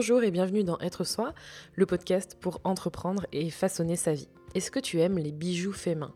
Bonjour 0.00 0.22
et 0.22 0.30
bienvenue 0.30 0.64
dans 0.64 0.78
Être 0.78 1.04
Soi, 1.04 1.34
le 1.74 1.84
podcast 1.84 2.34
pour 2.40 2.62
entreprendre 2.64 3.26
et 3.32 3.50
façonner 3.50 3.96
sa 3.96 4.14
vie. 4.14 4.30
Est-ce 4.54 4.70
que 4.70 4.80
tu 4.80 4.98
aimes 4.98 5.18
les 5.18 5.30
bijoux 5.30 5.74
faits 5.74 5.98
main? 5.98 6.14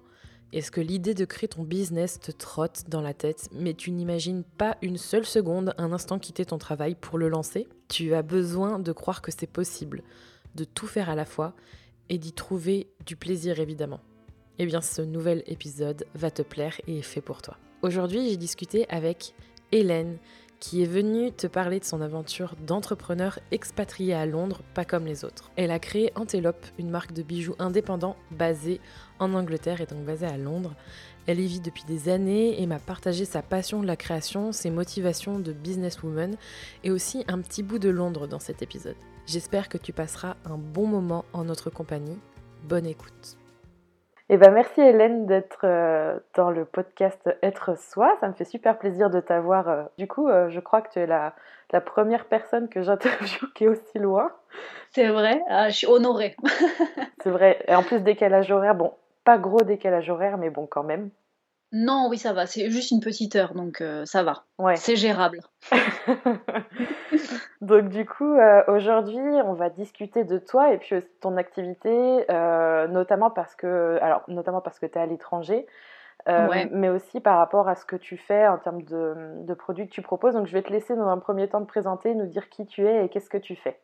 Est-ce 0.55 0.71
que 0.71 0.81
l'idée 0.81 1.13
de 1.13 1.27
créer 1.27 1.49
ton 1.49 1.65
business 1.65 2.19
te 2.19 2.33
trotte 2.33 2.85
dans 2.89 3.03
la 3.03 3.13
tête, 3.13 3.51
mais 3.53 3.75
tu 3.75 3.91
n'imagines 3.91 4.43
pas 4.43 4.79
une 4.81 4.97
seule 4.97 5.27
seconde 5.27 5.75
un 5.77 5.93
instant 5.93 6.19
quitter 6.19 6.47
ton 6.47 6.57
travail 6.57 6.95
pour 6.95 7.19
le 7.19 7.29
lancer? 7.29 7.69
Tu 7.89 8.15
as 8.15 8.23
besoin 8.23 8.79
de 8.79 8.91
croire 8.91 9.21
que 9.21 9.31
c'est 9.31 9.47
possible, 9.47 10.03
de 10.55 10.65
tout 10.65 10.87
faire 10.87 11.11
à 11.11 11.15
la 11.15 11.27
fois 11.27 11.53
et 12.09 12.17
d'y 12.17 12.33
trouver 12.33 12.89
du 13.05 13.17
plaisir 13.17 13.61
évidemment. 13.61 14.01
Eh 14.59 14.65
bien, 14.65 14.81
ce 14.81 15.03
nouvel 15.03 15.43
épisode 15.47 16.07
va 16.15 16.31
te 16.31 16.41
plaire 16.41 16.81
et 16.87 17.01
est 17.01 17.03
fait 17.03 17.21
pour 17.21 17.43
toi. 17.43 17.59
Aujourd'hui, 17.83 18.31
j'ai 18.31 18.39
discuté 18.39 18.87
avec 18.89 19.35
Hélène 19.73 20.17
qui 20.65 20.83
est 20.83 20.87
venue 20.87 21.31
te 21.31 21.47
parler 21.47 21.79
de 21.79 21.85
son 21.85 22.01
aventure 22.01 22.55
d'entrepreneur 22.67 23.39
expatrié 23.51 24.15
à 24.15 24.25
Londres, 24.25 24.63
pas 24.73 24.87
comme 24.87 25.05
les 25.05 25.23
autres. 25.23 25.51
Elle 25.57 25.71
a 25.71 25.79
créé 25.79 26.11
Antelope, 26.15 26.65
une 26.79 26.89
marque 26.89 27.13
de 27.13 27.23
bijoux 27.23 27.55
indépendant 27.59 28.17
basée 28.31 28.81
en 29.19 29.35
Angleterre 29.35 29.83
et 29.83 29.87
donc 29.87 30.07
basée 30.07 30.25
à 30.25 30.39
Londres. 30.39 30.75
Elle 31.27 31.41
y 31.41 31.47
vit 31.47 31.61
depuis 31.61 31.85
des 31.85 32.09
années 32.09 32.63
et 32.63 32.67
m'a 32.67 32.79
partagé 32.79 33.27
sa 33.27 33.43
passion 33.43 33.83
de 33.83 33.87
la 33.87 33.97
création, 33.97 34.53
ses 34.53 34.71
motivations 34.71 35.39
de 35.39 35.53
businesswoman 35.53 36.35
et 36.83 36.91
aussi 36.91 37.25
un 37.29 37.43
petit 37.43 37.63
bout 37.63 37.79
de 37.79 37.91
Londres 37.91 38.27
dans 38.27 38.41
cet 38.41 38.63
épisode. 38.63 38.97
J'espère 39.27 39.69
que 39.69 39.77
tu 39.77 39.93
passeras 39.93 40.37
un 40.47 40.57
bon 40.57 40.87
moment 40.87 41.27
en 41.35 41.45
notre 41.45 41.69
compagnie. 41.69 42.17
Bonne 42.67 42.87
écoute. 42.87 43.37
Eh 44.31 44.39
ben, 44.39 44.53
merci 44.53 44.81
Hélène 44.81 45.27
d'être 45.27 45.65
euh, 45.65 46.19
dans 46.35 46.51
le 46.51 46.65
podcast 46.65 47.29
Être 47.43 47.79
Soi. 47.79 48.17
Ça 48.21 48.29
me 48.29 48.33
fait 48.33 48.47
super 48.47 48.79
plaisir 48.79 49.11
de 49.11 49.21
t'avoir. 49.21 49.69
Euh. 49.69 49.83
Du 49.99 50.09
coup, 50.09 50.29
euh, 50.29 50.49
je 50.49 50.61
crois 50.61 50.81
que 50.81 50.91
tu 50.91 50.99
es 50.99 51.07
la, 51.07 51.35
la 51.73 51.83
première 51.83 52.25
personne 52.25 52.71
que 52.71 52.81
j'interviewe 52.83 53.53
qui 53.55 53.65
est 53.65 53.69
aussi 53.69 53.99
loin. 53.99 54.33
C'est 54.93 55.09
vrai, 55.09 55.43
ah, 55.51 55.69
je 55.69 55.77
suis 55.77 55.87
honorée. 55.87 56.37
C'est 57.23 57.31
vrai. 57.31 57.63
Et 57.69 57.75
en 57.75 57.83
plus, 57.83 58.01
décalage 58.01 58.51
horaire, 58.51 58.75
bon, 58.75 58.95
pas 59.25 59.37
gros 59.37 59.61
décalage 59.61 60.09
horaire, 60.09 60.39
mais 60.39 60.49
bon, 60.49 60.67
quand 60.67 60.85
même. 60.85 61.11
Non, 61.75 62.07
oui, 62.09 62.17
ça 62.17 62.33
va. 62.33 62.47
C'est 62.47 62.71
juste 62.71 62.91
une 62.93 63.01
petite 63.01 63.37
heure, 63.37 63.53
donc 63.53 63.83
ça 64.05 64.23
va. 64.23 64.45
Ouais. 64.59 64.77
C'est 64.77 64.97
gérable. 64.97 65.41
Donc 67.65 67.89
du 67.89 68.05
coup, 68.05 68.35
euh, 68.35 68.63
aujourd'hui, 68.69 69.19
on 69.45 69.55
va 69.55 69.71
discuter 69.71 70.25
de 70.25 70.39
toi 70.39 70.73
et 70.73 70.79
puis 70.79 70.97
aussi 70.97 71.07
de 71.07 71.21
ton 71.21 71.37
activité, 71.39 72.31
euh, 72.31 72.87
notamment 72.89 73.31
parce 73.31 73.55
que, 73.55 73.99
alors 74.03 74.23
notamment 74.29 74.61
parce 74.61 74.79
que 74.79 74.85
tu 74.85 74.99
es 74.99 75.01
à 75.01 75.07
l'étranger, 75.07 75.67
euh, 76.29 76.49
mais 76.73 76.91
aussi 76.91 77.21
par 77.21 77.39
rapport 77.39 77.69
à 77.69 77.75
ce 77.75 77.87
que 77.87 77.97
tu 77.97 78.19
fais 78.19 78.47
en 78.47 78.59
termes 78.59 78.83
de, 78.83 79.15
de, 79.45 79.55
produits 79.55 79.87
que 79.87 79.93
tu 79.93 80.03
proposes. 80.03 80.35
Donc 80.35 80.47
je 80.47 80.53
vais 80.53 80.63
te 80.63 80.71
laisser 80.71 80.95
dans 80.95 81.09
un 81.09 81.19
premier 81.19 81.49
temps 81.49 81.61
te 81.61 81.67
présenter, 81.67 82.15
nous 82.15 82.27
dire 82.27 82.51
qui 82.51 82.67
tu 82.67 82.87
es 82.87 83.05
et 83.05 83.09
qu'est-ce 83.09 83.31
que 83.31 83.39
tu 83.39 83.57
fais. 83.57 83.79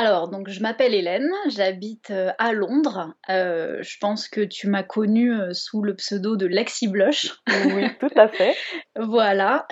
Alors, 0.00 0.28
donc 0.28 0.48
je 0.48 0.60
m'appelle 0.60 0.94
Hélène, 0.94 1.28
j'habite 1.48 2.12
euh, 2.12 2.30
à 2.38 2.52
Londres. 2.52 3.14
Euh, 3.30 3.78
je 3.80 3.96
pense 4.00 4.28
que 4.28 4.42
tu 4.42 4.68
m'as 4.68 4.84
connue 4.84 5.34
euh, 5.34 5.52
sous 5.52 5.82
le 5.82 5.96
pseudo 5.96 6.36
de 6.36 6.46
Lexi 6.46 6.86
Blush. 6.86 7.34
Oui, 7.48 7.82
tout 7.98 8.10
à 8.14 8.28
fait. 8.28 8.54
voilà, 8.96 9.66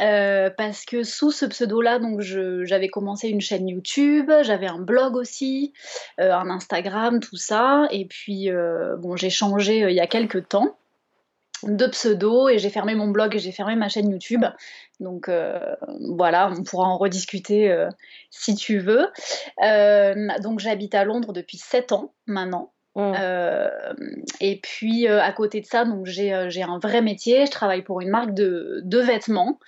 parce 0.56 0.84
que 0.84 1.04
sous 1.04 1.30
ce 1.30 1.46
pseudo-là, 1.46 2.00
donc 2.00 2.22
j'avais 2.22 2.88
commencé 2.88 3.28
une 3.28 3.40
chaîne 3.40 3.68
YouTube, 3.68 4.28
j'avais 4.42 4.66
un 4.66 4.80
blog 4.80 5.14
aussi, 5.14 5.72
un 6.18 6.50
Instagram, 6.50 7.20
tout 7.20 7.36
ça. 7.36 7.86
Et 7.92 8.06
puis, 8.06 8.48
bon, 8.98 9.14
j'ai 9.14 9.30
changé 9.30 9.82
il 9.88 9.94
y 9.94 10.00
a 10.00 10.08
quelques 10.08 10.48
temps 10.48 10.76
de 11.62 11.86
pseudo 11.86 12.48
et 12.48 12.58
j'ai 12.58 12.70
fermé 12.70 12.94
mon 12.94 13.08
blog 13.08 13.34
et 13.34 13.38
j'ai 13.38 13.52
fermé 13.52 13.76
ma 13.76 13.88
chaîne 13.88 14.10
YouTube. 14.10 14.44
Donc 15.00 15.28
euh, 15.28 15.58
voilà, 16.14 16.50
on 16.56 16.62
pourra 16.62 16.88
en 16.88 16.98
rediscuter 16.98 17.70
euh, 17.70 17.88
si 18.30 18.54
tu 18.54 18.78
veux. 18.78 19.08
Euh, 19.62 20.28
donc 20.42 20.60
j'habite 20.60 20.94
à 20.94 21.04
Londres 21.04 21.32
depuis 21.32 21.58
7 21.58 21.92
ans 21.92 22.14
maintenant. 22.26 22.72
Mmh. 22.98 23.12
et 24.40 24.58
puis 24.62 25.06
à 25.06 25.30
côté 25.32 25.60
de 25.60 25.66
ça, 25.66 25.84
donc 25.84 26.06
j'ai 26.06 26.32
un 26.32 26.78
vrai 26.78 27.02
métier. 27.02 27.44
Je 27.44 27.50
travaille 27.50 27.82
pour 27.82 28.00
une 28.00 28.08
marque 28.08 28.32
de, 28.32 28.80
de 28.84 28.98
vêtements. 29.00 29.58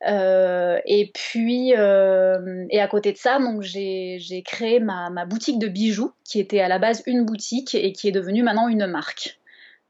et 0.00 1.10
puis 1.12 1.68
et 1.72 2.80
à 2.80 2.88
côté 2.88 3.12
de 3.12 3.18
ça, 3.18 3.38
donc 3.40 3.60
j'ai 3.60 4.42
créé 4.46 4.80
ma, 4.80 5.10
ma 5.10 5.26
boutique 5.26 5.58
de 5.58 5.68
bijoux 5.68 6.12
qui 6.24 6.40
était 6.40 6.60
à 6.60 6.68
la 6.68 6.78
base 6.78 7.02
une 7.04 7.26
boutique 7.26 7.74
et 7.74 7.92
qui 7.92 8.08
est 8.08 8.12
devenue 8.12 8.42
maintenant 8.42 8.68
une 8.68 8.86
marque. 8.86 9.38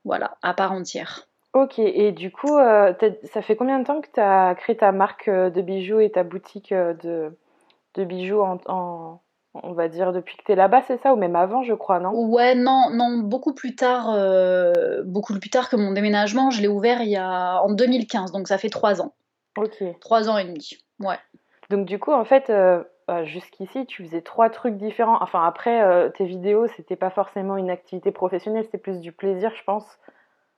Voilà, 0.04 0.36
à 0.42 0.52
part 0.52 0.72
entière. 0.72 1.28
Ok, 1.54 1.78
et 1.78 2.12
du 2.12 2.30
coup, 2.30 2.56
euh, 2.56 2.94
ça 3.24 3.42
fait 3.42 3.56
combien 3.56 3.78
de 3.78 3.84
temps 3.84 4.00
que 4.00 4.08
tu 4.12 4.20
as 4.20 4.54
créé 4.54 4.74
ta 4.74 4.90
marque 4.90 5.28
euh, 5.28 5.50
de 5.50 5.60
bijoux 5.60 6.00
et 6.00 6.10
ta 6.10 6.22
boutique 6.22 6.72
euh, 6.72 6.94
de, 6.94 7.36
de 7.94 8.04
bijoux 8.04 8.40
en, 8.40 9.20
on 9.54 9.72
va 9.72 9.88
dire 9.88 10.14
depuis 10.14 10.38
que 10.38 10.44
tu 10.44 10.52
es 10.52 10.54
là-bas, 10.54 10.80
c'est 10.86 10.96
ça? 11.02 11.12
Ou 11.12 11.16
même 11.16 11.36
avant, 11.36 11.62
je 11.62 11.74
crois, 11.74 12.00
non? 12.00 12.12
Ouais, 12.14 12.54
non, 12.54 12.88
non, 12.90 13.18
beaucoup 13.18 13.52
plus 13.52 13.76
tard, 13.76 14.16
beaucoup 15.04 15.38
plus 15.38 15.50
tard 15.50 15.68
que 15.68 15.76
mon 15.76 15.92
déménagement. 15.92 16.50
Je 16.50 16.62
l'ai 16.62 16.68
ouvert 16.68 17.02
il 17.02 17.10
y 17.10 17.16
a, 17.16 17.60
en 17.62 17.70
2015, 17.70 18.32
donc 18.32 18.48
ça 18.48 18.56
fait 18.56 18.70
trois 18.70 19.02
ans. 19.02 19.12
Ok. 19.58 19.84
Trois 20.00 20.30
ans 20.30 20.38
et 20.38 20.44
demi, 20.44 20.78
ouais. 21.00 21.18
Donc 21.68 21.84
du 21.84 21.98
coup, 21.98 22.12
en 22.12 22.24
fait, 22.24 22.50
bah, 23.06 23.24
jusqu'ici, 23.24 23.84
tu 23.84 24.02
faisais 24.06 24.22
trois 24.22 24.48
trucs 24.48 24.78
différents. 24.78 25.18
Enfin, 25.20 25.44
après, 25.44 26.10
tes 26.12 26.24
vidéos, 26.24 26.66
c'était 26.68 26.96
pas 26.96 27.10
forcément 27.10 27.58
une 27.58 27.68
activité 27.68 28.10
professionnelle, 28.10 28.64
c'était 28.64 28.78
plus 28.78 29.00
du 29.00 29.12
plaisir, 29.12 29.52
je 29.54 29.64
pense. 29.64 29.84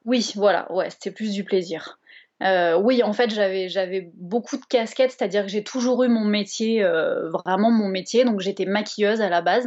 Oui, 0.05 0.33
voilà, 0.37 0.71
ouais, 0.73 0.91
c'était 0.91 1.11
plus 1.11 1.33
du 1.33 1.45
plaisir. 1.45 1.99
Euh, 2.43 2.77
oui, 2.77 3.03
en 3.03 3.13
fait, 3.13 3.31
j'avais 3.31 3.69
j'avais 3.69 4.11
beaucoup 4.15 4.57
de 4.57 4.65
casquettes, 4.69 5.13
c'est-à-dire 5.13 5.43
que 5.45 5.49
j'ai 5.49 5.63
toujours 5.63 6.03
eu 6.03 6.09
mon 6.09 6.25
métier, 6.25 6.83
euh, 6.83 7.31
vraiment 7.31 7.71
mon 7.71 7.89
métier. 7.89 8.25
Donc 8.25 8.41
j'étais 8.41 8.67
maquilleuse 8.67 9.21
à 9.21 9.29
la 9.31 9.41
base 9.41 9.67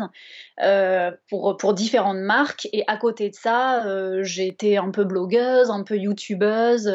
euh, 0.62 1.12
pour 1.30 1.56
pour 1.58 1.74
différentes 1.74 2.18
marques, 2.18 2.68
et 2.74 2.84
à 2.88 2.98
côté 2.98 3.30
de 3.30 3.36
ça, 3.36 3.84
j'étais 4.22 4.78
un 4.78 4.92
peu 4.92 5.06
blogueuse, 5.06 5.72
un 5.72 5.84
peu 5.84 5.98
youtubeuse, 5.98 6.92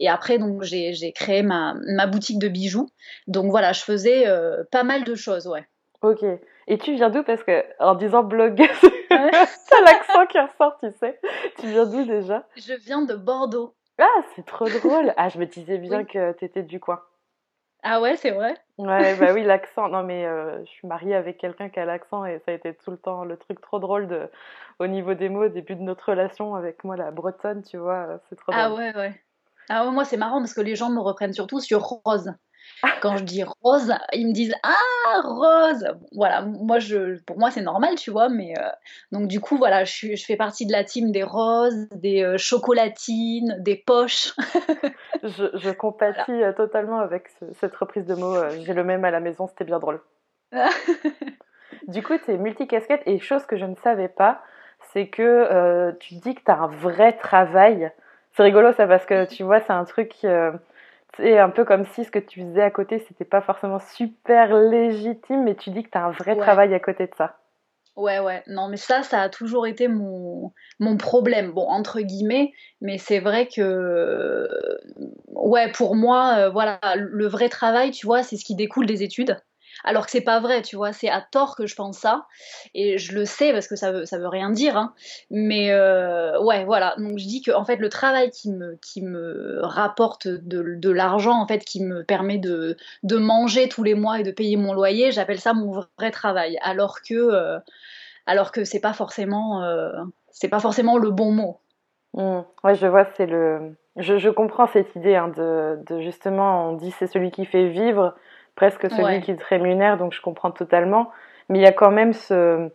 et 0.00 0.08
après 0.08 0.38
donc 0.38 0.62
j'ai 0.62 0.94
j'ai 0.94 1.12
créé 1.12 1.42
ma 1.42 1.74
ma 1.88 2.06
boutique 2.06 2.38
de 2.38 2.48
bijoux. 2.48 2.88
Donc 3.26 3.50
voilà, 3.50 3.72
je 3.72 3.80
faisais 3.80 4.26
pas 4.70 4.84
mal 4.84 5.04
de 5.04 5.14
choses, 5.16 5.48
ouais. 5.48 5.66
Ok. 6.02 6.24
Et 6.68 6.78
tu 6.78 6.94
viens 6.94 7.10
d'où? 7.10 7.22
Parce 7.24 7.42
que 7.42 7.64
en 7.80 7.94
disant 7.94 8.22
blogueuse, 8.22 8.68
c'est 9.68 9.80
l'accent 9.82 10.26
qui 10.26 10.38
ressort, 10.38 10.78
tu 10.80 10.90
sais. 10.98 11.20
Tu 11.58 11.68
viens 11.68 11.86
d'où 11.86 12.04
déjà? 12.04 12.46
Je 12.56 12.74
viens 12.74 13.02
de 13.02 13.14
Bordeaux. 13.14 13.74
Ah, 13.98 14.22
c'est 14.34 14.44
trop 14.44 14.68
drôle. 14.68 15.14
Ah, 15.16 15.28
je 15.28 15.38
me 15.38 15.46
disais 15.46 15.78
bien 15.78 16.04
que 16.04 16.32
tu 16.32 16.44
étais 16.44 16.62
du 16.62 16.80
coin. 16.80 17.00
Ah 17.82 18.00
ouais, 18.00 18.16
c'est 18.16 18.32
vrai? 18.32 18.54
Ouais, 18.78 19.14
bah 19.16 19.32
oui, 19.32 19.42
l'accent. 19.44 19.88
Non, 19.88 20.02
mais 20.02 20.26
euh, 20.26 20.64
je 20.64 20.70
suis 20.70 20.88
mariée 20.88 21.14
avec 21.14 21.38
quelqu'un 21.38 21.68
qui 21.68 21.78
a 21.78 21.84
l'accent 21.84 22.24
et 22.24 22.40
ça 22.44 22.52
a 22.52 22.54
été 22.54 22.74
tout 22.74 22.90
le 22.90 22.98
temps 22.98 23.24
le 23.24 23.36
truc 23.36 23.60
trop 23.60 23.78
drôle 23.78 24.08
de, 24.08 24.28
au 24.78 24.86
niveau 24.86 25.14
des 25.14 25.28
mots 25.28 25.44
au 25.44 25.48
début 25.48 25.76
de 25.76 25.82
notre 25.82 26.10
relation 26.10 26.54
avec 26.54 26.84
moi, 26.84 26.96
la 26.96 27.10
bretonne, 27.10 27.62
tu 27.62 27.76
vois. 27.78 28.20
C'est 28.28 28.36
trop 28.36 28.52
ah 28.54 28.68
drôle. 28.68 28.82
Ah 28.82 28.92
ouais, 28.92 28.96
ouais. 28.96 29.22
Ah, 29.68 29.90
moi, 29.90 30.04
c'est 30.04 30.16
marrant 30.16 30.38
parce 30.38 30.54
que 30.54 30.60
les 30.60 30.76
gens 30.76 30.90
me 30.90 31.00
reprennent 31.00 31.32
surtout 31.32 31.60
sur 31.60 31.82
Rose. 31.82 32.32
Quand 33.00 33.16
je 33.16 33.24
dis 33.24 33.44
rose, 33.62 33.92
ils 34.12 34.26
me 34.26 34.32
disent 34.32 34.54
ah 34.62 35.20
rose. 35.22 35.86
Voilà, 36.12 36.42
moi 36.42 36.78
je, 36.78 37.20
pour 37.24 37.38
moi 37.38 37.50
c'est 37.50 37.62
normal, 37.62 37.94
tu 37.96 38.10
vois, 38.10 38.28
mais 38.28 38.54
euh, 38.58 38.68
donc 39.12 39.28
du 39.28 39.40
coup 39.40 39.56
voilà, 39.56 39.84
je, 39.84 40.14
je, 40.14 40.24
fais 40.24 40.36
partie 40.36 40.66
de 40.66 40.72
la 40.72 40.84
team 40.84 41.10
des 41.10 41.22
roses, 41.22 41.88
des 41.94 42.22
euh, 42.22 42.36
chocolatines, 42.38 43.56
des 43.60 43.76
poches. 43.76 44.34
je, 45.22 45.50
je, 45.54 45.70
compatis 45.70 46.42
euh, 46.42 46.52
totalement 46.52 47.00
avec 47.00 47.30
cette 47.60 47.74
reprise 47.76 48.06
de 48.06 48.14
mots. 48.14 48.36
J'ai 48.64 48.74
le 48.74 48.84
même 48.84 49.04
à 49.04 49.10
la 49.10 49.20
maison, 49.20 49.46
c'était 49.46 49.64
bien 49.64 49.78
drôle. 49.78 50.00
du 51.88 52.02
coup, 52.02 52.14
tu 52.18 52.30
es 52.30 52.36
multicasquette 52.36 53.02
et 53.06 53.18
chose 53.18 53.44
que 53.46 53.56
je 53.56 53.64
ne 53.64 53.74
savais 53.76 54.08
pas, 54.08 54.42
c'est 54.92 55.08
que 55.08 55.92
tu 55.98 56.14
dis 56.16 56.34
que 56.34 56.42
tu 56.44 56.50
as 56.50 56.58
un 56.58 56.68
vrai 56.68 57.12
travail. 57.14 57.90
C'est 58.32 58.42
rigolo 58.42 58.72
ça 58.74 58.86
parce 58.86 59.06
que 59.06 59.24
tu 59.24 59.42
vois, 59.42 59.60
c'est 59.60 59.72
un 59.72 59.84
truc 59.84 60.14
c'est 61.16 61.38
un 61.38 61.50
peu 61.50 61.64
comme 61.64 61.84
si 61.86 62.04
ce 62.04 62.10
que 62.10 62.18
tu 62.18 62.42
faisais 62.42 62.62
à 62.62 62.70
côté, 62.70 63.04
c'était 63.08 63.24
pas 63.24 63.40
forcément 63.40 63.78
super 63.78 64.54
légitime, 64.54 65.44
mais 65.44 65.54
tu 65.54 65.70
dis 65.70 65.82
que 65.82 65.90
tu 65.90 65.98
as 65.98 66.04
un 66.04 66.10
vrai 66.10 66.36
travail 66.36 66.74
à 66.74 66.80
côté 66.80 67.06
de 67.06 67.14
ça. 67.16 67.36
Ouais, 67.96 68.18
ouais, 68.18 68.42
non, 68.46 68.68
mais 68.68 68.76
ça, 68.76 69.02
ça 69.02 69.22
a 69.22 69.30
toujours 69.30 69.66
été 69.66 69.88
mon, 69.88 70.52
mon 70.80 70.98
problème, 70.98 71.52
bon, 71.52 71.66
entre 71.66 72.00
guillemets, 72.02 72.52
mais 72.82 72.98
c'est 72.98 73.20
vrai 73.20 73.48
que, 73.48 74.46
ouais, 75.28 75.72
pour 75.72 75.96
moi, 75.96 76.34
euh, 76.36 76.50
voilà, 76.50 76.78
le 76.96 77.26
vrai 77.26 77.48
travail, 77.48 77.92
tu 77.92 78.06
vois, 78.06 78.22
c'est 78.22 78.36
ce 78.36 78.44
qui 78.44 78.54
découle 78.54 78.84
des 78.84 79.02
études 79.02 79.38
alors 79.84 80.06
que 80.06 80.10
c'est 80.10 80.22
pas 80.22 80.40
vrai, 80.40 80.62
tu 80.62 80.76
vois, 80.76 80.92
c'est 80.92 81.08
à 81.08 81.20
tort 81.20 81.56
que 81.56 81.66
je 81.66 81.74
pense 81.74 81.98
ça, 81.98 82.26
et 82.74 82.98
je 82.98 83.14
le 83.14 83.24
sais 83.24 83.52
parce 83.52 83.68
que 83.68 83.76
ça 83.76 83.92
veut, 83.92 84.04
ça 84.04 84.18
veut 84.18 84.28
rien 84.28 84.50
dire, 84.50 84.76
hein. 84.76 84.94
mais 85.30 85.70
euh, 85.70 86.40
ouais, 86.42 86.64
voilà, 86.64 86.94
donc 86.98 87.18
je 87.18 87.26
dis 87.26 87.42
que 87.42 87.50
en 87.52 87.64
fait 87.64 87.76
le 87.76 87.88
travail 87.88 88.30
qui 88.30 88.50
me, 88.50 88.78
qui 88.82 89.02
me 89.02 89.60
rapporte 89.62 90.28
de, 90.28 90.90
l'argent, 90.90 91.40
en 91.40 91.46
fait, 91.46 91.64
qui 91.64 91.82
me 91.82 92.04
permet 92.04 92.38
de, 92.38 92.76
de 93.02 93.16
manger 93.16 93.68
tous 93.68 93.82
les 93.82 93.94
mois 93.94 94.20
et 94.20 94.22
de 94.22 94.30
payer 94.30 94.56
mon 94.56 94.72
loyer, 94.72 95.10
j'appelle 95.12 95.40
ça 95.40 95.52
mon 95.52 95.84
vrai 95.98 96.10
travail, 96.10 96.58
alors 96.62 97.02
que, 97.02 97.14
euh, 97.14 97.58
alors 98.26 98.52
que 98.52 98.64
c'est 98.64 98.80
pas 98.80 98.92
forcément, 98.92 99.62
euh, 99.64 99.92
c'est 100.30 100.48
pas 100.48 100.60
forcément 100.60 100.98
le 100.98 101.10
bon 101.10 101.32
mot. 101.32 101.58
Mmh. 102.14 102.40
Ouais, 102.64 102.74
je 102.74 102.86
vois, 102.86 103.06
c'est 103.16 103.26
le, 103.26 103.76
je, 103.96 104.28
comprends 104.28 104.66
cette 104.66 104.94
idée 104.96 105.16
hein, 105.16 105.28
de, 105.28 105.78
de 105.86 106.00
justement, 106.00 106.70
on 106.70 106.72
dit 106.74 106.90
c'est 106.98 107.06
celui 107.06 107.30
qui 107.30 107.44
fait 107.44 107.68
vivre 107.68 108.14
presque 108.56 108.90
celui 108.90 109.20
qui 109.20 109.36
te 109.36 109.44
rémunère, 109.44 109.96
donc 109.96 110.12
je 110.12 110.20
comprends 110.20 110.50
totalement. 110.50 111.10
Mais 111.48 111.60
il 111.60 111.62
y 111.62 111.66
a 111.66 111.72
quand 111.72 111.92
même 111.92 112.12
ce, 112.12 112.68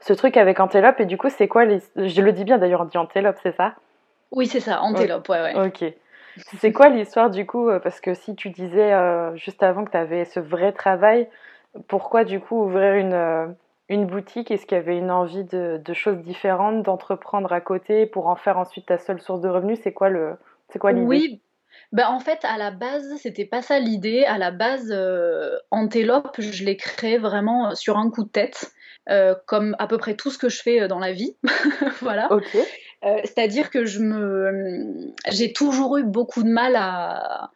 ce 0.00 0.12
truc 0.12 0.36
avec 0.36 0.58
Antelope, 0.58 0.98
et 0.98 1.06
du 1.06 1.16
coup, 1.16 1.28
c'est 1.28 1.46
quoi 1.46 1.64
les... 1.64 1.78
Je 1.94 2.22
le 2.22 2.32
dis 2.32 2.44
bien 2.44 2.58
d'ailleurs, 2.58 2.80
on 2.80 2.86
dit 2.86 2.98
Antelope, 2.98 3.38
c'est 3.42 3.54
ça? 3.54 3.74
Oui, 4.32 4.46
c'est 4.46 4.60
ça, 4.60 4.80
Antelope, 4.82 5.28
ouais, 5.28 5.40
ouais. 5.40 5.66
Ok. 5.66 5.84
C'est 6.58 6.72
quoi 6.72 6.88
l'histoire 6.88 7.28
du 7.28 7.44
coup 7.44 7.68
euh, 7.68 7.80
Parce 7.80 8.00
que 8.00 8.14
si 8.14 8.34
tu 8.34 8.50
disais 8.50 8.92
euh, 8.92 9.34
juste 9.36 9.62
avant 9.62 9.84
que 9.84 9.90
tu 9.90 9.96
avais 9.96 10.24
ce 10.24 10.40
vrai 10.40 10.72
travail, 10.72 11.28
pourquoi 11.88 12.24
du 12.24 12.40
coup 12.40 12.62
ouvrir 12.62 12.94
une, 12.94 13.12
euh, 13.12 13.46
une 13.88 14.06
boutique? 14.06 14.50
Est-ce 14.50 14.64
qu'il 14.64 14.78
y 14.78 14.80
avait 14.80 14.96
une 14.96 15.10
envie 15.10 15.44
de, 15.44 15.80
de 15.84 15.92
choses 15.92 16.18
différentes, 16.18 16.82
d'entreprendre 16.82 17.52
à 17.52 17.60
côté 17.60 18.06
pour 18.06 18.28
en 18.28 18.36
faire 18.36 18.58
ensuite 18.58 18.86
ta 18.86 18.96
seule 18.96 19.20
source 19.20 19.40
de 19.40 19.48
revenus? 19.48 19.80
C'est 19.82 19.92
quoi 19.92 20.08
le, 20.08 20.36
c'est 20.68 20.78
quoi 20.78 20.92
l'idée? 20.92 21.06
Oui, 21.06 21.40
ben, 21.92 22.06
en 22.06 22.20
fait, 22.20 22.38
à 22.44 22.56
la 22.56 22.70
base, 22.70 23.16
c'était 23.20 23.44
pas 23.44 23.62
ça 23.62 23.78
l'idée. 23.78 24.24
À 24.24 24.38
la 24.38 24.50
base, 24.50 24.90
euh, 24.90 25.56
Antelope, 25.70 26.36
je 26.38 26.64
l'ai 26.64 26.76
créé 26.76 27.18
vraiment 27.18 27.70
euh, 27.70 27.74
sur 27.74 27.98
un 27.98 28.10
coup 28.10 28.22
de 28.22 28.28
tête, 28.28 28.72
euh, 29.08 29.34
comme 29.46 29.74
à 29.78 29.86
peu 29.86 29.98
près 29.98 30.14
tout 30.14 30.30
ce 30.30 30.38
que 30.38 30.48
je 30.48 30.62
fais 30.62 30.86
dans 30.86 30.98
la 30.98 31.12
vie. 31.12 31.36
voilà. 32.00 32.28
C'est-à-dire 33.24 33.70
que 33.70 33.86
je 33.86 34.00
me, 34.00 35.12
j'ai 35.28 35.52
toujours 35.52 35.96
eu 35.96 36.04
beaucoup 36.04 36.42
de 36.42 36.50
mal 36.50 36.76
à, 36.76 37.50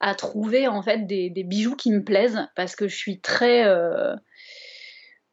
à 0.00 0.14
trouver 0.16 0.66
en 0.66 0.82
fait 0.82 1.06
des, 1.06 1.30
des, 1.30 1.44
bijoux 1.44 1.76
qui 1.76 1.92
me 1.92 2.02
plaisent 2.02 2.48
parce 2.56 2.74
que 2.74 2.88
je 2.88 2.96
suis 2.96 3.20
très 3.20 3.64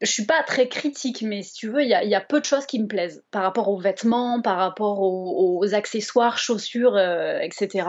je 0.05 0.11
suis 0.11 0.25
pas 0.25 0.43
très 0.43 0.67
critique, 0.67 1.21
mais 1.21 1.41
si 1.41 1.53
tu 1.53 1.69
veux, 1.69 1.81
il 1.81 1.87
y, 1.87 2.07
y 2.07 2.15
a, 2.15 2.21
peu 2.21 2.39
de 2.39 2.45
choses 2.45 2.65
qui 2.65 2.79
me 2.79 2.87
plaisent 2.87 3.23
par 3.31 3.43
rapport 3.43 3.69
aux 3.69 3.77
vêtements, 3.77 4.41
par 4.41 4.57
rapport 4.57 5.01
aux, 5.01 5.73
accessoires, 5.73 6.37
chaussures, 6.37 6.95
euh, 6.95 7.39
etc. 7.39 7.87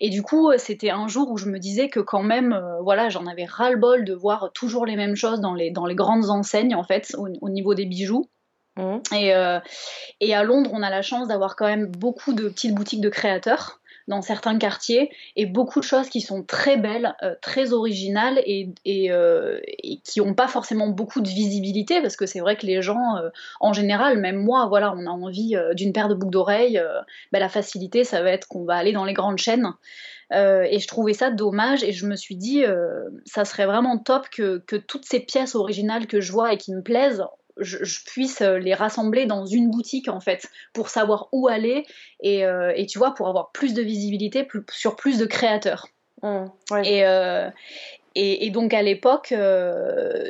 Et 0.00 0.10
du 0.10 0.22
coup, 0.22 0.50
c'était 0.58 0.90
un 0.90 1.06
jour 1.06 1.30
où 1.30 1.36
je 1.36 1.46
me 1.46 1.58
disais 1.58 1.88
que 1.88 2.00
quand 2.00 2.22
même, 2.22 2.52
euh, 2.52 2.80
voilà, 2.82 3.08
j'en 3.08 3.26
avais 3.26 3.44
ras-le-bol 3.44 4.04
de 4.04 4.12
voir 4.12 4.50
toujours 4.52 4.86
les 4.86 4.96
mêmes 4.96 5.14
choses 5.14 5.40
dans 5.40 5.54
les, 5.54 5.70
dans 5.70 5.86
les 5.86 5.94
grandes 5.94 6.30
enseignes, 6.30 6.74
en 6.74 6.84
fait, 6.84 7.14
au, 7.16 7.48
niveau 7.48 7.74
des 7.74 7.86
bijoux. 7.86 8.28
Mmh. 8.76 8.98
Et, 9.14 9.34
euh, 9.34 9.60
et 10.20 10.34
à 10.34 10.42
Londres, 10.42 10.70
on 10.72 10.82
a 10.82 10.90
la 10.90 11.02
chance 11.02 11.28
d'avoir 11.28 11.56
quand 11.56 11.66
même 11.66 11.86
beaucoup 11.86 12.32
de 12.32 12.48
petites 12.48 12.74
boutiques 12.74 13.02
de 13.02 13.10
créateurs 13.10 13.81
dans 14.08 14.22
certains 14.22 14.58
quartiers 14.58 15.10
et 15.36 15.46
beaucoup 15.46 15.80
de 15.80 15.84
choses 15.84 16.08
qui 16.08 16.20
sont 16.20 16.42
très 16.42 16.76
belles, 16.76 17.14
euh, 17.22 17.34
très 17.40 17.72
originales 17.72 18.40
et, 18.44 18.72
euh, 19.10 19.60
qui 20.04 20.20
n'ont 20.20 20.34
pas 20.34 20.48
forcément 20.48 20.88
beaucoup 20.88 21.20
de 21.20 21.28
visibilité 21.28 22.00
parce 22.00 22.16
que 22.16 22.26
c'est 22.26 22.40
vrai 22.40 22.56
que 22.56 22.66
les 22.66 22.82
gens, 22.82 23.16
euh, 23.16 23.28
en 23.60 23.72
général, 23.72 24.18
même 24.18 24.36
moi, 24.36 24.66
voilà, 24.66 24.94
on 24.96 25.06
a 25.06 25.10
envie 25.10 25.54
d'une 25.74 25.92
paire 25.92 26.08
de 26.08 26.14
boucles 26.14 26.32
d'oreilles. 26.32 26.82
Ben, 27.32 27.38
la 27.38 27.48
facilité, 27.48 28.04
ça 28.04 28.22
va 28.22 28.30
être 28.30 28.48
qu'on 28.48 28.64
va 28.64 28.74
aller 28.74 28.92
dans 28.92 29.04
les 29.04 29.14
grandes 29.14 29.38
chaînes. 29.38 29.72
et 30.32 30.78
je 30.78 30.86
trouvais 30.86 31.12
ça 31.12 31.30
dommage 31.30 31.84
et 31.84 31.92
je 31.92 32.06
me 32.06 32.16
suis 32.16 32.36
dit, 32.36 32.64
ça 33.26 33.44
serait 33.44 33.66
vraiment 33.66 33.98
top 33.98 34.28
que, 34.30 34.58
que, 34.66 34.76
toutes 34.76 35.04
ces 35.04 35.20
pièces 35.20 35.54
originales 35.54 36.06
que 36.06 36.20
je 36.20 36.32
vois 36.32 36.52
et 36.52 36.56
qui 36.56 36.72
me 36.72 36.82
plaisent, 36.82 37.24
je, 37.58 38.04
puisse 38.06 38.40
euh, 38.40 38.58
les 38.58 38.74
rassembler 38.74 39.26
dans 39.26 39.46
une 39.46 39.70
boutique 39.70 40.08
en 40.08 40.20
fait 40.20 40.48
pour 40.72 40.88
savoir 40.88 41.28
où 41.32 41.48
aller 41.48 41.84
et, 42.20 42.44
euh, 42.44 42.72
et 42.76 42.86
tu 42.86 42.98
vois 42.98 43.14
pour 43.14 43.28
avoir 43.28 43.52
plus 43.52 43.74
de 43.74 43.82
visibilité 43.82 44.46
sur 44.70 44.96
plus 44.96 45.18
de 45.18 45.26
créateurs. 45.26 45.88
Mmh, 46.22 46.46
et, 46.84 47.04
euh, 47.04 47.50
et, 48.14 48.46
et, 48.46 48.50
donc 48.50 48.74
à 48.74 48.82
l'époque, 48.82 49.34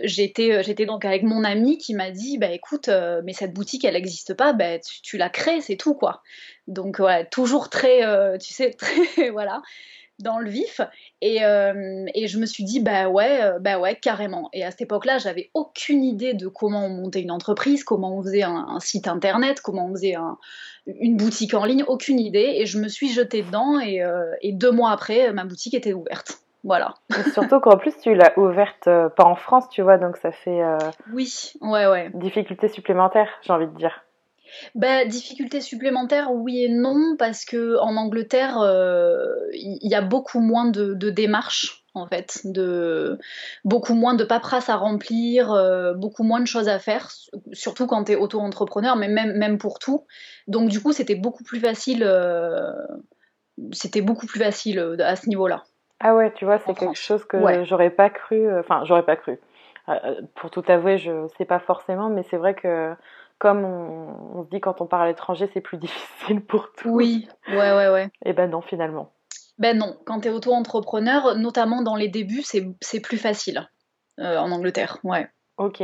j'étais, 0.04 0.62
j'étais 0.62 0.86
donc 0.86 1.04
avec 1.04 1.22
mon 1.22 1.44
ami 1.44 1.76
qui 1.76 1.94
m'a 1.94 2.10
dit, 2.10 2.38
bah 2.38 2.50
écoute, 2.50 2.88
mais 3.24 3.34
cette 3.34 3.52
boutique 3.52 3.84
elle 3.84 3.94
n'existe 3.94 4.32
pas, 4.34 4.54
bah, 4.54 4.78
tu, 4.78 5.02
tu, 5.02 5.18
la 5.18 5.28
crées, 5.28 5.60
c'est 5.60 5.76
tout 5.76 5.94
quoi. 5.94 6.22
Donc 6.66 6.98
ouais, 6.98 7.26
toujours 7.26 7.68
très, 7.68 8.00
tu 8.38 8.54
sais, 8.54 8.70
très 8.78 9.28
voilà 9.30 9.60
dans 10.22 10.38
le 10.38 10.48
vif. 10.48 10.80
Et, 11.20 11.44
euh, 11.44 12.06
et, 12.14 12.26
je 12.26 12.38
me 12.38 12.46
suis 12.46 12.64
dit, 12.64 12.80
bah 12.80 13.08
ouais, 13.08 13.42
euh, 13.42 13.58
bah 13.58 13.78
ouais, 13.78 13.96
carrément. 13.96 14.48
Et 14.52 14.64
à 14.64 14.70
cette 14.70 14.82
époque-là, 14.82 15.18
j'avais 15.18 15.50
aucune 15.54 16.04
idée 16.04 16.34
de 16.34 16.48
comment 16.48 16.86
on 16.86 16.90
montait 16.90 17.20
une 17.20 17.30
entreprise, 17.30 17.84
comment 17.84 18.16
on 18.16 18.22
faisait 18.22 18.42
un, 18.42 18.78
site 18.80 19.08
internet, 19.08 19.60
comment 19.60 19.86
on 19.86 19.92
faisait 19.92 20.14
une 20.86 21.16
boutique 21.16 21.54
en 21.54 21.64
ligne, 21.64 21.84
aucune 21.86 22.18
idée. 22.18 22.54
Et 22.56 22.66
je 22.66 22.78
me 22.78 22.88
suis 22.88 23.10
jetée 23.12 23.42
dedans 23.42 23.78
et, 23.78 24.02
euh, 24.02 24.24
et 24.40 24.52
deux 24.52 24.70
mois 24.70 24.92
après, 24.92 25.32
ma 25.32 25.44
boutique 25.44 25.74
était 25.74 25.92
ouverte. 25.92 26.38
Voilà. 26.64 26.94
surtout 27.34 27.58
qu'en 27.58 27.76
plus, 27.76 27.92
tu 27.98 28.14
l'as 28.14 28.38
ouverte 28.38 28.84
pas 28.84 29.24
en 29.24 29.34
France, 29.34 29.68
tu 29.68 29.82
vois, 29.82 29.98
donc 29.98 30.16
ça 30.16 30.30
fait. 30.30 30.60
oui, 31.12 31.52
ouais, 31.60 31.86
ouais. 31.86 32.10
Difficulté 32.14 32.68
supplémentaire, 32.68 33.28
j'ai 33.42 33.52
envie 33.52 33.66
de 33.66 33.76
dire. 33.76 34.04
Bah, 34.74 35.04
difficulté 35.04 35.60
supplémentaire, 35.60 36.32
oui 36.32 36.64
et 36.64 36.68
non, 36.68 37.16
parce 37.18 37.44
que 37.44 37.78
en 37.78 37.96
Angleterre, 37.96 38.58
il 39.52 39.78
y, 39.82 39.94
a 39.94 40.02
beaucoup 40.02 40.40
moins 40.40 40.66
de, 40.66 41.10
démarches, 41.10 41.82
en 41.94 42.06
fait, 42.06 42.40
de 42.44 43.18
beaucoup 43.64 43.94
moins 43.94 44.14
de 44.14 44.24
paperasse 44.24 44.68
à 44.68 44.76
remplir, 44.76 45.52
euh, 45.52 45.94
beaucoup 45.94 46.22
moins 46.22 46.40
de 46.40 46.46
choses 46.46 46.68
à 46.68 46.78
faire, 46.78 47.10
surtout 47.52 47.86
quand 47.86 48.04
tu 48.04 48.12
es 48.12 48.16
auto-entrepreneur, 48.16 48.96
mais 48.96 49.08
même, 49.08 49.36
même 49.36 49.58
pour 49.58 49.78
tout. 49.78 50.06
Donc 50.48 50.68
du 50.68 50.80
coup, 50.82 50.92
c'était 50.92 51.14
beaucoup 51.14 51.44
plus 51.44 51.60
facile. 51.60 52.02
Euh, 52.06 52.72
c'était 53.72 54.00
beaucoup 54.00 54.26
plus 54.26 54.40
facile 54.40 54.78
euh, 54.78 54.96
à 55.00 55.16
ce 55.16 55.28
niveau-là. 55.28 55.64
Ah 56.00 56.14
ouais, 56.14 56.32
tu 56.32 56.44
vois, 56.44 56.58
c'est 56.58 56.74
quelque 56.74 56.96
chose 56.96 57.24
que 57.24 57.38
j'aurais 57.64 57.90
pas 57.90 58.10
cru. 58.10 58.52
Enfin, 58.58 58.84
j'aurais 58.84 59.04
pas 59.04 59.16
cru. 59.16 59.38
pour 60.34 60.50
tout 60.50 60.64
avouer, 60.66 60.98
je 60.98 61.28
sais 61.38 61.44
pas 61.44 61.60
forcément, 61.60 62.08
mais 62.08 62.24
c'est 62.24 62.38
vrai 62.38 62.54
que 62.54 62.94
comme 63.42 63.64
on, 63.64 64.44
se 64.44 64.50
dit 64.50 64.60
quand 64.60 64.80
on 64.80 64.86
part 64.86 65.00
à 65.00 65.08
l'étranger, 65.08 65.50
c'est 65.52 65.60
plus 65.60 65.76
difficile 65.78 66.40
pour 66.44 66.70
tout. 66.74 66.90
Oui, 66.90 67.26
ouais, 67.48 67.56
ouais, 67.56 67.88
ouais. 67.88 68.04
Et 68.24 68.30
eh 68.30 68.32
ben 68.34 68.48
non, 68.48 68.60
finalement. 68.60 69.10
Ben 69.58 69.76
non, 69.76 69.96
quand 70.06 70.20
tu 70.20 70.28
es 70.28 70.30
auto-entrepreneur, 70.30 71.34
notamment 71.34 71.82
dans 71.82 71.96
les 71.96 72.06
débuts, 72.06 72.44
c'est 72.44 73.00
plus 73.00 73.16
facile 73.16 73.68
euh, 74.20 74.38
en 74.38 74.52
Angleterre, 74.52 74.98
ouais. 75.02 75.28
Ok. 75.56 75.82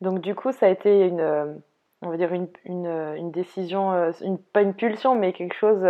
Donc 0.00 0.20
du 0.20 0.34
coup, 0.34 0.50
ça 0.50 0.66
a 0.66 0.68
été 0.68 1.06
une, 1.06 1.20
euh, 1.20 1.54
on 2.02 2.08
va 2.08 2.16
dire 2.16 2.32
une, 2.32 2.48
une, 2.64 2.88
une 3.16 3.30
décision, 3.30 3.92
euh, 3.92 4.10
une, 4.22 4.38
pas 4.38 4.62
une 4.62 4.74
pulsion, 4.74 5.14
mais 5.14 5.32
quelque 5.32 5.54
chose 5.54 5.86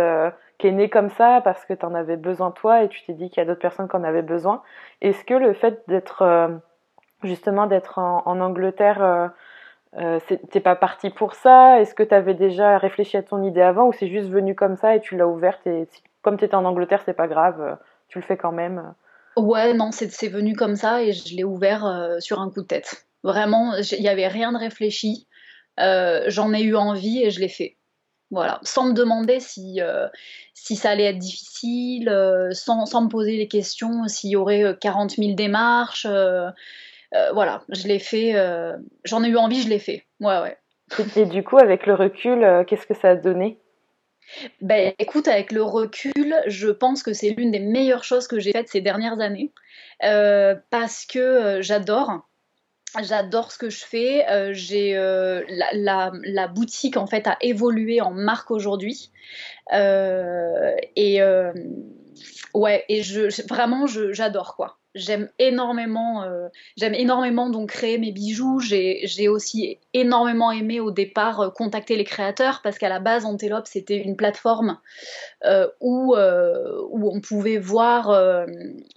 qui 0.59 0.67
est 0.67 0.71
né 0.71 0.87
comme 0.87 1.09
ça 1.09 1.41
parce 1.43 1.65
que 1.65 1.73
tu 1.73 1.83
en 1.83 1.95
avais 1.95 2.17
besoin 2.17 2.51
toi 2.51 2.83
et 2.83 2.89
tu 2.89 3.03
t'es 3.07 3.13
dit 3.13 3.29
qu'il 3.29 3.39
y 3.39 3.41
a 3.41 3.45
d'autres 3.45 3.59
personnes 3.59 3.89
qui 3.89 3.95
en 3.95 4.03
avaient 4.03 4.21
besoin. 4.21 4.61
Est-ce 5.01 5.25
que 5.25 5.33
le 5.33 5.55
fait 5.55 5.83
d'être 5.87 6.61
justement 7.23 7.65
d'être 7.65 7.97
en, 7.97 8.21
en, 8.27 8.39
Angleterre 8.39 9.31
euh, 9.97 10.19
T'es 10.51 10.59
pas 10.59 10.75
parti 10.75 11.09
pour 11.09 11.33
ça? 11.33 11.79
Est-ce 11.81 11.93
que 11.93 12.03
tu 12.03 12.13
avais 12.13 12.33
déjà 12.33 12.77
réfléchi 12.77 13.17
à 13.17 13.23
ton 13.23 13.43
idée 13.43 13.61
avant 13.61 13.87
ou 13.87 13.93
c'est 13.93 14.07
juste 14.07 14.29
venu 14.29 14.55
comme 14.55 14.77
ça 14.77 14.95
et 14.95 15.01
tu 15.01 15.17
l'as 15.17 15.27
ouverte 15.27 15.65
et 15.67 15.87
comme 16.21 16.37
tu 16.37 16.45
étais 16.45 16.55
en 16.55 16.65
Angleterre, 16.65 17.01
c'est 17.05 17.13
pas 17.13 17.27
grave, 17.27 17.61
euh, 17.61 17.75
tu 18.07 18.19
le 18.19 18.23
fais 18.23 18.37
quand 18.37 18.51
même 18.51 18.93
Ouais, 19.37 19.73
non, 19.73 19.91
c'est 19.91 20.27
venu 20.27 20.55
comme 20.55 20.75
ça 20.75 21.01
et 21.01 21.13
je 21.13 21.35
l'ai 21.35 21.43
ouvert 21.43 21.85
euh, 21.85 22.19
sur 22.19 22.41
un 22.41 22.49
coup 22.49 22.61
de 22.61 22.67
tête. 22.67 23.07
Vraiment, 23.23 23.75
il 23.75 24.01
n'y 24.01 24.09
avait 24.09 24.27
rien 24.27 24.51
de 24.51 24.57
réfléchi. 24.57 25.27
Euh, 25.79 26.23
j'en 26.27 26.53
ai 26.53 26.61
eu 26.61 26.75
envie 26.75 27.23
et 27.23 27.31
je 27.31 27.39
l'ai 27.39 27.47
fait. 27.47 27.77
Voilà, 28.29 28.59
sans 28.63 28.87
me 28.87 28.93
demander 28.93 29.39
si, 29.41 29.81
si 30.53 30.77
ça 30.77 30.91
allait 30.91 31.03
être 31.03 31.17
difficile, 31.17 32.09
sans, 32.51 32.85
sans, 32.85 33.01
me 33.01 33.09
poser 33.09 33.35
les 33.35 33.49
questions 33.49 34.07
s'il 34.07 34.29
y 34.29 34.35
aurait 34.37 34.77
40 34.79 35.11
000 35.11 35.33
démarches. 35.33 36.07
Euh, 37.13 37.31
voilà, 37.33 37.63
je 37.69 37.87
l'ai 37.87 37.99
fait. 37.99 38.35
Euh, 38.35 38.77
j'en 39.03 39.23
ai 39.23 39.27
eu 39.27 39.37
envie, 39.37 39.61
je 39.61 39.69
l'ai 39.69 39.79
fait. 39.79 40.05
Ouais, 40.19 40.39
ouais. 40.39 40.57
Et 41.15 41.25
du 41.25 41.43
coup, 41.43 41.57
avec 41.57 41.85
le 41.85 41.93
recul, 41.93 42.43
euh, 42.43 42.63
qu'est-ce 42.63 42.85
que 42.85 42.93
ça 42.93 43.09
a 43.09 43.15
donné? 43.15 43.59
Ben, 44.61 44.93
écoute, 44.97 45.27
avec 45.27 45.51
le 45.51 45.63
recul, 45.63 46.35
je 46.47 46.69
pense 46.69 47.03
que 47.03 47.11
c'est 47.11 47.31
l'une 47.31 47.51
des 47.51 47.59
meilleures 47.59 48.03
choses 48.03 48.27
que 48.27 48.39
j'ai 48.39 48.51
faites 48.51 48.69
ces 48.69 48.81
dernières 48.81 49.19
années 49.19 49.51
parce 49.99 51.05
que 51.05 51.61
j'adore. 51.61 52.27
J'adore 53.01 53.51
ce 53.51 53.57
que 53.57 53.69
je 53.69 53.83
fais. 53.83 54.53
j'ai 54.53 54.93
la, 54.93 56.11
la, 56.23 56.47
boutique 56.47 56.97
en 56.97 57.07
fait 57.07 57.27
a 57.27 57.37
évolué 57.41 57.99
en 57.99 58.11
marque 58.11 58.51
aujourd'hui 58.51 59.11
et 59.71 61.21
ouais 62.53 62.85
et 62.87 63.03
je 63.03 63.47
vraiment 63.47 63.85
j'adore 63.87 64.55
quoi 64.55 64.80
j'aime 64.95 65.29
énormément, 65.39 66.23
euh, 66.23 66.49
énormément 66.79 67.49
donc 67.49 67.69
créer 67.69 67.97
mes 67.97 68.11
bijoux. 68.11 68.59
J'ai 68.59 69.27
aussi 69.27 69.79
énormément 69.93 70.51
aimé 70.51 70.79
au 70.79 70.91
départ 70.91 71.39
euh, 71.39 71.49
contacter 71.49 71.95
les 71.95 72.03
créateurs 72.03 72.61
parce 72.63 72.77
qu'à 72.77 72.89
la 72.89 72.99
base 72.99 73.25
Antelope 73.25 73.67
c'était 73.67 73.97
une 73.97 74.15
plateforme 74.15 74.77
euh, 75.45 75.67
où, 75.79 76.15
où 76.15 77.15
on 77.15 77.21
pouvait 77.21 77.57
voir 77.57 78.11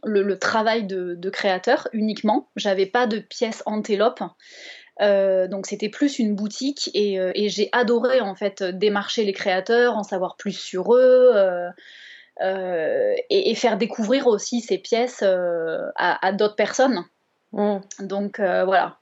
le, 0.04 0.38
travail 0.38 0.84
de, 0.86 1.30
créateurs 1.30 1.88
uniquement. 1.92 2.48
J'avais 2.56 2.86
pas 2.86 3.06
de 3.06 3.18
pièces 3.18 3.62
Antelope. 3.66 4.22
donc 5.00 5.66
c'était 5.66 5.88
plus 5.88 6.18
une 6.18 6.34
boutique 6.34 6.90
et, 6.94 7.48
j'ai 7.48 7.68
adoré 7.72 8.20
en 8.20 8.34
fait 8.34 8.62
démarcher 8.62 9.24
les 9.24 9.32
créateurs, 9.32 9.96
en 9.96 10.02
savoir 10.02 10.36
plus 10.36 10.58
sur 10.58 10.94
eux. 10.94 11.32
Et, 12.40 13.54
faire 13.54 13.76
découvrir 13.78 14.26
aussi 14.26 14.60
ces 14.60 14.78
pièces 14.78 15.22
euh, 15.22 15.90
à, 15.96 16.32
d'autres 16.32 16.56
personnes. 16.56 17.04
Mm. 17.52 17.78
Donc 18.00 18.40
euh, 18.40 18.64
voilà. 18.64 18.98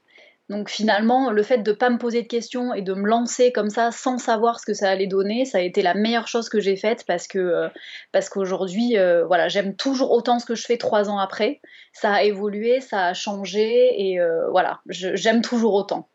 Donc 0.53 0.69
finalement, 0.69 1.31
le 1.31 1.43
fait 1.43 1.59
de 1.59 1.71
ne 1.71 1.77
pas 1.77 1.89
me 1.89 1.97
poser 1.97 2.23
de 2.23 2.27
questions 2.27 2.75
et 2.75 2.83
de 2.83 2.93
me 2.93 3.09
lancer 3.09 3.53
comme 3.53 3.71
ça 3.71 3.91
sans 3.91 4.19
savoir 4.19 4.61
ce 4.61 4.67
que 4.67 4.75
ça 4.75 4.91
allait 4.91 5.07
donner, 5.07 5.47
ça 5.47 5.59
a 5.59 5.61
été 5.63 5.81
la 5.81 5.95
meilleure 5.95 6.29
chose 6.29 6.51
que 6.51 6.61
j'ai 6.61 6.77
faite 6.77 7.05
parce 7.07 7.27
que 7.27 7.39
euh, 7.39 7.69
parce 8.13 8.29
qu'aujourd'hui, 8.29 8.99
euh, 8.99 9.25
voilà, 9.25 9.49
j'aime 9.49 9.75
toujours 9.75 10.11
autant 10.11 10.39
ce 10.39 10.45
que 10.45 10.55
je 10.55 10.67
fais 10.67 10.77
trois 10.77 11.09
ans 11.09 11.19
après. 11.19 11.61
Ça 11.95 12.13
a 12.13 12.23
évolué, 12.23 12.81
ça 12.81 13.07
a 13.07 13.15
changé 13.15 14.11
et 14.11 14.21
euh, 14.21 14.51
voilà, 14.51 14.81
j'aime 14.87 15.41
toujours 15.41 15.73
autant. 15.73 16.09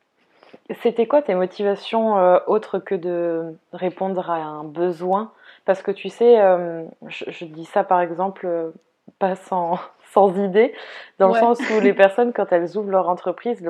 C'était 0.83 1.07
quoi 1.07 1.21
tes 1.23 1.33
motivations 1.33 2.15
autres 2.47 2.77
que 2.77 2.93
de 2.93 3.55
répondre 3.71 4.29
à 4.29 4.35
un 4.35 4.65
besoin 4.65 5.31
Parce 5.67 5.83
que 5.83 5.91
tu 5.91 6.09
sais, 6.09 6.37
je, 7.07 7.25
je, 7.27 7.45
dis 7.45 7.65
ça 7.65 7.83
par 7.83 8.01
exemple 8.01 8.71
pas 9.19 9.35
sans, 9.35 9.79
sans 10.11 10.35
idée, 10.37 10.73
dans 11.19 11.29
le 11.29 11.35
sens 11.35 11.59
où 11.69 11.79
les 11.79 11.93
personnes, 11.93 12.33
quand 12.33 12.51
elles 12.51 12.77
ouvrent 12.77 12.91
leur 12.91 13.09
entreprise, 13.09 13.63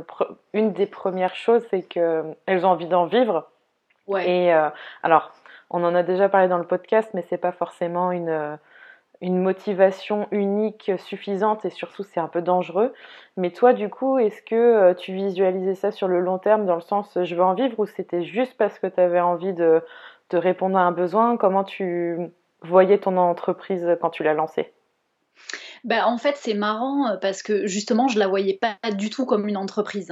une 0.53 0.73
des 0.73 0.85
premières 0.85 1.35
choses, 1.35 1.65
c'est 1.69 1.81
qu'elles 1.83 2.65
ont 2.65 2.69
envie 2.69 2.87
d'en 2.87 3.05
vivre. 3.05 3.49
Et 4.19 4.53
euh, 4.53 4.69
alors, 5.03 5.31
on 5.69 5.83
en 5.83 5.93
a 5.93 6.03
déjà 6.03 6.29
parlé 6.29 6.47
dans 6.47 6.57
le 6.57 6.65
podcast, 6.65 7.09
mais 7.13 7.25
c'est 7.29 7.37
pas 7.37 7.51
forcément 7.51 8.13
une, 8.13 8.57
une 9.19 9.41
motivation 9.41 10.29
unique 10.31 10.91
suffisante 10.97 11.65
et 11.65 11.69
surtout 11.69 12.03
c'est 12.03 12.21
un 12.21 12.29
peu 12.29 12.41
dangereux. 12.41 12.93
Mais 13.35 13.51
toi, 13.51 13.73
du 13.73 13.89
coup, 13.89 14.17
est-ce 14.17 14.41
que 14.41 14.55
euh, 14.55 14.93
tu 14.93 15.13
visualisais 15.13 15.75
ça 15.75 15.91
sur 15.91 16.07
le 16.07 16.21
long 16.21 16.37
terme 16.37 16.65
dans 16.65 16.75
le 16.75 16.81
sens 16.81 17.17
je 17.21 17.35
veux 17.35 17.43
en 17.43 17.53
vivre 17.53 17.77
ou 17.79 17.85
c'était 17.85 18.23
juste 18.23 18.55
parce 18.57 18.79
que 18.79 18.87
tu 18.87 19.01
avais 19.01 19.19
envie 19.19 19.51
de, 19.51 19.81
de 20.29 20.37
répondre 20.37 20.77
à 20.77 20.81
un 20.81 20.91
besoin 20.91 21.37
Comment 21.37 21.63
tu 21.63 22.17
voyais 22.61 22.97
ton 22.97 23.17
entreprise 23.17 23.87
quand 24.01 24.09
tu 24.09 24.23
l'as 24.23 24.33
lancée? 24.33 24.73
Ben, 25.83 26.03
en 26.05 26.17
fait, 26.17 26.35
c'est 26.37 26.53
marrant 26.53 27.07
euh, 27.07 27.17
parce 27.17 27.43
que 27.43 27.67
justement, 27.67 28.07
je 28.07 28.19
la 28.19 28.27
voyais 28.27 28.59
pas 28.59 28.77
du 28.91 29.09
tout 29.09 29.25
comme 29.25 29.47
une 29.47 29.57
entreprise. 29.57 30.11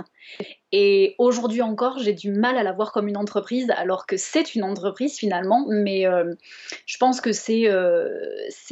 Et 0.71 1.15
aujourd'hui 1.17 1.61
encore, 1.61 1.99
j'ai 1.99 2.13
du 2.13 2.31
mal 2.31 2.57
à 2.57 2.63
la 2.63 2.71
voir 2.71 2.91
comme 2.91 3.07
une 3.07 3.17
entreprise, 3.17 3.69
alors 3.75 4.05
que 4.05 4.17
c'est 4.17 4.55
une 4.55 4.63
entreprise 4.63 5.17
finalement. 5.17 5.65
Mais 5.67 6.05
euh, 6.05 6.33
je 6.85 6.97
pense 6.97 7.21
que 7.21 7.31
c'est 7.31 7.67
euh, 7.67 8.09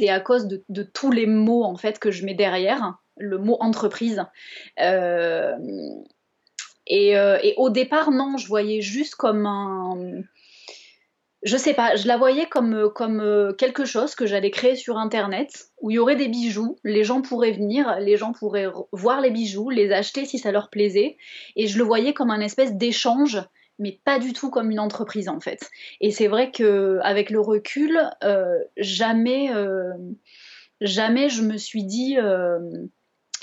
à 0.08 0.20
cause 0.20 0.46
de, 0.46 0.62
de, 0.68 0.82
tous 0.82 1.10
les 1.10 1.26
mots 1.26 1.64
en 1.64 1.76
fait 1.76 1.98
que 1.98 2.10
je 2.10 2.24
mets 2.24 2.34
derrière 2.34 2.98
le 3.16 3.38
mot 3.38 3.56
entreprise. 3.60 4.24
et, 4.78 5.38
et, 6.86 7.54
au 7.56 7.70
départ, 7.70 8.10
non, 8.10 8.36
je 8.36 8.46
voyais 8.48 8.80
juste 8.80 9.14
comme 9.14 9.46
un 9.46 10.22
je 11.44 11.58
sais 11.58 11.74
pas, 11.74 11.94
je 11.94 12.08
la 12.08 12.16
voyais 12.16 12.46
comme, 12.46 12.72
euh, 12.72 12.88
euh, 13.00 13.52
quelque 13.52 13.84
chose 13.84 14.14
que 14.14 14.24
j'allais 14.24 14.50
créer 14.50 14.76
sur 14.76 14.96
internet 14.96 15.68
où 15.82 15.90
il 15.90 15.94
y 15.94 15.98
aurait 15.98 16.16
des 16.16 16.28
bijoux, 16.28 16.76
les 16.84 17.04
gens 17.04 17.20
pourraient 17.20 17.52
venir, 17.52 17.98
les 18.00 18.16
gens 18.16 18.32
pourraient 18.32 18.68
voir 18.92 19.20
les 19.20 19.30
bijoux, 19.30 19.68
les 19.68 19.92
acheter 19.92 20.24
si 20.24 20.38
ça 20.38 20.52
leur 20.52 20.70
plaisait, 20.70 21.18
et 21.54 21.66
je 21.66 21.76
le 21.76 21.84
voyais 21.84 22.14
comme 22.14 22.30
un 22.30 22.40
espèce 22.40 22.72
d'échange, 22.72 23.42
mais 23.78 24.00
pas 24.04 24.18
du 24.18 24.32
tout 24.32 24.48
comme 24.50 24.70
une 24.70 24.80
entreprise 24.80 25.28
en 25.28 25.38
fait. 25.38 25.68
Et 26.00 26.10
c'est 26.10 26.28
vrai 26.28 26.50
que 26.50 26.98
avec 27.02 27.28
le 27.28 27.40
recul, 27.40 28.00
euh, 28.22 28.58
jamais, 28.78 29.50
jamais 30.80 31.28
je 31.28 31.42
me 31.42 31.58
suis 31.58 31.84
dit 31.84 32.16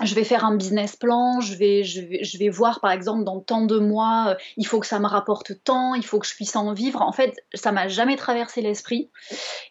je 0.03 0.15
vais 0.15 0.23
faire 0.23 0.45
un 0.45 0.55
business 0.55 0.95
plan, 0.95 1.41
je 1.41 1.55
vais, 1.55 1.83
je 1.83 2.01
vais, 2.01 2.23
je 2.23 2.37
vais 2.37 2.49
voir 2.49 2.79
par 2.79 2.91
exemple 2.91 3.23
dans 3.23 3.39
tant 3.39 3.61
de 3.61 3.77
mois, 3.77 4.29
euh, 4.29 4.35
il 4.57 4.65
faut 4.65 4.79
que 4.79 4.87
ça 4.87 4.99
me 4.99 5.07
rapporte 5.07 5.63
tant, 5.63 5.95
il 5.95 6.05
faut 6.05 6.19
que 6.19 6.27
je 6.27 6.33
puisse 6.33 6.55
en 6.55 6.73
vivre. 6.73 7.01
En 7.01 7.11
fait, 7.11 7.35
ça 7.53 7.71
m'a 7.71 7.87
jamais 7.87 8.15
traversé 8.15 8.61
l'esprit 8.61 9.09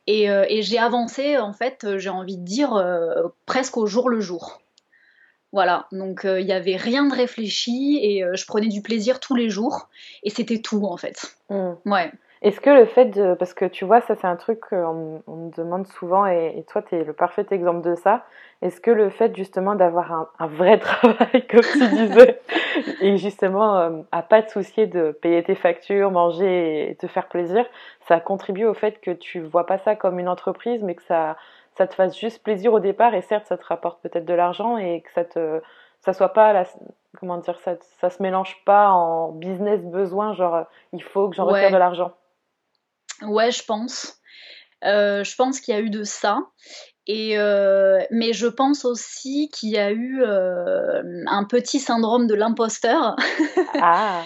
et, 0.06 0.30
euh, 0.30 0.44
et 0.48 0.62
j'ai 0.62 0.78
avancé 0.78 1.38
en 1.38 1.52
fait, 1.52 1.84
euh, 1.84 1.98
j'ai 1.98 2.10
envie 2.10 2.36
de 2.36 2.44
dire 2.44 2.82
presque 3.46 3.76
au 3.76 3.86
jour 3.86 4.08
le 4.08 4.20
jour. 4.20 4.60
Voilà, 5.52 5.88
donc 5.90 6.20
il 6.24 6.44
n'y 6.44 6.52
avait 6.52 6.76
rien 6.76 7.04
de 7.04 7.14
réfléchi 7.14 7.98
et 8.00 8.24
je 8.34 8.46
prenais 8.46 8.68
du 8.68 8.82
plaisir 8.82 9.18
tous 9.18 9.34
les 9.34 9.50
jours 9.50 9.88
et 10.22 10.30
c'était 10.30 10.60
tout 10.60 10.84
en 10.84 10.96
fait. 10.96 11.34
Mmh. 11.48 11.72
Ouais. 11.86 12.12
Est-ce 12.42 12.58
que 12.62 12.70
le 12.70 12.86
fait 12.86 13.06
de. 13.06 13.34
Parce 13.34 13.52
que 13.52 13.66
tu 13.66 13.84
vois, 13.84 14.00
ça, 14.00 14.14
c'est 14.14 14.26
un 14.26 14.36
truc 14.36 14.60
qu'on 14.60 15.22
on 15.26 15.36
me 15.36 15.50
demande 15.54 15.86
souvent, 15.86 16.24
et, 16.24 16.64
toi, 16.68 16.80
tu 16.80 16.96
es 16.96 17.04
le 17.04 17.12
parfait 17.12 17.44
exemple 17.50 17.82
de 17.86 17.94
ça. 17.94 18.24
Est-ce 18.62 18.80
que 18.80 18.90
le 18.90 19.10
fait, 19.10 19.36
justement, 19.36 19.74
d'avoir 19.74 20.12
un, 20.12 20.28
un, 20.38 20.46
vrai 20.46 20.78
travail, 20.78 21.46
comme 21.50 21.60
tu 21.60 21.88
disais, 21.88 22.40
et 23.02 23.18
justement, 23.18 23.76
euh, 23.76 23.90
à 24.10 24.22
pas 24.22 24.42
te 24.42 24.50
soucier 24.50 24.86
de 24.86 25.12
payer 25.12 25.42
tes 25.42 25.54
factures, 25.54 26.10
manger 26.10 26.90
et 26.90 26.94
te 26.94 27.06
faire 27.06 27.28
plaisir, 27.28 27.66
ça 28.08 28.20
contribue 28.20 28.64
au 28.64 28.74
fait 28.74 29.00
que 29.00 29.10
tu 29.10 29.40
vois 29.40 29.66
pas 29.66 29.76
ça 29.78 29.94
comme 29.94 30.18
une 30.18 30.28
entreprise, 30.28 30.82
mais 30.82 30.94
que 30.94 31.02
ça, 31.02 31.36
ça 31.76 31.86
te 31.86 31.94
fasse 31.94 32.18
juste 32.18 32.42
plaisir 32.42 32.72
au 32.72 32.80
départ, 32.80 33.14
et 33.14 33.20
certes, 33.20 33.46
ça 33.48 33.58
te 33.58 33.66
rapporte 33.66 34.00
peut-être 34.00 34.24
de 34.24 34.34
l'argent, 34.34 34.78
et 34.78 35.02
que 35.02 35.12
ça 35.12 35.24
te. 35.24 35.60
Ça 36.02 36.14
soit 36.14 36.30
pas 36.30 36.54
la, 36.54 36.64
comment 37.18 37.36
dire 37.36 37.58
ça, 37.60 37.74
ça 38.00 38.08
se 38.08 38.22
mélange 38.22 38.56
pas 38.64 38.88
en 38.88 39.32
business 39.32 39.84
besoin 39.84 40.32
genre 40.32 40.64
il 40.94 41.02
faut 41.02 41.28
que 41.28 41.36
j'en 41.36 41.44
retire 41.44 41.70
de 41.70 41.76
l'argent. 41.76 42.12
Ouais, 43.22 43.50
je 43.50 43.64
pense. 43.64 44.20
Euh, 44.84 45.24
je 45.24 45.34
pense 45.36 45.60
qu'il 45.60 45.74
y 45.74 45.76
a 45.76 45.80
eu 45.80 45.90
de 45.90 46.04
ça. 46.04 46.40
Et 47.06 47.38
euh, 47.38 48.00
mais 48.10 48.32
je 48.32 48.46
pense 48.46 48.84
aussi 48.84 49.50
qu'il 49.52 49.70
y 49.70 49.78
a 49.78 49.90
eu 49.90 50.22
euh, 50.22 51.02
un 51.26 51.44
petit 51.44 51.80
syndrome 51.80 52.26
de 52.26 52.34
l'imposteur. 52.34 53.16
Ah. 53.82 54.24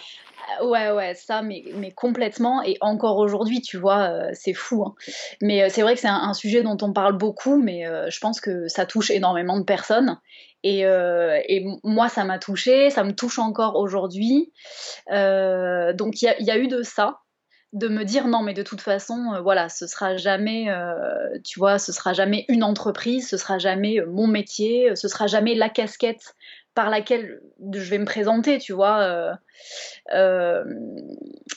Ouais, 0.62 0.90
ouais, 0.90 1.14
ça, 1.14 1.42
mais, 1.42 1.64
mais 1.74 1.90
complètement. 1.90 2.62
Et 2.62 2.76
encore 2.80 3.16
aujourd'hui, 3.16 3.62
tu 3.62 3.78
vois, 3.78 4.10
c'est 4.34 4.52
fou. 4.52 4.84
Hein. 4.84 4.94
Mais 5.40 5.68
c'est 5.70 5.82
vrai 5.82 5.94
que 5.94 6.00
c'est 6.00 6.06
un, 6.06 6.34
sujet 6.34 6.62
dont 6.62 6.76
on 6.82 6.92
parle 6.92 7.14
beaucoup, 7.16 7.56
mais 7.56 7.84
je 8.08 8.20
pense 8.20 8.40
que 8.40 8.68
ça 8.68 8.84
touche 8.84 9.10
énormément 9.10 9.58
de 9.58 9.64
personnes. 9.64 10.18
Et, 10.62 10.80
et 10.80 11.66
moi, 11.82 12.08
ça 12.08 12.24
m'a 12.24 12.38
touché, 12.38 12.90
ça 12.90 13.04
me 13.04 13.14
touche 13.14 13.38
encore 13.38 13.76
aujourd'hui. 13.76 14.52
donc 15.08 16.22
il 16.22 16.34
y, 16.38 16.44
y, 16.44 16.50
a 16.50 16.58
eu 16.58 16.68
de 16.68 16.82
ça 16.82 17.20
de 17.74 17.88
me 17.88 18.04
dire 18.04 18.28
non 18.28 18.42
mais 18.42 18.54
de 18.54 18.62
toute 18.62 18.80
façon 18.80 19.34
euh, 19.34 19.40
voilà 19.40 19.68
ce 19.68 19.86
sera 19.88 20.16
jamais 20.16 20.70
euh, 20.70 21.38
tu 21.42 21.58
vois 21.58 21.78
ce 21.78 21.92
sera 21.92 22.12
jamais 22.12 22.44
une 22.48 22.62
entreprise 22.62 23.28
ce 23.28 23.36
sera 23.36 23.58
jamais 23.58 24.00
euh, 24.00 24.06
mon 24.06 24.28
métier 24.28 24.94
ce 24.94 25.08
sera 25.08 25.26
jamais 25.26 25.56
la 25.56 25.68
casquette 25.68 26.34
par 26.74 26.88
laquelle 26.88 27.40
je 27.72 27.90
vais 27.90 27.98
me 27.98 28.04
présenter 28.04 28.58
tu 28.58 28.72
vois 28.72 29.36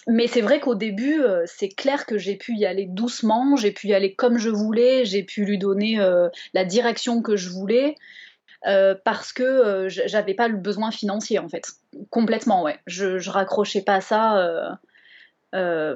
mais 0.08 0.28
c'est 0.28 0.42
vrai 0.42 0.60
qu'au 0.60 0.76
début 0.76 1.22
c'est 1.46 1.70
clair 1.70 2.06
que 2.06 2.18
j'ai 2.20 2.36
pu 2.36 2.56
y 2.56 2.66
aller 2.66 2.86
doucement 2.88 3.56
j'ai 3.56 3.72
pu 3.72 3.88
y 3.88 3.94
aller 3.96 4.14
comme 4.14 4.38
je 4.38 4.50
voulais 4.50 5.06
j'ai 5.06 5.24
pu 5.24 5.44
lui 5.44 5.58
donner 5.58 6.00
la 6.54 6.66
direction 6.66 7.24
que 7.24 7.36
je 7.36 7.50
voulais 7.50 7.96
parce 8.64 9.34
que 9.34 9.88
j'avais 9.90 10.36
pas 10.36 10.48
le 10.50 10.58
besoin 10.58 10.92
financier 10.92 11.40
en 11.40 11.50
fait 11.50 11.66
complètement 12.12 12.62
ouais. 12.62 12.78
Je, 12.86 13.18
je 13.18 13.32
raccrochais 13.32 13.82
pas 13.82 13.96
à 13.96 14.02
ça 14.02 14.78
euh, 15.56 15.96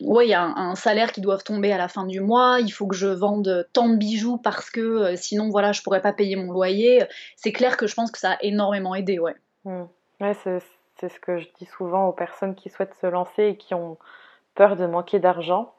ouais, 0.00 0.26
il 0.26 0.30
y 0.30 0.34
a 0.34 0.42
un, 0.42 0.74
salaire 0.74 1.12
qui 1.12 1.20
doit 1.20 1.38
tomber 1.38 1.72
à 1.72 1.78
la 1.78 1.88
fin 1.88 2.06
du 2.06 2.20
mois, 2.20 2.58
il 2.60 2.70
faut 2.70 2.86
que 2.86 2.94
je 2.94 3.08
vende 3.08 3.66
tant 3.72 3.88
de 3.88 3.96
bijoux 3.96 4.38
parce 4.38 4.70
que 4.70 4.80
euh, 4.80 5.16
sinon, 5.16 5.48
voilà, 5.50 5.72
je 5.72 5.82
pourrais 5.82 6.00
pas 6.00 6.12
payer 6.12 6.36
mon 6.36 6.52
loyer. 6.52 7.04
C'est 7.36 7.52
clair 7.52 7.76
que 7.76 7.86
je 7.86 7.94
pense 7.94 8.10
que 8.12 8.18
ça 8.18 8.32
a 8.32 8.36
énormément 8.42 8.94
aidé, 8.94 9.18
ouais. 9.18 9.34
Mmh. 9.64 9.82
Ouais, 10.20 10.34
c'est 10.34 11.08
ce 11.08 11.18
que 11.18 11.38
je 11.38 11.48
dis 11.58 11.66
souvent 11.66 12.06
aux 12.06 12.12
personnes 12.12 12.54
qui 12.54 12.68
souhaitent 12.68 12.94
se 13.00 13.06
lancer 13.08 13.44
et 13.44 13.56
qui 13.56 13.74
ont 13.74 13.98
peur 14.54 14.76
de 14.76 14.86
manquer 14.86 15.18
d'argent, 15.18 15.74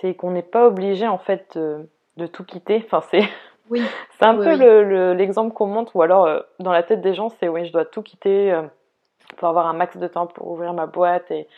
c'est 0.00 0.14
qu'on 0.14 0.30
n'est 0.30 0.42
pas 0.42 0.66
obligé 0.66 1.08
en 1.08 1.18
fait 1.18 1.58
de, 1.58 2.26
tout 2.28 2.44
quitter. 2.44 2.80
Enfin, 2.84 3.02
c'est 3.10 3.24
oui. 3.70 3.82
c'est 4.18 4.24
un 4.24 4.36
peu 4.36 5.12
l'exemple 5.14 5.52
qu'on 5.52 5.66
montre, 5.66 5.96
ou 5.96 6.02
alors 6.02 6.26
euh, 6.26 6.40
dans 6.60 6.70
la 6.70 6.84
tête 6.84 7.00
des 7.00 7.14
gens, 7.14 7.28
c'est 7.40 7.48
oui, 7.48 7.66
je 7.66 7.72
dois 7.72 7.84
tout 7.84 8.02
quitter 8.02 8.56
pour 9.36 9.48
avoir 9.48 9.66
un 9.66 9.72
max 9.72 9.96
de 9.96 10.06
temps 10.06 10.28
pour 10.28 10.46
ouvrir 10.48 10.74
ma 10.74 10.86
boîte 10.86 11.28
et 11.32 11.48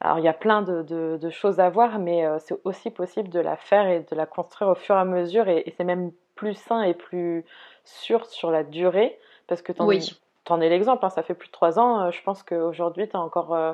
alors 0.00 0.18
il 0.18 0.24
y 0.24 0.28
a 0.28 0.32
plein 0.32 0.62
de, 0.62 1.30
choses 1.30 1.60
à 1.60 1.70
voir, 1.70 1.98
mais 1.98 2.24
euh, 2.24 2.38
c'est 2.38 2.56
aussi 2.64 2.90
possible 2.90 3.28
de 3.28 3.40
la 3.40 3.56
faire 3.56 3.86
et 3.88 4.06
de 4.08 4.16
la 4.16 4.26
construire 4.26 4.70
au 4.70 4.74
fur 4.74 4.94
et 4.94 4.98
à 4.98 5.04
mesure, 5.04 5.48
et, 5.48 5.72
c'est 5.76 5.84
même 5.84 6.12
plus 6.34 6.54
sain 6.54 6.82
et 6.82 6.94
plus 6.94 7.44
sûr 7.84 8.26
sur 8.26 8.50
la 8.50 8.62
durée, 8.62 9.18
parce 9.48 9.62
que 9.62 9.72
tu 9.72 9.82
en, 9.82 10.60
es 10.60 10.68
l'exemple, 10.68 11.04
hein, 11.04 11.10
ça 11.10 11.22
fait 11.22 11.34
plus 11.34 11.48
de 11.48 11.52
trois 11.52 11.78
ans, 11.78 12.00
euh, 12.00 12.10
je 12.10 12.22
pense 12.22 12.42
qu'aujourd'hui 12.42 13.08
tu 13.08 13.16
as 13.16 13.20
encore... 13.20 13.54
Euh, 13.54 13.72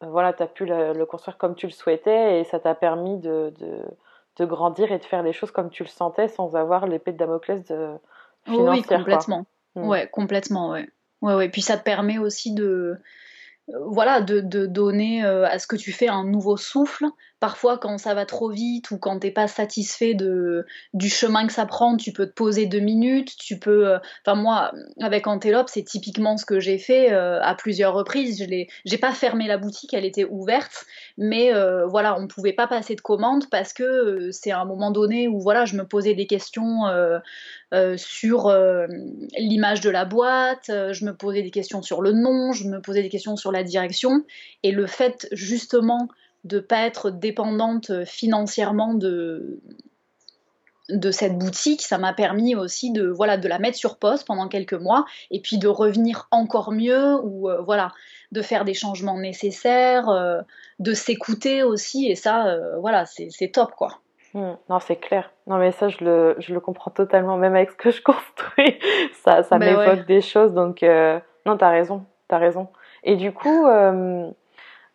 voilà, 0.00 0.32
tu 0.34 0.42
as 0.42 0.48
pu 0.48 0.66
le, 0.66 1.04
construire 1.04 1.38
comme 1.38 1.54
tu 1.54 1.66
le 1.66 1.72
souhaitais, 1.72 2.40
et 2.40 2.44
ça 2.44 2.58
t'a 2.58 2.74
permis 2.74 3.16
de, 3.18 3.54
de, 4.38 4.44
grandir 4.44 4.92
et 4.92 4.98
de 4.98 5.04
faire 5.04 5.22
les 5.22 5.32
choses 5.32 5.50
comme 5.50 5.70
tu 5.70 5.82
le 5.82 5.88
sentais 5.88 6.28
sans 6.28 6.56
avoir 6.56 6.86
l'épée 6.86 7.12
de 7.12 7.16
Damoclès 7.16 7.64
de 7.64 7.90
financière. 8.44 8.72
Oui, 8.72 8.82
complètement. 8.82 9.46
Hmm. 9.76 9.88
Ouais, 9.88 10.08
complètement, 10.08 10.70
ouais. 10.70 10.88
Ouais, 11.22 11.34
ouais. 11.34 11.48
Puis 11.48 11.62
ça 11.62 11.78
te 11.78 11.84
permet 11.84 12.18
aussi 12.18 12.52
de, 12.52 12.98
voilà, 13.68 14.20
de, 14.20 14.66
donner 14.66 15.24
euh, 15.24 15.46
à 15.46 15.58
ce 15.58 15.66
que 15.66 15.76
tu 15.76 15.92
fais 15.92 16.08
un 16.08 16.24
nouveau 16.24 16.56
souffle 16.56 17.06
parfois 17.44 17.76
quand 17.76 17.98
ça 17.98 18.14
va 18.14 18.24
trop 18.24 18.48
vite 18.48 18.90
ou 18.90 18.96
quand 18.96 19.18
t'es 19.18 19.30
pas 19.30 19.48
satisfait 19.48 20.14
de, 20.14 20.64
du 20.94 21.10
chemin 21.10 21.46
que 21.46 21.52
ça 21.52 21.66
prend, 21.66 21.94
tu 21.98 22.10
peux 22.10 22.24
te 22.24 22.32
poser 22.32 22.64
deux 22.64 22.80
minutes, 22.80 23.36
tu 23.36 23.58
peux... 23.58 23.86
Euh, 23.86 23.98
enfin 24.24 24.34
moi, 24.34 24.72
avec 24.98 25.26
Antelope, 25.26 25.68
c'est 25.68 25.82
typiquement 25.82 26.38
ce 26.38 26.46
que 26.46 26.58
j'ai 26.58 26.78
fait 26.78 27.12
euh, 27.12 27.42
à 27.42 27.54
plusieurs 27.54 27.92
reprises. 27.92 28.42
Je 28.42 28.64
j'ai 28.86 28.96
pas 28.96 29.12
fermé 29.12 29.46
la 29.46 29.58
boutique, 29.58 29.92
elle 29.92 30.06
était 30.06 30.24
ouverte, 30.24 30.86
mais 31.18 31.52
euh, 31.52 31.84
voilà, 31.84 32.18
on 32.18 32.28
pouvait 32.28 32.54
pas 32.54 32.66
passer 32.66 32.94
de 32.94 33.02
commande 33.02 33.50
parce 33.50 33.74
que 33.74 34.30
c'est 34.30 34.50
à 34.50 34.60
un 34.60 34.64
moment 34.64 34.90
donné 34.90 35.28
où 35.28 35.38
voilà, 35.38 35.66
je 35.66 35.76
me 35.76 35.86
posais 35.86 36.14
des 36.14 36.26
questions 36.26 36.84
sur 37.96 38.50
l'image 39.36 39.80
de 39.82 39.90
la 39.90 40.06
boîte, 40.06 40.68
je 40.68 41.04
me 41.04 41.14
posais 41.14 41.42
des 41.42 41.50
questions 41.50 41.82
sur 41.82 42.00
le 42.00 42.12
nom, 42.12 42.52
je 42.52 42.66
me 42.68 42.80
posais 42.80 43.02
des 43.02 43.10
questions 43.10 43.36
sur 43.36 43.52
la 43.52 43.62
direction, 43.62 44.24
et 44.62 44.70
le 44.70 44.86
fait 44.86 45.28
justement 45.32 46.08
de 46.44 46.60
pas 46.60 46.86
être 46.86 47.10
dépendante 47.10 47.90
euh, 47.90 48.04
financièrement 48.04 48.94
de, 48.94 49.60
de 50.90 51.10
cette 51.10 51.38
boutique, 51.38 51.82
ça 51.82 51.98
m'a 51.98 52.12
permis 52.12 52.54
aussi 52.54 52.92
de 52.92 53.08
voilà 53.08 53.38
de 53.38 53.48
la 53.48 53.58
mettre 53.58 53.78
sur 53.78 53.98
pause 53.98 54.22
pendant 54.24 54.48
quelques 54.48 54.74
mois 54.74 55.06
et 55.30 55.40
puis 55.40 55.58
de 55.58 55.68
revenir 55.68 56.28
encore 56.30 56.70
mieux 56.70 57.14
ou 57.22 57.48
euh, 57.48 57.62
voilà 57.62 57.92
de 58.32 58.42
faire 58.42 58.64
des 58.64 58.74
changements 58.74 59.18
nécessaires, 59.18 60.08
euh, 60.10 60.42
de 60.78 60.92
s'écouter 60.92 61.62
aussi 61.62 62.06
et 62.06 62.14
ça 62.14 62.58
voilà 62.78 63.04
c'est 63.06 63.48
top 63.52 63.72
quoi. 63.76 64.00
Hmm. 64.34 64.54
non 64.68 64.80
c'est 64.80 64.96
clair. 64.96 65.30
Non 65.46 65.56
mais 65.56 65.72
ça 65.72 65.88
je 65.88 66.04
le, 66.04 66.34
je 66.38 66.52
le 66.52 66.60
comprends 66.60 66.90
totalement 66.90 67.36
même 67.38 67.54
avec 67.54 67.70
ce 67.70 67.76
que 67.76 67.90
je 67.90 68.02
construis 68.02 68.78
ça 69.22 69.44
ça 69.44 69.58
ben 69.58 69.76
m'évoque 69.78 70.06
des 70.06 70.20
choses 70.20 70.52
donc 70.52 70.82
non 70.82 71.56
t'as 71.56 71.70
raison 71.70 72.04
t'as 72.28 72.38
raison 72.38 72.68
et 73.04 73.16
du 73.16 73.32
coup 73.32 73.66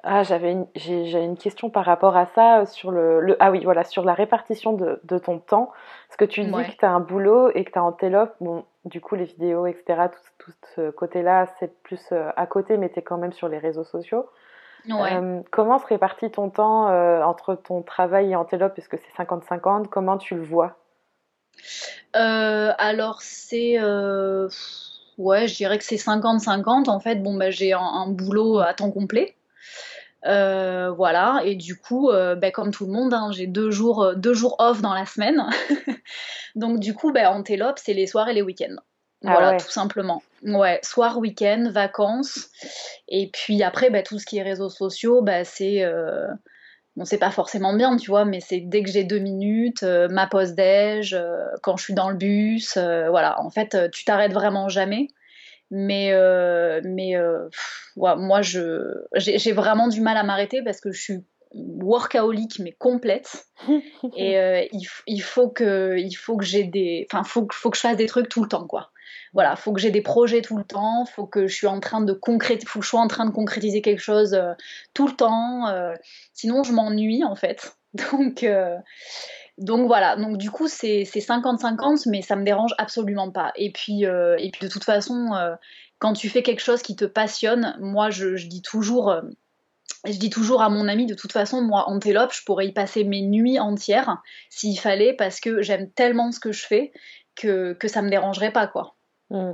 ah, 0.03 0.23
j'avais 0.23 0.53
une, 0.53 0.65
j'ai, 0.75 1.11
une 1.21 1.37
question 1.37 1.69
par 1.69 1.83
rapport 1.83 2.15
à 2.15 2.25
ça 2.27 2.65
sur 2.65 2.89
le, 2.91 3.35
ah 3.41 3.51
oui 3.51 3.63
voilà 3.65 3.83
sur 3.83 4.05
la 4.05 4.13
répartition 4.13 4.71
de, 4.71 5.01
de 5.03 5.17
ton 5.17 5.39
temps. 5.39 5.71
Parce 6.07 6.17
que 6.17 6.25
tu 6.25 6.41
dis 6.41 6.51
que 6.51 6.77
tu 6.77 6.85
as 6.85 6.91
un 6.91 7.01
boulot 7.01 7.49
et 7.53 7.65
que 7.65 7.71
tu 7.71 7.79
as 7.79 7.83
Antelope, 7.83 8.33
bon 8.39 8.63
du 8.85 9.01
coup 9.01 9.15
les 9.15 9.25
vidéos 9.25 9.65
etc 9.65 10.07
tout, 10.11 10.45
tout 10.45 10.51
ce 10.75 10.89
côté-là 10.91 11.47
c'est 11.59 11.81
plus 11.83 12.01
euh, 12.13 12.31
à 12.37 12.45
côté 12.45 12.77
mais 12.77 12.89
tu 12.89 12.99
es 12.99 13.01
quand 13.01 13.17
même 13.17 13.33
sur 13.33 13.49
les 13.49 13.57
réseaux 13.57 13.83
sociaux. 13.83 14.25
Euh, 14.89 15.41
comment 15.51 15.77
se 15.77 15.85
répartit 15.85 16.31
ton 16.31 16.49
temps 16.49 16.89
euh, 16.89 17.21
entre 17.21 17.55
ton 17.55 17.81
travail 17.81 18.31
et 18.31 18.35
Antelope 18.37 18.79
Est-ce 18.79 18.87
que 18.87 18.95
c'est 18.95 19.21
50-50 19.21 19.87
Comment 19.87 20.17
tu 20.17 20.35
le 20.35 20.43
vois? 20.43 20.77
Alors 22.13 23.21
c'est 23.21 23.77
ouais 25.17 25.47
je 25.47 25.55
dirais 25.55 25.77
que 25.77 25.83
c'est 25.83 25.97
50-50 25.97 26.89
en 26.89 27.01
fait 27.01 27.15
bon 27.21 27.35
bah, 27.35 27.49
j'ai 27.49 27.73
un 27.73 28.07
boulot 28.07 28.59
à 28.59 28.73
temps 28.73 28.91
complet. 28.91 29.35
Euh, 30.25 30.91
voilà, 30.91 31.41
et 31.45 31.55
du 31.55 31.77
coup, 31.77 32.09
euh, 32.09 32.35
ben, 32.35 32.51
comme 32.51 32.71
tout 32.71 32.85
le 32.85 32.91
monde, 32.91 33.13
hein, 33.13 33.31
j'ai 33.31 33.47
deux 33.47 33.71
jours, 33.71 34.03
euh, 34.03 34.15
deux 34.15 34.33
jours 34.33 34.55
off 34.59 34.81
dans 34.81 34.93
la 34.93 35.05
semaine. 35.05 35.45
Donc 36.55 36.79
du 36.79 36.93
coup, 36.93 37.11
ben, 37.13 37.27
Antelope, 37.27 37.79
c'est 37.79 37.93
les 37.93 38.07
soirs 38.07 38.27
et 38.27 38.33
les 38.33 38.41
week-ends. 38.41 38.75
Ah 39.25 39.33
voilà, 39.33 39.57
tout 39.57 39.69
simplement. 39.69 40.21
Ouais, 40.43 40.79
soir, 40.83 41.17
week-end, 41.17 41.69
vacances. 41.71 42.49
Et 43.07 43.29
puis 43.31 43.63
après, 43.63 43.89
ben, 43.89 44.03
tout 44.03 44.19
ce 44.19 44.25
qui 44.25 44.37
est 44.37 44.43
réseaux 44.43 44.69
sociaux, 44.69 45.21
ben, 45.21 45.43
c'est... 45.45 45.85
Bon, 46.95 47.05
c'est 47.05 47.17
pas 47.17 47.31
forcément 47.31 47.73
bien, 47.73 47.95
tu 47.95 48.09
vois, 48.09 48.25
mais 48.25 48.41
c'est 48.41 48.59
dès 48.59 48.83
que 48.83 48.89
j'ai 48.89 49.03
deux 49.03 49.19
minutes, 49.19 49.83
ma 49.83 50.27
pause 50.27 50.53
déj, 50.53 51.17
quand 51.61 51.77
je 51.77 51.83
suis 51.83 51.93
dans 51.93 52.09
le 52.09 52.15
bus, 52.15 52.77
voilà. 52.77 53.39
En 53.41 53.49
fait, 53.49 53.91
tu 53.91 54.05
t'arrêtes 54.05 54.33
vraiment 54.33 54.69
jamais. 54.69 55.07
Mais, 55.71 56.11
euh, 56.13 56.81
mais 56.83 57.15
euh, 57.15 57.47
moi, 57.95 58.41
je, 58.41 58.81
j'ai, 59.15 59.51
vraiment 59.51 59.87
du 59.87 60.01
mal 60.01 60.17
à 60.17 60.23
m'arrêter 60.23 60.63
parce 60.63 60.81
que 60.81 60.91
je 60.91 61.01
suis 61.01 61.17
workaholic 61.53 62.59
mais 62.59 62.71
complète. 62.71 63.47
Et 64.15 64.37
euh, 64.37 64.65
il, 64.71 64.87
il, 65.07 65.21
faut 65.21 65.49
que 65.49 65.97
il 65.97 66.13
faut 66.13 66.37
que 66.37 66.45
j'ai 66.45 66.63
des 66.63 67.07
enfin 67.11 67.23
faut 67.23 67.45
que 67.45 67.55
faut 67.55 67.69
que 67.69 67.77
je 67.77 67.81
fasse 67.81 67.97
des 67.97 68.05
trucs 68.05 68.29
tout 68.29 68.43
le 68.43 68.49
temps 68.49 68.67
quoi. 68.67 68.91
Voilà 69.33 69.55
faut 69.55 69.73
que 69.73 69.79
j'ai 69.79 69.91
des 69.91 70.01
projets 70.01 70.41
tout 70.41 70.57
le 70.57 70.63
temps 70.63 71.05
faut 71.05 71.25
que 71.25 71.47
je 71.47 71.55
suis 71.55 71.67
en 71.67 71.79
train 71.79 72.01
de 72.01 72.13
concrétiser 72.13 72.67
faut 72.67 72.79
que 72.79 72.85
je 72.85 72.89
sois 72.89 73.01
en 73.01 73.07
train 73.07 73.25
de 73.25 73.31
concrétiser 73.31 73.81
quelque 73.81 74.01
chose 74.01 74.39
tout 74.93 75.07
le 75.07 75.15
temps 75.15 75.65
sinon 76.33 76.63
je 76.63 76.71
m'ennuie 76.71 77.23
en 77.23 77.35
fait. 77.35 77.75
Donc 77.93 78.45
donc 79.59 79.87
voilà, 79.87 80.15
donc 80.15 80.37
du 80.37 80.49
coup 80.49 80.67
c'est 80.67 81.03
50-50, 81.03 82.09
mais 82.09 82.21
ça 82.21 82.35
me 82.35 82.43
dérange 82.43 82.73
absolument 82.77 83.29
pas. 83.29 83.51
Et 83.55 83.71
puis, 83.71 84.05
euh, 84.05 84.35
et 84.39 84.51
puis 84.51 84.65
de 84.65 84.71
toute 84.71 84.85
façon, 84.85 85.33
euh, 85.33 85.55
quand 85.99 86.13
tu 86.13 86.29
fais 86.29 86.43
quelque 86.43 86.61
chose 86.61 86.81
qui 86.81 86.95
te 86.95 87.05
passionne, 87.05 87.75
moi 87.79 88.09
je, 88.09 88.47
dis 88.47 88.61
toujours, 88.61 89.11
euh, 89.11 89.21
je 90.05 90.17
dis 90.17 90.29
toujours 90.29 90.61
à 90.61 90.69
mon 90.69 90.87
ami, 90.87 91.05
de 91.05 91.13
toute 91.13 91.33
façon, 91.33 91.61
moi 91.61 91.89
Antelope, 91.89 92.33
je 92.33 92.43
pourrais 92.45 92.67
y 92.67 92.71
passer 92.71 93.03
mes 93.03 93.21
nuits 93.21 93.59
entières 93.59 94.21
s'il 94.49 94.79
fallait, 94.79 95.13
parce 95.13 95.41
que 95.41 95.61
j'aime 95.61 95.91
tellement 95.91 96.31
ce 96.31 96.39
que 96.39 96.53
je 96.53 96.65
fais 96.65 96.93
que, 97.35 97.73
que 97.73 97.89
ça 97.89 98.01
me 98.01 98.09
dérangerait 98.09 98.51
pas 98.51 98.67
quoi. 98.67 98.95
Hmm. 99.29 99.53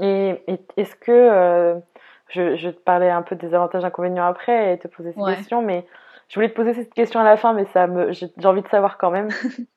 Et, 0.00 0.40
est-ce 0.76 0.94
que 0.94 1.80
je, 2.28 2.56
je, 2.56 2.68
vais 2.68 2.72
te 2.72 2.80
parler 2.80 3.08
un 3.08 3.22
peu 3.22 3.34
des 3.34 3.52
avantages 3.52 3.84
inconvénients 3.84 4.26
après 4.26 4.74
et 4.74 4.78
te 4.78 4.86
poser 4.86 5.12
ces 5.12 5.34
questions, 5.34 5.60
mais 5.60 5.84
je 6.30 6.36
voulais 6.36 6.48
te 6.48 6.54
poser 6.54 6.74
cette 6.74 6.94
question 6.94 7.18
à 7.20 7.24
la 7.24 7.36
fin, 7.36 7.52
mais 7.52 7.66
ça 7.66 7.88
me, 7.88 8.12
j'ai 8.12 8.30
envie 8.44 8.62
de 8.62 8.68
savoir 8.68 8.96
quand 8.96 9.10
même. 9.10 9.28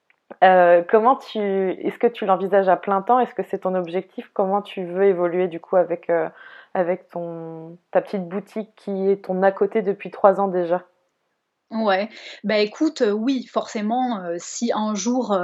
Euh, 0.44 0.82
comment 0.90 1.16
tu, 1.16 1.40
est-ce 1.40 2.00
que 2.00 2.08
tu 2.08 2.26
l'envisages 2.26 2.68
à 2.68 2.76
plein 2.76 3.02
temps? 3.02 3.20
Est-ce 3.20 3.36
que 3.36 3.44
c'est 3.44 3.60
ton 3.60 3.76
objectif? 3.76 4.30
Comment 4.34 4.62
tu 4.62 4.84
veux 4.84 5.06
évoluer 5.06 5.48
du 5.48 5.60
coup 5.60 5.76
avec 5.76 6.10
euh, 6.10 6.28
avec 6.74 7.08
ton 7.10 7.78
ta 7.92 8.02
petite 8.02 8.28
boutique 8.28 8.72
qui 8.76 9.10
est 9.10 9.24
ton 9.24 9.44
à 9.44 9.52
côté 9.52 9.84
depuis 9.84 10.10
trois 10.10 10.42
ans 10.42 10.48
déjà? 10.48 10.84
Ouais, 11.70 12.10
bah 12.44 12.58
écoute, 12.58 13.04
euh, 13.04 13.12
oui, 13.12 13.46
forcément, 13.46 14.24
si 14.38 14.72
un 14.74 14.96
jour 14.96 15.38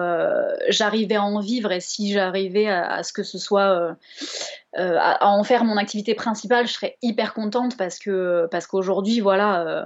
j'arrivais 0.70 1.16
à 1.16 1.24
en 1.24 1.40
vivre 1.40 1.72
et 1.72 1.82
si 1.82 2.12
j'arrivais 2.12 2.68
à, 2.68 3.04
ce 3.04 3.14
que 3.14 3.24
ce 3.24 3.38
soit 3.38 3.96
à, 4.76 5.28
en 5.28 5.44
faire 5.44 5.66
mon 5.66 5.78
activité 5.78 6.16
principale, 6.16 6.68
je 6.68 6.74
serais 6.74 6.98
hyper 7.04 7.36
contente 7.36 7.78
parce 7.78 8.00
que 8.00 8.48
parce 8.50 8.66
qu'aujourd'hui, 8.66 9.20
voilà, 9.20 9.86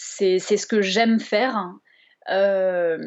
c'est 0.00 0.56
ce 0.56 0.66
que 0.66 0.80
j'aime 0.80 1.20
faire. 1.20 1.74
Euh, 2.30 2.98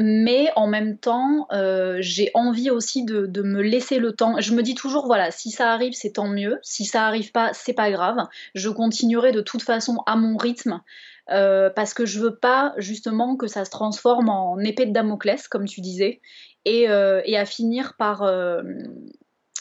mais 0.00 0.50
en 0.56 0.66
même 0.66 0.98
temps, 0.98 1.46
euh, 1.52 1.98
j'ai 2.00 2.30
envie 2.34 2.70
aussi 2.70 3.04
de, 3.04 3.42
me 3.42 3.62
laisser 3.62 3.98
le 3.98 4.12
temps. 4.12 4.40
Je 4.40 4.54
me 4.54 4.62
dis 4.62 4.74
toujours, 4.74 5.06
voilà, 5.06 5.30
si 5.30 5.50
ça 5.50 5.72
arrive, 5.72 5.92
c'est 5.92 6.12
tant 6.12 6.28
mieux. 6.28 6.58
Si 6.62 6.84
ça 6.84 7.06
arrive 7.06 7.30
pas, 7.30 7.52
c'est 7.52 7.72
pas 7.72 7.90
grave. 7.90 8.16
Je 8.54 8.68
continuerai 8.68 9.32
de 9.32 9.42
toute 9.42 9.62
façon 9.62 9.98
à 10.06 10.16
mon 10.16 10.36
rythme. 10.36 10.80
Euh, 11.30 11.70
parce 11.70 11.94
que 11.94 12.04
je 12.04 12.18
veux 12.18 12.34
pas 12.34 12.74
justement 12.78 13.36
que 13.36 13.46
ça 13.46 13.64
se 13.64 13.70
transforme 13.70 14.28
en 14.28 14.58
épée 14.58 14.86
de 14.86 14.92
Damoclès, 14.92 15.46
comme 15.46 15.66
tu 15.66 15.80
disais, 15.80 16.20
et, 16.64 16.82
et 16.82 17.38
à 17.38 17.44
finir 17.44 17.94
par, 17.96 18.22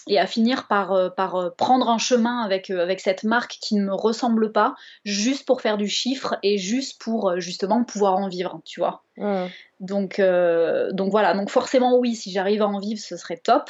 et 0.07 0.19
à 0.19 0.25
finir 0.25 0.67
par, 0.67 0.93
euh, 0.93 1.09
par 1.09 1.35
euh, 1.35 1.49
prendre 1.49 1.89
un 1.89 1.97
chemin 1.97 2.41
avec, 2.43 2.69
euh, 2.69 2.81
avec 2.81 2.99
cette 2.99 3.23
marque 3.23 3.57
qui 3.61 3.75
ne 3.75 3.85
me 3.85 3.93
ressemble 3.93 4.51
pas, 4.51 4.75
juste 5.05 5.45
pour 5.45 5.61
faire 5.61 5.77
du 5.77 5.87
chiffre 5.87 6.37
et 6.43 6.57
juste 6.57 7.01
pour 7.01 7.39
justement 7.39 7.83
pouvoir 7.83 8.15
en 8.15 8.27
vivre, 8.27 8.61
tu 8.65 8.79
vois. 8.79 9.03
Mmh. 9.17 9.45
Donc, 9.79 10.21
donc 10.21 11.11
voilà, 11.11 11.33
donc 11.33 11.49
forcément 11.49 11.97
oui, 11.97 12.15
si 12.15 12.31
j'arrive 12.31 12.61
à 12.61 12.67
en 12.67 12.79
vivre, 12.79 12.99
ce 12.99 13.17
serait 13.17 13.37
top, 13.37 13.69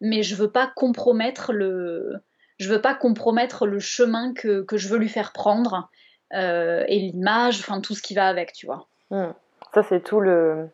mais 0.00 0.22
je 0.22 0.34
veux 0.34 0.50
pas 0.50 0.70
compromettre 0.74 1.52
le, 1.52 2.16
je 2.58 2.68
veux 2.68 2.80
pas 2.80 2.94
compromettre 2.94 3.66
le 3.66 3.78
chemin 3.78 4.34
que, 4.34 4.62
que 4.62 4.76
je 4.76 4.88
veux 4.88 4.98
lui 4.98 5.08
faire 5.08 5.32
prendre 5.32 5.88
et 6.32 6.98
l'image, 6.98 7.60
enfin 7.60 7.80
tout 7.80 7.94
ce 7.94 8.02
qui 8.02 8.14
va 8.14 8.26
avec, 8.26 8.52
tu 8.52 8.66
vois. 8.66 8.88
Mmh. 9.10 9.32
Ça 9.72 9.82
c'est 9.84 10.02
tout 10.02 10.18
le, 10.18 10.68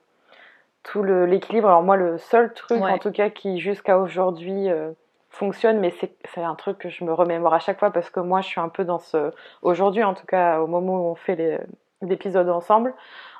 tout 0.92 1.02
l'équilibre. 1.02 1.68
Alors 1.68 1.82
moi, 1.82 1.96
le 1.96 2.18
seul 2.18 2.52
truc, 2.52 2.80
en 2.80 2.98
tout 2.98 3.12
cas, 3.12 3.30
qui 3.30 3.60
jusqu'à 3.60 3.98
aujourd'hui 3.98 4.70
euh, 4.70 4.90
fonctionne, 5.28 5.78
mais 5.78 5.92
c'est 6.24 6.42
un 6.42 6.54
truc 6.54 6.78
que 6.78 6.88
je 6.88 7.04
me 7.04 7.12
remémore 7.12 7.52
à 7.54 7.58
chaque 7.58 7.78
fois 7.78 7.90
parce 7.92 8.10
que 8.10 8.20
moi, 8.20 8.40
je 8.40 8.46
suis 8.46 8.60
un 8.60 8.68
peu 8.68 8.84
dans 8.84 8.98
ce... 8.98 9.30
Aujourd'hui, 9.62 10.02
en 10.02 10.14
tout 10.14 10.26
cas, 10.26 10.60
au 10.60 10.66
moment 10.66 10.94
où 10.94 11.10
on 11.10 11.14
fait 11.14 11.60
l'épisode 12.00 12.48
ensemble, 12.48 12.94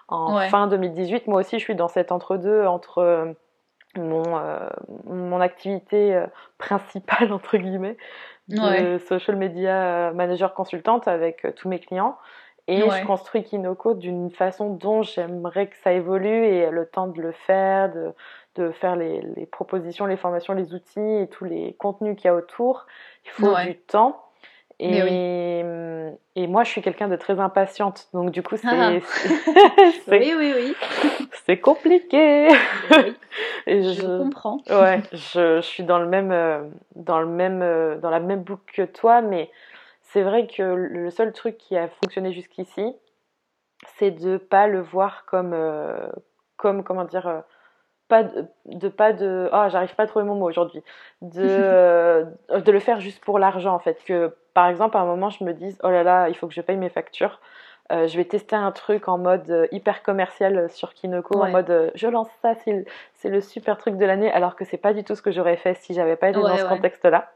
en 0.08 0.40
fin 0.48 0.66
2018, 0.66 1.26
moi 1.26 1.40
aussi, 1.40 1.58
je 1.58 1.64
suis 1.64 1.74
dans 1.74 1.88
cet 1.88 2.12
entre-deux 2.12 2.64
entre... 2.66 2.98
Euh, 2.98 3.32
mon, 3.96 4.22
euh, 4.38 4.68
mon 5.06 5.40
activité 5.40 6.22
principale, 6.58 7.32
entre 7.32 7.56
guillemets, 7.56 7.96
de 8.48 8.98
social 8.98 9.36
media 9.36 10.12
manager 10.12 10.52
consultante 10.52 11.08
avec 11.08 11.46
tous 11.56 11.68
mes 11.68 11.80
clients 11.80 12.16
et 12.68 12.80
je 12.80 13.06
construis 13.06 13.42
Kinoko 13.42 13.94
d'une 13.94 14.30
façon 14.30 14.74
dont 14.74 15.02
j'aimerais 15.02 15.68
que 15.68 15.76
ça 15.82 15.92
évolue 15.92 16.44
et 16.44 16.70
le 16.70 16.86
temps 16.86 17.06
de 17.06 17.20
le 17.20 17.32
faire, 17.32 17.90
de, 17.90 18.12
de 18.56 18.70
faire 18.72 18.94
les, 18.94 19.22
les, 19.36 19.46
propositions, 19.46 20.04
les 20.04 20.18
formations, 20.18 20.52
les 20.52 20.74
outils 20.74 21.00
et 21.00 21.28
tous 21.28 21.44
les 21.44 21.74
contenus 21.78 22.14
qu'il 22.16 22.26
y 22.26 22.28
a 22.28 22.34
autour. 22.34 22.86
Il 23.24 23.30
faut 23.30 23.54
du 23.64 23.76
temps. 23.76 24.22
Et, 24.80 25.62
et 26.36 26.46
moi, 26.46 26.62
je 26.62 26.70
suis 26.70 26.82
quelqu'un 26.82 27.08
de 27.08 27.16
très 27.16 27.40
impatiente. 27.40 28.08
Donc, 28.14 28.30
du 28.30 28.42
coup, 28.42 28.56
c'est. 28.58 28.68
Ah. 28.68 28.92
oui, 30.08 30.34
oui, 30.36 30.52
oui. 30.54 30.74
c'est 31.46 31.58
compliqué. 31.58 32.48
et 33.66 33.82
je, 33.82 34.02
je, 34.02 34.22
comprends. 34.22 34.60
Ouais, 34.70 35.00
je, 35.12 35.56
je, 35.56 35.60
suis 35.62 35.82
dans, 35.82 35.98
le 35.98 36.06
même, 36.06 36.30
euh, 36.30 36.62
dans, 36.94 37.18
le 37.18 37.26
même, 37.26 37.60
euh, 37.62 37.96
dans 37.98 38.10
la 38.10 38.20
même 38.20 38.42
boucle 38.42 38.72
que 38.72 38.82
toi, 38.82 39.20
mais 39.20 39.50
c'est 40.12 40.22
vrai 40.22 40.46
que 40.46 40.62
le 40.62 41.10
seul 41.10 41.32
truc 41.32 41.56
qui 41.58 41.76
a 41.76 41.88
fonctionné 41.88 42.32
jusqu'ici, 42.32 42.94
c'est 43.96 44.10
de 44.10 44.36
pas 44.36 44.66
le 44.66 44.80
voir 44.80 45.24
comme, 45.26 45.56
comme 46.56 46.82
comment 46.82 47.04
dire, 47.04 47.42
pas 48.08 48.24
de, 48.24 48.88
pas 48.88 49.12
de 49.12 49.48
oh 49.52 49.66
j'arrive 49.68 49.94
pas 49.94 50.04
à 50.04 50.06
trouver 50.06 50.24
mon 50.24 50.34
mot 50.34 50.48
aujourd'hui 50.48 50.82
de 51.20 52.26
de 52.50 52.72
le 52.72 52.80
faire 52.80 53.00
juste 53.00 53.22
pour 53.22 53.38
l'argent 53.38 53.74
en 53.74 53.78
fait. 53.78 54.02
Que 54.04 54.34
par 54.54 54.68
exemple 54.68 54.96
à 54.96 55.00
un 55.00 55.06
moment 55.06 55.30
je 55.30 55.44
me 55.44 55.52
dise 55.52 55.78
oh 55.84 55.90
là 55.90 56.02
là 56.02 56.28
il 56.28 56.34
faut 56.34 56.48
que 56.48 56.54
je 56.54 56.62
paye 56.62 56.76
mes 56.76 56.88
factures 56.88 57.38
euh, 57.90 58.06
je 58.06 58.18
vais 58.18 58.24
tester 58.26 58.54
un 58.54 58.70
truc 58.70 59.08
en 59.08 59.16
mode 59.16 59.48
euh, 59.48 59.66
hyper 59.72 60.02
commercial 60.02 60.68
sur 60.68 60.92
Kinoko, 60.92 61.40
en 61.40 61.48
mode 61.48 61.70
euh, 61.70 61.90
je 61.94 62.06
lance 62.06 62.28
ça, 62.42 62.52
c'est 63.14 63.28
le 63.28 63.40
super 63.40 63.78
truc 63.78 63.96
de 63.96 64.04
l'année, 64.04 64.30
alors 64.30 64.56
que 64.56 64.66
c'est 64.66 64.76
pas 64.76 64.92
du 64.92 65.04
tout 65.04 65.14
ce 65.14 65.22
que 65.22 65.30
j'aurais 65.30 65.56
fait 65.56 65.74
si 65.74 65.94
j'avais 65.94 66.16
pas 66.16 66.28
été 66.28 66.38
dans 66.38 66.56
ce 66.56 66.64
contexte-là. 66.64 67.32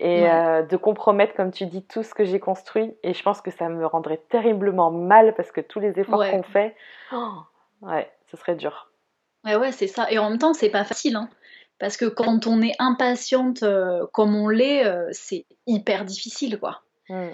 Et 0.00 0.22
de 0.22 0.76
compromettre, 0.76 1.34
comme 1.34 1.50
tu 1.50 1.66
dis, 1.66 1.82
tout 1.82 2.02
ce 2.02 2.14
que 2.14 2.24
j'ai 2.24 2.40
construit. 2.40 2.94
Et 3.02 3.12
je 3.14 3.22
pense 3.22 3.40
que 3.40 3.50
ça 3.50 3.68
me 3.68 3.86
rendrait 3.86 4.22
terriblement 4.30 4.90
mal 4.90 5.34
parce 5.34 5.52
que 5.52 5.60
tous 5.60 5.78
les 5.78 5.98
efforts 5.98 6.24
qu'on 6.30 6.42
fait, 6.42 6.74
oh, 7.12 7.34
ouais, 7.82 8.10
ce 8.30 8.36
serait 8.36 8.56
dur. 8.56 8.90
Ouais, 9.44 9.56
ouais, 9.56 9.72
c'est 9.72 9.86
ça. 9.86 10.10
Et 10.10 10.18
en 10.18 10.30
même 10.30 10.38
temps, 10.38 10.54
c'est 10.54 10.70
pas 10.70 10.84
facile. 10.84 11.16
Hein. 11.16 11.28
Parce 11.78 11.96
que 11.96 12.06
quand 12.06 12.46
on 12.46 12.62
est 12.62 12.74
impatiente 12.78 13.64
comme 14.12 14.34
on 14.34 14.48
l'est, 14.48 14.84
c'est 15.12 15.44
hyper 15.66 16.04
difficile, 16.04 16.58
quoi. 16.58 16.80
Mmh. 17.10 17.30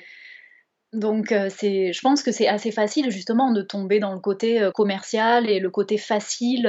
Donc 0.92 1.32
euh, 1.32 1.48
c'est, 1.50 1.92
je 1.92 2.00
pense 2.00 2.22
que 2.22 2.32
c'est 2.32 2.48
assez 2.48 2.70
facile 2.70 3.10
justement 3.10 3.52
de 3.52 3.60
tomber 3.60 3.98
dans 3.98 4.14
le 4.14 4.20
côté 4.20 4.62
euh, 4.62 4.70
commercial 4.70 5.48
et 5.50 5.60
le 5.60 5.70
côté 5.70 5.98
facile. 5.98 6.66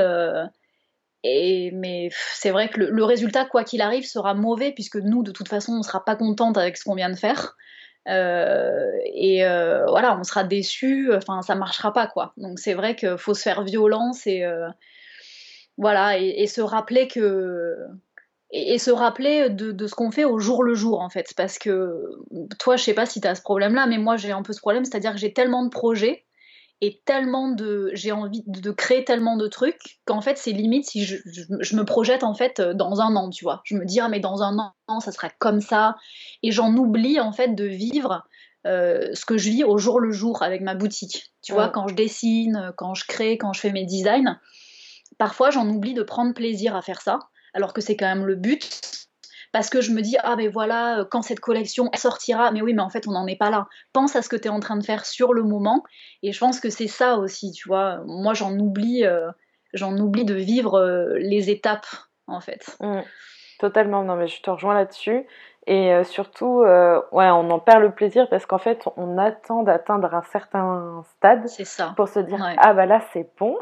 Euh, 1.28 1.70
mais 1.74 2.10
c'est 2.34 2.52
vrai 2.52 2.70
que 2.70 2.80
le, 2.80 3.04
résultat, 3.04 3.46
quoi 3.46 3.64
qu'il 3.64 3.82
arrive, 3.82 4.06
sera 4.06 4.34
mauvais 4.34 4.72
puisque 4.72 4.98
nous, 4.98 5.24
de 5.24 5.32
toute 5.32 5.48
façon, 5.48 5.74
on 5.74 5.78
ne 5.80 5.84
sera 5.84 6.04
pas 6.04 6.16
contente 6.16 6.58
avec 6.58 6.78
ce 6.78 6.84
qu'on 6.84 6.96
vient 6.96 7.10
de 7.10 7.16
faire. 7.16 7.56
et 8.08 9.42
voilà, 9.88 10.18
on 10.20 10.24
sera 10.24 10.44
déçu. 10.44 11.14
Enfin, 11.14 11.42
ça 11.42 11.56
marchera 11.56 11.94
pas 11.94 12.08
quoi. 12.08 12.34
Donc 12.38 12.60
c'est 12.60 12.74
vrai 12.74 12.96
qu'il 12.96 13.18
faut 13.18 13.34
se 13.34 13.42
faire 13.42 13.64
violence 13.64 14.26
et 14.28 14.46
voilà 15.78 16.18
et 16.18 16.48
se 16.48 16.62
rappeler 16.62 17.08
que 17.08 17.76
et, 18.52 18.78
se 18.78 18.92
rappeler 18.92 19.50
de, 19.50 19.88
ce 19.88 19.96
qu'on 19.96 20.12
fait 20.12 20.26
au 20.26 20.40
jour 20.40 20.64
le 20.64 20.74
jour 20.74 21.02
en 21.02 21.10
fait 21.10 21.34
parce 21.36 21.60
que 21.60 22.02
toi 22.60 22.78
je 22.78 22.84
sais 22.84 22.94
pas 22.94 23.06
si 23.06 23.20
tu 23.20 23.28
as 23.28 23.36
ce 23.36 23.42
problème 23.42 23.76
là 23.76 23.88
mais 23.88 23.98
moi 23.98 24.18
j'ai 24.18 24.32
un 24.32 24.42
peu 24.42 24.54
ce 24.54 24.62
problème 24.62 24.86
c'est 24.86 24.96
à 24.96 25.00
dire 25.00 25.12
que 25.12 25.20
j'ai 25.20 25.34
tellement 25.34 25.64
de 25.64 25.70
projets 25.70 26.26
et 26.82 27.02
tellement 27.06 27.50
de 27.50 27.90
j'ai 27.94 28.12
envie 28.12 28.44
de, 28.46 28.72
créer 28.72 29.04
tellement 29.04 29.36
de 29.36 29.48
trucs 29.48 30.00
qu'en 30.06 30.22
fait 30.22 30.38
c'est 30.38 30.52
limite 30.52 30.86
si 30.86 31.04
je, 31.06 31.18
je, 31.26 31.76
me 31.76 31.84
projette 31.84 32.24
en 32.24 32.36
fait 32.36 32.62
dans 32.62 33.02
un 33.02 33.16
an 33.16 33.30
tu 33.30 33.44
vois. 33.44 33.62
Je 33.64 33.76
me 33.76 33.86
dis 33.86 34.00
ah 34.00 34.10
mais 34.10 34.20
dans 34.20 34.44
un 34.44 34.58
an 34.88 35.00
ça 35.00 35.12
sera 35.12 35.30
comme 35.40 35.62
ça. 35.62 35.96
Et 36.44 36.52
j'en 36.52 36.76
oublie 36.76 37.20
en 37.20 37.32
fait 37.32 37.56
de 37.56 37.66
vivre 37.66 38.28
euh, 38.68 39.10
ce 39.14 39.26
que 39.26 39.38
je 39.38 39.50
vis 39.50 39.64
au 39.64 39.78
jour 39.78 40.00
le 40.00 40.12
jour 40.12 40.44
avec 40.44 40.62
ma 40.62 40.76
boutique. 40.76 41.34
Tu 41.42 41.54
vois 41.54 41.70
quand 41.70 41.88
je 41.88 41.96
dessine 41.96 42.72
quand 42.78 42.94
je 42.94 43.06
crée 43.08 43.38
quand 43.38 43.54
je 43.54 43.60
fais 43.60 43.72
mes 43.72 43.86
designs 43.86 44.40
parfois 45.18 45.50
j'en 45.50 45.68
oublie 45.68 45.94
de 45.94 46.04
prendre 46.04 46.34
plaisir 46.34 46.76
à 46.76 46.82
faire 46.82 47.02
ça 47.02 47.20
alors 47.54 47.74
que 47.74 47.82
c'est 47.82 47.96
quand 47.96 48.08
même 48.08 48.26
le 48.26 48.36
but. 48.36 49.07
Parce 49.54 49.70
que 49.70 49.82
je 49.82 49.92
me 49.92 50.02
dis, 50.02 50.18
ah 50.24 50.36
ben 50.36 50.50
voilà, 50.50 51.00
euh, 51.00 51.06
quand 51.10 51.22
cette 51.22 51.40
collection 51.40 51.90
sortira, 51.96 52.52
mais 52.52 52.62
oui, 52.62 52.74
mais 52.74 52.82
en 52.82 52.90
fait, 52.90 53.08
on 53.08 53.12
n'en 53.12 53.28
est 53.28 53.38
pas 53.38 53.50
là. 53.50 53.68
Pense 53.94 54.16
à 54.16 54.22
ce 54.22 54.30
que 54.30 54.36
tu 54.36 54.48
es 54.48 54.50
en 54.50 54.60
train 54.60 54.78
de 54.78 54.84
faire 54.84 55.06
sur 55.06 55.34
le 55.34 55.44
moment. 55.44 55.84
Et 56.24 56.32
je 56.32 56.40
pense 56.40 56.60
que 56.60 56.70
c'est 56.70 56.88
ça 56.88 57.18
aussi, 57.18 57.52
tu 57.52 57.68
vois. 57.68 58.02
Moi, 58.06 58.34
j'en 58.34 58.58
oublie, 58.58 59.06
euh, 59.06 59.32
j'en 59.74 59.98
oublie 59.98 60.26
de 60.26 60.34
vivre 60.34 60.80
euh, 60.80 61.18
les 61.18 61.50
étapes, 61.50 61.88
en 62.28 62.42
fait. 62.42 62.78
Mmh. 62.82 63.02
Totalement, 63.60 64.04
non, 64.04 64.16
mais 64.16 64.28
je 64.28 64.42
te 64.42 64.50
rejoins 64.50 64.74
là-dessus. 64.74 65.26
Et 65.70 65.92
euh, 65.92 66.06
surtout, 66.06 66.62
ouais, 66.62 67.30
on 67.30 67.50
en 67.50 67.60
perd 67.60 67.82
le 67.82 67.92
plaisir 67.92 68.30
parce 68.30 68.46
qu'en 68.46 68.58
fait, 68.58 68.88
on 68.96 69.18
attend 69.18 69.64
d'atteindre 69.64 70.14
un 70.14 70.24
certain 70.32 71.04
stade 71.18 71.46
pour 71.98 72.08
se 72.08 72.20
dire 72.20 72.40
ah 72.58 72.74
bah 72.74 72.86
là 72.86 73.02
c'est 73.12 73.30
bon. 73.38 73.58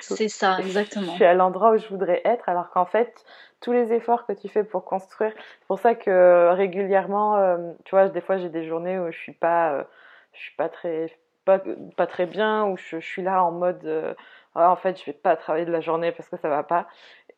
c'est 0.00 0.26
ça, 0.26 0.56
exactement. 0.58 1.06
Je 1.06 1.10
suis 1.12 1.24
à 1.24 1.34
l'endroit 1.34 1.74
où 1.74 1.78
je 1.78 1.86
voudrais 1.86 2.22
être, 2.24 2.48
alors 2.48 2.70
qu'en 2.70 2.86
fait, 2.86 3.24
tous 3.62 3.72
les 3.72 3.92
efforts 3.92 4.26
que 4.26 4.32
tu 4.32 4.48
fais 4.48 4.64
pour 4.64 4.84
construire, 4.84 5.32
c'est 5.36 5.66
pour 5.66 5.78
ça 5.78 5.94
que 5.94 6.50
régulièrement, 6.52 7.36
euh, 7.36 7.72
tu 7.84 7.94
vois, 7.94 8.08
des 8.08 8.20
fois 8.20 8.36
j'ai 8.36 8.50
des 8.50 8.66
journées 8.66 8.98
où 8.98 9.10
je 9.10 9.18
suis 9.18 9.32
pas, 9.32 9.86
je 10.32 10.40
suis 10.40 10.56
pas 10.56 10.68
très, 10.68 11.06
pas, 11.44 11.60
pas 11.96 12.06
très 12.06 12.26
bien, 12.26 12.66
où 12.66 12.76
je, 12.76 13.00
je 13.00 13.06
suis 13.06 13.22
là 13.22 13.42
en 13.42 13.52
mode 13.52 14.14
ah, 14.54 14.70
en 14.70 14.76
fait, 14.76 14.98
je 15.00 15.06
vais 15.06 15.12
pas 15.12 15.36
travailler 15.36 15.64
de 15.64 15.72
la 15.72 15.80
journée 15.80 16.12
parce 16.12 16.28
que 16.28 16.36
ça 16.36 16.48
va 16.48 16.62
pas. 16.62 16.86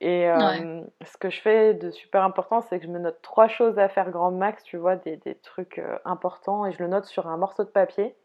Et 0.00 0.28
euh, 0.28 0.82
ce 1.04 1.16
que 1.16 1.30
je 1.30 1.40
fais 1.40 1.74
de 1.74 1.90
super 1.90 2.24
important, 2.24 2.60
c'est 2.60 2.78
que 2.78 2.86
je 2.86 2.90
me 2.90 2.98
note 2.98 3.20
trois 3.22 3.46
choses 3.46 3.78
à 3.78 3.88
faire 3.88 4.10
grand 4.10 4.32
max, 4.32 4.64
tu 4.64 4.76
vois, 4.76 4.96
des, 4.96 5.16
des 5.18 5.36
trucs 5.36 5.78
euh, 5.78 5.96
importants, 6.04 6.66
et 6.66 6.72
je 6.72 6.80
le 6.80 6.88
note 6.88 7.04
sur 7.04 7.28
un 7.28 7.36
morceau 7.36 7.62
de 7.62 7.68
papier. 7.68 8.16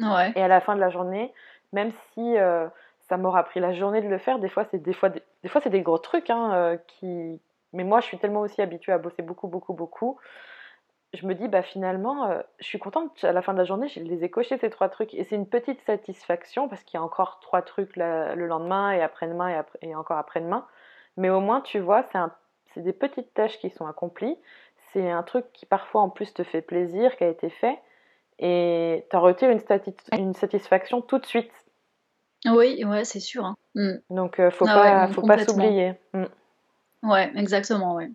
Ouais. 0.00 0.32
Et 0.34 0.42
à 0.42 0.48
la 0.48 0.60
fin 0.60 0.74
de 0.74 0.80
la 0.80 0.90
journée, 0.90 1.32
même 1.72 1.92
si 2.12 2.36
euh, 2.36 2.66
ça 3.00 3.16
m'aura 3.16 3.44
pris 3.44 3.60
la 3.60 3.72
journée 3.72 4.02
de 4.02 4.08
le 4.08 4.18
faire, 4.18 4.40
des 4.40 4.48
fois 4.48 4.64
c'est 4.70 4.82
des 4.82 4.92
fois 4.92 5.10
des, 5.10 5.22
fois 5.48 5.60
c'est 5.60 5.70
des 5.70 5.82
gros 5.82 5.98
trucs, 5.98 6.30
hein, 6.30 6.78
qui. 6.86 7.40
Mais 7.72 7.84
moi, 7.84 8.00
je 8.00 8.06
suis 8.06 8.18
tellement 8.18 8.40
aussi 8.40 8.60
habituée 8.60 8.92
à 8.92 8.98
bosser 8.98 9.22
beaucoup, 9.22 9.48
beaucoup, 9.48 9.72
beaucoup. 9.72 10.18
Je 11.14 11.26
me 11.26 11.34
dis, 11.34 11.48
bah 11.48 11.62
finalement, 11.62 12.42
je 12.58 12.64
suis 12.66 12.78
contente 12.78 13.22
à 13.24 13.32
la 13.32 13.42
fin 13.42 13.52
de 13.52 13.58
la 13.58 13.64
journée, 13.64 13.88
je 13.88 14.00
les 14.00 14.24
ai 14.24 14.30
cochés 14.30 14.58
ces 14.58 14.70
trois 14.70 14.88
trucs. 14.88 15.14
Et 15.14 15.24
c'est 15.24 15.36
une 15.36 15.48
petite 15.48 15.80
satisfaction 15.82 16.68
parce 16.68 16.82
qu'il 16.84 16.98
y 16.98 17.00
a 17.00 17.02
encore 17.02 17.40
trois 17.40 17.62
trucs 17.62 17.96
le 17.96 18.46
lendemain 18.46 18.92
et 18.92 19.02
après-demain 19.02 19.64
et, 19.82 19.94
encore 19.94 20.18
après-demain. 20.18 20.66
Mais 21.16 21.30
au 21.30 21.40
moins, 21.40 21.60
tu 21.60 21.78
vois, 21.80 22.04
c'est 22.74 22.82
des 22.82 22.92
petites 22.92 23.32
tâches 23.34 23.58
qui 23.58 23.70
sont 23.70 23.86
accomplies. 23.86 24.38
C'est 24.92 25.10
un 25.10 25.22
truc 25.22 25.46
qui 25.52 25.66
parfois 25.66 26.02
en 26.02 26.10
plus 26.10 26.32
te 26.34 26.42
fait 26.42 26.62
plaisir, 26.62 27.16
qui 27.16 27.24
a 27.24 27.28
été 27.28 27.48
fait. 27.48 27.78
Et 28.38 29.06
tu 29.10 29.16
en 29.16 29.20
retires 29.20 29.50
une, 29.50 29.60
une, 30.18 30.34
satisfaction 30.34 31.00
tout 31.00 31.18
de 31.18 31.26
suite. 31.26 31.52
Oui, 32.46 32.84
ouais, 32.84 33.04
c'est 33.04 33.20
sûr. 33.20 33.44
Hein. 33.44 33.56
Mm. 33.74 33.92
Donc, 34.10 34.36
il 34.38 34.44
euh, 34.44 34.50
faut, 34.50 34.66
ah 34.68 34.74
pas, 34.74 35.08
faut 35.08 35.22
pas 35.22 35.38
s'oublier. 35.44 35.94
Mm. 36.12 36.24
Ouais, 37.04 37.32
exactement, 37.36 37.94
ouais. 37.94 38.10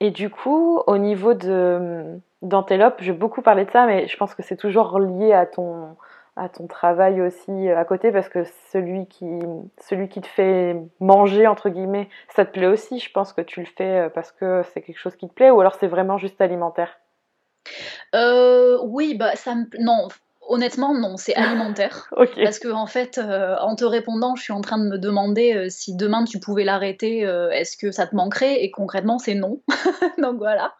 Et 0.00 0.10
du 0.10 0.30
coup, 0.30 0.82
au 0.86 0.98
niveau 0.98 1.34
de 1.34 2.18
d'Antelope, 2.42 2.96
je 3.00 3.12
vais 3.12 3.18
beaucoup 3.18 3.40
parler 3.42 3.64
de 3.64 3.70
ça, 3.70 3.86
mais 3.86 4.06
je 4.08 4.16
pense 4.16 4.34
que 4.34 4.42
c'est 4.42 4.56
toujours 4.56 4.98
lié 4.98 5.32
à 5.32 5.46
ton, 5.46 5.96
à 6.36 6.50
ton 6.50 6.66
travail 6.66 7.22
aussi 7.22 7.50
euh, 7.50 7.78
à 7.78 7.84
côté 7.84 8.12
parce 8.12 8.28
que 8.28 8.44
celui 8.70 9.06
qui, 9.06 9.26
celui 9.80 10.08
qui 10.08 10.20
te 10.20 10.26
fait 10.26 10.76
manger, 11.00 11.46
entre 11.46 11.70
guillemets, 11.70 12.10
ça 12.28 12.44
te 12.44 12.52
plaît 12.52 12.66
aussi. 12.66 12.98
Je 12.98 13.10
pense 13.10 13.32
que 13.32 13.40
tu 13.40 13.60
le 13.60 13.66
fais 13.66 14.06
euh, 14.06 14.08
parce 14.10 14.32
que 14.32 14.62
c'est 14.72 14.82
quelque 14.82 14.98
chose 14.98 15.16
qui 15.16 15.28
te 15.28 15.32
plaît 15.32 15.50
ou 15.50 15.60
alors 15.60 15.74
c'est 15.74 15.86
vraiment 15.86 16.18
juste 16.18 16.40
alimentaire? 16.40 17.00
Euh, 18.14 18.78
Oui, 18.84 19.16
bah 19.16 19.34
ça 19.34 19.54
me. 19.54 19.64
Non, 19.80 20.08
honnêtement, 20.48 20.94
non, 20.94 21.16
c'est 21.16 21.34
alimentaire. 21.36 22.08
Parce 22.42 22.58
que 22.58 22.68
en 22.68 22.86
fait, 22.86 23.18
en 23.18 23.76
te 23.76 23.84
répondant, 23.84 24.36
je 24.36 24.42
suis 24.42 24.52
en 24.52 24.60
train 24.60 24.78
de 24.78 24.88
me 24.88 24.98
demander 24.98 25.68
si 25.70 25.94
demain 25.96 26.24
tu 26.24 26.40
pouvais 26.40 26.64
l'arrêter, 26.64 27.20
est-ce 27.52 27.76
que 27.76 27.90
ça 27.90 28.06
te 28.06 28.14
manquerait? 28.14 28.62
Et 28.62 28.70
concrètement, 28.70 29.18
c'est 29.18 29.34
non. 29.34 29.60
Donc 30.18 30.38
voilà. 30.38 30.74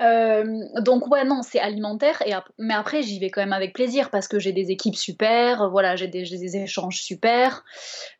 Euh, 0.00 0.64
donc 0.80 1.06
ouais 1.08 1.24
non 1.24 1.42
c'est 1.42 1.60
alimentaire 1.60 2.22
et 2.26 2.32
mais 2.58 2.74
après 2.74 3.02
j'y 3.02 3.20
vais 3.20 3.30
quand 3.30 3.42
même 3.42 3.52
avec 3.52 3.72
plaisir 3.72 4.10
parce 4.10 4.26
que 4.26 4.40
j'ai 4.40 4.52
des 4.52 4.70
équipes 4.70 4.96
super 4.96 5.70
voilà 5.70 5.94
j'ai 5.94 6.08
des, 6.08 6.22
des, 6.24 6.56
échanges 6.56 7.00
super 7.00 7.62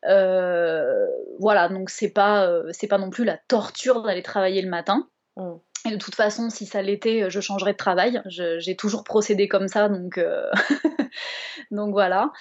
euh, 0.07 1.05
voilà 1.39 1.67
donc 1.67 1.89
c'est 1.89 2.11
pas 2.11 2.45
euh, 2.45 2.63
c'est 2.71 2.87
pas 2.87 2.99
non 2.99 3.09
plus 3.09 3.25
la 3.25 3.37
torture 3.37 4.03
d'aller 4.03 4.21
travailler 4.21 4.61
le 4.61 4.69
matin 4.69 5.09
mm. 5.35 5.55
Et 5.85 5.91
de 5.91 5.97
toute 5.97 6.15
façon, 6.15 6.49
si 6.49 6.65
ça 6.65 6.81
l'était, 6.81 7.29
je 7.29 7.41
changerais 7.41 7.73
de 7.73 7.77
travail. 7.77 8.21
J'ai 8.25 8.75
toujours 8.75 9.03
procédé 9.03 9.47
comme 9.49 9.67
ça, 9.67 9.89
donc, 9.89 10.17
euh, 10.17 10.49
donc 11.71 11.91
voilà. 11.91 12.31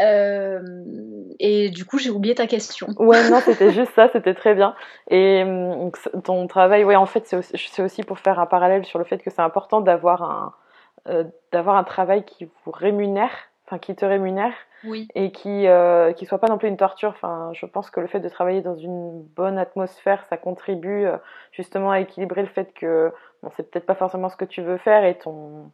Euh, 0.00 0.60
et 1.40 1.70
du 1.70 1.84
coup, 1.84 1.98
j'ai 1.98 2.10
oublié 2.10 2.34
ta 2.34 2.46
question. 2.46 2.88
Ouais, 2.98 3.28
non, 3.28 3.40
c'était 3.40 3.72
juste 3.72 3.92
ça, 3.96 4.08
c'était 4.12 4.34
très 4.34 4.54
bien. 4.54 4.76
Et 5.10 5.42
ton 6.22 6.46
travail, 6.46 6.84
ouais, 6.84 6.96
en 6.96 7.06
fait, 7.06 7.26
c'est 7.26 7.82
aussi, 7.82 8.02
pour 8.04 8.20
faire 8.20 8.38
un 8.38 8.46
parallèle 8.46 8.84
sur 8.84 9.00
le 9.00 9.04
fait 9.04 9.18
que 9.18 9.30
c'est 9.30 9.42
important 9.42 9.80
d'avoir 9.80 10.22
un, 10.22 10.54
euh, 11.08 11.24
un 11.52 11.84
travail 11.84 12.24
qui 12.24 12.44
vous 12.44 12.70
rémunère, 12.70 13.32
enfin 13.66 13.78
qui 13.78 13.96
te 13.96 14.04
rémunère, 14.04 14.54
oui. 14.84 15.08
et 15.14 15.32
qui 15.32 15.66
euh, 15.66 16.12
qui 16.12 16.26
soit 16.26 16.38
pas 16.38 16.48
non 16.48 16.58
plus 16.58 16.68
une 16.68 16.76
torture. 16.76 17.10
Enfin, 17.10 17.50
je 17.54 17.66
pense 17.66 17.90
que 17.90 18.00
le 18.00 18.06
fait 18.06 18.20
de 18.20 18.28
travailler 18.28 18.62
dans 18.62 18.76
une 18.76 19.22
bonne 19.22 19.58
atmosphère, 19.58 20.24
ça 20.28 20.36
contribue 20.36 21.06
euh, 21.06 21.16
justement 21.52 21.90
à 21.90 22.00
équilibrer 22.00 22.42
le 22.42 22.48
fait 22.48 22.72
que 22.74 23.12
bon, 23.42 23.50
c'est 23.56 23.70
peut-être 23.70 23.86
pas 23.86 23.94
forcément 23.94 24.28
ce 24.28 24.36
que 24.36 24.44
tu 24.44 24.62
veux 24.62 24.78
faire 24.78 25.04
et 25.04 25.18
ton 25.18 25.70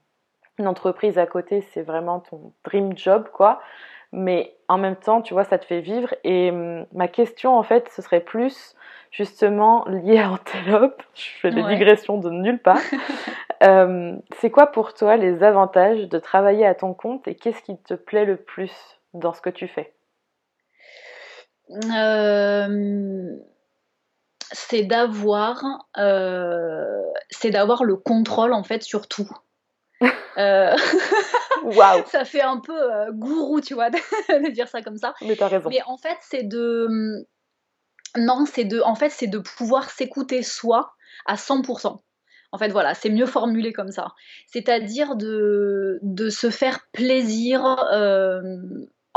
entreprise 0.67 1.19
à 1.19 1.27
côté, 1.27 1.61
c'est 1.61 1.83
vraiment 1.83 2.21
ton 2.21 2.53
dream 2.65 2.97
job, 2.97 3.29
quoi. 3.33 3.61
Mais 4.13 4.57
en 4.69 4.79
même 4.79 4.97
temps, 4.97 5.21
tu 5.21 5.35
vois, 5.35 5.45
ça 5.45 5.59
te 5.59 5.67
fait 5.67 5.81
vivre. 5.81 6.15
Et 6.25 6.51
hum, 6.51 6.87
ma 6.93 7.09
question, 7.09 7.57
en 7.57 7.63
fait, 7.63 7.89
ce 7.91 8.03
serait 8.03 8.21
plus 8.21 8.75
justement 9.11 9.85
liée 9.87 10.19
à 10.19 10.31
Antelope. 10.31 11.03
Je 11.15 11.29
fais 11.41 11.51
des 11.51 11.63
digressions 11.63 12.19
de 12.19 12.31
nulle 12.31 12.59
part. 12.59 12.81
Euh, 13.63 14.17
c'est 14.39 14.51
quoi 14.51 14.69
pour 14.69 14.95
toi 14.95 15.17
les 15.17 15.43
avantages 15.43 16.09
de 16.09 16.19
travailler 16.19 16.67
à 16.67 16.75
ton 16.75 16.95
compte 16.95 17.29
et 17.29 17.35
qu'est-ce 17.35 17.63
qui 17.63 17.77
te 17.77 17.95
plaît 17.95 18.25
le 18.25 18.37
plus? 18.37 18.98
Dans 19.15 19.33
ce 19.33 19.41
que 19.41 19.51
tu 19.51 19.69
fais 19.69 19.95
euh, 21.93 23.37
C'est 24.53 24.85
d'avoir, 24.85 25.63
euh, 25.99 27.03
c'est 27.31 27.51
d'avoir 27.51 27.85
le 27.85 27.97
contrôle 27.97 28.53
en 28.53 28.63
fait 28.63 28.83
sur 28.83 29.09
tout. 29.09 29.29
Euh, 30.39 30.77
Waouh 31.65 32.05
Ça 32.13 32.25
fait 32.25 32.43
un 32.43 32.59
peu 32.61 33.11
gourou, 33.11 33.61
tu 33.61 33.75
vois, 33.75 33.91
de, 33.91 34.51
dire 34.53 34.69
ça 34.69 34.83
comme 34.83 34.97
ça. 34.97 35.13
Mais 35.21 35.35
t'as 35.35 35.49
raison. 35.49 35.69
Mais 35.69 35.83
en 35.85 35.97
fait, 35.97 36.17
c'est 36.21 36.45
de. 36.45 36.87
Hum, 36.89 37.25
non, 38.17 38.47
c'est 38.47 38.63
de. 38.63 38.81
En 38.81 38.95
fait, 38.95 39.11
c'est 39.11 39.27
de 39.27 39.41
pouvoir 39.41 39.91
s'écouter 39.91 40.45
soi 40.45 40.93
à 41.27 41.35
100%. 41.35 42.01
En 42.51 42.59
fait, 42.59 42.69
voilà, 42.69 42.95
c'est 42.95 43.11
mieux 43.11 43.27
formulé 43.27 43.73
comme 43.73 43.91
ça. 43.91 44.15
C'est-à-dire 44.47 45.17
de, 45.17 45.99
de 46.03 46.31
se 46.31 46.51
faire 46.51 46.87
plaisir 46.93 47.65
euh, 47.93 48.41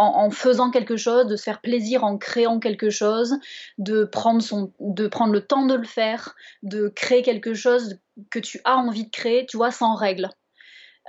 en, 0.01 0.31
faisant 0.31 0.71
quelque 0.71 0.97
chose, 0.97 1.27
de 1.27 1.35
se 1.35 1.43
faire 1.43 1.61
plaisir 1.61 2.03
en 2.03 2.17
créant 2.17 2.59
quelque 2.59 2.89
chose, 2.89 3.35
de 3.77 4.03
prendre, 4.03 4.41
son, 4.41 4.73
de 4.79 5.07
prendre 5.07 5.33
le 5.33 5.45
temps 5.45 5.65
de 5.65 5.75
le 5.75 5.85
faire, 5.85 6.35
de 6.63 6.87
créer 6.89 7.21
quelque 7.21 7.53
chose 7.53 7.99
que 8.29 8.39
tu 8.39 8.59
as 8.65 8.77
envie 8.77 9.05
de 9.05 9.11
créer, 9.11 9.45
tu 9.45 9.57
vois, 9.57 9.71
sans 9.71 9.95
règles. 9.95 10.29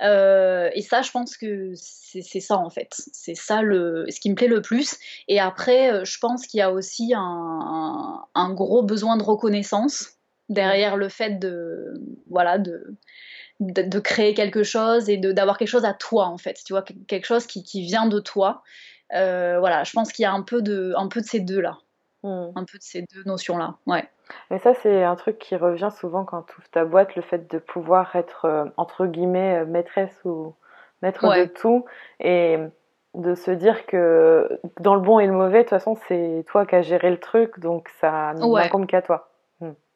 Euh, 0.01 0.69
et 0.73 0.81
ça, 0.81 1.01
je 1.01 1.11
pense 1.11 1.37
que 1.37 1.73
c'est 1.75 2.39
ça 2.39 2.57
en 2.57 2.69
fait. 2.69 2.89
C'est 3.11 3.35
ça 3.35 3.61
le, 3.61 4.05
ce 4.09 4.19
qui 4.19 4.29
me 4.29 4.35
plaît 4.35 4.47
le 4.47 4.61
plus. 4.61 4.97
Et 5.27 5.39
après, 5.39 5.91
euh, 5.91 6.05
je 6.05 6.17
pense 6.19 6.47
qu'il 6.47 6.57
y 6.59 6.61
a 6.61 6.71
aussi 6.71 7.13
un, 7.15 8.21
un, 8.33 8.53
gros 8.53 8.81
besoin 8.83 9.17
de 9.17 9.23
reconnaissance 9.23 10.13
derrière 10.49 10.97
le 10.97 11.09
fait 11.09 11.39
de 11.39 11.93
voilà 12.27 12.57
de, 12.57 12.97
de, 13.71 13.99
créer 13.99 14.33
quelque 14.33 14.63
chose 14.63 15.09
et 15.09 15.17
d'avoir 15.17 15.57
quelque 15.57 15.67
chose 15.67 15.85
à 15.85 15.93
toi 15.93 16.25
en 16.25 16.37
fait. 16.37 16.61
Tu 16.65 16.73
vois 16.73 16.83
quelque 17.07 17.25
chose 17.25 17.45
qui, 17.45 17.63
qui 17.63 17.81
vient 17.81 18.07
de 18.07 18.19
toi. 18.19 18.63
Euh, 19.13 19.59
voilà 19.59 19.83
je 19.83 19.91
pense 19.91 20.11
qu'il 20.11 20.23
y 20.23 20.25
a 20.25 20.31
un 20.31 20.41
peu 20.41 20.61
de 20.61 20.93
un 20.95 21.07
peu 21.07 21.21
de 21.21 21.25
ces 21.25 21.39
deux 21.39 21.59
là 21.59 21.77
hmm. 22.23 22.49
un 22.55 22.63
peu 22.63 22.79
de 22.79 22.83
ces 22.83 23.03
deux 23.13 23.23
notions 23.25 23.57
là 23.57 23.75
ouais. 23.85 24.09
Mais 24.49 24.57
ça 24.57 24.73
c'est 24.73 25.03
un 25.03 25.15
truc 25.15 25.37
qui 25.37 25.55
revient 25.55 25.89
souvent 25.95 26.23
quand 26.23 26.43
tu 26.43 26.55
ouvres 26.57 26.69
ta 26.71 26.85
boîte 26.85 27.15
le 27.15 27.21
fait 27.21 27.51
de 27.51 27.59
pouvoir 27.59 28.15
être 28.15 28.45
euh, 28.45 28.65
entre 28.77 29.05
guillemets 29.05 29.61
euh, 29.61 29.65
maîtresse 29.65 30.15
ou 30.25 30.55
maître 31.03 31.27
de 31.27 31.45
tout 31.45 31.85
et 32.21 32.57
de 33.13 33.35
se 33.35 33.51
dire 33.51 33.85
que 33.85 34.59
dans 34.79 34.95
le 34.95 35.01
bon 35.01 35.19
et 35.19 35.27
le 35.27 35.33
mauvais 35.33 35.59
de 35.59 35.63
toute 35.63 35.69
façon 35.69 35.95
c'est 36.07 36.43
toi 36.47 36.65
qui 36.65 36.73
as 36.73 36.81
géré 36.81 37.11
le 37.11 37.19
truc 37.19 37.59
donc 37.59 37.89
ça 37.99 38.33
n'incombe 38.33 38.87
qu'à 38.87 39.03
toi. 39.03 39.29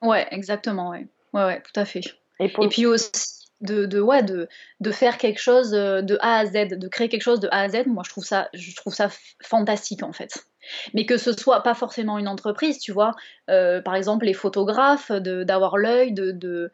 Ouais, 0.01 0.27
exactement, 0.32 0.89
ouais. 0.89 1.08
Ouais, 1.34 1.45
ouais, 1.45 1.62
tout 1.62 1.80
à 1.80 1.86
fait. 1.86 2.01
Et, 2.39 2.49
puis 2.49 2.86
aussi, 2.86 3.46
de, 3.61 3.85
de, 3.85 3.99
ouais, 3.99 4.23
de, 4.23 4.47
de 4.79 4.91
faire 4.91 5.17
quelque 5.17 5.39
chose 5.39 5.73
euh, 5.73 6.01
de 6.01 6.17
A 6.21 6.39
à 6.39 6.45
Z, 6.45 6.77
de 6.77 6.87
créer 6.87 7.09
quelque 7.09 7.23
chose 7.23 7.39
de 7.39 7.47
A 7.51 7.61
à 7.61 7.69
Z, 7.69 7.87
moi 7.87 8.03
je 8.05 8.11
trouve 8.11 8.25
ça, 8.25 8.49
je 8.53 8.75
trouve 8.75 8.93
ça 8.93 9.09
fantastique 9.41 10.03
en 10.03 10.13
fait. 10.13 10.45
Mais 10.93 11.05
que 11.05 11.17
ce 11.17 11.33
soit 11.33 11.63
pas 11.63 11.73
forcément 11.73 12.17
une 12.17 12.27
entreprise, 12.27 12.77
tu 12.77 12.91
vois, 12.91 13.13
euh, 13.49 13.81
par 13.81 13.95
exemple 13.95 14.25
les 14.25 14.33
photographes, 14.33 15.11
d'avoir 15.11 15.77
l'œil 15.77 16.11
de, 16.11 16.31
de, 16.31 16.71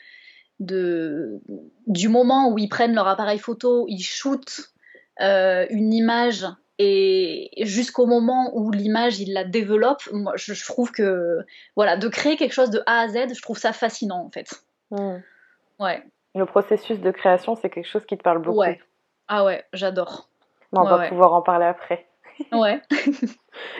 de, 0.60 1.42
du 1.88 2.10
moment 2.10 2.52
où 2.52 2.58
ils 2.58 2.70
prennent 2.70 2.96
leur 2.96 3.08
appareil 3.08 3.40
photo, 3.40 3.86
ils 3.88 4.04
shootent 4.04 4.74
euh, 5.22 5.66
une 5.70 5.94
image 5.94 6.46
et 6.80 7.52
jusqu'au 7.62 8.08
moment 8.08 8.52
où 8.58 8.72
l'image 8.72 9.20
il 9.20 9.32
la 9.32 9.44
développe, 9.44 10.02
moi 10.12 10.34
je, 10.36 10.66
trouve 10.66 10.92
que 10.92 11.40
voilà, 11.76 11.98
de 11.98 12.08
créer 12.08 12.36
quelque 12.36 12.54
chose 12.54 12.72
de 12.72 12.82
A 12.88 13.02
à 13.02 13.08
Z, 13.08 13.36
je 13.36 13.42
trouve 13.42 13.58
ça 13.58 13.74
fascinant 13.74 14.26
en 14.26 14.32
fait. 14.32 14.50
Ouais. 15.80 16.04
Le 16.36 16.46
processus 16.46 17.00
de 17.00 17.12
création, 17.12 17.56
c'est 17.56 17.70
quelque 17.70 17.88
chose 17.88 18.06
qui 18.06 18.18
te 18.18 18.24
parle 18.24 18.40
beaucoup. 18.40 18.60
Ouais. 18.60 18.80
Ah 19.28 19.46
ouais, 19.46 19.64
j'adore. 19.74 20.30
On 20.72 20.84
va 20.84 21.08
pouvoir 21.08 21.34
en 21.34 21.42
parler 21.42 21.66
après. 21.66 22.08
Ouais. 22.52 22.82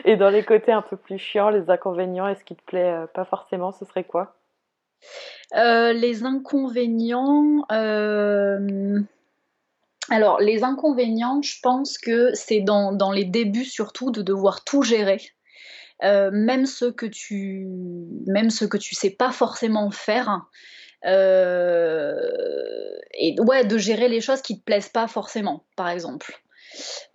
Et 0.04 0.14
dans 0.16 0.30
les 0.30 0.44
côtés 0.44 0.70
un 0.70 0.82
peu 0.82 0.96
plus 0.96 1.18
chiants, 1.18 1.50
les 1.50 1.68
inconvénients, 1.70 2.28
est-ce 2.28 2.44
qui 2.44 2.54
te 2.54 2.62
plaît 2.62 2.92
euh, 2.92 3.06
pas 3.08 3.24
forcément, 3.24 3.72
ce 3.72 3.84
serait 3.84 4.04
quoi? 4.04 4.36
Euh, 5.56 5.92
Les 5.92 6.24
inconvénients. 6.24 7.64
Euh, 7.72 9.00
alors, 10.10 10.38
les 10.40 10.64
inconvénients, 10.64 11.40
je 11.42 11.58
pense 11.62 11.98
que 11.98 12.32
c'est 12.34 12.60
dans, 12.60 13.12
les 13.12 13.24
débuts 13.24 13.64
surtout 13.64 14.10
de 14.10 14.22
devoir 14.22 14.64
tout 14.64 14.82
gérer. 14.82 15.20
Euh, 16.02 16.30
même 16.32 16.66
ce 16.66 16.86
que 16.86 17.06
tu 17.06 17.68
même 18.26 18.50
ce 18.50 18.64
que 18.64 18.76
tu 18.76 18.96
sais 18.96 19.10
pas 19.10 19.30
forcément 19.30 19.92
faire 19.92 20.42
euh, 21.04 22.20
et 23.12 23.36
ouais 23.40 23.64
de 23.64 23.78
gérer 23.78 24.08
les 24.08 24.20
choses 24.20 24.42
qui 24.42 24.58
te 24.58 24.64
plaisent 24.64 24.88
pas 24.88 25.06
forcément 25.06 25.64
par 25.76 25.88
exemple 25.88 26.40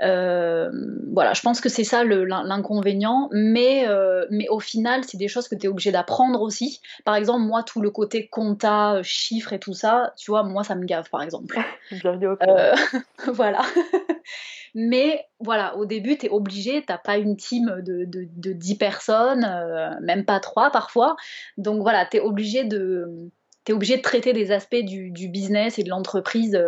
euh, 0.01 0.69
voilà, 1.13 1.33
je 1.33 1.41
pense 1.41 1.61
que 1.61 1.69
c'est 1.69 1.83
ça 1.83 2.03
l'inconvénient, 2.03 3.29
mais, 3.31 3.87
euh, 3.87 4.25
mais 4.29 4.47
au 4.49 4.59
final, 4.59 5.03
c'est 5.03 5.17
des 5.17 5.27
choses 5.27 5.47
que 5.47 5.55
tu 5.55 5.65
es 5.65 5.69
obligé 5.69 5.91
d'apprendre 5.91 6.41
aussi. 6.41 6.81
Par 7.05 7.15
exemple, 7.15 7.41
moi, 7.41 7.63
tout 7.63 7.81
le 7.81 7.91
côté 7.91 8.27
compta, 8.27 9.01
chiffres 9.03 9.53
et 9.53 9.59
tout 9.59 9.73
ça, 9.73 10.13
tu 10.17 10.31
vois, 10.31 10.43
moi, 10.43 10.63
ça 10.63 10.75
me 10.75 10.85
gave, 10.85 11.09
par 11.09 11.21
exemple. 11.21 11.59
euh, 12.05 12.75
voilà. 13.33 13.61
mais 14.75 15.25
voilà, 15.39 15.75
au 15.77 15.85
début, 15.85 16.17
tu 16.17 16.27
es 16.27 16.29
obligé, 16.29 16.83
t'as 16.85 16.97
pas 16.97 17.17
une 17.17 17.35
team 17.35 17.81
de, 17.85 18.05
de, 18.05 18.27
de 18.35 18.53
10 18.53 18.75
personnes, 18.75 19.97
même 20.01 20.25
pas 20.25 20.39
3 20.39 20.71
parfois. 20.71 21.15
Donc 21.57 21.81
voilà, 21.81 22.05
tu 22.05 22.17
es 22.17 22.19
obligé 22.19 22.63
de 22.63 23.31
es 23.71 23.75
obligé 23.75 23.97
de 23.97 24.01
traiter 24.01 24.33
des 24.33 24.51
aspects 24.51 24.75
du, 24.75 25.11
du 25.11 25.27
business 25.27 25.79
et 25.79 25.83
de 25.83 25.89
l'entreprise 25.89 26.59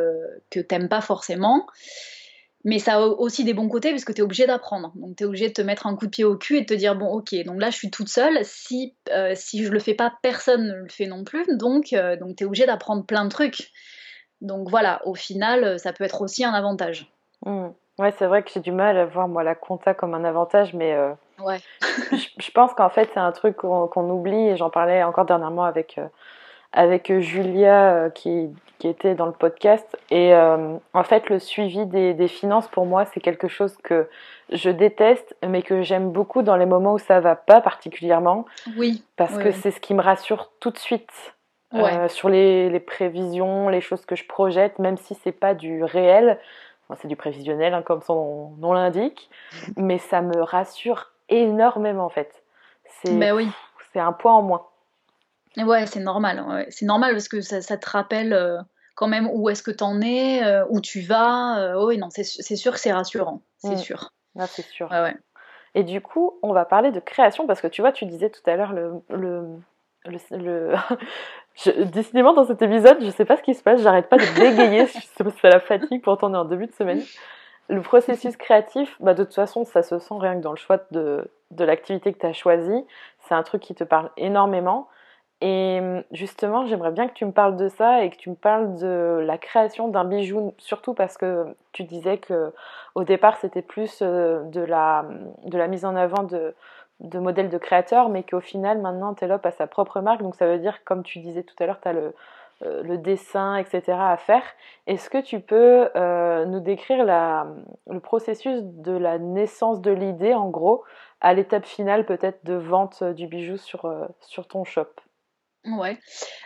que 0.50 0.60
t'aimes 0.60 0.90
pas 0.90 1.02
forcément. 1.02 1.66
Mais 2.64 2.80
ça 2.80 2.96
a 2.96 3.00
aussi 3.00 3.44
des 3.44 3.54
bons 3.54 3.68
côtés 3.68 3.90
parce 3.90 4.06
que 4.06 4.12
tu 4.12 4.22
es 4.22 4.24
obligé 4.24 4.46
d'apprendre. 4.46 4.92
Donc 4.96 5.16
tu 5.16 5.24
es 5.24 5.26
obligé 5.26 5.48
de 5.48 5.54
te 5.54 5.62
mettre 5.62 5.88
un 5.88 5.96
coup 5.96 6.06
de 6.06 6.12
pied 6.12 6.24
au 6.24 6.38
cul 6.38 6.58
et 6.58 6.62
de 6.62 6.66
te 6.66 6.74
dire 6.74 6.96
bon 6.96 7.08
ok, 7.08 7.34
donc 7.44 7.60
là 7.60 7.70
je 7.70 7.76
suis 7.76 7.90
toute 7.90 8.10
seule, 8.10 8.40
si, 8.44 8.96
euh, 9.12 9.34
si 9.36 9.64
je 9.66 9.72
le 9.72 9.80
fais 9.80 9.96
pas, 9.96 10.14
personne 10.22 10.68
ne 10.68 10.76
le 10.76 10.90
fait 10.90 11.08
non 11.08 11.24
plus, 11.24 11.46
donc, 11.58 11.94
euh, 11.94 12.16
donc 12.18 12.36
tu 12.36 12.44
es 12.44 12.48
obligé 12.48 12.66
d'apprendre 12.66 13.06
plein 13.06 13.26
de 13.26 13.30
trucs. 13.30 13.72
Donc 14.42 14.70
voilà, 14.70 15.02
au 15.06 15.16
final, 15.16 15.80
ça 15.80 15.94
peut 15.94 16.04
être 16.04 16.22
aussi 16.22 16.44
un 16.44 16.54
avantage. 16.54 17.12
Mmh. 17.46 17.68
Ouais, 18.00 18.12
c'est 18.18 18.26
vrai 18.26 18.42
que 18.42 18.50
j'ai 18.52 18.60
du 18.60 18.72
mal 18.72 18.98
à 18.98 19.06
voir 19.06 19.28
moi 19.28 19.44
la 19.44 19.54
compta 19.54 19.94
comme 19.94 20.14
un 20.14 20.24
avantage, 20.24 20.74
mais 20.74 20.94
euh, 20.94 21.14
ouais. 21.40 21.60
je, 22.40 22.52
pense 22.52 22.74
qu'en 22.74 22.90
fait 22.90 23.10
c'est 23.14 23.20
un 23.20 23.32
truc 23.32 23.58
qu'on 23.58 24.10
oublie 24.10 24.50
et 24.50 24.58
j'en 24.58 24.70
parlais 24.70 25.04
encore 25.04 25.26
dernièrement 25.26 25.66
avec 25.66 26.00
avec 26.74 27.12
Julia 27.20 27.94
euh, 27.94 28.10
qui, 28.10 28.50
qui, 28.80 28.88
était 28.88 29.16
dans 29.16 29.26
le 29.26 29.32
podcast. 29.32 29.86
Et 30.10 30.34
euh, 30.34 30.76
en 30.94 31.04
fait, 31.04 31.30
le 31.30 31.40
suivi 31.40 31.86
des, 31.86 32.14
des 32.14 32.28
finances, 32.28 32.68
pour 32.68 32.86
moi, 32.86 33.06
c'est 33.06 33.20
quelque 33.20 33.48
chose 33.48 33.76
que 33.84 34.10
je 34.52 34.70
déteste, 34.70 35.36
mais 35.48 35.62
que 35.62 35.82
j'aime 35.82 36.12
beaucoup 36.12 36.42
dans 36.42 36.56
les 36.56 36.66
moments 36.66 36.94
où 36.94 37.00
ça 37.00 37.20
va 37.20 37.36
pas 37.36 37.62
particulièrement. 37.62 38.46
Oui. 38.78 39.04
Parce 39.16 39.38
que 39.38 39.52
c'est 39.52 39.72
ce 39.72 39.80
qui 39.80 39.94
me 39.94 40.02
rassure 40.02 40.52
tout 40.60 40.72
de 40.72 40.78
suite. 40.78 41.34
Euh, 41.74 42.10
sur 42.10 42.28
les, 42.28 42.70
les, 42.70 42.82
prévisions, 42.82 43.70
les 43.70 43.80
choses 43.80 44.06
que 44.06 44.18
je 44.18 44.26
projette, 44.26 44.78
même 44.78 44.98
si 44.98 45.16
c'est 45.16 45.32
pas 45.32 45.54
du 45.54 45.86
réel, 45.86 46.38
enfin, 46.84 47.00
c'est 47.02 47.08
du 47.08 47.16
prévisionnel 47.16 47.74
hein, 47.74 47.82
comme 47.82 48.02
son 48.02 48.52
nom 48.58 48.74
l'indique, 48.74 49.30
mais 49.78 49.98
ça 49.98 50.22
me 50.22 50.42
rassure 50.42 51.12
énormément 51.30 52.04
en 52.04 52.10
fait. 52.10 52.44
C'est 52.84 53.18
ben 53.18 53.34
oui. 53.34 53.48
c'est 53.94 54.02
un 54.02 54.12
point 54.12 54.34
en 54.34 54.42
moins. 54.42 54.66
Ouais, 55.58 55.86
c'est 55.86 56.00
normal. 56.00 56.66
C'est 56.70 56.86
normal 56.86 57.12
parce 57.14 57.28
que 57.28 57.42
ça, 57.42 57.78
te 57.78 57.90
rappelle 57.90 58.34
euh, 58.34 58.58
quand 58.96 59.08
même 59.08 59.30
où 59.32 59.50
est-ce 59.50 59.64
que 59.64 59.72
tu 59.72 59.84
en 59.84 60.02
es, 60.02 60.44
euh, 60.44 60.66
où 60.70 60.80
tu 60.80 61.02
vas. 61.02 61.60
Euh, 61.60 61.86
oui, 61.86 61.98
non, 61.98 62.10
c'est 62.10 62.24
sûr 62.24 62.74
que 62.74 62.80
c'est 62.80 62.94
rassurant. 62.94 63.42
C'est 63.58 63.76
mm. 63.76 63.78
sûr. 63.78 64.14
Ah, 64.40 64.48
c'est 64.48 64.66
sûr. 64.66 64.90
Ouais, 64.92 65.02
ouais. 65.02 65.16
Et 65.74 65.84
du 65.84 66.02
coup, 66.02 66.38
on 66.42 66.54
va 66.54 66.66
parler 66.66 66.92
de 66.92 67.00
création 67.00 67.48
parce 67.48 67.62
que 67.62 67.68
tu 67.68 67.82
vois, 67.82 67.92
tu 67.92 68.06
disais 68.06 68.30
tout 68.30 68.42
à 68.46 68.56
l'heure 68.56 68.74
le. 68.74 69.02
le, 69.10 69.58
le, 70.32 70.76
décidément, 71.86 72.34
dans 72.34 72.46
cet 72.46 72.62
épisode, 72.62 72.98
je 73.02 73.10
sais 73.10 73.26
pas 73.26 73.38
ce 73.38 73.44
qui 73.44 73.54
se 73.54 73.64
passe, 73.64 73.82
j'arrête 73.82 74.10
pas 74.10 74.18
de 74.18 74.40
bégayer. 74.40 74.86
je 74.88 75.00
sais 75.00 75.24
pas 75.24 75.30
si 75.30 75.38
c'est 75.42 75.50
la 75.50 75.60
fatigue, 75.60 76.02
pourtant 76.02 76.30
on 76.32 76.34
est 76.34 76.38
en 76.38 76.46
début 76.46 76.68
de 76.68 76.74
semaine. 76.74 77.02
Le 77.70 77.82
processus 77.82 78.36
créatif, 78.36 78.98
bah, 79.00 79.14
de 79.14 79.24
toute 79.24 79.36
façon, 79.36 79.64
ça 79.64 79.82
se 79.82 79.98
sent 80.00 80.16
rien 80.18 80.36
que 80.36 80.42
dans 80.42 80.52
le 80.52 80.58
choix 80.58 80.80
de, 80.92 81.30
de 81.52 81.64
l'activité 81.64 82.12
que 82.12 82.20
tu 82.20 82.26
as 82.26 82.34
choisie. 82.34 82.86
C'est 83.20 83.34
un 83.34 83.44
truc 83.44 83.62
qui 83.62 83.76
te 83.76 83.84
parle 83.84 84.10
énormément. 84.18 84.90
Et 85.42 85.80
hum, 85.82 86.04
justement, 86.12 86.66
j'aimerais 86.68 86.92
bien 86.92 87.08
que 87.08 87.14
tu 87.14 87.26
me 87.26 87.32
parles 87.32 87.58
de 87.58 87.68
ça 87.68 88.04
et 88.04 88.12
que 88.12 88.16
tu 88.18 88.30
me 88.30 88.36
parles 88.36 88.76
de 88.76 89.20
la 89.26 89.38
création 89.40 89.88
d'un 89.88 90.06
bijou, 90.06 90.54
surtout 90.60 90.94
parce 90.94 91.18
que 91.18 91.56
tu 91.72 91.84
disais 91.84 92.20
que 92.20 92.54
au 92.96 93.04
départ 93.04 93.38
c'était 93.38 93.64
plus 93.64 94.00
euh, 94.02 94.44
de 94.44 94.62
la, 94.62 95.06
de 95.46 95.58
la 95.58 95.68
mise 95.68 95.84
en 95.86 95.96
avant 95.96 96.24
de, 96.24 96.54
de 97.00 97.20
modèles 97.20 97.50
de 97.50 97.58
créateurs, 97.58 98.10
mais 98.10 98.24
qu'au 98.24 98.40
final 98.40 98.80
maintenant 98.82 99.16
Telop 99.16 99.46
a 99.46 99.52
sa 99.52 99.68
propre 99.68 100.02
marque, 100.02 100.22
donc 100.22 100.36
ça 100.36 100.46
veut 100.48 100.60
dire, 100.60 100.84
comme 100.86 101.04
tu 101.04 101.20
disais 101.20 101.44
tout 101.44 101.56
à 101.60 101.66
l'heure, 101.66 101.82
tu 101.82 101.88
as 101.88 101.94
le, 101.94 102.14
euh, 102.64 102.84
le 102.84 102.98
dessin, 103.00 103.56
etc. 103.58 103.82
à 104.00 104.18
faire. 104.18 104.44
Est-ce 104.88 105.10
que 105.10 105.18
tu 105.20 105.40
peux 105.40 105.90
euh, 105.96 106.46
nous 106.46 106.60
décrire 106.60 107.04
le 107.06 108.00
processus 108.00 108.62
de 108.62 108.92
la 108.94 109.18
naissance 109.18 109.82
de 109.82 109.92
l'idée, 109.92 110.36
en 110.36 110.50
gros, 110.50 110.84
à 111.22 111.34
l'étape 111.34 111.66
finale 111.66 112.06
peut-être 112.06 112.46
de 112.46 112.54
vente 112.54 113.04
du 113.04 113.28
bijou 113.28 113.58
sur, 113.58 113.92
sur 114.22 114.48
ton 114.48 114.64
shop? 114.66 114.88
Ouais. 115.66 116.00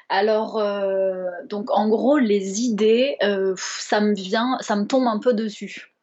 Alors, 0.10 0.58
euh, 0.58 1.26
donc 1.46 1.70
en 1.72 1.88
gros, 1.88 2.18
les 2.18 2.62
idées, 2.62 3.18
euh, 3.24 3.56
ça 3.58 4.02
me 4.02 4.14
vient, 4.14 4.58
ça 4.62 4.76
me 4.76 4.86
tombe 4.86 5.08
un 5.08 5.20
peu 5.20 5.34
dessus. 5.34 5.94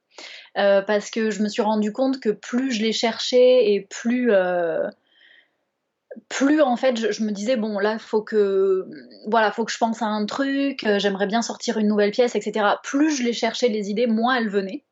Euh, 0.58 0.82
parce 0.82 1.10
que 1.10 1.30
je 1.30 1.42
me 1.42 1.48
suis 1.48 1.62
rendu 1.62 1.92
compte 1.92 2.20
que 2.20 2.28
plus 2.28 2.72
je 2.72 2.82
les 2.82 2.92
cherchais 2.92 3.72
et 3.72 3.80
plus, 3.88 4.30
plus 6.28 6.60
en 6.60 6.76
fait 6.76 7.12
je, 7.12 7.22
me 7.22 7.30
disais 7.30 7.56
bon 7.56 7.78
là 7.78 7.98
faut 7.98 8.22
que 8.22 8.86
voilà 9.26 9.50
faut 9.52 9.64
que 9.64 9.72
je 9.72 9.78
pense 9.78 10.02
à 10.02 10.06
un 10.06 10.26
truc 10.26 10.84
euh, 10.84 10.98
j'aimerais 10.98 11.26
bien 11.26 11.42
sortir 11.42 11.78
une 11.78 11.88
nouvelle 11.88 12.10
pièce 12.10 12.34
etc 12.34 12.66
plus 12.82 13.16
je 13.16 13.22
les 13.22 13.32
cherchais 13.32 13.68
les 13.68 13.90
idées 13.90 14.06
moins 14.06 14.36
elles 14.36 14.48
venaient 14.48 14.84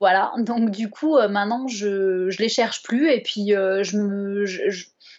voilà 0.00 0.32
donc 0.38 0.70
du 0.70 0.90
coup 0.90 1.16
euh, 1.16 1.28
maintenant 1.28 1.68
je 1.68 2.28
je 2.28 2.38
les 2.38 2.48
cherche 2.48 2.82
plus 2.82 3.08
et 3.10 3.22
puis 3.22 3.54
euh, 3.54 3.84
je 3.84 3.98
me 3.98 4.44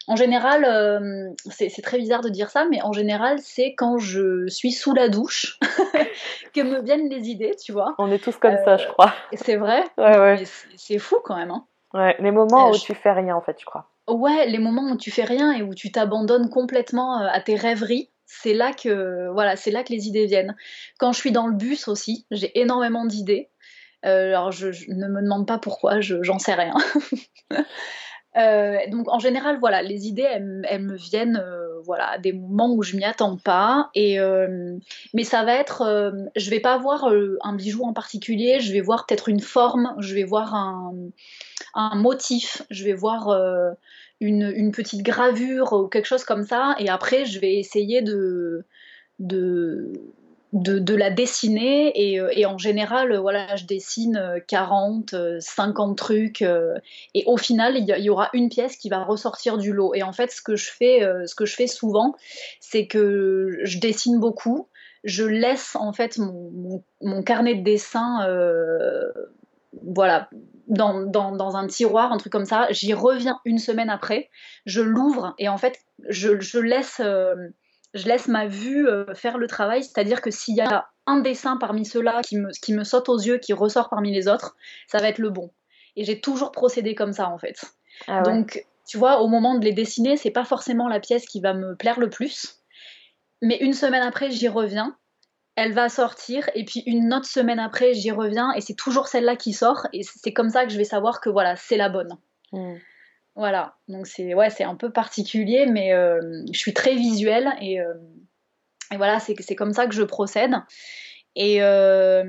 en 0.08 0.15
général 0.15 1.36
c'est 1.50 1.82
très 1.82 1.98
bizarre 1.98 2.22
de 2.22 2.30
dire 2.30 2.50
ça 2.50 2.65
mais 2.70 2.82
en 2.82 2.91
général 2.91 3.39
c'est 3.39 3.74
quand 3.76 3.98
je 3.98 4.48
suis 4.48 4.72
sous 4.72 4.94
la 4.94 5.10
douche 5.10 5.60
que 6.54 6.62
me 6.62 6.82
viennent 6.82 7.10
les 7.10 7.30
idées 7.30 7.56
tu 7.63 7.72
vois 7.72 7.96
on 7.98 8.12
est 8.12 8.24
tous 8.24 8.38
comme 8.38 8.58
ça 8.63 8.78
je 8.78 8.88
crois 8.88 9.13
c'est 9.34 9.56
vrai 9.56 9.84
ouais, 9.98 10.18
ouais. 10.18 10.44
c'est 10.76 11.00
fou 11.00 11.18
quand 11.24 11.36
même 11.36 11.52
hein. 11.52 11.65
ouais 11.94 12.15
les 12.20 12.32
moments 12.32 12.70
où 12.70 12.78
tu 12.78 12.94
fais 12.94 13.12
rien 13.12 13.36
en 13.36 13.41
fait 13.41 13.58
je 13.60 13.65
crois 13.65 13.89
Ouais, 14.08 14.46
les 14.46 14.60
moments 14.60 14.91
où 14.91 14.98
tu 14.98 15.10
fais 15.10 15.24
rien 15.24 15.52
et 15.52 15.63
où 15.63 15.74
tu 15.74 15.91
t'abandonnes 15.91 16.50
complètement 16.50 17.22
euh, 17.22 17.28
à 17.32 17.41
tes 17.41 17.56
rêveries, 17.56 18.12
c'est 18.26 18.54
là 18.54 18.72
que 18.72 19.30
voilà, 19.34 19.56
c'est 19.56 19.72
là 19.72 19.84
que 19.84 19.91
les 19.91 20.08
idées 20.08 20.28
viennent. 20.28 20.56
Quand 21.00 21.12
je 21.12 21.18
suis 21.18 21.32
dans 21.32 21.48
le 21.48 21.56
bus 21.56 21.88
aussi, 21.88 22.28
j'ai 22.30 22.58
énormément 22.60 23.06
d'idées. 23.06 23.50
Euh, 24.06 24.30
alors 24.30 24.52
je, 24.52 24.68
ne 24.89 25.08
me 25.08 25.24
demande 25.24 25.48
pas 25.48 25.58
pourquoi, 25.58 26.02
j'en 26.02 26.38
sais 26.38 26.54
rien. 26.54 26.76
Euh, 28.38 28.78
donc 28.89 29.08
en 29.10 29.19
général, 29.19 29.58
voilà, 29.60 29.82
les 29.82 30.08
idées, 30.08 30.28
elles, 30.30 30.82
me 30.82 30.95
viennent, 30.95 31.43
voilà, 31.84 32.12
à 32.12 32.17
des 32.17 32.34
moments 32.34 32.74
où 32.74 32.84
je 32.84 32.95
m'y 32.95 33.06
attends 33.06 33.38
pas. 33.38 33.89
Et 33.95 34.17
mais 35.13 35.24
ça 35.24 35.43
va 35.43 35.54
être, 35.54 36.13
je 36.36 36.50
vais 36.50 36.60
pas 36.60 36.78
voir 36.78 37.12
un 37.41 37.54
bijou 37.54 37.84
en 37.84 37.93
particulier, 37.93 38.60
je 38.60 38.74
vais 38.74 38.82
voir 38.82 39.06
peut-être 39.06 39.30
une 39.30 39.41
forme, 39.41 39.95
je 40.00 40.13
vais 40.13 40.24
voir 40.24 40.54
un 41.76 41.95
motif, 41.95 42.63
je 42.69 42.84
vais 42.84 42.93
voir 42.93 43.30
euh, 43.30 43.71
une, 44.19 44.71
petite 44.71 45.04
gravure 45.04 45.74
ou 45.74 45.88
quelque 45.88 46.06
chose 46.06 46.24
comme 46.24 46.43
ça, 46.43 46.76
et 46.80 46.89
après 46.89 47.26
je 47.26 47.39
vais 47.39 47.56
essayer 47.56 48.02
de, 48.02 48.65
de, 50.56 50.96
la 50.96 51.10
dessiner, 51.12 51.94
euh, 52.20 52.30
et, 52.32 52.46
en 52.46 52.58
général, 52.58 53.15
voilà, 53.18 53.56
je 53.56 53.65
dessine 53.65 54.41
40, 54.48 55.15
50 55.39 55.98
trucs, 55.98 56.41
euh, 56.41 56.76
et 57.13 57.24
au 57.28 57.38
final, 57.38 57.78
il 57.78 57.86
y, 57.86 58.10
aura 58.10 58.30
une 58.34 58.50
pièce 58.50 58.78
qui 58.78 58.89
va 58.89 59.04
ressortir 59.04 59.58
du 59.58 59.74
lot. 59.74 59.94
Et 59.94 60.04
en 60.04 60.13
fait, 60.13 60.32
ce 60.32 60.41
que 60.41 60.56
je 60.56 60.72
fais, 60.72 61.02
ce 61.26 61.36
que 61.36 61.46
je 61.46 61.56
fais 61.56 61.68
souvent, 61.68 62.15
c'est 62.60 62.88
que 62.88 63.60
je 63.63 63.80
dessine 63.80 64.20
beaucoup, 64.20 64.68
je 65.04 65.24
laisse 65.24 65.76
en 65.76 65.94
fait 65.94 66.18
mon, 66.18 66.84
mon 67.02 67.22
carnet 67.22 67.56
de 67.56 67.63
dessin 67.63 68.26
voilà, 69.84 70.30
dans, 70.68 71.06
dans, 71.06 71.56
un 71.56 71.68
tiroir, 71.68 72.12
un 72.12 72.18
truc 72.18 72.32
comme 72.32 72.46
ça. 72.46 72.68
J'y 72.72 72.94
reviens 72.94 73.39
une 73.46 73.60
semaine 73.60 73.89
après, 73.89 74.30
je 74.65 74.82
l'ouvre 74.82 75.34
et 75.38 75.50
en 75.50 75.58
fait, 75.58 75.80
je, 76.10 76.39
je 76.39 76.60
laisse, 76.60 77.02
euh, 77.04 77.36
je 77.95 78.08
laisse 78.08 78.27
ma 78.27 78.45
vue 78.45 78.88
euh, 78.88 79.13
faire 79.15 79.38
le 79.38 79.47
travail. 79.47 79.84
C'est-à-dire 79.84 80.21
que 80.21 80.29
s'il 80.29 80.55
y 80.55 80.62
a 80.62 80.88
un 81.08 81.19
dessin 81.21 81.58
parmi 81.58 81.86
ceux-là 81.86 82.21
qui 82.21 82.38
me, 82.38 82.51
qui 82.62 82.73
me 82.73 82.84
saute 82.84 83.10
aux 83.10 83.17
yeux, 83.17 83.38
qui 83.38 83.53
ressort 83.53 83.89
parmi 83.89 84.13
les 84.13 84.27
autres, 84.27 84.55
ça 84.88 84.99
va 84.99 85.08
être 85.08 85.17
le 85.17 85.29
bon. 85.29 85.51
Et 85.95 86.03
j'ai 86.03 86.19
toujours 86.19 86.51
procédé 86.51 86.93
comme 86.93 87.13
ça 87.13 87.29
en 87.29 87.38
fait. 87.38 87.65
Ah 88.08 88.21
Donc, 88.21 88.65
tu 88.88 88.97
vois, 88.97 89.21
au 89.21 89.27
moment 89.27 89.58
de 89.58 89.63
les 89.63 89.71
dessiner, 89.71 90.17
c'est 90.17 90.31
pas 90.31 90.43
forcément 90.43 90.88
la 90.88 90.99
pièce 90.99 91.25
qui 91.25 91.39
va 91.39 91.53
me 91.53 91.75
plaire 91.75 91.99
le 91.99 92.10
plus. 92.10 92.60
Mais 93.41 93.58
une 93.58 93.73
semaine 93.73 94.03
après, 94.03 94.29
j'y 94.29 94.47
reviens 94.47 94.95
elle 95.55 95.71
va 95.71 95.88
sortir 95.89 96.49
et 96.53 96.65
puis 96.65 96.84
une 96.86 97.13
autre 97.13 97.27
semaine 97.27 97.60
après 97.60 97.93
j'y 97.93 98.12
reviens 98.12 98.51
et 98.53 98.62
c'est 98.62 98.73
toujours 98.73 99.08
celle-là 99.08 99.36
qui 99.36 99.53
sort 99.53 99.88
et 99.93 100.01
c'est 100.03 100.34
comme 100.34 100.49
ça 100.49 100.65
que 100.65 100.71
je 100.71 100.77
vais 100.77 100.84
savoir 100.84 101.21
que 101.21 101.29
voilà 101.29 101.55
c'est 101.55 101.77
la 101.77 101.89
bonne. 101.89 102.17
Hmm. 102.51 102.75
Voilà, 103.36 103.76
donc 103.89 104.08
c'est 104.08 104.63
un 104.63 104.76
peu 104.76 104.91
particulier 104.91 105.65
mais 105.65 105.93
euh, 105.93 106.21
je 106.54 106.58
suis 106.58 106.74
très 106.74 106.95
visuelle 106.95 107.54
et, 107.60 107.82
euh, 107.82 107.93
voilà 108.95 109.19
c'est 109.19 109.56
comme 109.56 109.74
ça 109.74 109.88
que 109.88 109.93
je 109.93 110.04
procède. 110.04 110.54
Euh, 111.38 112.24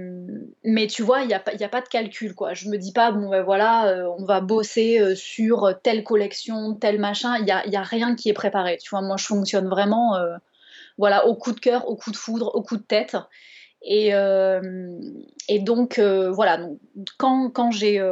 mais 0.64 0.88
tu 0.88 1.02
vois, 1.02 1.20
il 1.20 1.28
n'y 1.28 1.34
a, 1.34 1.38
pas 1.38 1.80
de 1.80 1.88
calcul 1.88 2.34
quoi. 2.34 2.54
Je 2.54 2.68
me 2.68 2.76
dis 2.76 2.92
pas 2.92 3.12
bon 3.12 3.28
ben 3.28 3.42
voilà, 3.44 4.04
on 4.18 4.24
va 4.24 4.40
bosser 4.40 5.14
sur 5.14 5.78
telle 5.84 6.02
collection, 6.02 6.74
tel 6.74 6.98
machin. 6.98 7.36
Il 7.38 7.44
n'y 7.44 7.52
a, 7.52 7.62
a, 7.62 7.82
rien 7.84 8.16
qui 8.16 8.28
est 8.28 8.32
préparé. 8.32 8.78
Tu 8.78 8.90
vois, 8.90 9.02
moi 9.02 9.16
je 9.16 9.26
fonctionne 9.26 9.68
vraiment 9.68 10.16
voilà, 10.98 11.26
au 11.28 11.36
coup 11.36 11.52
de 11.52 11.60
cœur, 11.60 11.88
au 11.88 11.94
coup 11.94 12.10
de 12.10 12.16
foudre, 12.16 12.52
au 12.56 12.62
coup 12.62 12.76
de 12.76 12.82
tête. 12.82 13.16
Et, 13.82 14.10
donc, 15.60 16.00
voilà, 16.00 16.56
donc, 16.56 16.80
quand, 17.16 17.50
quand 17.50 17.70
j'ai 17.70 18.02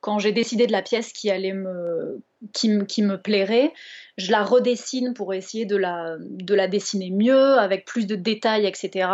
quand 0.00 0.18
j'ai 0.18 0.32
décidé 0.32 0.66
de 0.66 0.72
la 0.72 0.82
pièce 0.82 1.12
qui 1.12 1.30
allait 1.30 1.52
me 1.52 2.22
qui, 2.52 2.78
qui, 2.86 3.02
me 3.02 3.16
plairait, 3.16 3.72
je 4.16 4.30
la 4.30 4.42
redessine 4.42 5.14
pour 5.14 5.34
essayer 5.34 5.64
de 5.66 5.76
la, 5.76 6.16
de 6.20 6.54
la 6.54 6.68
dessiner 6.68 7.10
mieux, 7.10 7.58
avec 7.58 7.84
plus 7.84 8.06
de 8.06 8.16
détails, 8.16 8.66
etc. 8.66 9.08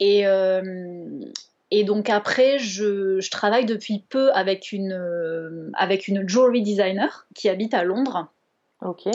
Et, 0.00 0.24
et 1.70 1.84
donc 1.84 2.08
après, 2.08 2.58
je, 2.58 3.20
je, 3.20 3.30
travaille 3.30 3.66
depuis 3.66 4.02
peu 4.08 4.32
avec 4.32 4.72
une, 4.72 5.70
avec 5.74 6.08
une 6.08 6.26
jewelry 6.26 6.62
designer 6.62 7.26
qui 7.34 7.50
habite 7.50 7.74
à 7.74 7.84
Londres. 7.84 8.28
Ok. 8.80 9.08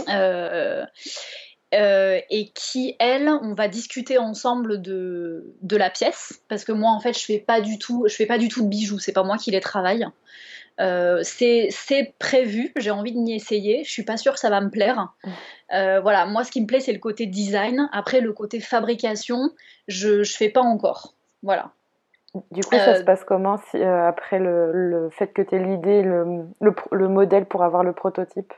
Euh, 1.73 2.19
et 2.29 2.49
qui, 2.49 2.95
elle, 2.99 3.29
on 3.29 3.55
va 3.55 3.67
discuter 3.67 4.19
ensemble 4.19 4.81
de, 4.81 5.55
de 5.62 5.75
la 5.75 5.89
pièce, 5.89 6.41
parce 6.47 6.65
que 6.65 6.71
moi, 6.71 6.91
en 6.91 6.99
fait, 6.99 7.17
je 7.17 7.25
fais 7.25 7.39
pas 7.39 7.62
du 7.62 7.79
tout, 7.79 8.05
je 8.07 8.13
fais 8.13 8.27
pas 8.27 8.38
du 8.38 8.47
tout 8.47 8.63
de 8.63 8.67
bijoux, 8.67 8.99
c'est 8.99 9.12
pas 9.12 9.23
moi 9.23 9.38
qui 9.38 9.49
les 9.49 9.59
travaille. 9.59 10.05
Euh, 10.79 11.19
c'est 11.23 12.15
prévu, 12.19 12.71
j'ai 12.77 12.91
envie 12.91 13.13
de 13.13 13.19
m'y 13.19 13.36
essayer, 13.36 13.83
je 13.83 13.91
suis 13.91 14.03
pas 14.03 14.17
sûre 14.17 14.33
que 14.33 14.39
ça 14.39 14.49
va 14.49 14.62
me 14.62 14.69
plaire. 14.69 15.13
Euh, 15.73 15.99
voilà, 16.01 16.25
moi, 16.25 16.43
ce 16.43 16.51
qui 16.51 16.62
me 16.62 16.67
plaît, 16.67 16.79
c'est 16.79 16.93
le 16.93 16.99
côté 16.99 17.25
design. 17.25 17.89
Après, 17.91 18.21
le 18.21 18.33
côté 18.33 18.59
fabrication, 18.59 19.51
je, 19.88 20.23
je 20.23 20.36
fais 20.36 20.49
pas 20.49 20.62
encore. 20.62 21.13
Voilà. 21.43 21.71
Du 22.51 22.63
coup, 22.63 22.75
ça 22.75 22.95
se 22.95 23.03
passe 23.03 23.23
comment 23.23 23.57
si, 23.69 23.81
après 23.83 24.39
le, 24.39 24.71
le, 24.71 25.09
fait 25.12 25.27
que 25.27 25.43
tu 25.43 25.55
aies 25.55 25.59
l'idée, 25.63 26.01
le, 26.01 26.45
le, 26.62 26.73
le 26.91 27.07
modèle 27.07 27.45
pour 27.45 27.63
avoir 27.63 27.83
le 27.83 27.93
prototype? 27.93 28.51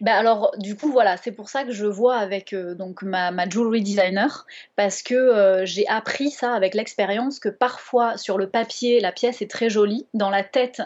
Ben 0.00 0.12
alors, 0.12 0.52
du 0.58 0.76
coup, 0.76 0.90
voilà, 0.90 1.16
c'est 1.16 1.32
pour 1.32 1.48
ça 1.48 1.64
que 1.64 1.72
je 1.72 1.86
vois 1.86 2.16
avec 2.16 2.52
euh, 2.52 2.74
donc 2.74 3.02
ma, 3.02 3.30
ma, 3.30 3.48
jewelry 3.48 3.82
designer, 3.82 4.46
parce 4.76 5.02
que 5.02 5.14
euh, 5.14 5.66
j'ai 5.66 5.86
appris 5.88 6.30
ça 6.30 6.52
avec 6.54 6.74
l'expérience 6.74 7.38
que 7.38 7.48
parfois 7.48 8.16
sur 8.16 8.38
le 8.38 8.48
papier, 8.48 9.00
la 9.00 9.12
pièce 9.12 9.42
est 9.42 9.50
très 9.50 9.70
jolie, 9.70 10.06
dans 10.14 10.30
la 10.30 10.42
tête, 10.42 10.82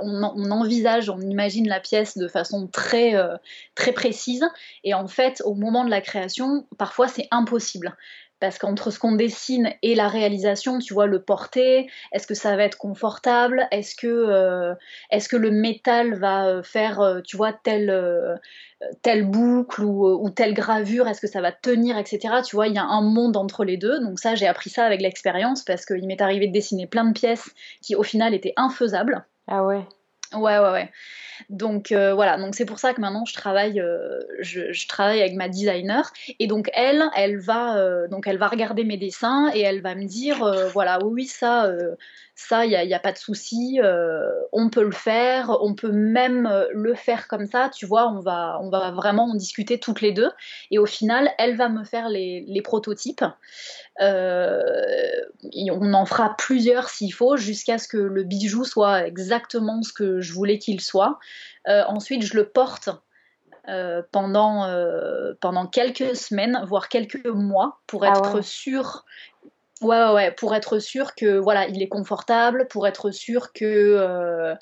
on, 0.00 0.22
envisage, 0.50 1.10
on 1.10 1.20
imagine 1.20 1.68
la 1.68 1.80
pièce 1.80 2.16
de 2.16 2.28
façon 2.28 2.66
très, 2.66 3.14
euh, 3.14 3.36
très 3.74 3.92
précise, 3.92 4.44
et 4.84 4.94
en 4.94 5.08
fait, 5.08 5.42
au 5.44 5.54
moment 5.54 5.84
de 5.84 5.90
la 5.90 6.00
création, 6.00 6.66
parfois 6.78 7.08
c'est 7.08 7.28
impossible 7.30 7.96
parce 8.42 8.58
qu'entre 8.58 8.90
ce 8.90 8.98
qu'on 8.98 9.12
dessine 9.12 9.72
et 9.82 9.94
la 9.94 10.08
réalisation, 10.08 10.80
tu 10.80 10.94
vois, 10.94 11.06
le 11.06 11.22
porter, 11.22 11.88
est-ce 12.10 12.26
que 12.26 12.34
ça 12.34 12.56
va 12.56 12.64
être 12.64 12.76
confortable? 12.76 13.68
Est-ce 13.70 13.94
que, 13.94 14.08
euh, 14.08 14.74
est 15.12 15.28
que 15.28 15.36
le 15.36 15.52
métal 15.52 16.14
va 16.14 16.48
euh, 16.48 16.62
faire, 16.64 17.00
euh, 17.00 17.20
tu 17.20 17.36
vois, 17.36 17.52
telle, 17.52 18.40
telle 19.02 19.30
boucle 19.30 19.84
ou, 19.84 20.28
telle 20.30 20.54
gravure? 20.54 21.06
Est-ce 21.06 21.20
que 21.20 21.28
ça 21.28 21.40
va 21.40 21.52
tenir, 21.52 21.96
etc. 21.96 22.38
Tu 22.44 22.56
vois, 22.56 22.66
il 22.66 22.74
y 22.74 22.78
a 22.78 22.84
un 22.84 23.02
monde 23.02 23.36
entre 23.36 23.62
les 23.62 23.76
deux. 23.76 24.00
Donc 24.00 24.18
ça, 24.18 24.34
j'ai 24.34 24.48
appris 24.48 24.70
ça 24.70 24.86
avec 24.86 25.00
l'expérience 25.00 25.62
parce 25.62 25.86
qu'il 25.86 26.04
m'est 26.08 26.20
arrivé 26.20 26.48
de 26.48 26.52
dessiner 26.52 26.88
plein 26.88 27.04
de 27.04 27.12
pièces 27.12 27.48
qui, 27.80 27.94
au 27.94 28.02
final, 28.02 28.34
étaient 28.34 28.54
infaisables. 28.56 29.24
Ah 29.46 29.64
ouais 29.64 29.86
Ouais, 30.34 30.58
ouais, 30.58 30.70
ouais. 30.70 30.90
Donc 31.50 31.92
euh, 31.92 32.14
voilà, 32.14 32.38
donc 32.38 32.54
c'est 32.54 32.64
pour 32.64 32.78
ça 32.78 32.94
que 32.94 33.00
maintenant 33.00 33.24
je 33.24 33.34
travaille, 33.34 33.80
euh, 33.80 34.20
je, 34.40 34.86
travaille 34.86 35.20
avec 35.20 35.34
ma 35.34 35.48
designer 35.48 36.12
et 36.38 36.46
donc 36.46 36.70
elle, 36.74 37.04
elle 37.16 37.38
va, 37.38 37.78
euh, 37.78 38.08
donc 38.08 38.26
elle 38.26 38.38
va 38.38 38.48
regarder 38.48 38.84
mes 38.84 38.96
dessins 38.96 39.50
et 39.54 39.60
elle 39.60 39.80
va 39.82 39.94
me 39.94 40.04
dire 40.04 40.44
voilà 40.72 40.98
oui 41.04 41.26
ça, 41.26 41.70
ça 42.34 42.64
il 42.64 42.70
n'y 42.70 42.94
a, 42.94 42.98
pas 42.98 43.12
de 43.12 43.18
souci, 43.18 43.80
on 44.52 44.70
peut 44.70 44.84
le 44.84 44.92
faire, 44.92 45.56
on 45.62 45.74
peut 45.74 45.92
même 45.92 46.50
le 46.72 46.94
faire 46.94 47.28
comme 47.28 47.46
ça, 47.46 47.70
tu 47.74 47.86
vois, 47.86 48.08
on 48.10 48.20
va, 48.20 48.58
on 48.60 48.70
va 48.70 48.90
vraiment 48.90 49.24
en 49.24 49.34
discuter 49.34 49.78
toutes 49.78 50.00
les 50.00 50.12
deux 50.12 50.30
et 50.70 50.78
au 50.78 50.86
final 50.86 51.30
elle 51.38 51.56
va 51.56 51.68
me 51.68 51.84
faire 51.84 52.08
les, 52.08 52.44
les 52.46 52.62
prototypes. 52.62 53.24
on 54.00 55.94
en 55.94 56.06
fera 56.06 56.34
plusieurs 56.36 56.88
s'il 56.88 57.12
faut 57.12 57.36
jusqu'à 57.36 57.78
ce 57.78 57.88
que 57.88 57.98
le 57.98 58.22
bijou 58.24 58.64
soit 58.64 59.06
exactement 59.06 59.82
ce 59.82 59.92
que 59.92 60.20
je 60.22 60.32
voulais 60.32 60.58
qu'il 60.58 60.80
soit. 60.80 61.18
Euh, 61.68 61.84
ensuite, 61.86 62.22
je 62.22 62.36
le 62.36 62.48
porte 62.48 62.88
euh, 63.68 64.02
pendant, 64.10 64.64
euh, 64.66 65.34
pendant 65.40 65.66
quelques 65.66 66.16
semaines, 66.16 66.60
voire 66.66 66.88
quelques 66.88 67.26
mois, 67.26 67.80
pour 67.86 68.04
ah 68.04 68.08
être 68.16 68.40
sûr. 68.42 69.04
Ouais, 69.80 70.12
ouais, 70.12 70.30
pour 70.32 70.54
être 70.54 70.78
sûr 70.78 71.14
que 71.14 71.38
voilà, 71.38 71.66
il 71.68 71.82
est 71.82 71.88
confortable, 71.88 72.68
pour 72.68 72.86
être 72.86 73.10
sûr 73.10 73.52
que 73.52 74.54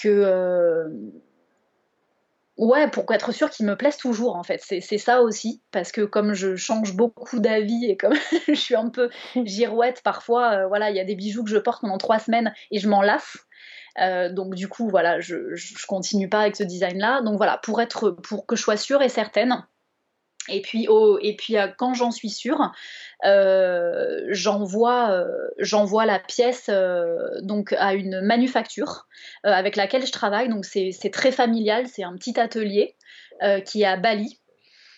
que 0.00 0.88
Ouais, 2.58 2.90
pour 2.90 3.04
être 3.12 3.30
sûr 3.30 3.50
qu'il 3.50 3.66
me 3.66 3.76
plaise 3.76 3.96
toujours, 3.98 4.34
en 4.34 4.42
fait. 4.42 4.60
C'est 4.60 4.98
ça 4.98 5.22
aussi, 5.22 5.62
parce 5.70 5.92
que 5.92 6.00
comme 6.00 6.34
je 6.34 6.56
change 6.56 6.92
beaucoup 6.96 7.38
d'avis 7.38 7.86
et 7.86 7.96
comme 7.96 8.14
je 8.48 8.54
suis 8.54 8.74
un 8.74 8.88
peu 8.88 9.10
girouette 9.44 10.02
parfois, 10.02 10.66
voilà, 10.66 10.90
il 10.90 10.96
y 10.96 11.00
a 11.00 11.04
des 11.04 11.14
bijoux 11.14 11.44
que 11.44 11.50
je 11.50 11.58
porte 11.58 11.82
pendant 11.82 11.98
trois 11.98 12.18
semaines 12.18 12.52
et 12.72 12.80
je 12.80 12.88
m'en 12.88 13.00
lasse. 13.00 13.38
Donc 14.30 14.54
du 14.54 14.68
coup, 14.68 14.88
voilà, 14.88 15.20
je, 15.20 15.54
je, 15.54 15.86
continue 15.86 16.28
pas 16.28 16.40
avec 16.40 16.56
ce 16.56 16.62
design-là. 16.62 17.22
Donc 17.22 17.36
voilà, 17.36 17.58
pour 17.58 17.80
être, 17.80 18.10
pour 18.10 18.46
que 18.46 18.56
je 18.56 18.62
sois 18.62 18.76
sûre 18.76 19.02
et 19.02 19.08
certaine. 19.08 19.64
Et 20.48 20.62
puis, 20.62 20.86
oh, 20.88 21.18
et 21.20 21.36
puis 21.36 21.56
quand 21.76 21.94
j'en 21.94 22.10
suis 22.10 22.30
sûre, 22.30 22.72
euh, 23.24 24.24
j'envoie 24.28 25.10
euh, 25.10 26.04
la 26.06 26.18
pièce 26.18 26.68
euh, 26.68 27.28
donc 27.42 27.74
à 27.74 27.94
une 27.94 28.20
manufacture 28.20 29.06
avec 29.44 29.76
laquelle 29.76 30.06
je 30.06 30.12
travaille. 30.12 30.48
Donc 30.48 30.64
c'est 30.64 31.10
très 31.12 31.32
familial, 31.32 31.86
c'est 31.86 32.02
un 32.02 32.14
petit 32.14 32.38
atelier 32.38 32.96
qui 33.64 33.82
est 33.82 33.86
à 33.86 33.96
Bali. 33.96 34.40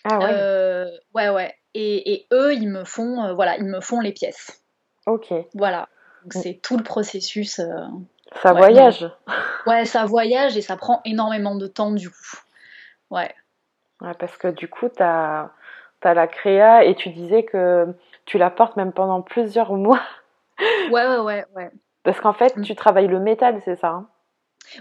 Ah 0.03 0.17
ouais. 0.17 0.91
ouais 1.13 1.29
ouais. 1.29 1.55
Et, 1.73 2.13
et, 2.13 2.27
eux 2.33 2.53
ils 2.53 2.67
me 2.67 2.83
font 2.83 3.33
voilà 3.35 3.55
ils 3.57 3.65
me 3.65 3.81
font 3.81 3.99
les 3.99 4.11
pièces. 4.11 4.63
Ok. 5.05 5.33
Voilà. 5.53 5.89
Donc 6.23 6.33
c'est 6.33 6.59
tout 6.61 6.77
le 6.77 6.83
processus. 6.83 7.61
Ça 8.41 8.53
voyage. 8.53 9.09
Ouais 9.65 9.85
ça 9.85 10.05
voyage 10.05 10.57
et 10.57 10.61
ça 10.61 10.77
prend 10.77 11.01
énormément 11.05 11.55
de 11.55 11.67
temps 11.67 11.91
du 11.91 12.09
coup. 12.09 12.37
Ouais. 13.11 13.33
Ouais, 14.01 14.13
parce 14.17 14.35
que 14.37 14.47
du 14.47 14.67
coup, 14.67 14.89
tu 14.89 15.03
as, 15.03 15.51
as, 16.01 16.13
la 16.13 16.27
créa 16.27 16.83
et 16.85 16.95
tu 16.95 17.09
disais 17.09 17.43
que 17.43 17.87
tu 18.25 18.37
la 18.37 18.49
portes 18.49 18.75
même 18.75 18.91
pendant 18.93 19.21
plusieurs 19.21 19.73
mois. 19.73 20.01
Ouais, 20.91 21.07
ouais, 21.07 21.17
ouais. 21.17 21.45
ouais. 21.55 21.71
Parce 22.03 22.19
qu'en 22.19 22.33
fait, 22.33 22.55
mm. 22.55 22.61
tu 22.61 22.75
travailles 22.75 23.07
le 23.07 23.19
métal, 23.19 23.59
c'est 23.65 23.77
ça 23.77 23.87
hein? 23.87 24.07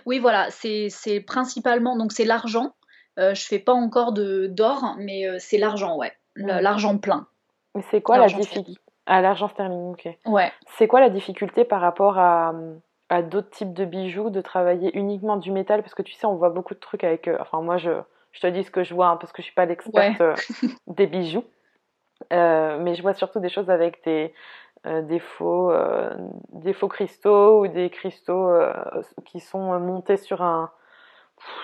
Oui, 0.04 0.18
voilà, 0.18 0.50
c'est 0.50 0.90
principalement, 1.26 1.96
donc 1.96 2.12
c'est 2.12 2.26
l'argent. 2.26 2.74
Euh, 3.18 3.34
je 3.34 3.46
fais 3.46 3.58
pas 3.58 3.72
encore 3.72 4.12
d'or, 4.12 4.96
mais 4.98 5.26
euh, 5.26 5.36
c'est 5.38 5.56
l'argent, 5.56 5.96
ouais. 5.96 6.12
L'argent 6.36 6.98
plein. 6.98 7.26
C'est 7.90 8.02
quoi 8.02 8.18
la 8.18 8.26
difficulté 8.26 8.74
À 9.06 9.22
l'argent 9.22 9.48
sterling, 9.48 9.92
ok. 9.92 10.08
Ouais. 10.26 10.52
C'est 10.76 10.86
quoi 10.86 11.00
la 11.00 11.08
difficulté 11.08 11.64
par 11.64 11.80
rapport 11.80 12.18
à, 12.18 12.52
à 13.10 13.22
d'autres 13.22 13.50
types 13.50 13.74
de 13.74 13.84
bijoux, 13.84 14.30
de 14.30 14.40
travailler 14.40 14.96
uniquement 14.96 15.36
du 15.36 15.50
métal 15.50 15.82
Parce 15.82 15.94
que 15.94 16.02
tu 16.02 16.14
sais, 16.14 16.26
on 16.26 16.36
voit 16.36 16.50
beaucoup 16.50 16.74
de 16.74 16.78
trucs 16.78 17.04
avec. 17.04 17.28
Euh, 17.28 17.36
enfin, 17.40 17.60
moi, 17.60 17.76
je, 17.76 17.90
je 18.32 18.40
te 18.40 18.46
dis 18.46 18.62
ce 18.62 18.70
que 18.70 18.84
je 18.84 18.94
vois, 18.94 19.08
hein, 19.08 19.16
parce 19.16 19.32
que 19.32 19.42
je 19.42 19.46
suis 19.46 19.54
pas 19.54 19.66
l'experte 19.66 20.20
euh, 20.20 20.34
des 20.86 21.06
bijoux. 21.06 21.44
Euh, 22.32 22.78
mais 22.78 22.94
je 22.94 23.02
vois 23.02 23.14
surtout 23.14 23.40
des 23.40 23.48
choses 23.48 23.68
avec 23.68 24.04
des, 24.04 24.32
euh, 24.86 25.02
des, 25.02 25.18
faux, 25.18 25.72
des 26.52 26.72
faux 26.72 26.88
cristaux 26.88 27.62
ou 27.62 27.66
des 27.66 27.90
cristaux 27.90 28.50
qui 29.24 29.40
sont 29.40 29.78
montés 29.80 30.16
sur 30.16 30.42
un. 30.42 30.70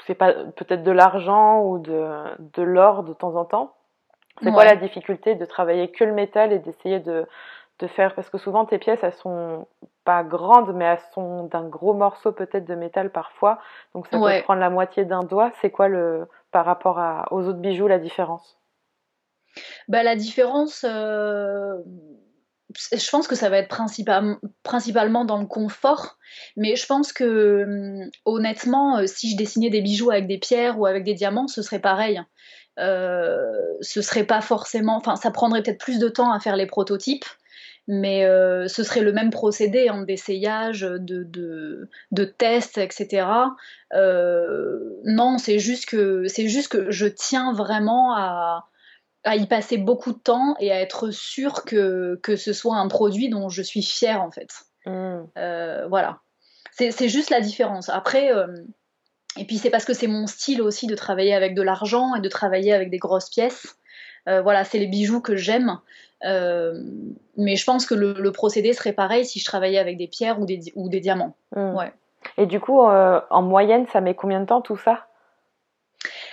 C'est 0.07 0.15
pas 0.15 0.33
peut-être 0.33 0.83
de 0.83 0.91
l'argent 0.91 1.63
ou 1.63 1.79
de, 1.79 2.09
de 2.55 2.63
l'or 2.63 3.05
de 3.05 3.13
temps 3.13 3.37
en 3.37 3.45
temps. 3.45 3.75
C'est 4.43 4.53
quoi 4.53 4.65
la 4.65 4.77
difficulté 4.77 5.35
de 5.35 5.45
travailler 5.45 5.91
que 5.91 6.05
le 6.05 6.13
métal 6.13 6.53
et 6.53 6.59
d'essayer 6.59 7.01
de, 7.01 7.27
de 7.79 7.87
faire 7.87 8.14
parce 8.14 8.31
que 8.31 8.39
souvent 8.39 8.64
tes 8.64 8.79
pièces 8.79 9.01
elles 9.03 9.12
sont 9.12 9.66
pas 10.05 10.24
grandes 10.24 10.74
mais 10.74 10.85
elles 10.85 11.01
sont 11.12 11.45
d'un 11.45 11.68
gros 11.68 11.95
morceau 11.95 12.33
peut-être 12.33 12.64
de 12.64 12.74
métal 12.74 13.11
parfois. 13.11 13.59
Donc 13.95 14.07
ça 14.07 14.18
peut 14.18 14.43
prendre 14.43 14.61
la 14.61 14.70
moitié 14.70 15.05
d'un 15.05 15.22
doigt. 15.22 15.53
C'est 15.61 15.70
quoi 15.70 15.89
le 15.89 16.27
par 16.53 16.64
rapport 16.64 16.99
à, 16.99 17.27
aux 17.33 17.47
autres 17.47 17.59
bijoux 17.59 17.87
la 17.87 17.99
différence? 17.99 18.59
Bah, 19.89 20.03
la 20.03 20.16
différence 20.16 20.85
euh, 20.89 21.74
je 22.93 23.11
pense 23.11 23.29
que 23.29 23.35
ça 23.35 23.49
va 23.49 23.59
être 23.59 23.68
principalement 24.62 25.24
dans 25.24 25.39
le 25.39 25.47
confort. 25.47 26.18
Mais 26.57 26.77
je 26.77 26.87
pense 26.87 27.12
que 27.12 27.64
hum, 27.64 28.11
honnêtement 28.24 28.99
euh, 28.99 29.07
si 29.07 29.31
je 29.31 29.37
dessinais 29.37 29.70
des 29.70 29.83
bijoux 29.83 30.11
avec 30.11 30.27
des 30.27 30.39
pierres 30.39 30.79
ou 30.79 30.87
avec 30.87 31.05
des 31.05 31.14
diamants 31.14 31.49
ce 31.49 31.61
serait 31.62 31.81
pareil. 31.81 32.22
Euh, 32.79 33.39
ce 33.81 34.03
serait 34.03 34.24
pas 34.24 34.43
forcément 34.43 34.97
enfin 34.97 35.16
ça 35.16 35.31
prendrait 35.31 35.62
peut-être 35.62 35.81
plus 35.81 35.99
de 35.99 36.11
temps 36.11 36.31
à 36.31 36.41
faire 36.41 36.57
les 36.57 36.66
prototypes 36.66 37.24
mais 37.89 38.24
euh, 38.24 38.66
ce 38.68 38.82
serait 38.82 39.01
le 39.01 39.12
même 39.12 39.30
procédé 39.30 39.89
hein, 39.89 40.03
d'essayage, 40.03 40.80
de, 40.80 41.22
de, 41.22 41.89
de 42.11 42.24
tests, 42.24 42.78
etc. 42.78 43.28
Euh, 43.95 44.78
non, 45.05 45.39
c'est 45.39 45.59
juste 45.59 45.87
que 45.87 46.26
c'est 46.26 46.49
juste 46.49 46.68
que 46.68 46.91
je 46.91 47.07
tiens 47.07 47.53
vraiment 47.53 48.14
à, 48.14 48.68
à, 49.24 49.37
y 49.37 49.47
passer 49.47 49.78
beaucoup 49.78 50.12
de 50.12 50.18
temps 50.18 50.57
et 50.59 50.72
à 50.72 50.80
être 50.80 51.11
sûre 51.11 51.64
que, 51.64 52.18
que 52.22 52.34
ce 52.37 52.53
soit 52.53 52.76
un 52.76 52.89
produit 52.89 53.28
dont 53.28 53.49
je 53.49 53.62
suis 53.62 53.82
fière 53.82 54.20
en 54.22 54.30
fait. 54.30 54.51
Mmh. 54.87 55.24
Euh, 55.39 55.87
voilà, 55.89 56.20
c'est 56.72 57.09
juste 57.09 57.30
la 57.30 57.41
différence. 57.41 57.89
Après. 57.89 58.30
et 59.37 59.45
puis 59.45 59.59
c'est 59.59 59.70
parce 59.70 59.84
que 59.84 59.95
c'est 59.95 60.07
mon 60.09 60.26
style 60.26 60.61
aussi 60.61 60.89
de 60.89 60.97
travailler 60.97 61.34
avec 61.34 61.55
de 61.55 61.62
l'argent 61.62 62.16
et 62.16 62.20
de 62.20 62.28
travailler 62.28 62.72
avec 62.72 62.91
des 62.91 62.99
grosses 62.99 63.30
pièces. 63.30 63.76
Voilà, 64.27 64.64
c'est 64.64 64.79
les 64.79 64.87
bijoux 64.87 65.20
que 65.20 65.37
j'aime. 65.37 65.79
Euh, 66.24 66.81
mais 67.37 67.57
je 67.57 67.64
pense 67.64 67.87
que 67.87 67.95
le, 67.95 68.33
procédé 68.33 68.72
serait 68.72 68.93
pareil 68.93 69.24
si 69.24 69.39
je 69.39 69.45
travaillais 69.45 69.79
avec 69.79 69.97
des 69.97 70.09
pierres 70.09 70.41
ou 70.41 70.47
des, 70.47 70.72
ou 70.74 70.89
des 70.89 71.01
diamants. 71.01 71.37
Hmm. 71.55 71.74
Ouais. 71.74 71.93
Et 72.39 72.47
du 72.47 72.61
coup, 72.61 72.87
euh, 72.87 73.20
en 73.31 73.43
moyenne, 73.43 73.87
ça 73.93 74.01
met 74.01 74.14
combien 74.14 74.41
de 74.41 74.47
temps 74.47 74.62
tout 74.62 74.77
ça? 74.77 75.07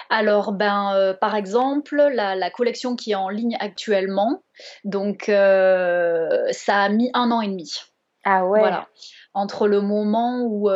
Alors, 0.10 0.52
ben, 0.52 0.94
euh, 0.96 1.14
par 1.14 1.36
exemple, 1.36 1.96
la, 1.96 2.50
collection 2.50 2.96
qui 2.96 3.12
est 3.12 3.16
en 3.16 3.30
ligne 3.30 3.58
actuellement, 3.60 4.44
donc 4.84 5.26
ça 5.28 6.82
a 6.82 6.90
mis 6.90 7.10
un 7.14 7.32
an 7.32 7.42
et 7.42 7.48
demi. 7.48 7.82
Ah 8.26 8.46
ouais. 8.46 8.60
Voilà. 8.60 8.88
Entre 9.34 9.68
le 9.68 9.82
moment 9.82 10.42
où, 10.44 10.70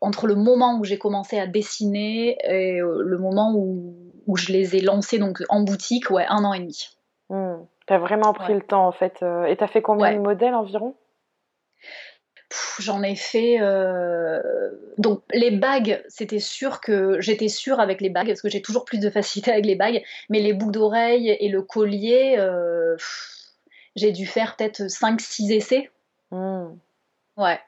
entre 0.00 0.26
le 0.26 0.34
moment 0.36 0.78
où 0.78 0.84
j'ai 0.84 0.98
commencé 0.98 1.38
à 1.38 1.46
dessiner 1.46 2.38
et 2.44 2.78
le 2.78 3.18
moment 3.18 3.52
où, 3.54 4.03
où, 4.26 4.36
je 4.36 4.52
les 4.52 4.76
ai 4.76 4.80
lancés 4.80 5.18
donc 5.18 5.42
en 5.48 5.60
boutique, 5.62 6.10
ouais, 6.10 6.26
un 6.28 6.44
an 6.44 6.52
et 6.52 6.60
demi. 6.60 6.88
Hmm. 7.28 7.64
T'as 7.86 7.98
vraiment 7.98 8.32
pris 8.32 8.54
le 8.54 8.62
temps 8.62 8.86
en 8.86 8.92
fait. 8.92 9.22
Euh, 9.22 9.44
et 9.44 9.56
t'as 9.56 9.66
fait 9.66 9.82
combien 9.82 10.12
de 10.14 10.18
modèles 10.18 10.54
environ? 10.54 10.94
J'en 12.78 13.02
ai 13.02 13.16
fait. 13.16 13.60
Euh, 13.60 14.40
donc 14.96 15.22
les 15.32 15.50
bagues, 15.50 16.02
c'était 16.08 16.38
sûr 16.38 16.80
que 16.80 17.20
j'étais 17.20 17.48
sûre 17.48 17.80
avec 17.80 18.00
les 18.00 18.10
bagues 18.10 18.28
parce 18.28 18.42
que 18.42 18.48
j'ai 18.48 18.62
toujours 18.62 18.84
plus 18.84 18.98
de 18.98 19.10
facilité 19.10 19.50
avec 19.50 19.66
les 19.66 19.74
bagues. 19.74 20.02
Mais 20.30 20.40
les 20.40 20.52
boucles 20.52 20.72
d'oreilles 20.72 21.36
et 21.40 21.48
le 21.48 21.62
collier, 21.62 22.36
euh, 22.38 22.96
j'ai 23.96 24.12
dû 24.12 24.26
faire 24.26 24.56
peut-être 24.56 24.82
5-6 24.82 25.52
essais. 25.52 25.90
Hmm. 26.30 26.76
Ouais. 27.36 27.60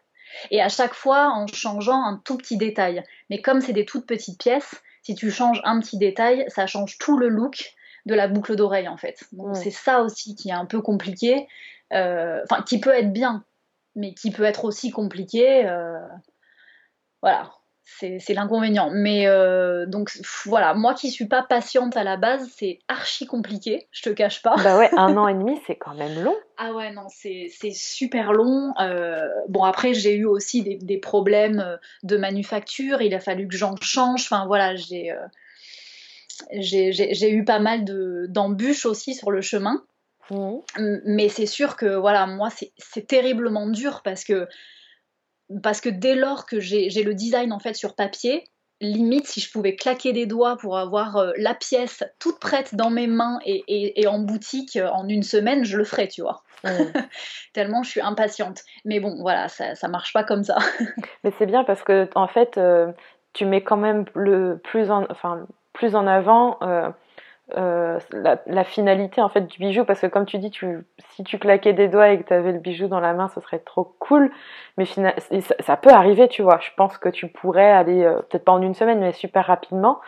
Et 0.50 0.62
à 0.62 0.68
chaque 0.68 0.94
fois 0.94 1.28
en 1.28 1.46
changeant 1.46 2.02
un 2.02 2.20
tout 2.24 2.36
petit 2.36 2.56
détail. 2.56 3.02
Mais 3.28 3.42
comme 3.42 3.60
c'est 3.60 3.72
des 3.72 3.84
toutes 3.84 4.06
petites 4.06 4.38
pièces, 4.38 4.82
si 5.06 5.14
tu 5.14 5.30
changes 5.30 5.60
un 5.62 5.78
petit 5.78 5.98
détail, 5.98 6.44
ça 6.48 6.66
change 6.66 6.98
tout 6.98 7.16
le 7.16 7.28
look 7.28 7.76
de 8.06 8.14
la 8.16 8.26
boucle 8.26 8.56
d'oreille 8.56 8.88
en 8.88 8.96
fait. 8.96 9.22
Donc 9.30 9.56
c'est 9.56 9.70
ça 9.70 10.02
aussi 10.02 10.34
qui 10.34 10.48
est 10.48 10.52
un 10.52 10.64
peu 10.64 10.82
compliqué, 10.82 11.46
euh, 11.92 12.40
enfin 12.42 12.64
qui 12.64 12.80
peut 12.80 12.90
être 12.90 13.12
bien, 13.12 13.44
mais 13.94 14.14
qui 14.14 14.32
peut 14.32 14.42
être 14.42 14.64
aussi 14.64 14.90
compliqué. 14.90 15.64
Euh, 15.64 16.00
voilà, 17.22 17.52
c'est 17.86 18.34
l'inconvénient. 18.34 18.90
Mais 18.92 19.26
euh, 19.26 19.86
donc 19.86 20.10
voilà, 20.44 20.74
moi 20.74 20.94
qui 20.94 21.10
suis 21.10 21.26
pas 21.26 21.42
patiente 21.42 21.96
à 21.96 22.04
la 22.04 22.16
base, 22.16 22.48
c'est 22.56 22.80
archi 22.88 23.26
compliqué, 23.26 23.86
je 23.92 24.02
te 24.02 24.10
cache 24.10 24.42
pas. 24.42 24.56
Bah 24.62 24.76
ouais, 24.76 24.90
un 24.96 25.16
an 25.16 25.28
et 25.28 25.34
demi, 25.38 25.58
c'est 25.66 25.76
quand 25.76 25.94
même 25.94 26.22
long. 26.22 26.36
Ah 26.58 26.72
ouais, 26.72 26.92
non, 26.92 27.06
c'est 27.08 27.48
super 27.72 28.32
long. 28.32 28.72
bon, 29.48 29.64
après, 29.64 29.94
j'ai 29.94 30.14
eu 30.14 30.24
aussi 30.24 30.62
des, 30.62 30.76
des, 30.76 30.98
problèmes 30.98 31.78
de 32.02 32.16
manufacture, 32.16 33.02
il 33.02 33.14
a 33.14 33.20
fallu 33.20 33.46
que 33.46 33.56
j'en 33.56 33.76
change. 33.80 34.22
Enfin 34.22 34.46
voilà, 34.46 34.74
j'ai 34.74 35.12
j'ai 36.52 37.30
eu 37.30 37.44
pas 37.44 37.58
mal 37.58 37.84
d'embûches 38.28 38.86
aussi 38.86 39.14
sur 39.14 39.30
le 39.30 39.40
chemin. 39.40 39.82
Mmh. 40.30 40.56
Mais 41.04 41.28
c'est 41.28 41.46
sûr 41.46 41.76
que 41.76 41.94
voilà, 41.94 42.26
moi 42.26 42.48
c'est 42.50 43.06
terriblement 43.06 43.68
dur 43.68 44.00
parce 44.02 44.24
que, 44.24 44.48
parce 45.62 45.80
que 45.80 45.88
dès 45.88 46.14
lors 46.14 46.46
que 46.46 46.60
j'ai 46.60 47.02
le 47.02 47.14
design 47.14 47.52
en 47.52 47.58
fait 47.58 47.74
sur 47.74 47.94
papier, 47.94 48.44
limite 48.80 49.26
si 49.26 49.40
je 49.40 49.50
pouvais 49.50 49.74
claquer 49.74 50.12
des 50.12 50.26
doigts 50.26 50.56
pour 50.56 50.76
avoir 50.76 51.16
euh, 51.16 51.32
la 51.38 51.54
pièce 51.54 52.04
toute 52.18 52.38
prête 52.38 52.74
dans 52.74 52.90
mes 52.90 53.06
mains 53.06 53.38
et, 53.44 54.00
et, 54.00 54.06
en 54.06 54.18
boutique 54.18 54.76
euh, 54.76 54.88
en 54.88 55.08
une 55.08 55.22
semaine, 55.22 55.64
je 55.64 55.78
le 55.78 55.84
ferais, 55.84 56.08
tu 56.08 56.20
vois. 56.20 56.42
Mmh. 56.64 56.68
Tellement 57.54 57.82
je 57.82 57.90
suis 57.90 58.00
impatiente. 58.00 58.62
Mais 58.84 59.00
bon, 59.00 59.16
voilà, 59.20 59.48
ça, 59.48 59.74
ça 59.74 59.88
marche 59.88 60.12
pas 60.12 60.24
comme 60.24 60.44
ça. 60.44 60.58
Mais 61.24 61.32
c'est 61.38 61.46
bien 61.46 61.64
parce 61.64 61.82
que 61.82 62.08
en 62.14 62.28
fait, 62.28 62.58
euh, 62.58 62.92
tu 63.32 63.46
mets 63.46 63.62
quand 63.62 63.78
même 63.78 64.04
le 64.14 64.58
plus 64.62 64.90
en, 64.90 65.06
enfin, 65.10 65.46
plus 65.72 65.94
en 65.94 66.06
avant 66.06 66.58
euh, 67.54 68.00
euh, 68.14 68.36
la, 68.46 68.64
finalité 68.64 69.20
en 69.20 69.28
fait 69.28 69.42
du 69.42 69.58
bijou 69.58 69.84
parce 69.84 70.00
que 70.00 70.08
comme 70.08 70.26
tu 70.26 70.38
dis 70.38 70.50
tu, 70.50 70.84
si 71.10 71.22
tu 71.22 71.38
claquais 71.38 71.72
des 71.72 71.86
doigts 71.86 72.08
et 72.08 72.18
que 72.18 72.26
tu 72.26 72.34
avais 72.34 72.50
le 72.50 72.58
bijou 72.58 72.88
dans 72.88 72.98
la 72.98 73.12
main 73.12 73.28
ce 73.28 73.40
serait 73.40 73.60
trop 73.60 73.84
cool. 74.00 74.32
Mais 74.76 74.84
ça, 74.84 75.76
peut 75.76 75.90
arriver 75.90 76.26
tu 76.26 76.42
vois. 76.42 76.58
Je 76.60 76.70
pense 76.76 76.98
que 76.98 77.08
tu 77.08 77.28
pourrais 77.28 77.70
aller 77.70 78.02
euh, 78.02 78.16
peut-être 78.16 78.44
pas 78.44 78.52
en 78.52 78.62
une 78.62 78.74
semaine 78.74 78.98
mais 78.98 79.12
super 79.12 79.46
rapidement. 79.46 80.00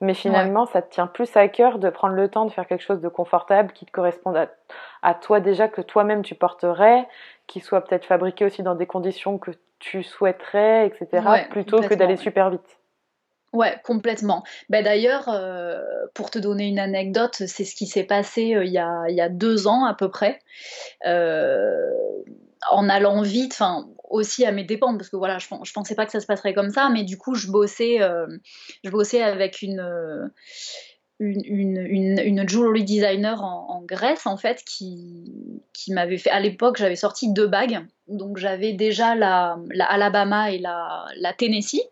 Mais 0.00 0.14
finalement 0.14 0.66
ça 0.66 0.82
te 0.82 0.92
tient 0.92 1.08
plus 1.08 1.36
à 1.36 1.48
cœur 1.48 1.78
de 1.78 1.90
prendre 1.90 2.14
le 2.14 2.28
temps 2.28 2.44
de 2.44 2.50
faire 2.50 2.66
quelque 2.66 2.82
chose 2.82 3.00
de 3.00 3.08
confortable 3.08 3.72
qui 3.72 3.86
te 3.86 3.90
corresponde 3.90 4.36
à, 4.36 4.48
à 5.02 5.14
toi 5.14 5.40
déjà 5.40 5.66
que 5.66 5.80
toi-même 5.80 6.22
tu 6.22 6.34
porterais 6.34 7.08
qui 7.46 7.60
soit 7.60 7.80
peut-être 7.80 8.04
fabriqué 8.04 8.44
aussi 8.44 8.62
dans 8.62 8.74
des 8.74 8.86
conditions 8.86 9.38
que 9.38 9.52
tu 9.78 10.02
souhaiterais 10.02 10.86
etc 10.86 11.46
plutôt 11.48 11.80
que 11.80 11.94
d'aller 11.94 12.16
super 12.16 12.50
vite 12.50 12.78
Ouais, 13.54 13.80
complètement. 13.84 14.42
Ben 14.68 14.82
d'ailleurs, 14.82 15.28
euh, 15.28 15.80
pour 16.12 16.32
te 16.32 16.40
donner 16.40 16.66
une 16.66 16.80
anecdote, 16.80 17.36
c'est 17.46 17.64
ce 17.64 17.76
qui 17.76 17.86
s'est 17.86 18.02
passé 18.02 18.56
euh, 18.56 18.64
il, 18.64 18.72
y 18.72 18.78
a, 18.78 19.28
deux 19.28 19.68
ans 19.68 19.84
à 19.84 19.94
peu 19.94 20.10
près. 20.10 20.40
Euh, 21.06 21.88
en 22.68 22.88
allant 22.88 23.22
vite, 23.22 23.52
enfin, 23.52 23.86
aussi 24.10 24.44
à 24.44 24.50
mes 24.50 24.64
dépens 24.64 24.96
parce 24.96 25.08
que 25.08 25.16
voilà, 25.16 25.38
je, 25.38 25.46
je 25.62 25.72
pensais 25.72 25.94
pas 25.94 26.04
que 26.04 26.10
ça 26.10 26.18
se 26.18 26.26
passerait 26.26 26.52
comme 26.52 26.70
ça, 26.70 26.88
mais 26.92 27.04
du 27.04 27.16
coup, 27.16 27.36
je 27.36 27.46
bossais, 27.46 28.00
je 28.82 28.90
bossais 28.90 29.22
avec 29.22 29.62
une 29.62 30.32
une, 31.20 32.48
jewelry 32.48 32.82
designer 32.82 33.40
en, 33.40 33.82
Grèce 33.86 34.26
en 34.26 34.36
fait 34.36 34.64
qui, 34.64 35.62
m'avait 35.90 36.18
fait 36.18 36.30
à 36.30 36.40
l'époque 36.40 36.76
j'avais 36.76 36.96
sorti 36.96 37.32
deux 37.32 37.46
bagues 37.46 37.86
donc 38.08 38.38
j'avais 38.38 38.72
déjà 38.72 39.14
la, 39.14 39.58
la, 39.70 39.84
Alabama 39.84 40.50
et 40.50 40.58
la, 40.58 41.04
la 41.20 41.32
Tennessee 41.32 41.82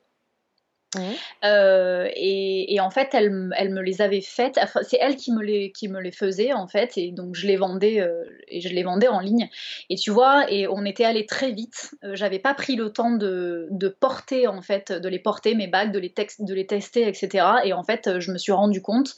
euh, 1.45 2.09
et, 2.15 2.79
en 2.81 2.91
fait, 2.91 3.11
elle, 3.13 3.31
me 3.31 3.81
les 3.81 4.03
avait 4.03 4.21
faites. 4.21 4.59
c'est 4.83 4.99
elle 5.01 5.17
qui 5.17 5.33
me 5.33 5.43
les 5.43 6.13
faisait 6.13 6.53
en 6.53 6.67
fait, 6.67 6.97
et 6.97 7.13
donc 7.13 7.35
je 7.35 7.47
les 7.47 7.57
vendais 7.57 8.01
euh, 8.01 8.25
et 8.49 8.61
je 8.61 8.69
les 8.69 8.83
vendais 8.83 9.09
en 9.09 9.21
ligne. 9.21 9.49
Et 9.91 9.97
tu 9.97 10.11
vois, 10.11 10.51
et 10.51 10.67
on 10.69 10.85
était 10.85 11.05
allé 11.05 11.27
très 11.27 11.53
vite. 11.53 11.95
Euh, 12.05 12.15
j'avais 12.15 12.39
pas 12.39 12.55
pris 12.55 12.77
le 12.77 12.93
temps 12.93 13.13
de, 13.13 13.69
porter 14.01 14.47
en 14.47 14.63
fait, 14.63 14.93
de 14.93 15.09
les 15.09 15.19
porter 15.19 15.55
mes 15.55 15.67
bagues, 15.67 15.93
de 15.93 15.99
les, 15.99 16.67
tester, 16.67 17.09
etc. 17.09 17.47
Et 17.65 17.73
en 17.73 17.83
fait, 17.83 18.19
je 18.19 18.33
me 18.33 18.39
suis 18.39 18.53
rendu 18.53 18.83
compte 18.83 19.15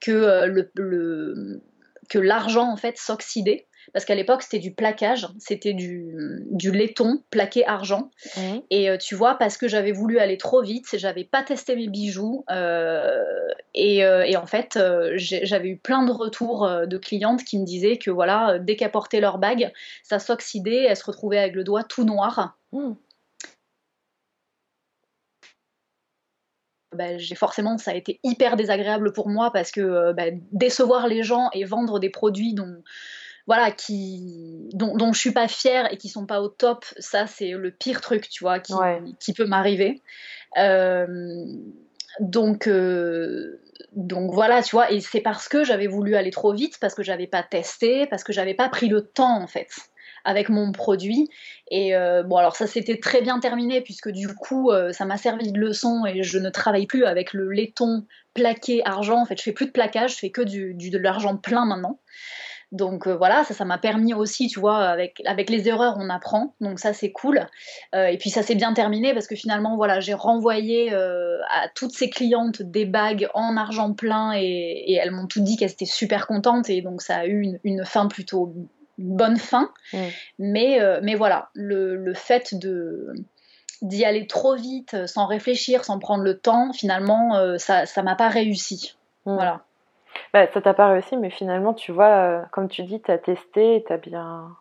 que 0.00 0.46
le 0.46 1.62
que 2.10 2.18
l'argent 2.18 2.70
en 2.70 2.76
fait 2.76 2.98
s'oxydait 2.98 3.66
parce 3.92 4.04
qu'à 4.04 4.14
l'époque 4.14 4.42
c'était 4.42 4.58
du 4.58 4.72
plaquage, 4.72 5.28
c'était 5.38 5.72
du, 5.72 6.14
du, 6.50 6.72
laiton 6.72 7.22
plaqué 7.30 7.66
argent. 7.66 8.10
Et 8.70 8.90
euh, 8.90 8.96
tu 8.96 9.14
vois, 9.14 9.36
parce 9.36 9.56
que 9.56 9.68
j'avais 9.68 9.92
voulu 9.92 10.18
aller 10.18 10.38
trop 10.38 10.62
vite, 10.62 10.86
j'avais 10.94 11.24
pas 11.24 11.42
testé 11.42 11.76
mes 11.76 11.88
bijoux, 11.88 12.44
euh, 12.50 13.22
et, 13.74 14.04
euh, 14.04 14.24
et, 14.24 14.36
en 14.36 14.46
fait 14.46 14.78
j'avais 15.16 15.68
eu 15.68 15.76
plein 15.76 16.04
de 16.04 16.12
retours 16.12 16.68
de 16.86 16.98
clientes 16.98 17.44
qui 17.44 17.58
me 17.58 17.64
disaient 17.64 17.98
que 17.98 18.10
voilà, 18.10 18.58
dès 18.58 18.76
qu'elles 18.76 18.90
portaient 18.90 19.20
leur 19.20 19.38
bague, 19.38 19.72
ça 20.02 20.18
s'oxydait, 20.18 20.84
elles 20.84 20.96
se 20.96 21.04
retrouvaient 21.04 21.38
avec 21.38 21.54
le 21.54 21.64
doigt 21.64 21.84
tout 21.84 22.04
noir. 22.04 22.56
Mmh. 22.72 22.92
Ben, 26.94 27.18
j'ai 27.18 27.34
forcément 27.34 27.76
ça 27.76 27.90
a 27.90 27.94
été 27.94 28.20
hyper 28.22 28.56
désagréable 28.56 29.12
pour 29.12 29.28
moi 29.28 29.50
parce 29.52 29.72
que 29.72 30.12
ben, 30.12 30.40
décevoir 30.52 31.08
les 31.08 31.24
gens 31.24 31.50
et 31.52 31.64
vendre 31.64 31.98
des 31.98 32.10
produits 32.10 32.54
dont 32.54 32.82
voilà, 33.46 33.70
qui, 33.70 34.68
dont, 34.72 34.96
dont 34.96 35.12
je 35.12 35.20
suis 35.20 35.32
pas 35.32 35.48
fière 35.48 35.92
et 35.92 35.98
qui 35.98 36.08
sont 36.08 36.26
pas 36.26 36.40
au 36.40 36.48
top, 36.48 36.84
ça 36.98 37.26
c'est 37.26 37.50
le 37.50 37.70
pire 37.70 38.00
truc, 38.00 38.28
tu 38.28 38.42
vois, 38.42 38.58
qui, 38.58 38.72
qui 39.20 39.32
peut 39.34 39.44
m'arriver. 39.44 40.02
Euh, 40.56 41.06
donc, 42.20 42.66
euh, 42.66 43.60
donc 43.92 44.32
voilà, 44.32 44.62
tu 44.62 44.74
vois, 44.76 44.90
et 44.90 45.00
c'est 45.00 45.20
parce 45.20 45.48
que 45.48 45.62
j'avais 45.62 45.88
voulu 45.88 46.16
aller 46.16 46.30
trop 46.30 46.54
vite, 46.54 46.78
parce 46.80 46.94
que 46.94 47.02
j'avais 47.02 47.26
pas 47.26 47.42
testé, 47.42 48.06
parce 48.06 48.24
que 48.24 48.32
j'avais 48.32 48.54
pas 48.54 48.68
pris 48.68 48.88
le 48.88 49.02
temps 49.02 49.42
en 49.42 49.46
fait 49.46 49.68
avec 50.26 50.48
mon 50.48 50.72
produit. 50.72 51.28
Et 51.70 51.94
euh, 51.94 52.22
bon, 52.22 52.36
alors 52.36 52.56
ça 52.56 52.66
s'était 52.66 52.98
très 52.98 53.20
bien 53.20 53.40
terminé 53.40 53.82
puisque 53.82 54.08
du 54.08 54.28
coup, 54.34 54.72
ça 54.92 55.04
m'a 55.04 55.18
servi 55.18 55.52
de 55.52 55.60
leçon 55.60 56.06
et 56.06 56.22
je 56.22 56.38
ne 56.38 56.48
travaille 56.48 56.86
plus 56.86 57.04
avec 57.04 57.34
le 57.34 57.50
laiton 57.50 58.06
plaqué 58.32 58.80
argent. 58.86 59.20
En 59.20 59.26
fait, 59.26 59.36
je 59.36 59.42
fais 59.42 59.52
plus 59.52 59.66
de 59.66 59.70
plaquage, 59.70 60.14
je 60.14 60.18
fais 60.20 60.30
que 60.30 60.40
du, 60.40 60.72
du 60.72 60.88
de 60.88 60.96
l'argent 60.96 61.36
plein 61.36 61.66
maintenant. 61.66 61.98
Donc 62.74 63.06
euh, 63.06 63.14
voilà, 63.14 63.44
ça, 63.44 63.54
ça 63.54 63.64
m'a 63.64 63.78
permis 63.78 64.14
aussi, 64.14 64.48
tu 64.48 64.58
vois, 64.58 64.78
avec, 64.78 65.22
avec 65.26 65.48
les 65.48 65.68
erreurs, 65.68 65.96
on 66.00 66.10
apprend. 66.10 66.56
Donc 66.60 66.80
ça, 66.80 66.92
c'est 66.92 67.12
cool. 67.12 67.46
Euh, 67.94 68.06
et 68.06 68.18
puis 68.18 68.30
ça 68.30 68.42
s'est 68.42 68.56
bien 68.56 68.74
terminé 68.74 69.14
parce 69.14 69.28
que 69.28 69.36
finalement, 69.36 69.76
voilà, 69.76 70.00
j'ai 70.00 70.12
renvoyé 70.12 70.92
euh, 70.92 71.38
à 71.50 71.68
toutes 71.68 71.92
ces 71.92 72.10
clientes 72.10 72.62
des 72.62 72.84
bagues 72.84 73.28
en 73.32 73.56
argent 73.56 73.92
plein 73.92 74.32
et, 74.34 74.92
elles 74.92 75.12
m'ont 75.12 75.28
tout 75.28 75.40
dit 75.40 75.56
qu'elles 75.56 75.70
étaient 75.70 75.84
super 75.84 76.26
contentes. 76.26 76.68
Et 76.68 76.82
donc 76.82 77.00
ça 77.00 77.18
a 77.18 77.26
eu 77.26 77.60
une, 77.62 77.84
fin 77.84 78.08
plutôt 78.08 78.52
bonne 78.98 79.36
fin. 79.36 79.70
Mm. 79.92 79.98
Mais, 80.40 80.80
mais 81.00 81.14
voilà, 81.14 81.50
le, 81.54 82.12
fait 82.14 82.56
de 82.56 83.14
d'y 83.82 84.04
aller 84.04 84.26
trop 84.26 84.56
vite, 84.56 85.06
sans 85.06 85.26
réfléchir, 85.26 85.84
sans 85.84 86.00
prendre 86.00 86.24
le 86.24 86.38
temps, 86.38 86.72
finalement, 86.72 87.56
ça 87.58 87.86
ça 87.86 88.02
m'a 88.02 88.16
pas 88.16 88.30
réussi. 88.30 88.96
Mm. 89.26 89.34
Voilà. 89.34 89.64
Bah, 90.32 90.46
ça 90.52 90.60
t'a 90.60 90.74
pas 90.74 90.88
réussi, 90.88 91.16
mais 91.16 91.30
finalement, 91.30 91.74
tu 91.74 91.92
vois, 91.92 92.08
euh, 92.08 92.42
comme 92.52 92.68
tu 92.68 92.82
dis, 92.82 93.00
tu 93.00 93.10
as 93.10 93.18
testé 93.18 93.76
et 93.76 93.84
tu 93.84 93.92
as 93.92 93.98
bien 93.98 94.56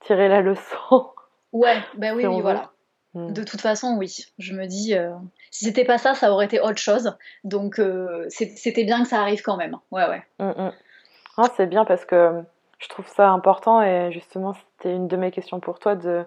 tiré 0.00 0.28
la 0.28 0.40
leçon. 0.40 1.10
Ouais, 1.52 1.78
ben 1.96 2.16
oui, 2.16 2.26
oui, 2.26 2.40
voilà. 2.40 2.72
Hmm. 3.14 3.32
De 3.32 3.44
toute 3.44 3.60
façon, 3.60 3.96
oui. 3.96 4.26
Je 4.38 4.54
me 4.54 4.66
dis, 4.66 4.94
euh, 4.94 5.12
si 5.50 5.66
c'était 5.66 5.84
pas 5.84 5.98
ça, 5.98 6.14
ça 6.14 6.32
aurait 6.32 6.46
été 6.46 6.60
autre 6.60 6.78
chose. 6.78 7.16
Donc, 7.44 7.78
euh, 7.78 8.26
c'était 8.28 8.84
bien 8.84 9.02
que 9.02 9.08
ça 9.08 9.20
arrive 9.20 9.42
quand 9.42 9.56
même. 9.56 9.76
Ouais, 9.92 10.08
ouais. 10.08 10.22
Hmm. 10.40 10.70
c'est 11.56 11.66
bien 11.66 11.84
parce 11.84 12.04
que 12.04 12.42
je 12.80 12.88
trouve 12.88 13.06
ça 13.06 13.30
important 13.30 13.80
et 13.82 14.10
justement, 14.10 14.52
c'était 14.52 14.94
une 14.94 15.06
de 15.06 15.16
mes 15.16 15.30
questions 15.30 15.60
pour 15.60 15.78
toi 15.78 15.94
de, 15.94 16.24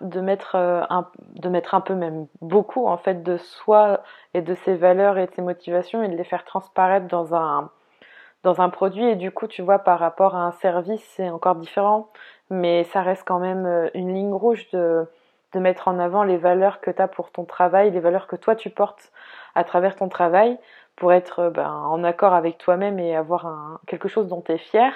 de 0.00 0.20
mettre 0.20 0.56
euh, 0.56 0.82
un, 0.90 1.06
de 1.34 1.48
mettre 1.48 1.74
un 1.74 1.80
peu 1.80 1.94
même 1.94 2.26
beaucoup 2.40 2.86
en 2.86 2.96
fait 2.96 3.22
de 3.22 3.36
soi 3.36 4.02
et 4.34 4.42
de 4.42 4.54
ses 4.54 4.74
valeurs 4.74 5.18
et 5.18 5.26
de 5.26 5.32
ses 5.32 5.42
motivations 5.42 6.02
et 6.02 6.08
de 6.08 6.16
les 6.16 6.24
faire 6.24 6.44
transparaître 6.44 7.06
dans 7.06 7.34
un 7.34 7.70
dans 8.42 8.60
un 8.60 8.68
produit. 8.70 9.04
Et 9.04 9.16
du 9.16 9.30
coup 9.30 9.46
tu 9.46 9.62
vois 9.62 9.80
par 9.80 9.98
rapport 9.98 10.34
à 10.36 10.40
un 10.40 10.52
service 10.52 11.04
c'est 11.16 11.30
encore 11.30 11.56
différent. 11.56 12.08
Mais 12.50 12.84
ça 12.84 13.02
reste 13.02 13.22
quand 13.26 13.38
même 13.38 13.66
euh, 13.66 13.88
une 13.94 14.14
ligne 14.14 14.32
rouge 14.32 14.68
de 14.70 15.06
de 15.52 15.58
mettre 15.58 15.88
en 15.88 15.98
avant 15.98 16.22
les 16.22 16.36
valeurs 16.36 16.80
que 16.80 16.90
tu 16.90 17.02
as 17.02 17.08
pour 17.08 17.32
ton 17.32 17.44
travail, 17.44 17.90
les 17.90 18.00
valeurs 18.00 18.26
que 18.26 18.36
toi 18.36 18.54
tu 18.54 18.70
portes 18.70 19.10
à 19.54 19.64
travers 19.64 19.96
ton 19.96 20.08
travail 20.08 20.58
pour 20.96 21.12
être 21.12 21.40
euh, 21.40 21.50
ben, 21.50 21.70
en 21.70 22.04
accord 22.04 22.34
avec 22.34 22.58
toi-même 22.58 22.98
et 22.98 23.16
avoir 23.16 23.46
un, 23.46 23.80
quelque 23.86 24.08
chose 24.08 24.28
dont 24.28 24.42
tu 24.42 24.52
es 24.52 24.58
fier. 24.58 24.92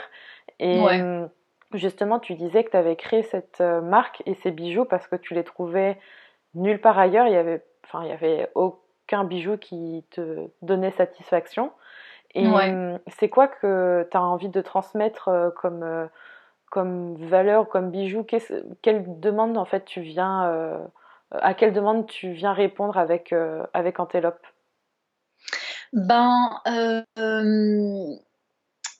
Et, 0.60 0.80
hum, 0.80 1.28
Justement, 1.74 2.20
tu 2.20 2.34
disais 2.34 2.62
que 2.62 2.70
tu 2.70 2.76
avais 2.76 2.94
créé 2.94 3.24
cette 3.24 3.60
euh, 3.60 3.80
marque 3.80 4.22
et 4.26 4.34
ces 4.34 4.52
bijoux 4.52 4.84
parce 4.84 5.08
que 5.08 5.16
tu 5.16 5.34
les 5.34 5.42
trouvais 5.42 5.98
nulle 6.54 6.80
part 6.80 6.98
ailleurs. 6.98 7.26
Il 7.26 7.32
y 7.32 7.36
avait, 7.36 7.64
enfin, 7.84 8.04
il 8.04 8.10
y 8.10 8.12
avait 8.12 8.48
aucun 8.54 9.24
bijou 9.24 9.56
qui 9.56 10.04
te 10.10 10.48
donnait 10.62 10.92
satisfaction. 10.92 11.72
Et 12.34 12.46
hum, 12.46 12.98
c'est 13.18 13.28
quoi 13.28 13.48
que 13.48 14.06
tu 14.08 14.16
as 14.16 14.22
envie 14.22 14.48
de 14.48 14.60
transmettre 14.60 15.28
euh, 15.28 15.50
comme, 15.50 15.82
euh, 15.82 16.06
comme 16.70 17.16
valeur, 17.16 17.68
comme 17.68 17.90
bijou? 17.90 18.24
Quelle 18.82 19.20
demande 19.20 19.58
en 19.58 19.64
fait 19.64 19.84
tu 19.84 20.00
viens, 20.00 20.88
à 21.30 21.54
quelle 21.54 21.72
demande 21.72 22.06
tu 22.06 22.32
viens 22.32 22.52
répondre 22.52 22.98
avec, 22.98 23.34
avec 23.72 24.00
Antelope? 24.00 24.44
Ben, 25.92 26.60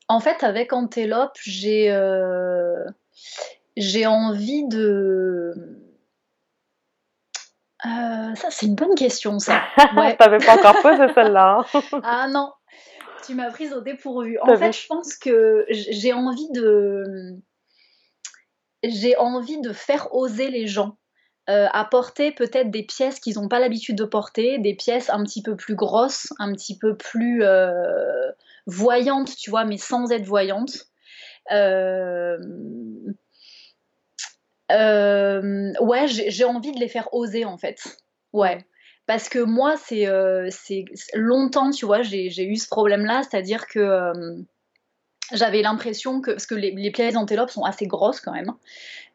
en 0.08 0.20
fait, 0.20 0.44
avec 0.44 0.72
Antelope, 0.72 1.36
j'ai 1.42 1.90
euh, 1.90 2.84
j'ai 3.76 4.06
envie 4.06 4.66
de. 4.68 5.54
Euh, 7.86 8.34
ça, 8.34 8.50
c'est 8.50 8.66
une 8.66 8.74
bonne 8.74 8.94
question, 8.94 9.38
ça. 9.38 9.62
Ouais. 9.96 10.16
T'avais 10.16 10.38
pas 10.38 10.56
encore 10.56 10.80
posé 10.80 11.12
celle-là. 11.14 11.64
Hein. 11.74 11.82
ah 12.02 12.28
non, 12.28 12.52
tu 13.26 13.34
m'as 13.34 13.50
prise 13.50 13.72
au 13.72 13.80
dépourvu. 13.80 14.38
En 14.40 14.56
fait, 14.56 14.72
je 14.72 14.86
pense 14.86 15.16
que 15.16 15.66
j'ai 15.68 16.12
envie 16.12 16.50
de. 16.52 17.36
J'ai 18.82 19.16
envie 19.16 19.60
de 19.60 19.72
faire 19.72 20.14
oser 20.14 20.50
les 20.50 20.66
gens. 20.66 20.98
Euh, 21.50 21.66
apporter 21.72 22.32
peut-être 22.32 22.70
des 22.70 22.84
pièces 22.84 23.20
qu'ils 23.20 23.34
n'ont 23.34 23.48
pas 23.48 23.60
l'habitude 23.60 23.96
de 23.96 24.04
porter, 24.04 24.58
des 24.58 24.74
pièces 24.74 25.10
un 25.10 25.22
petit 25.24 25.42
peu 25.42 25.56
plus 25.56 25.74
grosses, 25.74 26.32
un 26.38 26.52
petit 26.52 26.78
peu 26.78 26.96
plus 26.96 27.44
voyante, 28.66 29.36
tu 29.36 29.50
vois, 29.50 29.64
mais 29.64 29.76
sans 29.76 30.10
être 30.10 30.24
voyante. 30.24 30.86
Euh, 31.52 32.38
euh, 34.72 35.72
ouais, 35.80 36.06
j'ai 36.08 36.44
envie 36.44 36.72
de 36.72 36.80
les 36.80 36.88
faire 36.88 37.12
oser 37.12 37.44
en 37.44 37.58
fait. 37.58 37.80
Ouais. 38.32 38.64
Parce 39.06 39.28
que 39.28 39.38
moi, 39.38 39.76
c'est 39.76 40.06
euh, 40.06 40.48
longtemps, 41.12 41.70
tu 41.70 41.84
vois, 41.84 42.02
j'ai 42.02 42.44
eu 42.44 42.56
ce 42.56 42.68
problème-là, 42.68 43.22
c'est-à-dire 43.22 43.66
que 43.66 44.10
j'avais 45.32 45.62
l'impression 45.62 46.20
que, 46.20 46.32
parce 46.32 46.46
que 46.46 46.54
les, 46.54 46.70
les 46.72 47.12
d'antélope 47.12 47.50
sont 47.50 47.64
assez 47.64 47.86
grosses 47.86 48.20
quand 48.20 48.32
même, 48.32 48.52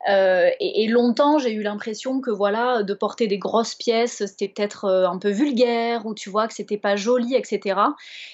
euh, 0.08 0.50
et, 0.62 0.88
longtemps, 0.88 1.40
j'ai 1.40 1.52
eu 1.52 1.62
l'impression 1.62 2.22
que 2.22 2.32
voilà, 2.32 2.84
de 2.84 2.94
porter 2.94 3.28
des 3.28 3.38
grosses 3.38 3.76
pièces, 3.76 4.26
c'était 4.26 4.48
peut-être 4.48 4.86
euh, 4.86 5.10
un 5.10 5.18
peu 5.18 5.30
vulgaire, 5.30 6.06
ou 6.06 6.14
tu 6.14 6.30
vois, 6.30 6.48
que 6.48 6.54
c'était 6.54 6.78
pas 6.78 6.96
joli, 6.96 7.36
etc. 7.36 7.80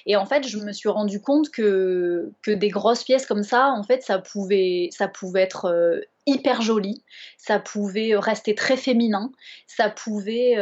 Et 0.06 0.16
en 0.16 0.26
fait, 0.26 0.48
je 0.48 0.60
me 0.60 0.72
suis 0.72 0.90
rendu 0.90 1.20
compte 1.22 1.50
que, 1.50 2.32
que 2.44 2.52
des 2.52 2.70
grosses 2.70 3.04
pièces 3.04 3.26
comme 3.26 3.44
ça, 3.44 3.70
en 3.72 3.84
fait, 3.84 4.04
ça 4.04 4.20
pouvait, 4.20 4.90
ça 4.92 5.08
pouvait 5.08 5.42
être 5.42 5.66
euh, 5.66 6.02
hyper 6.26 6.62
joli, 6.62 7.04
ça 7.38 7.60
pouvait 7.60 8.16
rester 8.16 8.56
très 8.56 8.78
féminin, 8.78 9.32
ça 9.68 9.90
pouvait, 9.90 10.56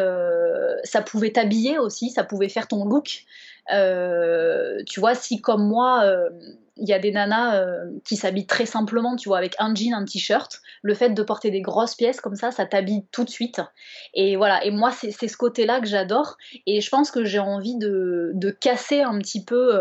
ça 0.84 1.02
pouvait 1.02 1.32
t'habiller 1.32 1.80
aussi, 1.80 2.10
ça 2.10 2.24
pouvait 2.24 2.50
faire 2.50 2.68
ton 2.68 2.86
look. 2.86 3.24
tu 3.70 5.00
vois, 5.00 5.16
si 5.16 5.42
comme 5.42 5.68
moi, 5.68 6.04
il 6.78 6.88
y 6.88 6.94
a 6.94 7.00
des 7.00 7.12
nanas 7.12 7.56
euh, 7.56 7.86
qui 8.04 8.16
s'habillent 8.16 8.48
très 8.48 8.66
simplement, 8.66 9.16
tu 9.16 9.30
vois, 9.30 9.38
avec 9.38 9.56
un 9.60 9.76
jean, 9.76 9.94
un 9.94 10.06
t-shirt. 10.06 10.62
Le 10.82 10.94
fait 10.94 11.12
de 11.12 11.24
porter 11.24 11.52
des 11.52 11.62
grosses 11.62 11.96
pièces 11.96 12.20
comme 12.20 12.36
ça, 12.36 12.52
ça 12.52 12.66
t'habille 12.66 13.06
tout 13.12 13.24
de 13.24 13.30
suite. 13.30 13.62
Et 14.14 14.36
voilà, 14.36 14.64
et 14.66 14.72
moi, 14.72 14.92
c'est 14.92 15.28
ce 15.28 15.38
côté-là 15.38 15.80
que 15.80 15.88
j'adore. 15.88 16.38
Et 16.66 16.82
je 16.82 16.90
pense 16.90 17.12
que 17.12 17.24
j'ai 17.24 17.40
envie 17.40 17.78
de, 17.78 18.58
casser 18.60 19.02
un 19.02 19.20
petit 19.20 19.44
peu, 19.44 19.80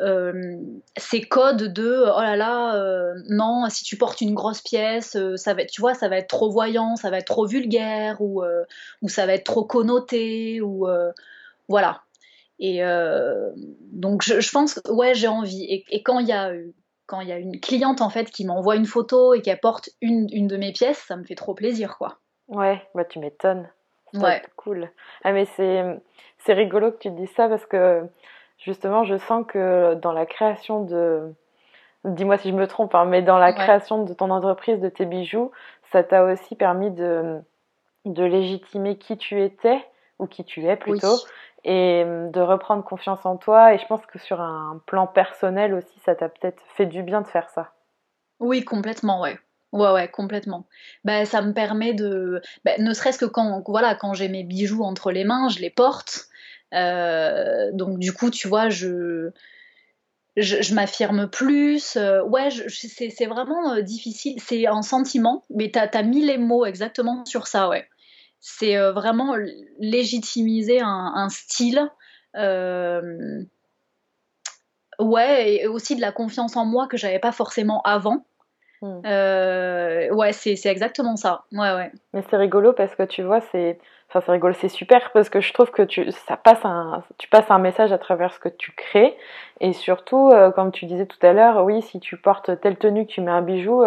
euh, 0.00 0.56
ces 0.96 1.22
codes 1.22 1.72
de 1.72 2.04
oh 2.04 2.20
là 2.20 2.36
là 2.36 3.14
non 3.28 3.68
si 3.68 3.84
tu 3.84 3.96
portes 3.96 4.20
une 4.20 4.34
grosse 4.34 4.60
pièce 4.60 5.16
ça 5.36 5.54
va 5.54 5.62
être, 5.62 5.70
tu 5.70 5.80
vois 5.80 5.94
ça 5.94 6.08
va 6.08 6.18
être 6.18 6.28
trop 6.28 6.50
voyant 6.50 6.96
ça 6.96 7.10
va 7.10 7.18
être 7.18 7.26
trop 7.26 7.46
vulgaire 7.46 8.20
ou, 8.20 8.42
ou 9.02 9.08
ça 9.08 9.26
va 9.26 9.34
être 9.34 9.44
trop 9.44 9.64
connoté 9.64 10.60
ou 10.60 10.86
voilà 11.68 12.02
et 12.60 12.80
donc 13.92 14.22
je, 14.22 14.50
pense 14.50 14.74
que 14.74 14.90
ouais 14.92 15.14
j'ai 15.14 15.28
envie 15.28 15.64
et, 15.64 15.84
et 15.90 16.02
quand 16.02 16.20
il 16.20 16.28
y 16.28 16.32
a 16.32 16.52
quand 17.08 17.22
il 17.22 17.28
y 17.28 17.32
a 17.32 17.38
une 17.38 17.58
cliente 17.58 18.02
en 18.02 18.10
fait 18.10 18.30
qui 18.30 18.44
m'envoie 18.44 18.76
une 18.76 18.86
photo 18.86 19.34
et 19.34 19.40
qu'elle 19.40 19.58
porte 19.58 19.88
une, 20.02 20.28
une, 20.30 20.46
de 20.46 20.58
mes 20.58 20.72
pièces, 20.72 20.98
ça 20.98 21.16
me 21.16 21.24
fait 21.24 21.34
trop 21.34 21.54
plaisir 21.54 21.96
quoi. 21.96 22.18
Ouais, 22.48 22.86
bah 22.94 23.04
tu 23.04 23.18
m'étonnes. 23.18 23.68
Ouais. 24.14 24.42
Cool. 24.56 24.90
Ah 25.24 25.32
mais 25.32 25.46
c'est 25.56 25.82
c'est 26.44 26.52
rigolo 26.52 26.92
que 26.92 26.98
tu 26.98 27.10
dis 27.10 27.26
ça 27.28 27.48
parce 27.48 27.64
que 27.66 28.02
justement 28.58 29.04
je 29.04 29.16
sens 29.16 29.44
que 29.46 29.94
dans 29.94 30.12
la 30.12 30.26
création 30.26 30.84
de 30.84 31.32
dis-moi 32.04 32.38
si 32.38 32.50
je 32.50 32.54
me 32.54 32.66
trompe 32.66 32.94
hein, 32.94 33.04
mais 33.04 33.22
dans 33.22 33.38
la 33.38 33.52
création 33.52 34.04
de 34.04 34.12
ton 34.12 34.30
entreprise 34.30 34.80
de 34.80 34.88
tes 34.88 35.06
bijoux, 35.06 35.50
ça 35.92 36.02
t'a 36.02 36.24
aussi 36.24 36.54
permis 36.56 36.90
de 36.90 37.40
de 38.04 38.24
légitimer 38.24 38.96
qui 38.96 39.16
tu 39.16 39.42
étais 39.42 39.84
ou 40.18 40.26
qui 40.26 40.44
tu 40.44 40.64
es 40.66 40.76
plutôt 40.76 41.16
et 41.64 42.04
de 42.04 42.40
reprendre 42.40 42.84
confiance 42.84 43.24
en 43.26 43.36
toi. 43.36 43.74
Et 43.74 43.78
je 43.78 43.86
pense 43.86 44.04
que 44.06 44.18
sur 44.18 44.40
un 44.40 44.80
plan 44.86 45.06
personnel 45.06 45.74
aussi, 45.74 45.98
ça 46.00 46.14
t'a 46.14 46.28
peut-être 46.28 46.62
fait 46.76 46.86
du 46.86 47.02
bien 47.02 47.20
de 47.20 47.26
faire 47.26 47.48
ça. 47.50 47.72
Oui, 48.40 48.64
complètement, 48.64 49.20
ouais. 49.20 49.38
Ouais, 49.72 49.92
ouais, 49.92 50.08
complètement. 50.08 50.64
Bah, 51.04 51.26
ça 51.26 51.42
me 51.42 51.52
permet 51.52 51.92
de. 51.92 52.40
Bah, 52.64 52.72
ne 52.78 52.94
serait-ce 52.94 53.18
que 53.18 53.26
quand, 53.26 53.62
voilà, 53.66 53.94
quand 53.94 54.14
j'ai 54.14 54.28
mes 54.28 54.44
bijoux 54.44 54.82
entre 54.82 55.10
les 55.10 55.24
mains, 55.24 55.48
je 55.50 55.58
les 55.58 55.68
porte. 55.68 56.27
Euh, 56.74 57.70
donc, 57.72 57.98
du 57.98 58.12
coup, 58.12 58.30
tu 58.30 58.48
vois, 58.48 58.68
je. 58.68 59.30
Je, 60.36 60.72
m'affirme 60.72 61.28
plus. 61.28 61.96
Euh, 61.96 62.22
ouais, 62.22 62.48
c'est 62.68 63.26
vraiment 63.26 63.72
euh, 63.72 63.82
difficile. 63.82 64.36
C'est 64.40 64.68
un 64.68 64.82
sentiment, 64.82 65.44
mais 65.50 65.72
t'as 65.72 65.88
as 65.92 66.02
mis 66.04 66.24
les 66.24 66.38
mots 66.38 66.64
exactement 66.64 67.24
sur 67.24 67.48
ça, 67.48 67.68
ouais 67.68 67.88
c'est 68.40 68.76
euh, 68.76 68.92
vraiment 68.92 69.34
légitimiser 69.80 70.80
un, 70.80 71.28
style. 71.28 71.90
Ouais, 74.98 75.54
et 75.54 75.66
aussi 75.68 75.94
de 75.94 76.00
la 76.00 76.12
confiance 76.12 76.56
en 76.56 76.64
moi 76.64 76.88
que 76.88 76.96
j'avais 76.96 77.20
pas 77.20 77.32
forcément 77.32 77.80
avant. 77.82 78.24
Euh, 78.82 80.10
ouais, 80.10 80.32
c'est 80.32 80.66
exactement 80.66 81.16
ça. 81.16 81.44
Ouais, 81.52 81.72
ouais. 81.74 81.92
Mais 82.12 82.22
c'est 82.28 82.36
rigolo 82.36 82.72
parce 82.72 82.94
que 82.94 83.04
tu 83.04 83.22
vois, 83.22 83.40
c'est. 83.52 83.78
Enfin, 84.08 84.22
c'est 84.24 84.32
rigolo, 84.32 84.54
c'est 84.54 84.68
super 84.68 85.12
parce 85.12 85.28
que 85.28 85.40
je 85.40 85.52
trouve 85.52 85.70
que 85.70 85.82
tu, 85.82 86.10
ça 86.12 86.36
passe 86.38 86.64
un, 86.64 87.02
tu 87.18 87.28
passes 87.28 87.50
un 87.50 87.58
message 87.58 87.92
à 87.92 87.98
travers 87.98 88.32
ce 88.32 88.38
que 88.38 88.48
tu 88.48 88.72
crées. 88.72 89.16
Et 89.60 89.72
surtout, 89.74 90.32
comme 90.54 90.72
tu 90.72 90.86
disais 90.86 91.04
tout 91.04 91.18
à 91.20 91.34
l'heure, 91.34 91.64
oui, 91.64 91.82
si 91.82 92.00
tu 92.00 92.16
portes 92.16 92.58
telle 92.60 92.78
tenue, 92.78 93.06
que 93.06 93.12
tu 93.12 93.20
mets 93.20 93.30
un 93.30 93.42
bijou, 93.42 93.84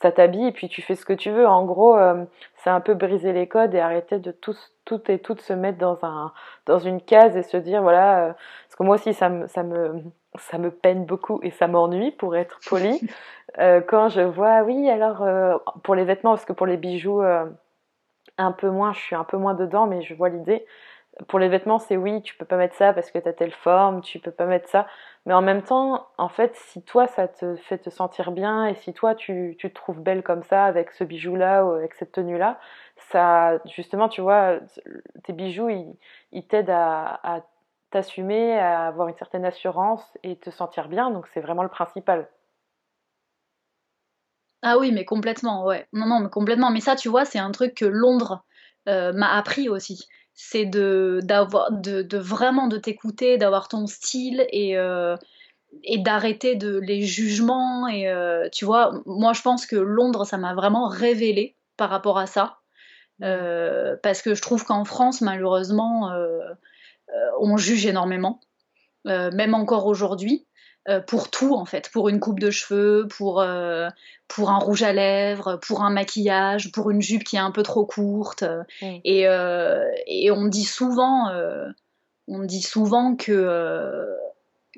ça 0.00 0.12
t'habille 0.12 0.46
et 0.46 0.52
puis 0.52 0.68
tu 0.68 0.82
fais 0.82 0.94
ce 0.94 1.04
que 1.04 1.12
tu 1.12 1.30
veux. 1.30 1.46
En 1.46 1.64
gros, 1.64 1.96
euh, 1.96 2.24
c'est 2.56 2.70
un 2.70 2.80
peu 2.80 2.94
briser 2.94 3.32
les 3.32 3.48
codes 3.48 3.74
et 3.74 3.80
arrêter 3.80 4.18
de 4.18 4.30
tous, 4.30 4.72
tout 4.84 5.00
et 5.10 5.18
toutes 5.18 5.40
se 5.40 5.52
mettre 5.52 5.78
dans, 5.78 5.98
un, 6.02 6.32
dans 6.66 6.78
une 6.78 7.00
case 7.00 7.36
et 7.36 7.42
se 7.42 7.56
dire, 7.56 7.82
voilà, 7.82 8.20
euh, 8.20 8.32
parce 8.32 8.76
que 8.76 8.82
moi 8.84 8.94
aussi, 8.94 9.12
ça 9.12 9.28
me, 9.28 9.46
ça 9.48 9.62
me, 9.62 10.02
ça 10.38 10.58
me 10.58 10.70
peine 10.70 11.04
beaucoup 11.04 11.40
et 11.42 11.50
ça 11.50 11.66
m'ennuie, 11.66 12.12
pour 12.12 12.36
être 12.36 12.60
poli, 12.68 13.00
euh, 13.58 13.80
quand 13.80 14.08
je 14.08 14.20
vois, 14.20 14.62
oui, 14.62 14.88
alors, 14.88 15.62
pour 15.82 15.94
les 15.94 16.04
vêtements, 16.04 16.30
parce 16.30 16.44
que 16.44 16.52
pour 16.52 16.66
les 16.66 16.76
bijoux, 16.76 17.22
un 18.38 18.52
peu 18.52 18.70
moins, 18.70 18.92
je 18.92 19.00
suis 19.00 19.16
un 19.16 19.24
peu 19.24 19.36
moins 19.36 19.54
dedans, 19.54 19.86
mais 19.86 20.02
je 20.02 20.14
vois 20.14 20.28
l'idée 20.28 20.66
pour 21.26 21.38
les 21.38 21.48
vêtements, 21.48 21.78
c'est 21.78 21.96
oui, 21.96 22.22
tu 22.22 22.36
peux 22.36 22.44
pas 22.44 22.56
mettre 22.56 22.76
ça 22.76 22.92
parce 22.92 23.10
que 23.10 23.18
tu 23.18 23.28
as 23.28 23.32
telle 23.32 23.52
forme, 23.52 24.02
tu 24.02 24.20
peux 24.20 24.30
pas 24.30 24.46
mettre 24.46 24.68
ça. 24.68 24.86
Mais 25.26 25.34
en 25.34 25.42
même 25.42 25.62
temps, 25.62 26.06
en 26.16 26.28
fait, 26.28 26.54
si 26.54 26.82
toi, 26.82 27.06
ça 27.08 27.26
te 27.28 27.56
fait 27.56 27.78
te 27.78 27.90
sentir 27.90 28.30
bien 28.30 28.66
et 28.66 28.74
si 28.76 28.94
toi, 28.94 29.14
tu, 29.14 29.56
tu 29.58 29.68
te 29.68 29.74
trouves 29.74 30.00
belle 30.00 30.22
comme 30.22 30.42
ça 30.44 30.64
avec 30.64 30.92
ce 30.92 31.04
bijou-là 31.04 31.64
ou 31.64 31.72
avec 31.72 31.94
cette 31.94 32.12
tenue-là, 32.12 32.58
ça, 32.96 33.58
justement, 33.66 34.08
tu 34.08 34.20
vois, 34.20 34.60
tes 35.24 35.32
bijoux, 35.32 35.68
ils, 35.70 35.96
ils 36.32 36.46
t'aident 36.46 36.70
à, 36.70 37.20
à 37.24 37.40
t'assumer, 37.90 38.58
à 38.58 38.86
avoir 38.86 39.08
une 39.08 39.16
certaine 39.16 39.44
assurance 39.44 40.16
et 40.22 40.36
te 40.36 40.50
sentir 40.50 40.88
bien. 40.88 41.10
Donc, 41.10 41.26
c'est 41.28 41.40
vraiment 41.40 41.62
le 41.64 41.68
principal. 41.68 42.28
Ah 44.62 44.78
oui, 44.78 44.92
mais 44.92 45.04
complètement, 45.04 45.64
ouais. 45.64 45.86
Non, 45.92 46.06
non, 46.06 46.20
mais 46.20 46.30
complètement. 46.30 46.70
Mais 46.70 46.80
ça, 46.80 46.96
tu 46.96 47.08
vois, 47.08 47.24
c'est 47.24 47.38
un 47.38 47.52
truc 47.52 47.74
que 47.74 47.84
Londres 47.84 48.44
euh, 48.88 49.12
m'a 49.12 49.36
appris 49.36 49.68
aussi 49.68 50.06
c'est 50.40 50.66
de, 50.66 51.18
d'avoir, 51.24 51.72
de, 51.72 52.02
de, 52.02 52.16
vraiment 52.16 52.68
de 52.68 52.78
t'écouter, 52.78 53.38
d'avoir 53.38 53.66
ton 53.66 53.88
style 53.88 54.46
et, 54.52 54.78
euh, 54.78 55.16
et 55.82 55.98
d'arrêter 55.98 56.54
de 56.54 56.78
les 56.78 57.02
jugements. 57.02 57.88
Et 57.88 58.08
euh, 58.08 58.48
tu 58.52 58.64
vois, 58.64 59.02
moi 59.04 59.32
je 59.32 59.42
pense 59.42 59.66
que 59.66 59.74
Londres, 59.74 60.24
ça 60.24 60.38
m'a 60.38 60.54
vraiment 60.54 60.86
révélé 60.86 61.56
par 61.76 61.90
rapport 61.90 62.18
à 62.18 62.26
ça. 62.26 62.58
Euh, 63.24 63.96
parce 64.04 64.22
que 64.22 64.36
je 64.36 64.40
trouve 64.40 64.64
qu'en 64.64 64.84
France, 64.84 65.22
malheureusement, 65.22 66.12
on 67.40 67.56
juge 67.56 67.86
énormément, 67.86 68.38
même 69.04 69.54
encore 69.54 69.86
aujourd'hui. 69.86 70.46
Euh, 70.88 71.00
pour 71.00 71.30
tout 71.30 71.54
en 71.54 71.66
fait, 71.66 71.90
pour 71.92 72.08
une 72.08 72.18
coupe 72.18 72.40
de 72.40 72.50
cheveux, 72.50 73.06
pour, 73.08 73.42
euh, 73.42 73.88
pour 74.26 74.48
un 74.48 74.58
rouge 74.58 74.82
à 74.82 74.94
lèvres, 74.94 75.58
pour 75.60 75.82
un 75.82 75.90
maquillage, 75.90 76.72
pour 76.72 76.90
une 76.90 77.02
jupe 77.02 77.24
qui 77.24 77.36
est 77.36 77.40
un 77.40 77.50
peu 77.50 77.62
trop 77.62 77.84
courte. 77.84 78.42
Mm. 78.80 78.96
Et, 79.04 79.28
euh, 79.28 79.84
et, 80.06 80.30
on 80.30 80.46
dit 80.46 80.64
souvent, 80.64 81.28
on 82.26 82.42
dit 82.42 82.62
souvent 82.62 83.16
que, 83.16 84.08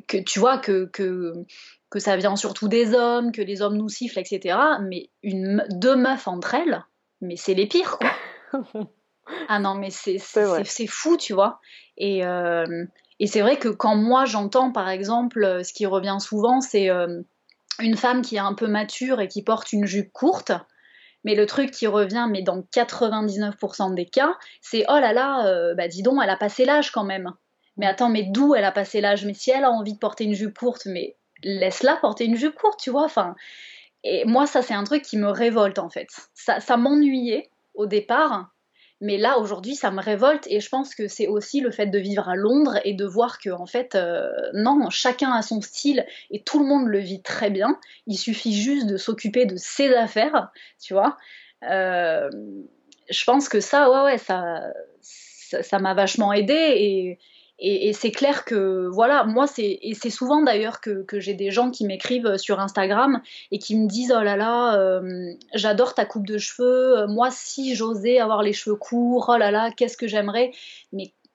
que 0.08 0.16
tu 0.16 0.40
vois 0.40 0.58
que, 0.58 0.86
que, 0.86 1.44
que 1.90 2.00
ça 2.00 2.16
vient 2.16 2.34
surtout 2.34 2.66
des 2.66 2.92
hommes, 2.92 3.30
que 3.30 3.42
les 3.42 3.62
hommes 3.62 3.76
nous 3.76 3.88
sifflent, 3.88 4.18
etc. 4.18 4.58
Mais 4.82 5.10
une, 5.22 5.64
deux 5.70 5.94
meufs 5.94 6.26
entre 6.26 6.54
elles, 6.54 6.84
mais 7.20 7.36
c'est 7.36 7.54
les 7.54 7.68
pires 7.68 7.98
quoi. 7.98 8.10
ah 9.48 9.60
non 9.60 9.74
mais 9.74 9.90
c'est 9.90 10.18
fou 10.88 11.16
tu 11.16 11.34
vois. 11.34 11.60
Et 11.96 12.24
et 13.20 13.26
c'est 13.26 13.42
vrai 13.42 13.58
que 13.58 13.68
quand 13.68 13.94
moi 13.94 14.24
j'entends 14.24 14.72
par 14.72 14.88
exemple, 14.88 15.44
euh, 15.44 15.62
ce 15.62 15.72
qui 15.72 15.86
revient 15.86 16.16
souvent, 16.18 16.60
c'est 16.60 16.88
euh, 16.90 17.20
une 17.78 17.96
femme 17.96 18.22
qui 18.22 18.36
est 18.36 18.40
un 18.40 18.54
peu 18.54 18.66
mature 18.66 19.20
et 19.20 19.28
qui 19.28 19.42
porte 19.42 19.72
une 19.72 19.86
jupe 19.86 20.10
courte. 20.12 20.52
Mais 21.22 21.34
le 21.34 21.44
truc 21.44 21.70
qui 21.70 21.86
revient, 21.86 22.26
mais 22.30 22.42
dans 22.42 22.62
99% 22.74 23.94
des 23.94 24.06
cas, 24.06 24.34
c'est 24.62 24.86
oh 24.88 24.98
là 24.98 25.12
là, 25.12 25.46
euh, 25.46 25.74
bah 25.74 25.86
dis 25.86 26.02
donc, 26.02 26.18
elle 26.22 26.30
a 26.30 26.36
passé 26.36 26.64
l'âge 26.64 26.90
quand 26.92 27.04
même. 27.04 27.30
Mais 27.76 27.86
attends, 27.86 28.08
mais 28.08 28.22
d'où 28.22 28.54
elle 28.54 28.64
a 28.64 28.72
passé 28.72 29.02
l'âge? 29.02 29.26
Mais 29.26 29.34
si 29.34 29.50
elle 29.50 29.64
a 29.64 29.70
envie 29.70 29.92
de 29.92 29.98
porter 29.98 30.24
une 30.24 30.34
jupe 30.34 30.56
courte, 30.56 30.86
mais 30.86 31.16
laisse-la 31.42 31.96
porter 31.96 32.24
une 32.24 32.36
jupe 32.36 32.54
courte, 32.54 32.80
tu 32.80 32.90
vois. 32.90 33.04
Enfin, 33.04 33.34
et 34.02 34.24
moi, 34.24 34.46
ça, 34.46 34.62
c'est 34.62 34.72
un 34.72 34.84
truc 34.84 35.02
qui 35.02 35.18
me 35.18 35.28
révolte 35.28 35.78
en 35.78 35.90
fait. 35.90 36.08
Ça, 36.32 36.60
ça 36.60 36.78
m'ennuyait 36.78 37.50
au 37.74 37.84
départ, 37.84 38.50
mais 39.00 39.16
là, 39.16 39.38
aujourd'hui, 39.38 39.76
ça 39.76 39.90
me 39.90 40.02
révolte 40.02 40.46
et 40.48 40.60
je 40.60 40.68
pense 40.68 40.94
que 40.94 41.08
c'est 41.08 41.26
aussi 41.26 41.60
le 41.60 41.70
fait 41.70 41.86
de 41.86 41.98
vivre 41.98 42.28
à 42.28 42.36
Londres 42.36 42.78
et 42.84 42.92
de 42.92 43.04
voir 43.06 43.38
que, 43.38 43.48
en 43.48 43.66
fait, 43.66 43.94
euh, 43.94 44.30
non, 44.52 44.90
chacun 44.90 45.32
a 45.32 45.40
son 45.40 45.62
style 45.62 46.04
et 46.30 46.42
tout 46.42 46.58
le 46.58 46.66
monde 46.66 46.86
le 46.86 46.98
vit 46.98 47.22
très 47.22 47.50
bien. 47.50 47.78
Il 48.06 48.18
suffit 48.18 48.54
juste 48.54 48.86
de 48.86 48.98
s'occuper 48.98 49.46
de 49.46 49.56
ses 49.56 49.94
affaires, 49.94 50.50
tu 50.78 50.92
vois. 50.92 51.16
Euh, 51.68 52.28
je 53.08 53.24
pense 53.24 53.48
que 53.48 53.60
ça, 53.60 53.90
ouais, 53.90 54.12
ouais, 54.12 54.18
ça, 54.18 54.64
ça 55.00 55.78
m'a 55.78 55.94
vachement 55.94 56.32
aidé 56.32 56.54
et, 56.54 57.18
et, 57.62 57.92
c'est 57.92 58.10
clair 58.10 58.44
que, 58.44 58.88
voilà, 58.90 59.24
moi, 59.24 59.46
c'est, 59.46 59.78
c'est 59.92 60.10
souvent 60.10 60.42
d'ailleurs 60.42 60.80
que, 60.80 61.04
j'ai 61.20 61.34
des 61.34 61.50
gens 61.50 61.70
qui 61.70 61.84
m'écrivent 61.84 62.36
sur 62.36 62.58
Instagram 62.58 63.20
et 63.50 63.58
qui 63.58 63.76
me 63.76 63.86
disent 63.86 64.14
Oh 64.16 64.22
là 64.22 64.36
là, 64.36 64.78
euh, 64.78 65.32
j'adore 65.54 65.94
ta 65.94 66.06
coupe 66.06 66.26
de 66.26 66.38
cheveux, 66.38 67.06
moi, 67.08 67.30
si 67.30 67.74
j'osais 67.74 68.18
avoir 68.18 68.42
les 68.42 68.52
cheveux 68.52 68.76
courts, 68.76 69.30
oh 69.34 69.36
là 69.36 69.50
là, 69.50 69.70
qu'est-ce 69.76 69.96
que 69.96 70.08
j'aimerais. 70.08 70.52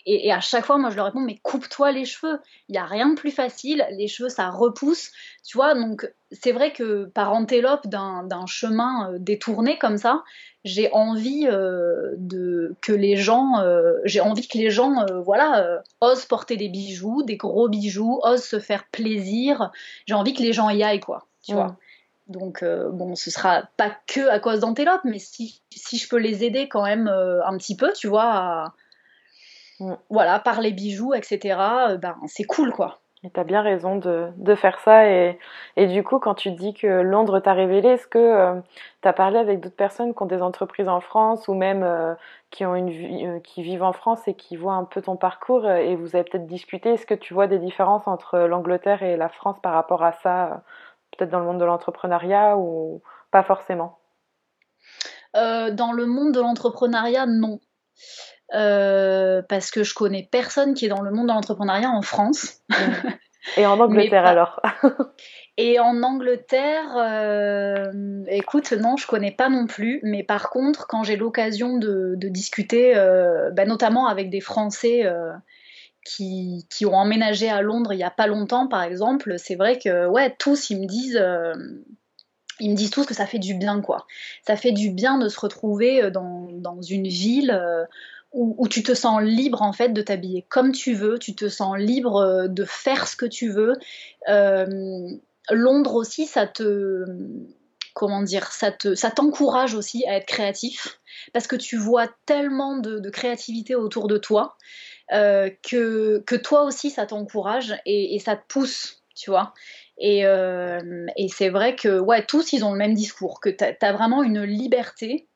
Et, 0.07 0.31
à 0.31 0.39
chaque 0.39 0.65
fois, 0.65 0.77
moi, 0.77 0.91
je 0.91 0.95
leur 0.95 1.05
réponds, 1.05 1.21
mais 1.21 1.39
coupe-toi 1.41 1.91
les 1.91 2.05
cheveux. 2.05 2.39
Il 2.69 2.73
n'y 2.73 2.77
a 2.77 2.85
rien 2.85 3.09
de 3.09 3.15
plus 3.15 3.31
facile. 3.31 3.85
Les 3.91 4.07
cheveux, 4.07 4.29
ça 4.29 4.49
repousse. 4.49 5.11
Tu 5.43 5.57
vois, 5.57 5.73
donc 5.73 6.07
c'est 6.31 6.51
vrai 6.51 6.73
que 6.73 7.05
par 7.05 7.33
antélope 7.33 7.87
d'un 7.87 8.45
chemin 8.45 9.11
euh, 9.11 9.17
détourné 9.19 9.79
comme 9.79 9.97
ça, 9.97 10.23
j'ai 10.63 10.91
envie 10.91 11.47
euh, 11.47 12.13
de 12.17 12.75
que 12.81 12.91
les 12.91 13.15
gens, 13.15 13.59
euh, 13.59 13.93
j'ai 14.03 14.21
envie 14.21 14.47
que 14.47 14.59
les 14.59 14.69
gens, 14.69 15.05
voilà, 15.23 15.81
osent 16.01 16.25
porter 16.25 16.55
des 16.55 16.69
bijoux, 16.69 17.23
des 17.23 17.37
gros 17.37 17.67
bijoux, 17.67 18.19
osent 18.21 18.43
se 18.43 18.59
faire 18.59 18.85
plaisir. 18.91 19.71
J'ai 20.05 20.13
envie 20.13 20.33
que 20.33 20.43
les 20.43 20.53
gens 20.53 20.69
y 20.69 20.83
aillent, 20.83 20.99
quoi. 20.99 21.25
Tu 21.41 21.53
vois. 21.53 21.77
Donc, 22.27 22.63
bon, 22.63 23.15
ce 23.15 23.31
sera 23.31 23.63
pas 23.77 23.95
que 24.07 24.27
à 24.29 24.39
cause 24.39 24.59
d'Antélope, 24.59 25.01
mais 25.03 25.19
si, 25.19 25.61
si, 25.71 25.97
je 25.97 26.09
peux 26.09 26.17
les 26.17 26.43
aider 26.43 26.67
quand 26.67 26.83
même 26.83 27.07
un 27.07 27.57
petit 27.57 27.75
peu, 27.75 27.91
tu 27.93 28.07
vois, 28.07 28.33
à, 28.33 28.73
voilà, 30.09 30.39
par 30.39 30.61
les 30.61 30.71
bijoux, 30.71 31.13
etc., 31.13 31.59
euh, 31.89 31.97
ben, 31.97 32.15
c'est 32.27 32.43
cool, 32.43 32.71
quoi. 32.71 32.99
Et 33.25 33.31
tu 33.31 33.39
as 33.39 33.43
bien 33.43 33.63
raison 33.63 33.95
de, 33.95 34.27
de 34.37 34.53
faire 34.55 34.79
ça. 34.79 35.09
Et, 35.09 35.39
et, 35.77 35.87
du 35.87 36.03
coup, 36.03 36.19
quand 36.19 36.35
tu 36.35 36.51
dis 36.51 36.75
que 36.75 36.85
Londres 36.85 37.39
t'a 37.39 37.53
révélé, 37.53 37.89
est-ce 37.89 38.07
que 38.07 38.19
euh, 38.19 38.61
tu 39.01 39.07
as 39.07 39.13
parlé 39.13 39.39
avec 39.39 39.61
d'autres 39.61 39.75
personnes 39.75 40.13
qui 40.13 40.21
ont 40.21 40.27
des 40.27 40.43
entreprises 40.43 40.87
en 40.87 40.99
France 40.99 41.47
ou 41.47 41.55
même 41.55 41.81
euh, 41.81 42.13
qui, 42.51 42.65
ont 42.65 42.75
une 42.75 43.37
euh, 43.37 43.39
qui 43.39 43.63
vivent 43.63 43.81
en 43.81 43.93
France 43.93 44.27
et 44.27 44.35
qui 44.35 44.57
voient 44.57 44.75
un 44.75 44.83
peu 44.83 45.01
ton 45.01 45.15
parcours 45.15 45.67
et 45.67 45.95
vous 45.95 46.15
avez 46.15 46.23
peut-être 46.23 46.45
discuté 46.45 46.93
Est-ce 46.93 47.07
que 47.07 47.15
tu 47.15 47.33
vois 47.33 47.47
des 47.47 47.57
différences 47.57 48.07
entre 48.07 48.37
l'Angleterre 48.39 49.01
et 49.01 49.17
la 49.17 49.29
France 49.29 49.57
par 49.59 49.73
rapport 49.73 50.03
à 50.03 50.11
ça, 50.11 50.63
peut-être 51.17 51.31
dans 51.31 51.39
le 51.39 51.45
monde 51.45 51.59
de 51.59 51.65
l'entrepreneuriat 51.65 52.57
ou 52.57 53.01
pas 53.31 53.43
forcément? 53.43 53.97
Dans 55.33 55.91
le 55.91 56.05
monde 56.05 56.31
de 56.31 56.39
l'entrepreneuriat, 56.39 57.25
non. 57.25 57.59
Euh, 58.53 59.41
parce 59.49 59.71
que 59.71 59.83
je 59.83 59.93
connais 59.93 60.27
personne 60.29 60.75
qui 60.75 60.85
est 60.85 60.89
dans 60.89 61.01
le 61.01 61.11
monde 61.11 61.27
de 61.27 61.33
l'entrepreneuriat 61.33 61.89
en 61.89 62.01
France. 62.01 62.61
Et 63.57 63.65
en 63.65 63.79
Angleterre 63.79 64.25
alors 64.25 64.61
Et 65.57 65.79
en 65.79 66.03
Angleterre, 66.03 66.97
euh, 66.97 68.23
écoute, 68.27 68.73
non, 68.73 68.97
je 68.97 69.07
connais 69.07 69.31
pas 69.31 69.47
non 69.47 69.67
plus. 69.67 70.01
Mais 70.03 70.21
par 70.21 70.49
contre, 70.49 70.85
quand 70.85 71.03
j'ai 71.03 71.15
l'occasion 71.15 71.77
de, 71.77 72.15
discuter, 72.17 72.95
euh, 72.95 73.51
bah, 73.51 73.65
notamment 73.65 74.07
avec 74.07 74.29
des 74.29 74.41
Français 74.41 75.05
qui, 76.05 76.67
qui, 76.69 76.85
ont 76.85 76.93
emménagé 76.93 77.49
à 77.49 77.61
Londres 77.61 77.93
il 77.93 77.99
y 77.99 78.03
a 78.03 78.11
pas 78.11 78.27
longtemps, 78.27 78.67
par 78.67 78.83
exemple, 78.83 79.35
c'est 79.39 79.55
vrai 79.55 79.79
que 79.79 80.07
ouais, 80.07 80.35
tous 80.37 80.69
ils 80.69 80.81
me 80.81 80.87
disent 80.87 81.23
ils 82.59 82.71
me 82.71 82.75
disent 82.75 82.91
tous 82.91 83.05
que 83.05 83.13
ça 83.13 83.25
fait 83.25 83.39
du 83.39 83.53
bien, 83.53 83.81
quoi. 83.81 84.05
Ça 84.45 84.57
fait 84.57 84.73
du 84.73 84.89
bien 84.89 85.17
de 85.17 85.29
se 85.29 85.39
retrouver 85.39 86.11
dans, 86.11 86.47
dans 86.51 86.81
une 86.81 87.07
ville 87.07 87.57
où, 88.35 88.67
tu 88.67 88.83
te 88.83 88.93
sens 88.93 89.21
libre 89.21 89.61
en 89.61 89.71
fait 89.71 89.89
de 89.89 90.01
t'habiller 90.01 90.45
comme 90.49 90.73
tu 90.73 90.93
veux, 90.93 91.17
tu 91.17 91.35
te 91.35 91.47
sens 91.47 91.77
libre 91.77 92.17
euh, 92.17 92.47
de 92.47 92.65
faire 92.65 93.07
ce 93.07 93.15
que 93.15 93.25
tu 93.25 93.49
veux. 93.49 93.73
Euh, 94.27 95.09
Londres 95.49 95.95
aussi, 95.95 96.25
ça 96.25 96.45
te 96.45 97.05
comment 97.93 98.21
dire, 98.21 98.51
ça 98.51 98.71
te, 98.71 98.93
ça 98.93 99.09
t'encourage 99.09 99.73
aussi 99.73 100.05
à 100.05 100.17
être 100.17 100.25
créatif 100.25 100.99
parce 101.31 101.47
que 101.47 101.55
tu 101.55 101.77
vois 101.77 102.09
tellement 102.25 102.77
de, 102.77 103.09
créativité 103.09 103.73
autour 103.73 104.07
de 104.07 104.17
toi 104.17 104.57
euh, 105.13 105.49
que, 105.63 106.21
que 106.25 106.35
toi 106.35 106.63
aussi 106.63 106.89
ça 106.89 107.05
t'encourage 107.05 107.73
et, 107.85 108.19
ça 108.19 108.35
te 108.35 108.43
pousse, 108.49 109.01
tu 109.15 109.29
vois. 109.29 109.53
Et, 109.97 110.23
c'est 111.33 111.49
vrai 111.49 111.77
que 111.77 111.99
ouais, 111.99 112.25
tous 112.25 112.51
ils 112.51 112.65
ont 112.65 112.73
le 112.73 112.77
même 112.77 112.95
discours, 112.95 113.39
que 113.39 113.49
tu 113.49 113.63
as, 113.63 113.93
vraiment 113.93 114.23
une 114.23 114.43
liberté 114.43 115.29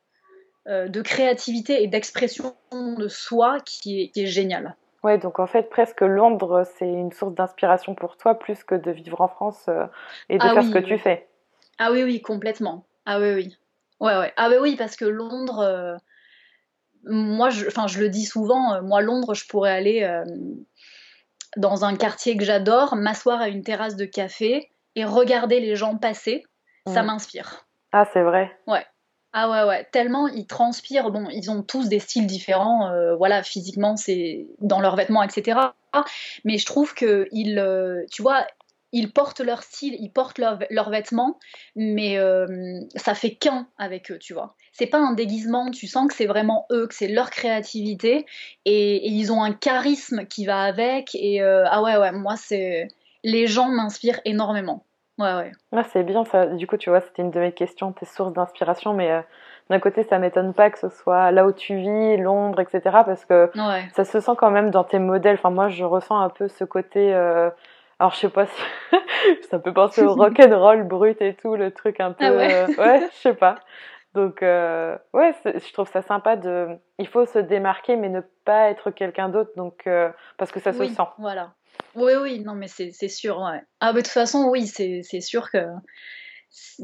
de 0.70 1.02
créativité 1.02 1.84
et 1.84 1.88
d'expression 1.88 2.56
de 2.72 3.08
soi 3.08 3.58
qui 3.66 4.02
est, 4.02 4.10
qui 4.10 4.24
est 4.24 4.28
génial. 4.28 4.76
Ouais, 5.04 5.18
donc 5.18 5.40
en 5.40 5.48
fait, 5.48 5.70
presque 5.70 6.02
Londres, 6.02 6.68
c'est 6.78 6.88
une 6.88 7.12
source 7.12 7.34
d'inspiration 7.34 7.96
pour 7.96 8.18
toi 8.18 8.38
plus 8.38 8.64
que 8.64 8.76
de 8.76 8.92
vivre 8.92 9.22
en 9.22 9.28
France 9.28 9.66
euh, 9.70 9.86
et 10.28 10.38
de 10.38 10.44
ah 10.44 10.54
faire 10.54 10.64
ce 10.64 10.72
que 10.72 10.80
tu 10.80 10.98
fais. 10.98 11.28
Ah 11.78 11.92
oui, 11.92 12.04
oui, 12.04 12.22
complètement. 12.22 12.86
Ah 13.06 13.20
oui, 13.20 13.34
oui. 13.34 13.58
Ouais, 14.00 14.18
ouais. 14.18 14.34
Ah 14.36 14.50
oui, 14.62 14.76
parce 14.76 14.96
que 14.96 15.06
Londres, 15.06 15.60
euh, 15.60 15.96
moi, 17.06 17.50
je, 17.50 17.70
je 17.70 18.00
le 18.00 18.10
dis 18.10 18.26
souvent, 18.26 18.82
moi, 18.82 19.02
Londres, 19.02 19.34
je 19.34 19.48
pourrais 19.48 19.72
aller 19.72 20.24
dans 21.56 21.86
un 21.86 21.96
quartier 21.96 22.38
que 22.38 22.44
j'adore, 22.44 22.96
m'asseoir 22.96 23.40
à 23.40 23.48
une 23.48 23.64
terrasse 23.64 23.96
de 23.96 24.06
café 24.06 24.70
et 24.96 25.06
regarder 25.06 25.60
les 25.60 25.76
gens 25.76 25.98
passer. 25.98 26.44
Ça 26.88 27.04
mm. 27.04 27.08
m'inspire. 27.08 27.66
Ah, 27.92 28.06
c'est 28.12 28.22
vrai. 28.22 28.52
Ouais. 28.68 28.86
Ah 29.32 29.50
ouais, 29.50 29.64
ouais, 29.68 29.88
tellement 29.92 30.28
ils 30.28 30.48
transpirent. 30.48 31.12
Bon, 31.12 31.28
ils 31.30 31.52
ont 31.52 31.62
tous 31.62 31.88
des 31.88 32.00
styles 32.00 32.26
différents, 32.26 32.90
euh, 32.92 33.16
voilà, 33.16 33.44
physiquement, 33.44 33.96
c'est 33.96 34.48
dans 34.60 34.82
leurs 34.82 34.96
vêtements, 34.96 35.22
etc. 35.22 35.60
Mais 36.46 36.58
je 36.58 36.66
trouve 36.66 36.96
que 36.96 37.28
ils, 37.32 37.60
euh, 37.60 38.04
tu 38.12 38.24
vois, 38.24 38.48
ils 38.92 39.12
portent 39.12 39.42
leur 39.42 39.62
style, 39.62 39.96
ils 40.00 40.12
portent 40.12 40.40
leurs 40.40 40.90
vêtements, 40.90 41.38
mais 41.76 42.18
euh, 42.18 42.80
ça 42.96 43.14
fait 43.14 43.36
qu'un 43.36 43.68
avec 43.78 44.12
eux, 44.12 44.18
tu 44.18 44.34
vois. 44.34 44.56
C'est 44.72 44.88
pas 44.88 44.98
un 44.98 45.14
déguisement, 45.14 45.70
tu 45.70 45.86
sens 45.86 46.08
que 46.08 46.16
c'est 46.16 46.26
vraiment 46.26 46.66
eux, 46.72 46.88
que 46.88 46.96
c'est 46.96 47.08
leur 47.08 47.30
créativité, 47.30 48.26
et, 48.66 49.08
ils 49.10 49.32
ont 49.32 49.44
un 49.44 49.54
charisme 49.54 50.26
qui 50.26 50.48
va 50.48 50.64
avec. 50.64 51.14
Et 51.14 51.42
ah 51.42 51.84
ouais, 51.84 51.98
ouais, 51.98 52.12
moi 52.12 52.36
c'est, 52.36 52.88
les 53.24 53.46
gens 53.46 53.70
m'inspirent 53.70 54.22
énormément. 54.26 54.86
Ouais, 55.20 55.34
ouais. 55.34 55.52
Ah, 55.74 55.84
c'est 55.84 56.04
bien 56.04 56.24
ça. 56.24 56.46
Du 56.46 56.66
coup, 56.66 56.78
tu 56.78 56.90
vois, 56.90 57.02
c'était 57.02 57.22
une 57.22 57.32
de 57.32 57.40
mes 57.40 57.52
questions, 57.52 57.92
tes 57.92 58.06
sources 58.06 58.32
d'inspiration, 58.32 58.94
mais 58.94 59.12
euh, 59.12 59.22
d'un 59.70 59.80
côté, 59.80 60.04
ça 60.04 60.18
m'étonne 60.18 60.54
pas 60.54 60.70
que 60.70 60.80
ce 60.80 60.88
soit 60.88 61.32
là 61.32 61.46
où 61.46 61.52
tu 61.52 61.76
vis, 61.76 62.16
Londres, 62.18 62.62
etc., 62.62 62.82
parce 63.06 63.26
que 63.26 63.52
ça 63.94 64.06
se 64.06 64.22
sent 64.22 64.32
quand 64.38 64.50
même 64.50 64.72
dans 64.72 64.86
tes 64.86 64.98
modèles. 64.98 65.36
Enfin, 65.36 65.50
moi, 65.50 65.68
je 65.68 65.84
ressens 65.84 66.18
un 66.18 66.30
peu 66.30 66.48
ce 66.48 66.64
côté. 66.64 67.14
Euh, 67.14 67.50
alors, 68.00 68.14
je 68.14 68.18
sais 68.20 68.30
pas 68.30 68.46
si 68.46 68.62
ça 69.52 69.60
peut 69.60 69.74
penser 69.74 70.04
au 70.04 70.14
rock 70.16 70.40
and 70.40 70.58
roll 70.58 70.84
brut 70.84 71.22
et 71.22 71.34
tout, 71.34 71.56
le 71.56 71.72
truc 71.72 72.00
un 72.00 72.14
peu. 72.14 72.26
Ah 72.26 72.32
ouais, 72.32 72.54
euh, 72.54 72.68
ouais 72.82 73.10
je 73.12 73.16
sais 73.18 73.34
pas. 73.34 73.56
Donc, 74.16 74.40
ouais, 74.42 75.36
je 75.44 75.74
trouve 75.74 75.90
ça 75.90 76.02
sympa 76.02 76.38
de. 76.38 76.70
Il 76.98 77.08
faut 77.08 77.26
se 77.26 77.40
démarquer, 77.40 77.98
mais 77.98 78.08
ne 78.08 78.22
pas 78.46 78.70
être 78.70 78.90
quelqu'un 78.90 79.28
d'autre, 79.28 79.52
donc 79.58 79.88
parce 80.38 80.52
que 80.52 80.62
ça 80.62 80.72
se 80.72 80.86
sent. 80.86 81.04
Voilà. 81.18 81.52
Oui, 81.96 82.14
oui, 82.22 82.40
non, 82.40 82.56
mais 82.56 82.68
c'est 82.68 83.08
sûr. 83.08 83.40
Ouais. 83.40 83.62
Ah, 83.80 83.94
de 83.94 84.00
toute 84.00 84.08
façon, 84.08 84.46
oui, 84.50 84.68
c'est 84.68 85.22
sûr 85.22 85.50
que. 85.52 85.66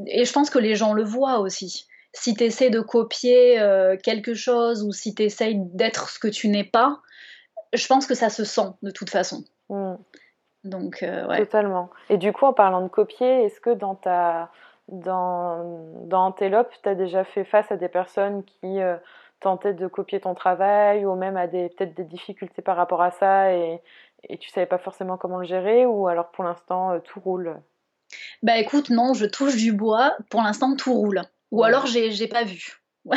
Et 0.07 0.25
je 0.25 0.31
pense 0.31 0.49
que 0.49 0.59
les 0.59 0.75
gens 0.75 0.93
le 0.93 1.03
voient 1.03 1.39
aussi. 1.39 1.87
Si 2.13 2.33
tu 2.33 2.43
essaies 2.43 2.69
de 2.69 2.79
copier 2.79 3.59
euh, 3.59 3.97
quelque 3.97 4.33
chose 4.33 4.83
ou 4.83 4.91
si 4.91 5.15
tu 5.15 5.23
essaies 5.23 5.55
d'être 5.55 6.09
ce 6.09 6.19
que 6.19 6.27
tu 6.27 6.47
n'es 6.47 6.63
pas, 6.63 7.01
je 7.73 7.85
pense 7.87 8.05
que 8.05 8.13
ça 8.13 8.29
se 8.29 8.43
sent 8.43 8.69
de 8.83 8.91
toute 8.91 9.09
façon. 9.09 9.43
Mm. 9.69 9.95
Donc, 10.63 11.03
euh, 11.03 11.27
ouais. 11.27 11.37
Totalement. 11.39 11.89
Et 12.09 12.17
du 12.17 12.31
coup, 12.31 12.45
en 12.45 12.53
parlant 12.53 12.81
de 12.81 12.87
copier, 12.87 13.45
est-ce 13.45 13.59
que 13.59 13.71
dans 13.71 13.95
ta. 13.95 14.51
Dans, 14.87 15.63
dans 16.03 16.25
Antelope, 16.25 16.71
tu 16.83 16.87
as 16.87 16.93
déjà 16.93 17.23
fait 17.23 17.43
face 17.43 17.71
à 17.71 17.75
des 17.75 17.89
personnes 17.89 18.43
qui 18.43 18.79
euh, 18.79 18.97
tentaient 19.39 19.73
de 19.73 19.87
copier 19.87 20.19
ton 20.19 20.33
travail 20.33 21.05
ou 21.05 21.15
même 21.15 21.37
à 21.37 21.47
des 21.47 21.69
peut-être 21.69 21.95
des 21.95 22.03
difficultés 22.03 22.61
par 22.61 22.77
rapport 22.77 23.01
à 23.01 23.11
ça 23.11 23.53
et, 23.53 23.81
et 24.29 24.37
tu 24.37 24.49
savais 24.49 24.65
pas 24.65 24.77
forcément 24.77 25.17
comment 25.17 25.39
le 25.39 25.45
gérer 25.45 25.85
ou 25.85 26.07
alors 26.07 26.31
pour 26.31 26.43
l'instant 26.43 26.93
euh, 26.93 26.99
tout 26.99 27.19
roule? 27.19 27.61
Bah 28.43 28.57
écoute, 28.57 28.89
non, 28.89 29.13
je 29.13 29.25
touche 29.25 29.55
du 29.55 29.71
bois, 29.71 30.15
pour 30.29 30.41
l'instant 30.41 30.75
tout 30.75 30.93
roule. 30.93 31.21
Ou 31.51 31.63
alors 31.63 31.85
j'ai 31.85 32.27
pas 32.27 32.43
vu. 32.43 32.81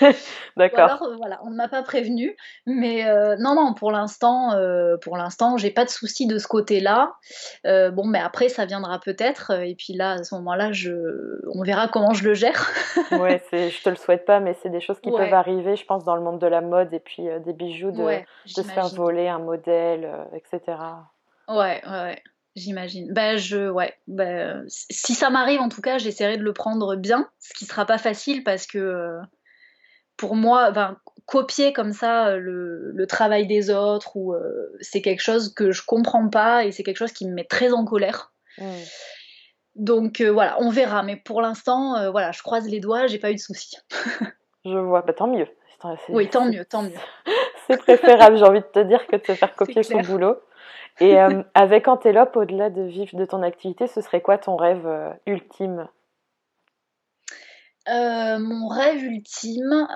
D'accord. 0.56 0.90
Alors, 0.90 1.02
euh, 1.02 1.16
voilà, 1.16 1.38
on 1.44 1.50
ne 1.50 1.56
m'a 1.56 1.68
pas 1.68 1.82
prévenu, 1.82 2.36
mais 2.66 3.06
euh, 3.06 3.36
non, 3.38 3.54
non, 3.54 3.74
pour 3.74 3.90
l'instant, 3.90 4.52
euh, 4.52 4.96
pour 4.96 5.16
l'instant, 5.16 5.56
j'ai 5.56 5.70
pas 5.70 5.84
de 5.84 5.90
souci 5.90 6.26
de 6.26 6.38
ce 6.38 6.46
côté-là. 6.46 7.14
bon, 7.64 8.06
mais 8.06 8.18
après, 8.18 8.48
ça 8.48 8.64
viendra 8.66 8.98
peut-être, 8.98 9.52
et 9.62 9.74
puis 9.74 9.92
là, 9.92 10.12
à 10.12 10.24
ce 10.24 10.34
moment-là, 10.36 10.72
je, 10.72 10.92
on 11.54 11.62
verra 11.62 11.88
comment 11.88 12.12
je 12.12 12.24
le 12.24 12.34
gère. 12.34 12.70
ouais, 13.12 13.42
je 13.52 13.82
te 13.82 13.90
le 13.90 13.96
souhaite 13.96 14.24
pas, 14.24 14.40
mais 14.40 14.56
c'est 14.62 14.70
des 14.70 14.80
choses 14.80 15.00
qui 15.00 15.10
peuvent 15.10 15.34
arriver, 15.34 15.76
je 15.76 15.84
pense, 15.84 16.04
dans 16.04 16.16
le 16.16 16.22
monde 16.22 16.40
de 16.40 16.46
la 16.46 16.60
mode 16.60 16.92
et 16.92 17.00
puis 17.00 17.24
des 17.44 17.52
bijoux, 17.52 17.90
de, 17.90 18.02
de 18.02 18.22
se 18.46 18.62
faire 18.62 18.88
voler 18.88 19.28
un 19.28 19.38
modèle, 19.38 20.08
etc. 20.34 20.78
Ouais, 21.48 21.82
ouais, 21.86 22.02
ouais. 22.02 22.22
J'imagine. 22.56 23.12
Ben 23.12 23.36
je, 23.36 23.68
ouais. 23.68 23.92
Ben, 24.08 24.64
si 24.68 25.14
ça 25.14 25.28
m'arrive, 25.28 25.60
en 25.60 25.68
tout 25.68 25.82
cas, 25.82 25.98
j'essaierai 25.98 26.38
de 26.38 26.42
le 26.42 26.54
prendre 26.54 26.96
bien, 26.96 27.28
ce 27.38 27.52
qui 27.52 27.66
sera 27.66 27.84
pas 27.84 27.98
facile 27.98 28.42
parce 28.44 28.66
que 28.66 28.78
euh, 28.78 29.20
pour 30.16 30.36
moi, 30.36 30.70
ben, 30.70 30.96
copier 31.26 31.72
comme 31.72 31.92
ça 31.92 32.28
euh, 32.28 32.38
le, 32.38 33.06
travail 33.06 33.46
des 33.46 33.70
autres 33.70 34.16
ou 34.16 34.32
euh, 34.32 34.72
c'est 34.80 35.02
quelque 35.02 35.22
chose 35.22 35.52
que 35.54 35.72
je 35.72 35.82
comprends 35.84 36.28
pas 36.28 36.64
et 36.64 36.72
c'est 36.72 36.82
quelque 36.82 36.98
chose 36.98 37.12
qui 37.12 37.26
me 37.26 37.34
met 37.34 37.44
très 37.44 37.72
en 37.72 37.84
colère. 37.84 38.32
Mmh. 38.58 38.64
Donc 39.74 40.22
voilà, 40.22 40.56
on 40.60 40.70
verra. 40.70 41.02
Mais 41.02 41.16
pour 41.16 41.42
l'instant, 41.42 42.10
voilà, 42.10 42.32
je 42.32 42.42
croise 42.42 42.66
les 42.66 42.80
doigts, 42.80 43.06
j'ai 43.06 43.18
pas 43.18 43.30
eu 43.30 43.34
de 43.34 43.40
soucis. 43.40 43.76
je 44.64 44.78
vois. 44.78 45.02
Bah, 45.02 45.12
tant 45.12 45.26
mieux. 45.26 45.46
Oui, 46.08 46.28
tant 46.28 46.46
mieux, 46.46 46.64
tant 46.64 46.82
mieux. 46.82 46.98
c'est 47.66 47.76
préférable, 47.78 48.36
j'ai 48.36 48.44
envie 48.44 48.60
de 48.60 48.64
te 48.64 48.80
dire, 48.80 49.06
que 49.06 49.16
de 49.16 49.24
se 49.24 49.32
faire 49.32 49.54
copier 49.56 49.82
son 49.82 50.00
boulot. 50.00 50.36
Et 51.00 51.20
euh, 51.20 51.42
avec 51.54 51.88
Antelope, 51.88 52.36
au-delà 52.36 52.70
de 52.70 52.82
vivre 52.82 53.16
de 53.16 53.24
ton 53.24 53.42
activité, 53.42 53.86
ce 53.86 54.00
serait 54.00 54.22
quoi 54.22 54.38
ton 54.38 54.56
rêve 54.56 54.86
euh, 54.86 55.10
ultime? 55.26 55.88
Euh, 57.88 58.38
Mon 58.38 58.68
rêve 58.68 59.02
ultime, 59.02 59.86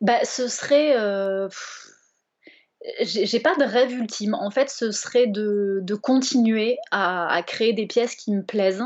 bah, 0.00 0.24
ce 0.24 0.48
serait 0.48 0.96
j'ai 3.00 3.40
pas 3.40 3.54
de 3.54 3.64
rêve 3.64 3.92
ultime. 3.92 4.34
En 4.34 4.50
fait, 4.50 4.68
ce 4.68 4.90
serait 4.90 5.26
de, 5.26 5.94
continuer 6.02 6.78
à, 6.90 7.42
créer 7.46 7.72
des 7.72 7.86
pièces 7.86 8.16
qui 8.16 8.32
me 8.32 8.42
plaisent, 8.42 8.82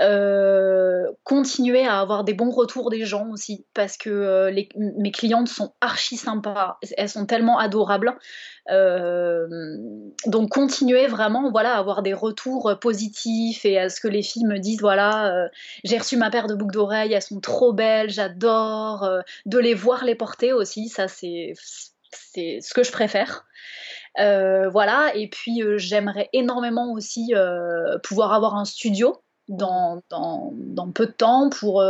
euh, 0.00 1.04
continuer 1.24 1.86
à 1.86 2.00
avoir 2.00 2.24
des 2.24 2.34
bons 2.34 2.50
retours 2.50 2.90
des 2.90 3.04
gens 3.04 3.28
aussi, 3.30 3.64
parce 3.74 3.96
que 3.96 4.10
euh, 4.10 4.62
mes 4.76 5.10
clientes 5.10 5.48
sont 5.48 5.72
archi 5.80 6.16
sympas, 6.16 6.78
elles 6.96 7.08
sont 7.08 7.26
tellement 7.26 7.58
adorables. 7.58 8.16
Euh, 8.70 9.46
donc 10.26 10.50
continuer 10.50 11.06
vraiment, 11.06 11.50
voilà, 11.50 11.74
à 11.74 11.78
avoir 11.78 12.02
des 12.02 12.14
retours 12.14 12.78
positifs 12.80 13.64
et 13.64 13.78
à 13.78 13.88
ce 13.88 14.00
que 14.00 14.08
les 14.08 14.22
filles 14.22 14.46
me 14.46 14.58
disent, 14.58 14.80
voilà, 14.80 15.48
j'ai 15.84 15.98
reçu 15.98 16.16
ma 16.16 16.30
paire 16.30 16.46
de 16.46 16.54
boucles 16.54 16.74
d'oreilles, 16.74 17.12
elles 17.12 17.22
sont 17.22 17.40
trop 17.40 17.72
belles, 17.72 18.10
j'adore, 18.10 19.08
de 19.46 19.58
les 19.58 19.74
voir 19.74 20.04
les 20.04 20.14
porter 20.14 20.52
aussi, 20.52 20.88
ça 20.88 21.08
c'est 21.08 21.54
c'est 22.14 22.60
ce 22.60 22.74
que 22.74 22.82
je 22.82 22.92
préfère. 22.92 23.46
voilà, 24.18 25.12
et 25.14 25.28
puis 25.28 25.62
j'aimerais 25.76 26.28
énormément 26.32 26.92
aussi 26.92 27.32
pouvoir 28.02 28.32
avoir 28.32 28.56
un 28.56 28.64
studio 28.64 29.22
dans, 29.48 30.02
dans, 30.08 30.52
dans, 30.54 30.90
peu 30.90 31.06
de 31.06 31.12
temps 31.12 31.50
pour, 31.50 31.84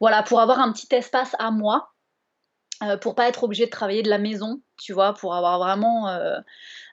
voilà, 0.00 0.22
pour 0.22 0.40
avoir 0.40 0.60
un 0.60 0.72
petit 0.72 0.94
espace 0.94 1.34
à 1.38 1.50
moi, 1.50 1.93
pour 3.00 3.14
pas 3.14 3.28
être 3.28 3.44
obligé 3.44 3.66
de 3.66 3.70
travailler 3.70 4.02
de 4.02 4.10
la 4.10 4.18
maison, 4.18 4.60
tu 4.80 4.92
vois, 4.92 5.14
pour 5.14 5.34
avoir 5.34 5.58
vraiment 5.58 6.08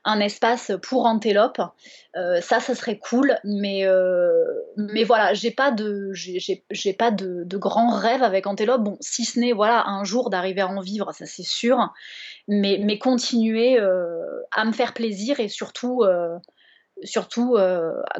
un 0.03 0.19
espace 0.19 0.71
pour 0.81 1.05
Antélope. 1.05 1.61
Euh, 2.15 2.41
ça, 2.41 2.59
ça 2.59 2.75
serait 2.75 2.97
cool, 2.97 3.37
mais, 3.43 3.85
euh, 3.85 4.43
mais 4.75 5.03
voilà, 5.03 5.33
j'ai 5.33 5.51
pas 5.51 5.71
de, 5.71 6.11
j'ai 6.13 6.93
pas 6.93 7.11
de, 7.11 7.43
de 7.45 7.57
grands 7.57 7.95
rêves 7.95 8.23
avec 8.23 8.47
Antélope. 8.47 8.81
Bon, 8.81 8.97
si 8.99 9.25
ce 9.25 9.39
n'est 9.39 9.53
voilà 9.53 9.87
un 9.87 10.03
jour 10.03 10.29
d'arriver 10.29 10.61
à 10.61 10.67
en 10.67 10.81
vivre, 10.81 11.11
ça 11.13 11.25
c'est 11.25 11.43
sûr, 11.43 11.93
mais, 12.47 12.79
mais 12.83 12.97
continuer 12.97 13.79
euh, 13.79 14.19
à 14.51 14.65
me 14.65 14.71
faire 14.71 14.93
plaisir 14.93 15.39
et 15.39 15.47
surtout 15.47 16.03
surtout 17.03 17.57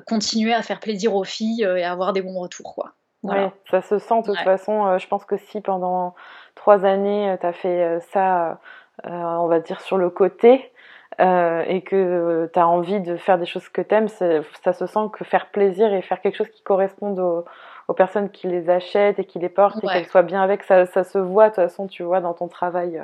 continuer 0.07 0.53
à 0.53 0.61
faire 0.63 0.79
plaisir 0.79 1.13
aux 1.15 1.23
filles 1.23 1.63
et 1.63 1.83
avoir 1.83 2.13
des 2.13 2.21
bons 2.21 2.39
retours 2.39 2.73
quoi. 2.73 2.95
Ouais, 3.23 3.51
ça 3.69 3.81
se 3.81 3.99
sent 3.99 4.21
de 4.21 4.25
toute 4.25 4.39
façon. 4.39 4.97
je 4.97 5.07
pense 5.07 5.25
que 5.25 5.37
si 5.37 5.61
pendant 5.61 6.15
trois 6.55 6.85
années, 6.85 7.35
tu 7.39 7.45
as 7.45 7.53
fait 7.53 7.99
ça, 8.11 8.59
on 9.03 9.47
va 9.47 9.59
dire, 9.59 9.79
sur 9.81 9.97
le 9.97 10.09
côté, 10.09 10.71
euh, 11.19 11.63
et 11.67 11.81
que 11.81 12.49
tu 12.53 12.59
as 12.59 12.67
envie 12.67 13.01
de 13.01 13.17
faire 13.17 13.37
des 13.37 13.45
choses 13.45 13.67
que 13.67 13.81
tu 13.81 13.93
aimes, 13.93 14.07
ça 14.07 14.73
se 14.73 14.85
sent 14.85 15.09
que 15.11 15.25
faire 15.25 15.47
plaisir 15.47 15.93
et 15.93 16.01
faire 16.01 16.21
quelque 16.21 16.37
chose 16.37 16.49
qui 16.49 16.63
corresponde 16.63 17.19
aux, 17.19 17.93
personnes 17.93 18.29
qui 18.29 18.47
les 18.47 18.69
achètent 18.69 19.19
et 19.19 19.25
qui 19.25 19.37
les 19.37 19.49
portent 19.49 19.83
et 19.83 19.87
qu'elles 19.87 20.05
soient 20.05 20.23
bien 20.23 20.41
avec, 20.41 20.63
ça, 20.63 20.85
ça, 20.85 21.03
se 21.03 21.17
voit 21.17 21.49
de 21.49 21.55
toute 21.55 21.63
façon, 21.63 21.87
tu 21.87 22.03
vois, 22.03 22.21
dans 22.21 22.33
ton 22.33 22.47
travail, 22.47 22.97
euh, 22.97 23.03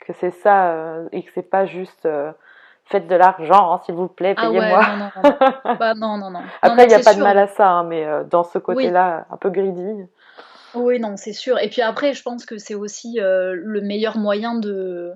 que 0.00 0.12
c'est 0.12 0.32
ça 0.32 0.72
euh, 0.72 1.08
et 1.12 1.22
que 1.22 1.30
c'est 1.32 1.48
pas 1.48 1.64
juste 1.64 2.08
faites 2.86 3.06
de 3.08 3.14
l'argent, 3.14 3.72
hein, 3.72 3.80
s'il 3.84 3.94
vous 3.94 4.08
plaît, 4.08 4.34
payez-moi. 4.34 4.80
Ah 4.82 4.96
non, 4.96 5.10
non, 5.14 5.50
non. 5.64 5.76
bah, 5.78 5.94
non, 5.94 6.18
non, 6.18 6.30
non. 6.30 6.40
Après, 6.62 6.84
il 6.84 6.88
n'y 6.88 6.94
a 6.94 7.00
pas 7.00 7.14
de 7.14 7.22
mal 7.22 7.38
à 7.38 7.46
ça, 7.46 7.68
hein, 7.68 7.84
mais 7.84 8.06
dans 8.30 8.44
ce 8.44 8.58
côté-là, 8.58 9.26
un 9.30 9.36
peu 9.36 9.50
greedy. 9.50 10.06
Oui, 10.74 11.00
non, 11.00 11.16
c'est 11.16 11.32
sûr. 11.32 11.58
Et 11.58 11.68
puis 11.68 11.82
après, 11.82 12.12
je 12.12 12.22
pense 12.22 12.44
que 12.46 12.58
c'est 12.58 12.74
aussi 12.74 13.18
le 13.20 13.80
meilleur 13.80 14.18
moyen 14.18 14.54
de 14.54 15.12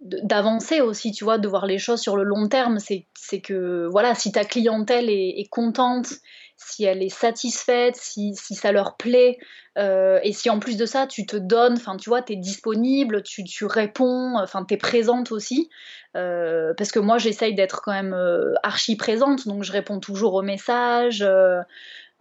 d'avancer 0.00 0.80
aussi, 0.80 1.12
tu 1.12 1.24
vois, 1.24 1.38
de 1.38 1.48
voir 1.48 1.66
les 1.66 1.78
choses 1.78 2.00
sur 2.00 2.16
le 2.16 2.22
long 2.22 2.48
terme. 2.48 2.78
C'est 2.78 3.40
que, 3.40 3.86
voilà, 3.90 4.14
si 4.14 4.32
ta 4.32 4.44
clientèle 4.44 5.08
est, 5.10 5.48
contente, 5.50 6.08
si 6.56 6.84
elle 6.84 7.02
est 7.02 7.08
satisfaite, 7.08 7.96
si, 7.96 8.34
ça 8.34 8.72
leur 8.72 8.96
plaît, 8.96 9.38
euh, 9.78 10.20
et 10.22 10.32
si 10.32 10.48
en 10.48 10.58
plus 10.58 10.76
de 10.76 10.86
ça, 10.86 11.06
tu 11.06 11.26
te 11.26 11.36
donnes, 11.36 11.74
enfin, 11.74 11.96
tu 11.96 12.08
vois, 12.08 12.22
tu 12.22 12.34
es 12.34 12.36
disponible, 12.36 13.22
tu, 13.22 13.44
tu 13.44 13.64
réponds, 13.64 14.38
enfin, 14.38 14.64
tu 14.64 14.74
es 14.74 14.76
présente 14.76 15.32
aussi, 15.32 15.68
euh, 16.16 16.72
parce 16.76 16.92
que 16.92 16.98
moi, 16.98 17.18
j'essaye 17.18 17.54
d'être 17.54 17.82
quand 17.82 17.92
même 17.92 18.14
euh, 18.14 18.54
archi 18.62 18.96
présente, 18.96 19.46
donc 19.48 19.64
je 19.64 19.72
réponds 19.72 20.00
toujours 20.00 20.34
aux 20.34 20.42
messages. 20.42 21.24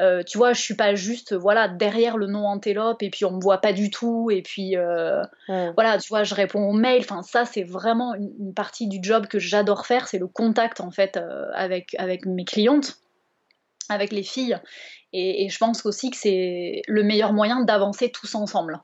Euh, 0.01 0.23
tu 0.23 0.37
vois, 0.37 0.51
je 0.51 0.61
suis 0.61 0.75
pas 0.75 0.93
juste 0.93 1.33
voilà 1.33 1.69
derrière 1.69 2.17
le 2.17 2.27
nom 2.27 2.45
antélope 2.45 3.01
et 3.01 3.09
puis 3.09 3.23
on 3.23 3.31
me 3.31 3.41
voit 3.41 3.59
pas 3.59 3.71
du 3.71 3.89
tout 3.89 4.29
et 4.29 4.41
puis 4.41 4.75
euh, 4.75 5.23
voilà, 5.47 5.97
tu 5.99 6.09
vois, 6.09 6.23
je 6.23 6.35
réponds 6.35 6.67
aux 6.67 6.73
mails. 6.73 7.01
Enfin, 7.01 7.23
ça 7.23 7.45
c'est 7.45 7.63
vraiment 7.63 8.13
une, 8.13 8.53
partie 8.53 8.87
du 8.87 8.99
job 9.01 9.27
que 9.27 9.39
j'adore 9.39 9.85
faire, 9.85 10.07
c'est 10.07 10.19
le 10.19 10.27
contact 10.27 10.81
en 10.81 10.91
fait 10.91 11.15
euh, 11.15 11.49
avec 11.53 11.95
avec 11.97 12.25
mes 12.25 12.43
clientes, 12.43 12.97
avec 13.87 14.11
les 14.11 14.23
filles. 14.23 14.59
Et, 15.13 15.47
je 15.47 15.57
pense 15.57 15.85
aussi 15.85 16.11
que 16.11 16.17
c'est 16.17 16.81
le 16.89 17.03
meilleur 17.03 17.31
moyen 17.31 17.63
d'avancer 17.63 18.11
tous 18.11 18.35
ensemble. 18.35 18.81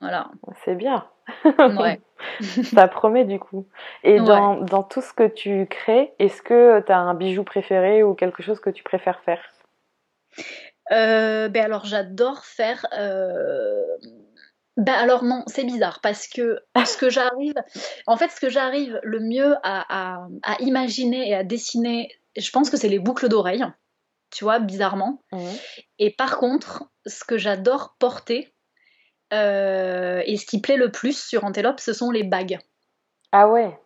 Voilà. 0.00 0.30
C'est 0.66 0.74
bien. 0.74 1.06
Ouais. 1.46 1.98
ça 2.74 2.88
promet 2.88 3.24
du 3.24 3.38
coup. 3.38 3.66
Et 4.02 4.18
dans, 4.20 4.56
dans, 4.56 4.82
tout 4.82 5.00
ce 5.00 5.14
que 5.14 5.26
tu 5.26 5.66
crées, 5.66 6.12
est-ce 6.18 6.42
que 6.42 6.80
tu 6.80 6.92
as 6.92 6.98
un 6.98 7.14
bijou 7.14 7.42
préféré 7.42 8.02
ou 8.02 8.14
quelque 8.14 8.42
chose 8.42 8.60
que 8.60 8.68
tu 8.68 8.82
préfères 8.82 9.20
faire? 9.20 9.40
Ben 10.90 11.56
alors 11.56 11.84
j'adore 11.84 12.44
faire. 12.44 12.86
Euh, 12.96 13.84
ben 14.76 14.94
alors 14.94 15.24
non, 15.24 15.42
c'est 15.48 15.64
bizarre 15.64 16.00
parce 16.00 16.28
que 16.28 16.60
ce 16.86 16.96
que 16.96 17.10
j'arrive, 17.10 17.54
en 18.06 18.16
fait, 18.16 18.30
ce 18.30 18.40
que 18.40 18.48
j'arrive 18.48 18.98
le 19.02 19.20
mieux 19.20 19.56
à, 19.62 20.26
imaginer 20.60 21.28
et 21.28 21.34
à 21.34 21.44
dessiner, 21.44 22.08
je 22.36 22.50
pense 22.50 22.70
que 22.70 22.76
c'est 22.76 22.88
les 22.88 23.00
boucles 23.00 23.28
d'oreilles, 23.28 23.66
tu 24.30 24.44
vois, 24.44 24.60
bizarrement. 24.60 25.22
Et 25.98 26.10
par 26.10 26.38
contre, 26.38 26.84
ce 27.06 27.24
que 27.24 27.38
j'adore 27.38 27.96
porter 27.98 28.54
euh, 29.32 30.22
et 30.24 30.36
ce 30.36 30.46
qui 30.46 30.60
plaît 30.60 30.76
le 30.76 30.90
plus 30.90 31.18
sur 31.18 31.44
Antelope, 31.44 31.80
ce 31.80 31.92
sont 31.92 32.10
les 32.10 32.24
bagues. 32.24 32.58
Ah 33.32 33.48
ouais. 33.48 33.78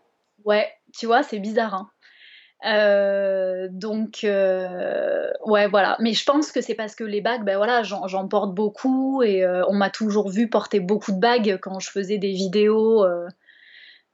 Ouais, 0.45 0.71
tu 0.97 1.07
vois, 1.07 1.23
c'est 1.23 1.39
bizarre. 1.39 1.75
Hein. 1.75 1.91
Euh, 2.65 3.69
donc, 3.71 4.21
euh, 4.25 5.31
ouais, 5.45 5.67
voilà. 5.67 5.97
Mais 6.01 6.13
je 6.13 6.25
pense 6.25 6.53
que 6.53 6.61
c'est 6.61 6.75
parce 6.75 6.95
que 6.95 7.05
les 7.05 7.21
bagues, 7.21 7.45
ben 7.45 7.57
voilà, 7.57 7.83
j'en 7.83 8.29
porte 8.29 8.55
beaucoup 8.55 9.23
et 9.23 9.45
euh, 9.45 9.65
on 9.69 9.75
m'a 9.75 9.91
toujours 9.91 10.29
vu 10.29 10.49
porter 10.49 10.81
beaucoup 10.81 11.13
de 11.13 11.19
bagues 11.19 11.59
quand 11.61 11.81
je 11.81 11.91
faisais 11.91 12.19
des 12.19 12.33
vidéos 12.33 13.07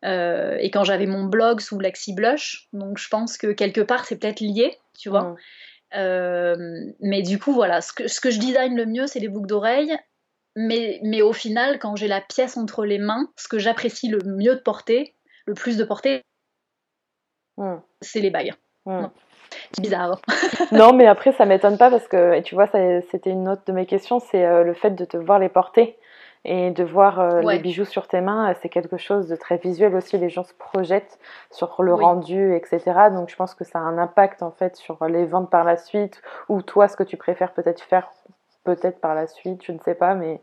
et 0.05 0.71
quand 0.71 0.85
j'avais 0.85 1.07
mon 1.07 1.25
blog 1.25 1.61
sous 1.61 1.79
Lexi 1.79 2.15
Blush. 2.15 2.69
Donc, 2.73 2.99
je 2.99 3.09
pense 3.09 3.37
que 3.37 3.49
quelque 3.49 3.81
part, 3.81 4.05
c'est 4.07 4.19
peut-être 4.19 4.41
lié, 4.41 4.79
tu 4.99 5.09
vois. 5.11 5.37
mais 5.93 7.23
du 7.23 7.39
coup, 7.39 7.53
voilà, 7.53 7.81
ce 7.81 7.93
que, 7.93 8.09
ce 8.09 8.21
que 8.21 8.31
je 8.31 8.39
design 8.39 8.77
le 8.77 8.87
mieux, 8.87 9.07
c'est 9.07 9.21
les 9.21 9.29
boucles 9.29 9.49
d'oreilles. 9.49 9.97
Mais, 10.57 10.99
mais 11.05 11.23
au 11.23 11.33
final, 11.33 11.79
quand 11.79 11.95
j'ai 11.95 12.09
la 12.09 12.21
pièce 12.21 12.57
entre 12.57 12.85
les 12.85 12.99
mains, 12.99 13.31
ce 13.37 13.47
que 13.47 13.61
j'apprécie 13.61 14.09
le 14.09 14.19
mieux 14.25 14.57
de 14.57 14.61
porter, 14.61 15.15
le 15.47 15.55
plus 15.55 15.77
de 15.77 15.85
porter, 15.85 16.25
c'est 18.01 18.21
les 18.21 18.31
bagues. 18.31 18.55
C'est 19.73 19.83
bizarre. 19.83 20.21
non, 20.73 20.93
mais 20.93 21.07
après, 21.07 21.33
ça 21.33 21.45
m'étonne 21.45 21.79
pas 21.79 21.91
parce 21.91 22.09
que, 22.09 22.35
et 22.35 22.43
tu 22.43 22.55
vois, 22.55 22.67
c'était 22.67 23.31
une 23.31 23.49
autre 23.49 23.63
de 23.67 23.73
mes 23.73 23.87
questions, 23.87 24.21
c'est 24.21 24.45
euh, 24.45 24.63
le 24.65 24.75
fait 24.75 24.91
de 24.91 25.05
te 25.05 25.17
voir 25.17 25.39
les 25.39 25.49
porter 25.49 25.99
et 26.45 26.71
de 26.71 26.85
voir 26.85 27.21
euh, 27.21 27.41
les 27.43 27.59
bijoux 27.59 27.85
sur 27.85 28.07
tes 28.07 28.21
mains, 28.21 28.55
c'est 28.63 28.69
quelque 28.69 28.97
chose 28.97 29.29
de 29.29 29.37
très 29.37 29.57
visuel 29.57 29.95
aussi. 29.95 30.17
Les 30.19 30.31
gens 30.31 30.45
se 30.45 30.55
projettent 30.55 31.19
sur 31.51 31.83
le 31.83 31.93
rendu, 31.93 32.55
etc. 32.55 32.81
Donc, 33.13 33.29
je 33.29 33.37
pense 33.37 33.55
que 33.55 33.65
ça 33.65 33.79
a 33.79 33.83
un 33.83 33.99
impact 33.99 34.43
en 34.43 34.53
fait 34.53 34.77
sur 34.77 35.05
les 35.07 35.27
ventes 35.27 35.51
par 35.51 35.65
la 35.65 35.77
suite 35.77 36.23
ou 36.49 36.63
toi, 36.63 36.89
ce 36.89 36.97
que 36.97 37.03
tu 37.03 37.17
préfères 37.17 37.53
peut-être 37.53 37.83
faire 37.83 38.11
peut-être 38.65 39.01
par 39.01 39.15
la 39.15 39.27
suite, 39.27 39.63
je 39.65 39.73
ne 39.73 39.79
sais 39.79 39.95
pas, 39.95 40.15
mais 40.15 40.41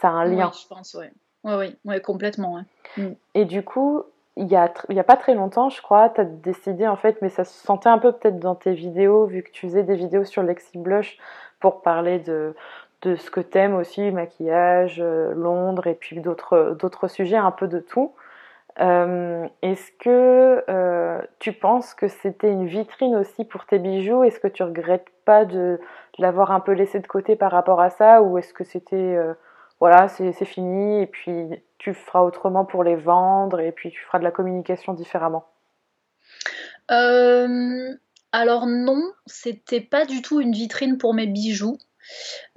ça 0.00 0.08
a 0.08 0.12
un 0.12 0.24
lien. 0.24 0.50
Oui, 0.52 0.60
je 0.62 0.68
pense, 0.68 0.96
oui. 0.98 1.06
Oui, 1.44 1.76
oui, 1.84 2.00
complètement. 2.00 2.62
Mm. 2.96 3.08
Et 3.34 3.44
du 3.44 3.62
coup, 3.62 4.04
il 4.36 4.48
y, 4.48 4.56
a, 4.56 4.64
a 4.64 5.04
pas 5.04 5.16
très 5.16 5.34
longtemps, 5.34 5.68
je 5.68 5.80
crois, 5.80 6.08
tu 6.08 6.20
as 6.20 6.24
décidé 6.24 6.88
en 6.88 6.96
fait, 6.96 7.22
mais 7.22 7.28
ça 7.28 7.44
se 7.44 7.54
sentait 7.64 7.88
un 7.88 7.98
peu 7.98 8.12
peut-être 8.12 8.40
dans 8.40 8.56
tes 8.56 8.72
vidéos, 8.72 9.26
vu 9.26 9.42
que 9.42 9.50
tu 9.50 9.66
faisais 9.66 9.84
des 9.84 9.94
vidéos 9.94 10.24
sur 10.24 10.42
Lexi 10.42 10.76
Blush 10.76 11.18
pour 11.60 11.82
parler 11.82 12.18
de, 12.18 12.54
de 13.02 13.14
ce 13.14 13.30
que 13.30 13.40
t'aimes 13.40 13.76
aussi, 13.76 14.10
maquillage, 14.10 15.00
euh, 15.00 15.32
Londres 15.34 15.86
et 15.86 15.94
puis 15.94 16.20
d'autres, 16.20 16.76
d'autres 16.80 17.06
sujets, 17.06 17.36
un 17.36 17.52
peu 17.52 17.68
de 17.68 17.78
tout. 17.78 18.12
Euh, 18.80 19.46
est-ce 19.62 19.92
que 20.00 20.64
euh, 20.68 21.20
tu 21.38 21.52
penses 21.52 21.94
que 21.94 22.08
c'était 22.08 22.50
une 22.50 22.66
vitrine 22.66 23.14
aussi 23.14 23.44
pour 23.44 23.66
tes 23.66 23.78
bijoux? 23.78 24.24
Est-ce 24.24 24.40
que 24.40 24.48
tu 24.48 24.64
regrettes 24.64 25.06
pas 25.24 25.44
de, 25.44 25.54
de, 25.54 25.80
l'avoir 26.18 26.50
un 26.50 26.58
peu 26.58 26.72
laissé 26.72 26.98
de 26.98 27.06
côté 27.06 27.36
par 27.36 27.52
rapport 27.52 27.80
à 27.80 27.90
ça? 27.90 28.20
Ou 28.20 28.38
est-ce 28.38 28.52
que 28.52 28.64
c'était 28.64 29.16
voilà, 29.80 30.08
c'est 30.08 30.32
fini 30.44 31.02
et 31.02 31.06
puis 31.06 31.62
tu 31.84 31.92
feras 31.92 32.22
autrement 32.22 32.64
pour 32.64 32.82
les 32.82 32.96
vendre 32.96 33.60
et 33.60 33.70
puis 33.70 33.90
tu 33.90 34.00
feras 34.00 34.18
de 34.18 34.24
la 34.24 34.30
communication 34.30 34.94
différemment 34.94 35.44
euh, 36.90 37.94
Alors 38.32 38.66
non, 38.66 39.02
c'était 39.26 39.82
pas 39.82 40.06
du 40.06 40.22
tout 40.22 40.40
une 40.40 40.52
vitrine 40.52 40.96
pour 40.96 41.12
mes 41.12 41.26
bijoux. 41.26 41.76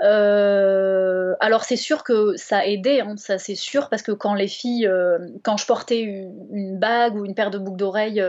Euh, 0.01 1.35
alors 1.41 1.65
c'est 1.65 1.75
sûr 1.75 2.03
que 2.03 2.37
ça 2.37 2.65
aidait, 2.65 3.01
hein, 3.01 3.15
ça 3.17 3.37
c'est 3.37 3.55
sûr, 3.55 3.89
parce 3.89 4.01
que 4.01 4.13
quand 4.13 4.33
les 4.33 4.47
filles, 4.47 4.87
euh, 4.87 5.19
quand 5.43 5.57
je 5.57 5.65
portais 5.65 5.99
une, 5.99 6.79
bague 6.79 7.15
ou 7.15 7.25
une 7.25 7.35
paire 7.35 7.51
de 7.51 7.57
boucles 7.57 7.77
d'oreilles 7.77 8.23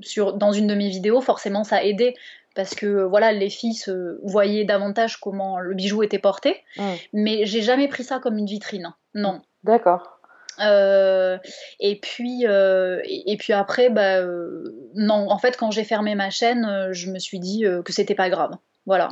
sur 0.00 0.34
dans 0.34 0.52
une 0.52 0.68
de 0.68 0.74
mes 0.76 0.88
vidéos, 0.88 1.20
forcément 1.20 1.64
ça 1.64 1.84
aidait 1.84 2.14
parce 2.54 2.76
que 2.76 3.02
voilà, 3.02 3.32
les 3.32 3.50
filles 3.50 3.74
se 3.74 4.20
voyaient 4.24 4.64
davantage 4.64 5.18
comment 5.18 5.58
le 5.58 5.74
bijou 5.74 6.04
était 6.04 6.18
porté. 6.18 6.62
Mm. 6.76 6.94
Mais 7.14 7.46
j'ai 7.46 7.62
jamais 7.62 7.88
pris 7.88 8.04
ça 8.04 8.20
comme 8.20 8.38
une 8.38 8.46
vitrine. 8.46 8.92
Non. 9.14 9.40
D'accord. 9.62 10.19
Euh, 10.60 11.38
et 11.78 11.96
puis 11.96 12.46
euh, 12.46 13.00
et, 13.04 13.36
puis 13.36 13.52
après 13.52 13.88
bah 13.88 14.18
euh, 14.18 14.90
non. 14.94 15.30
En 15.30 15.38
fait 15.38 15.56
quand 15.56 15.70
j'ai 15.70 15.84
fermé 15.84 16.14
ma 16.14 16.30
chaîne 16.30 16.88
je 16.92 17.10
me 17.10 17.18
suis 17.18 17.38
dit 17.38 17.64
que 17.84 17.92
c'était 17.92 18.14
pas 18.14 18.30
grave. 18.30 18.56
Voilà. 18.86 19.08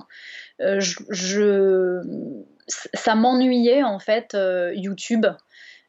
Ça 2.95 3.15
m'ennuyait 3.15 3.83
en 3.83 3.99
fait 3.99 4.37
YouTube. 4.75 5.27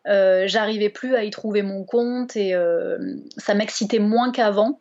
J'arrivais 0.05 0.89
plus 0.89 1.15
à 1.15 1.23
y 1.23 1.29
trouver 1.29 1.61
mon 1.61 1.83
compte 1.83 2.35
et 2.35 2.55
ça 3.37 3.53
m'excitait 3.53 3.99
moins 3.99 4.31
qu'avant. 4.31 4.79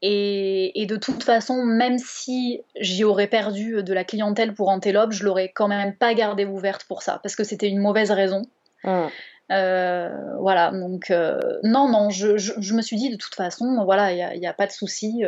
Et, 0.00 0.86
de 0.88 0.96
toute 0.96 1.24
façon, 1.24 1.64
même 1.64 1.98
si 1.98 2.60
j'y 2.80 3.02
aurais 3.02 3.26
perdu 3.26 3.82
de 3.82 3.92
la 3.92 4.04
clientèle 4.04 4.54
pour 4.54 4.68
Antelope, 4.68 5.10
je 5.10 5.24
l'aurais 5.24 5.48
quand 5.48 5.66
même 5.66 5.92
pas 5.96 6.14
gardée 6.14 6.44
ouverte 6.44 6.84
pour 6.84 7.02
ça, 7.02 7.18
parce 7.20 7.34
que 7.34 7.42
c'était 7.42 7.68
une 7.68 7.80
mauvaise 7.80 8.12
raison. 8.12 8.42
Voilà, 9.48 10.70
donc 10.72 11.10
non, 11.62 11.88
non, 11.88 12.10
je, 12.10 12.36
je, 12.36 12.74
me 12.74 12.82
suis 12.82 12.96
dit 12.96 13.10
de 13.10 13.16
toute 13.16 13.34
façon, 13.34 13.84
voilà, 13.84 14.12
il 14.12 14.40
n'y 14.40 14.46
a, 14.46 14.50
a, 14.50 14.54
pas 14.54 14.66
de 14.66 14.72
souci, 14.72 15.24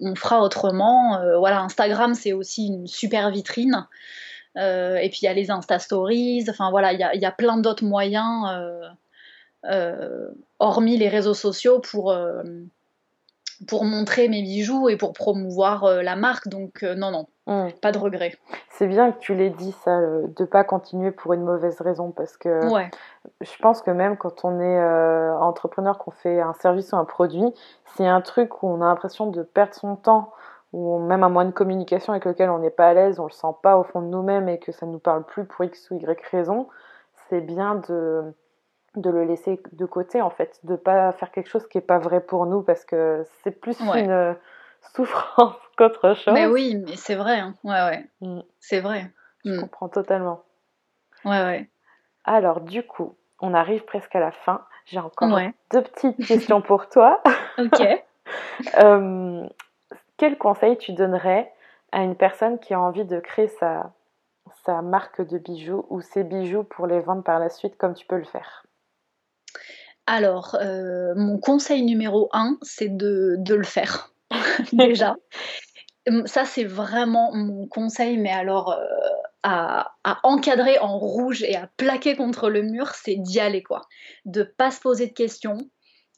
on 0.00 0.14
fera 0.14 0.42
autrement. 0.42 1.20
voilà, 1.38 1.60
Instagram, 1.60 2.14
c'est 2.14 2.32
aussi 2.32 2.68
une 2.68 2.86
super 2.86 3.30
vitrine. 3.30 3.86
et 4.56 5.08
puis 5.10 5.20
il 5.22 5.24
y 5.24 5.28
a 5.28 5.34
les 5.34 5.50
Insta 5.50 5.78
Stories, 5.78 6.46
enfin 6.48 6.70
voilà, 6.70 6.92
il 6.92 7.00
y 7.00 7.04
a, 7.04 7.14
y 7.14 7.24
a, 7.24 7.32
plein 7.32 7.56
d'autres 7.58 7.84
moyens, 7.84 8.46
hormis 10.58 10.96
les 10.96 11.08
réseaux 11.08 11.34
sociaux, 11.34 11.80
pour 11.80 12.14
pour 13.66 13.84
montrer 13.84 14.28
mes 14.28 14.42
bijoux 14.42 14.88
et 14.88 14.96
pour 14.96 15.12
promouvoir 15.12 15.84
euh, 15.84 16.02
la 16.02 16.16
marque. 16.16 16.48
Donc 16.48 16.82
euh, 16.82 16.94
non, 16.94 17.10
non, 17.10 17.26
mmh. 17.46 17.72
pas 17.80 17.92
de 17.92 17.98
regret. 17.98 18.34
C'est 18.70 18.86
bien 18.86 19.12
que 19.12 19.18
tu 19.18 19.34
l'aies 19.34 19.50
dit 19.50 19.74
ça, 19.84 19.98
de 20.00 20.44
pas 20.44 20.64
continuer 20.64 21.10
pour 21.10 21.32
une 21.32 21.42
mauvaise 21.42 21.80
raison, 21.80 22.10
parce 22.10 22.36
que 22.36 22.48
je 23.40 23.56
pense 23.60 23.82
que 23.82 23.90
même 23.90 24.16
quand 24.16 24.44
on 24.44 24.60
est 24.60 24.78
euh, 24.78 25.36
entrepreneur, 25.38 25.98
qu'on 25.98 26.10
fait 26.10 26.40
un 26.40 26.54
service 26.54 26.92
ou 26.92 26.96
un 26.96 27.04
produit, 27.04 27.52
c'est 27.96 28.06
un 28.06 28.20
truc 28.20 28.62
où 28.62 28.68
on 28.68 28.80
a 28.80 28.86
l'impression 28.86 29.26
de 29.26 29.42
perdre 29.42 29.74
son 29.74 29.96
temps 29.96 30.32
ou 30.72 30.98
même 30.98 31.22
un 31.22 31.28
moyen 31.28 31.48
de 31.48 31.54
communication 31.54 32.12
avec 32.12 32.24
lequel 32.24 32.50
on 32.50 32.58
n'est 32.58 32.70
pas 32.70 32.88
à 32.88 32.94
l'aise, 32.94 33.18
on 33.20 33.26
le 33.26 33.32
sent 33.32 33.54
pas 33.62 33.78
au 33.78 33.84
fond 33.84 34.02
de 34.02 34.08
nous-mêmes 34.08 34.48
et 34.48 34.58
que 34.58 34.72
ça 34.72 34.86
ne 34.86 34.92
nous 34.92 34.98
parle 34.98 35.24
plus 35.24 35.44
pour 35.44 35.64
X 35.64 35.90
ou 35.90 35.98
Y 35.98 36.20
raison, 36.30 36.68
c'est 37.28 37.40
bien 37.40 37.76
de 37.88 38.34
de 38.96 39.10
le 39.10 39.24
laisser 39.24 39.60
de 39.72 39.84
côté 39.84 40.22
en 40.22 40.30
fait, 40.30 40.58
de 40.64 40.74
pas 40.74 41.12
faire 41.12 41.30
quelque 41.30 41.50
chose 41.50 41.66
qui 41.68 41.76
est 41.76 41.82
pas 41.82 41.98
vrai 41.98 42.20
pour 42.20 42.46
nous 42.46 42.62
parce 42.62 42.84
que 42.84 43.24
c'est 43.42 43.50
plus 43.50 43.78
une 43.80 44.36
souffrance 44.94 45.54
qu'autre 45.76 46.14
chose. 46.14 46.34
Mais 46.34 46.46
oui, 46.46 46.82
mais 46.86 46.96
c'est 46.96 47.14
vrai, 47.14 47.38
hein. 47.38 47.54
ouais, 47.64 47.82
ouais, 47.82 48.10
mm. 48.22 48.40
c'est 48.58 48.80
vrai. 48.80 49.10
Je 49.44 49.52
mm. 49.52 49.60
comprends 49.60 49.88
totalement. 49.88 50.42
Ouais, 51.24 51.42
ouais. 51.44 51.70
Alors 52.26 52.60
du 52.60 52.82
coup, 52.82 53.16
on 53.40 53.54
arrive 53.54 53.84
presque 53.84 54.14
à 54.14 54.20
la 54.20 54.32
fin. 54.32 54.62
J'ai 54.84 54.98
encore 54.98 55.38
deux 55.72 55.82
petites 55.82 56.26
questions 56.26 56.60
pour 56.60 56.88
toi. 56.88 57.22
ok. 57.58 57.82
Euh, 58.82 59.46
quel 60.16 60.36
conseil 60.36 60.76
tu 60.78 60.92
donnerais 60.92 61.52
à 61.92 62.02
une 62.02 62.16
personne 62.16 62.58
qui 62.58 62.74
a 62.74 62.80
envie 62.80 63.04
de 63.04 63.20
créer 63.20 63.46
sa, 63.46 63.92
sa 64.64 64.82
marque 64.82 65.24
de 65.24 65.38
bijoux 65.38 65.86
ou 65.90 66.00
ses 66.00 66.24
bijoux 66.24 66.64
pour 66.64 66.88
les 66.88 66.98
vendre 66.98 67.22
par 67.22 67.38
la 67.38 67.50
suite 67.50 67.76
comme 67.76 67.94
tu 67.94 68.04
peux 68.04 68.16
le 68.16 68.24
faire? 68.24 68.66
Alors, 70.08 70.56
euh, 70.60 71.14
mon 71.14 71.38
conseil 71.38 71.84
numéro 71.84 72.28
un, 72.32 72.56
c'est 72.62 72.96
de, 72.96 73.38
le 73.48 73.62
faire, 73.62 74.10
déjà. 74.72 75.14
Ça, 76.24 76.44
c'est 76.44 76.64
vraiment 76.64 77.32
mon 77.32 77.68
conseil, 77.68 78.16
mais 78.16 78.32
alors 78.32 78.72
euh, 78.72 78.84
à, 79.48 80.18
encadrer 80.24 80.78
en 80.80 80.98
rouge 80.98 81.44
et 81.44 81.54
à 81.54 81.68
plaquer 81.76 82.16
contre 82.16 82.50
le 82.50 82.62
mur, 82.62 82.90
c'est 82.94 83.14
d'y 83.14 83.38
aller, 83.38 83.62
quoi. 83.62 83.82
De 84.24 84.42
pas 84.42 84.72
se 84.72 84.80
poser 84.80 85.06
de 85.06 85.12
questions, 85.12 85.58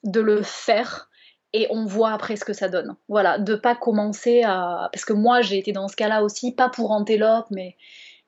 de 0.03 0.21
le 0.21 0.43
faire, 0.43 1.11
et 1.53 1.67
on 1.71 1.85
voit 1.85 2.13
après 2.13 2.37
ce 2.37 2.45
que 2.45 2.55
ça 2.55 2.69
donne. 2.69 2.97
Voilà, 3.09 3.39
de 3.39 3.55
pas 3.55 3.75
commencer 3.75 4.43
à... 4.45 4.89
Parce 4.93 5.05
que 5.05 5.13
moi, 5.13 5.43
j'ai 5.43 5.59
été 5.59 5.73
dans 5.73 5.89
ce 5.89 5.97
cas-là 5.97 6.23
aussi, 6.23 6.53
pas 6.53 6.71
pour 6.71 6.91
Antelope, 6.91 7.47
mais, 7.51 7.77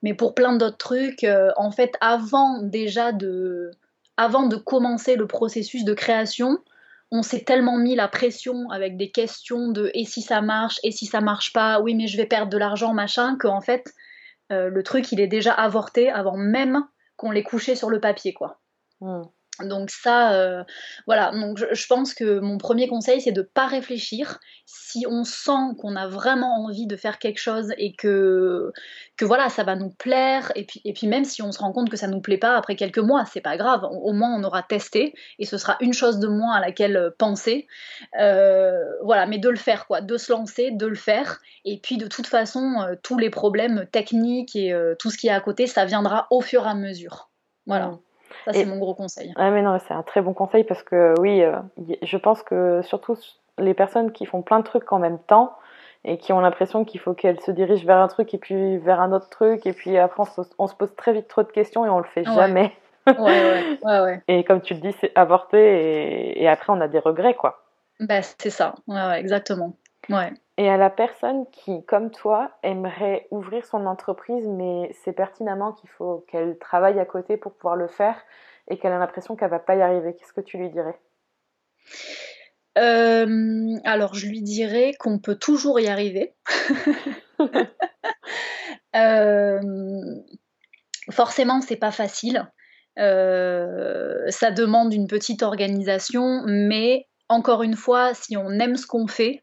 mais 0.03 0.13
pour 0.13 0.35
plein 0.35 0.55
d'autres 0.55 0.77
trucs. 0.77 1.23
Euh, 1.23 1.51
en 1.57 1.71
fait, 1.71 1.95
avant 2.01 2.61
déjà 2.61 3.11
de 3.11 3.71
avant 4.17 4.45
de 4.45 4.55
commencer 4.55 5.15
le 5.15 5.25
processus 5.25 5.83
de 5.83 5.93
création, 5.93 6.59
on 7.11 7.23
s'est 7.23 7.43
tellement 7.43 7.77
mis 7.77 7.95
la 7.95 8.07
pression 8.07 8.69
avec 8.69 8.95
des 8.97 9.09
questions 9.09 9.69
de 9.69 9.89
et 9.95 10.05
si 10.05 10.21
ça 10.21 10.41
marche, 10.41 10.79
et 10.83 10.91
si 10.91 11.07
ça 11.07 11.21
marche 11.21 11.53
pas, 11.53 11.79
oui 11.79 11.95
mais 11.95 12.07
je 12.07 12.17
vais 12.17 12.27
perdre 12.27 12.51
de 12.51 12.57
l'argent, 12.57 12.93
machin, 12.93 13.35
qu'en 13.39 13.61
fait 13.61 13.93
le 14.51 14.83
truc 14.83 15.11
il 15.11 15.19
est 15.19 15.27
déjà 15.27 15.53
avorté 15.53 16.09
avant 16.09 16.37
même 16.37 16.85
qu'on 17.15 17.31
l'ait 17.31 17.43
couché 17.43 17.75
sur 17.75 17.89
le 17.89 17.99
papier 17.99 18.33
quoi. 18.33 18.59
Hmm. 18.99 19.21
Donc 19.65 19.89
ça, 19.89 20.33
euh, 20.33 20.63
voilà. 21.05 21.31
Donc 21.31 21.57
je, 21.57 21.87
pense 21.87 22.13
que 22.13 22.39
mon 22.39 22.57
premier 22.57 22.87
conseil, 22.87 23.21
c'est 23.21 23.31
de 23.31 23.41
pas 23.41 23.67
réfléchir. 23.67 24.39
Si 24.65 25.05
on 25.07 25.23
sent 25.23 25.75
qu'on 25.79 25.95
a 25.95 26.07
vraiment 26.07 26.63
envie 26.63 26.87
de 26.87 26.95
faire 26.95 27.19
quelque 27.19 27.39
chose 27.39 27.73
et 27.77 27.93
que 27.93 28.71
que 29.17 29.25
voilà, 29.25 29.49
ça 29.49 29.63
va 29.63 29.75
nous 29.75 29.89
plaire. 29.89 30.51
Et 30.55 30.65
puis 30.65 30.81
et 30.85 30.93
puis 30.93 31.07
même 31.07 31.25
si 31.25 31.41
on 31.41 31.51
se 31.51 31.59
rend 31.59 31.71
compte 31.71 31.89
que 31.89 31.97
ça 31.97 32.07
nous 32.07 32.21
plaît 32.21 32.37
pas 32.37 32.55
après 32.55 32.75
quelques 32.75 32.99
mois, 32.99 33.25
c'est 33.25 33.41
pas 33.41 33.57
grave. 33.57 33.83
Au, 33.83 34.13
moins 34.13 34.33
on 34.35 34.43
aura 34.43 34.63
testé 34.63 35.13
et 35.39 35.45
ce 35.45 35.57
sera 35.57 35.77
une 35.81 35.93
chose 35.93 36.19
de 36.19 36.27
moins 36.27 36.53
à 36.53 36.59
laquelle 36.59 36.97
euh, 36.97 37.09
penser. 37.17 37.67
Euh, 38.19 38.83
voilà, 39.03 39.25
mais 39.25 39.37
de 39.37 39.49
le 39.49 39.57
faire 39.57 39.87
quoi, 39.87 40.01
de 40.01 40.17
se 40.17 40.31
lancer, 40.31 40.71
de 40.71 40.87
le 40.87 40.95
faire. 40.95 41.39
Et 41.65 41.79
puis 41.79 41.97
de 41.97 42.07
toute 42.07 42.27
façon, 42.27 42.95
tous 43.03 43.17
les 43.17 43.29
problèmes 43.29 43.85
techniques 43.91 44.55
et 44.55 44.73
tout 44.99 45.11
ce 45.11 45.17
qui 45.17 45.27
est 45.27 45.31
à 45.31 45.39
côté, 45.39 45.67
ça 45.67 45.85
viendra 45.85 46.27
au 46.31 46.41
fur 46.41 46.65
et 46.65 46.69
à 46.69 46.75
mesure. 46.75 47.29
Voilà. 47.65 47.87
Mmh. 47.87 47.99
Ça, 48.45 48.53
c'est 48.53 48.65
mon 48.65 48.77
gros 48.77 48.93
conseil. 48.93 49.33
Mais 49.37 49.61
non, 49.61 49.77
c'est 49.87 49.93
un 49.93 50.03
très 50.03 50.21
bon 50.21 50.33
conseil 50.33 50.63
parce 50.63 50.83
que 50.83 51.13
oui, 51.19 51.43
euh, 51.43 51.57
je 52.01 52.17
pense 52.17 52.43
que 52.43 52.81
surtout 52.83 53.17
les 53.57 53.73
personnes 53.73 54.11
qui 54.11 54.25
font 54.25 54.41
plein 54.41 54.59
de 54.59 54.65
trucs 54.65 54.91
en 54.91 54.99
même 54.99 55.19
temps 55.19 55.55
et 56.03 56.17
qui 56.17 56.33
ont 56.33 56.39
l'impression 56.39 56.83
qu'il 56.83 56.99
faut 56.99 57.13
qu'elles 57.13 57.39
se 57.41 57.51
dirigent 57.51 57.85
vers 57.85 57.99
un 57.99 58.07
truc 58.07 58.33
et 58.33 58.37
puis 58.37 58.77
vers 58.79 58.99
un 58.99 59.11
autre 59.11 59.29
truc 59.29 59.65
et 59.67 59.73
puis 59.73 59.97
après 59.97 60.23
on 60.57 60.67
se, 60.67 60.75
pose 60.75 60.95
très 60.95 61.13
vite 61.13 61.27
trop 61.27 61.43
de 61.43 61.51
questions 61.51 61.85
et 61.85 61.89
on 61.89 61.99
le 61.99 62.05
fait 62.05 62.23
jamais. 62.23 62.75
ouais, 63.07 63.77
ouais, 63.83 63.99
ouais, 63.99 64.23
Et 64.27 64.43
comme 64.43 64.61
tu 64.61 64.73
le 64.73 64.79
dis, 64.79 64.95
c'est 64.99 65.11
avorter 65.15 65.59
et, 65.59 66.43
et, 66.43 66.47
après 66.47 66.73
on 66.73 66.81
a 66.81 66.87
des 66.87 66.99
regrets 66.99 67.35
quoi. 67.35 67.63
Bah, 67.99 68.21
c'est 68.21 68.49
ça, 68.49 68.73
ouais, 68.87 69.19
exactement. 69.19 69.75
Ouais. 70.09 70.33
Et 70.61 70.69
à 70.69 70.77
la 70.77 70.91
personne 70.91 71.47
qui, 71.51 71.83
comme 71.85 72.11
toi, 72.11 72.51
aimerait 72.61 73.25
ouvrir 73.31 73.65
son 73.65 73.87
entreprise, 73.87 74.45
mais 74.47 74.95
c'est 75.03 75.11
pertinemment 75.11 75.73
qu'il 75.73 75.89
faut 75.89 76.23
qu'elle 76.29 76.59
travaille 76.59 76.99
à 76.99 77.05
côté 77.05 77.35
pour 77.35 77.53
pouvoir 77.55 77.75
le 77.75 77.87
faire 77.87 78.15
et 78.67 78.77
qu'elle 78.77 78.91
a 78.91 78.99
l'impression 78.99 79.35
qu'elle 79.35 79.49
va 79.49 79.57
pas 79.57 79.75
y 79.75 79.81
arriver, 79.81 80.13
qu'est-ce 80.13 80.33
que 80.33 80.41
tu 80.41 80.59
lui 80.59 80.69
dirais? 80.69 80.99
Euh, 82.77 83.79
alors, 83.85 84.13
je 84.13 84.27
lui 84.27 84.43
dirais 84.43 84.91
qu'on 84.99 85.17
peut 85.17 85.33
toujours 85.33 85.79
y 85.79 85.87
arriver. 85.87 86.35
euh, 88.95 89.59
forcément, 91.09 91.61
c'est 91.61 91.75
pas 91.75 91.89
facile. 91.89 92.47
Euh, 92.99 94.29
ça 94.29 94.51
demande 94.51 94.93
une 94.93 95.07
petite 95.07 95.41
organisation, 95.41 96.43
mais 96.45 97.07
encore 97.29 97.63
une 97.63 97.75
fois, 97.75 98.13
si 98.13 98.37
on 98.37 98.51
aime 98.59 98.75
ce 98.75 98.85
qu'on 98.85 99.07
fait, 99.07 99.41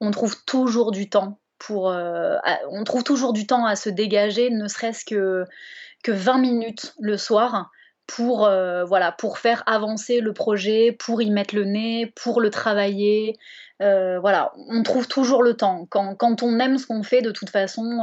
on 0.00 0.10
trouve 0.10 0.42
toujours 0.44 0.92
du 0.92 1.08
temps 1.08 1.38
pour, 1.58 1.90
euh, 1.90 2.36
on 2.70 2.84
trouve 2.84 3.04
toujours 3.04 3.32
du 3.32 3.46
temps 3.46 3.66
à 3.66 3.76
se 3.76 3.90
dégager, 3.90 4.50
ne 4.50 4.66
serait-ce 4.66 5.04
que, 5.04 5.44
que 6.02 6.10
20 6.10 6.38
minutes 6.38 6.94
le 6.98 7.16
soir 7.16 7.70
pour, 8.06 8.46
euh, 8.46 8.84
voilà, 8.84 9.12
pour 9.12 9.38
faire 9.38 9.62
avancer 9.66 10.20
le 10.20 10.32
projet, 10.32 10.90
pour 10.90 11.22
y 11.22 11.30
mettre 11.30 11.54
le 11.54 11.64
nez, 11.64 12.12
pour 12.16 12.40
le 12.40 12.50
travailler. 12.50 13.38
Euh, 13.82 14.18
voilà, 14.18 14.52
on 14.68 14.82
trouve 14.82 15.06
toujours 15.06 15.42
le 15.42 15.54
temps. 15.54 15.86
Quand, 15.90 16.42
on 16.42 16.58
aime 16.58 16.78
ce 16.78 16.86
qu'on 16.86 17.02
fait, 17.02 17.22
de 17.22 17.30
toute 17.30 17.50
façon, 17.50 18.00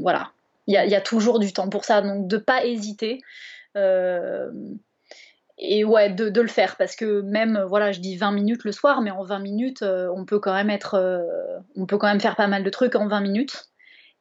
voilà, 0.00 0.32
il 0.66 0.74
y 0.74 0.94
a, 0.94 1.00
toujours 1.00 1.38
du 1.38 1.52
temps 1.52 1.68
pour 1.68 1.84
ça. 1.84 2.02
Donc 2.02 2.26
de 2.26 2.36
pas 2.36 2.64
hésiter 2.64 3.20
et 5.62 5.84
ouais, 5.84 6.08
de, 6.08 6.40
le 6.40 6.48
faire 6.48 6.76
parce 6.76 6.96
que 6.96 7.20
même, 7.20 7.62
voilà, 7.68 7.92
je 7.92 8.00
dis 8.00 8.16
20 8.16 8.32
minutes 8.32 8.64
le 8.64 8.72
soir, 8.72 9.02
mais 9.02 9.10
en 9.10 9.22
20 9.22 9.38
minutes, 9.40 9.82
euh, 9.82 10.10
on 10.16 10.24
peut 10.24 10.38
quand 10.38 10.54
même 10.54 10.70
être, 10.70 10.94
euh, 10.94 11.22
on 11.76 11.84
peut 11.84 11.98
quand 11.98 12.08
même 12.08 12.20
faire 12.20 12.34
pas 12.34 12.46
mal 12.46 12.64
de 12.64 12.70
trucs 12.70 12.94
en 12.94 13.06
20 13.06 13.20
minutes 13.20 13.66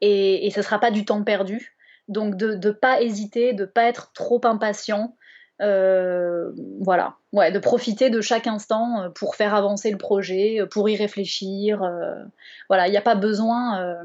et, 0.01 0.45
et 0.45 0.51
ce 0.51 0.61
sera 0.61 0.79
pas 0.79 0.91
du 0.91 1.05
temps 1.05 1.23
perdu. 1.23 1.77
Donc 2.09 2.35
de 2.35 2.55
ne 2.55 2.71
pas 2.71 3.01
hésiter, 3.01 3.53
de 3.53 3.63
pas 3.63 3.83
être 3.83 4.11
trop 4.13 4.41
impatient, 4.43 5.15
euh, 5.61 6.51
voilà, 6.81 7.15
ouais, 7.31 7.53
de 7.53 7.59
profiter 7.59 8.09
de 8.09 8.19
chaque 8.19 8.47
instant 8.47 9.09
pour 9.15 9.35
faire 9.35 9.55
avancer 9.55 9.91
le 9.91 9.97
projet, 9.97 10.59
pour 10.69 10.89
y 10.89 10.97
réfléchir. 10.97 11.79
voilà, 12.67 12.87
il 12.87 12.91
n'y 12.91 12.97
a 12.97 13.01
pas 13.01 13.15
besoin 13.15 14.01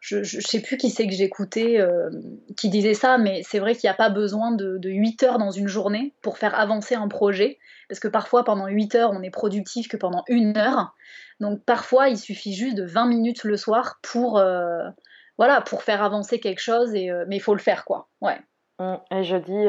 je, 0.00 0.18
ne 0.18 0.24
sais 0.24 0.60
plus 0.60 0.76
qui 0.78 0.90
c'est 0.90 1.06
que 1.06 1.12
j'écoutais 1.12 1.78
euh, 1.78 2.10
qui 2.56 2.70
disait 2.70 2.94
ça, 2.94 3.18
mais 3.18 3.42
c'est 3.44 3.58
vrai 3.58 3.74
qu'il 3.74 3.86
n'y 3.86 3.92
a 3.92 3.96
pas 3.96 4.08
besoin 4.08 4.50
de, 4.52 4.78
de, 4.78 4.88
8 4.88 5.22
heures 5.24 5.38
dans 5.38 5.50
une 5.50 5.68
journée 5.68 6.14
pour 6.22 6.38
faire 6.38 6.58
avancer 6.58 6.94
un 6.94 7.08
projet, 7.08 7.58
parce 7.88 8.00
que 8.00 8.08
parfois 8.08 8.44
pendant 8.44 8.66
8 8.66 8.94
heures 8.94 9.10
on 9.12 9.22
est 9.22 9.30
productif 9.30 9.88
que 9.88 9.96
pendant 9.96 10.24
une 10.28 10.56
heure. 10.56 10.94
Donc 11.38 11.62
parfois 11.64 12.08
il 12.08 12.16
suffit 12.16 12.54
juste 12.54 12.76
de 12.76 12.84
20 12.84 13.06
minutes 13.06 13.44
le 13.44 13.56
soir 13.56 13.98
pour, 14.02 14.38
euh, 14.38 14.88
voilà, 15.36 15.60
pour 15.60 15.82
faire 15.82 16.02
avancer 16.02 16.40
quelque 16.40 16.60
chose, 16.60 16.94
et, 16.94 17.10
euh, 17.10 17.24
mais 17.28 17.36
il 17.36 17.40
faut 17.40 17.54
le 17.54 17.60
faire 17.60 17.84
quoi. 17.84 18.08
Ouais. 18.22 18.38
Mmh. 18.78 18.96
Et 19.10 19.24
je 19.24 19.36
dis, 19.36 19.66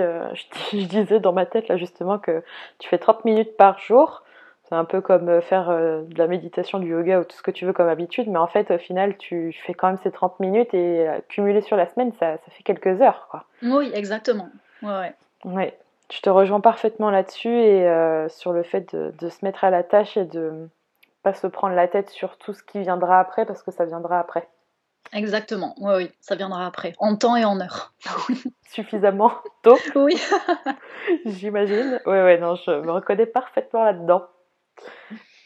je, 0.80 0.86
disais 0.86 1.20
dans 1.20 1.34
ma 1.34 1.46
tête 1.46 1.68
là 1.68 1.76
justement 1.76 2.20
que 2.20 2.42
tu 2.80 2.88
fais 2.88 2.98
30 2.98 3.26
minutes 3.26 3.58
par 3.58 3.80
jour 3.80 4.24
c'est 4.72 4.78
un 4.78 4.86
peu 4.86 5.02
comme 5.02 5.28
euh, 5.28 5.42
faire 5.42 5.70
euh, 5.70 6.04
de 6.04 6.18
la 6.18 6.28
méditation, 6.28 6.80
du 6.80 6.92
yoga 6.92 7.20
ou 7.20 7.26
tout 7.26 7.36
ce 7.36 7.44
que 7.44 7.52
tu 7.52 7.66
veux 7.66 7.74
comme 7.74 7.90
habitude, 7.90 8.30
mais 8.30 8.40
en 8.40 8.48
fait, 8.48 8.72
au 8.72 8.78
final, 8.78 9.18
tu 9.18 9.52
fais 9.66 9.74
quand 9.74 9.88
même 9.88 10.00
ces 10.02 10.12
30 10.12 10.40
minutes 10.40 10.74
et 10.74 11.10
euh, 11.10 11.20
cumulé 11.28 11.60
sur 11.60 11.76
la 11.76 11.90
semaine, 11.90 12.14
ça, 12.14 12.38
ça 12.38 12.52
fait 12.52 12.64
quelques 12.64 13.02
heures. 13.02 13.28
Quoi. 13.30 13.44
Oui, 13.64 13.92
exactement. 13.94 14.48
Ouais, 14.82 14.90
ouais. 14.90 15.14
ouais. 15.44 15.78
Je 16.10 16.22
te 16.22 16.30
rejoins 16.30 16.62
parfaitement 16.62 17.10
là-dessus 17.10 17.54
et 17.54 17.88
sur 18.28 18.52
le 18.52 18.64
fait 18.64 18.94
de, 18.94 19.14
de, 19.18 19.30
se 19.30 19.46
mettre 19.46 19.64
à 19.64 19.70
la 19.70 19.82
tâche 19.82 20.18
et 20.18 20.26
de 20.26 20.68
pas 21.24 21.34
se 21.34 21.48
prendre 21.48 21.74
la 21.74 21.88
tête 21.88 22.10
sur 22.10 22.38
tout 22.38 22.54
ce 22.54 22.64
qui 22.64 22.82
viendra 22.82 23.18
après 23.18 23.46
parce 23.46 23.64
que 23.64 23.72
ça 23.72 23.86
viendra 23.86 24.20
après. 24.20 24.50
Exactement, 25.14 25.74
oui, 25.80 25.94
oui, 25.96 26.12
ça 26.20 26.36
viendra 26.36 26.66
après, 26.66 26.94
en 27.00 27.16
temps 27.16 27.38
et 27.38 27.46
en 27.46 27.62
heure. 27.62 27.94
Suffisamment 28.68 29.32
tôt 29.64 29.78
Oui. 29.96 30.22
J'imagine. 31.26 32.02
Oui, 32.06 32.18
oui, 32.20 32.38
non, 32.40 32.56
je 32.56 32.72
me 32.72 32.92
reconnais 32.92 33.26
parfaitement 33.26 33.86
là-dedans. 33.86 34.28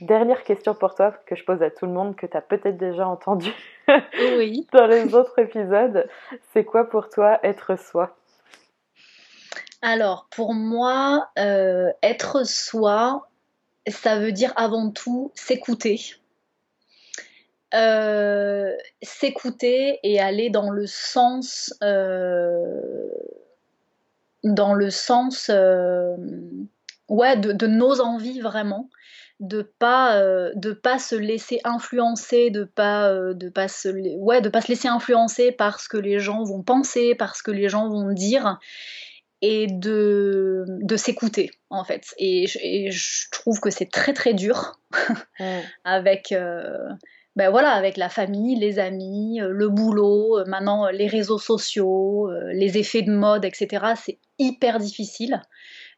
Dernière 0.01 0.43
question 0.43 0.75
pour 0.75 0.93
toi 0.93 1.11
que 1.25 1.36
je 1.36 1.43
pose 1.45 1.63
à 1.63 1.71
tout 1.71 1.86
le 1.86 1.93
monde, 1.93 2.17
que 2.17 2.25
tu 2.25 2.36
as 2.36 2.41
peut-être 2.41 2.77
déjà 2.77 3.07
entendu 3.07 3.51
oui. 4.38 4.67
dans 4.73 4.88
les 4.88 5.15
autres 5.15 5.39
épisodes. 5.39 6.07
C'est 6.51 6.65
quoi 6.65 6.89
pour 6.89 7.09
toi 7.09 7.39
être 7.43 7.79
soi? 7.79 8.17
Alors, 9.81 10.27
pour 10.31 10.53
moi, 10.53 11.29
euh, 11.38 11.91
être 12.03 12.45
soi, 12.45 13.29
ça 13.88 14.19
veut 14.19 14.33
dire 14.33 14.51
avant 14.57 14.91
tout 14.91 15.31
s'écouter. 15.33 16.01
Euh, 17.73 18.75
s'écouter 19.01 19.99
et 20.03 20.19
aller 20.19 20.49
dans 20.49 20.71
le 20.71 20.88
sens 20.88 21.73
euh, 21.83 22.81
dans 24.43 24.73
le 24.73 24.89
sens 24.89 25.49
ouais 27.09 27.38
de, 27.38 27.51
de, 27.51 27.67
nos 27.67 28.01
envies 28.01 28.39
vraiment 28.39 28.89
de 29.39 29.61
pas 29.79 30.17
euh, 30.17 30.51
de 30.55 30.71
pas 30.71 30.97
se 30.97 31.15
laisser 31.15 31.59
influencer 31.65 32.51
de 32.51 32.63
pas 32.63 33.11
euh, 33.11 33.33
de 33.33 33.49
pas 33.49 33.67
se 33.67 33.89
ouais 34.17 34.41
de 34.41 34.49
pas 34.49 34.61
se 34.61 34.69
laisser 34.69 34.88
influencer 34.88 35.51
par 35.51 35.79
ce 35.79 35.89
que 35.89 35.97
les 35.97 36.19
gens 36.19 36.43
vont 36.43 36.63
penser 36.63 37.15
par 37.15 37.36
ce 37.36 37.43
que 37.43 37.51
les 37.51 37.67
gens 37.67 37.89
vont 37.89 38.13
dire 38.13 38.59
et 39.41 39.67
de, 39.67 40.63
de 40.67 40.95
s'écouter 40.95 41.51
en 41.69 41.83
fait. 41.83 42.15
Et, 42.17 42.47
je 42.47 43.29
trouve 43.31 43.59
que 43.59 43.69
c'est 43.69 43.91
très 43.91 44.13
très 44.13 44.33
dur 44.33 44.79
avec 45.83 46.31
euh, 46.31 46.88
ben 47.36 47.49
voilà 47.49 47.71
avec 47.71 47.97
la 47.97 48.07
famille 48.07 48.55
les 48.55 48.79
amis 48.79 49.39
le 49.41 49.67
boulot 49.67 50.45
maintenant 50.47 50.88
les 50.89 51.07
réseaux 51.07 51.38
sociaux 51.38 52.31
les 52.53 52.77
effets 52.77 53.01
de 53.01 53.11
mode 53.11 53.43
etc 53.43 53.88
c'est 54.01 54.19
hyper 54.39 54.79
difficile 54.79 55.41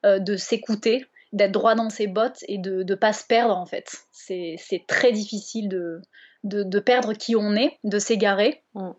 de 0.03 0.35
s'écouter 0.35 1.05
d'être 1.33 1.51
droit 1.51 1.75
dans 1.75 1.89
ses 1.89 2.07
bottes 2.07 2.43
et 2.47 2.57
de 2.57 2.83
ne 2.83 2.95
pas 2.95 3.13
se 3.13 3.25
perdre 3.25 3.57
en 3.57 3.65
fait. 3.65 4.05
C'est 4.11 4.85
très 4.87 5.11
difficile 5.11 5.69
de, 5.69 6.01
de, 6.43 6.79
perdre 6.79 7.13
qui 7.13 7.35
on 7.35 7.55
est, 7.55 7.77
de 7.83 7.99
s'égarer. 7.99 8.63
Mm. 8.73 8.91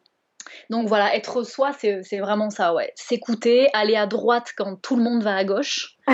Donc 0.70 0.88
voilà, 0.88 1.14
être 1.14 1.42
soi, 1.42 1.72
c'est 1.72 2.18
vraiment 2.18 2.50
ça, 2.50 2.74
ouais. 2.74 2.92
S'écouter, 2.94 3.68
aller 3.74 3.96
à 3.96 4.06
droite 4.06 4.52
quand 4.56 4.76
tout 4.76 4.96
le 4.96 5.02
monde 5.02 5.22
va 5.22 5.36
à 5.36 5.44
gauche. 5.44 5.96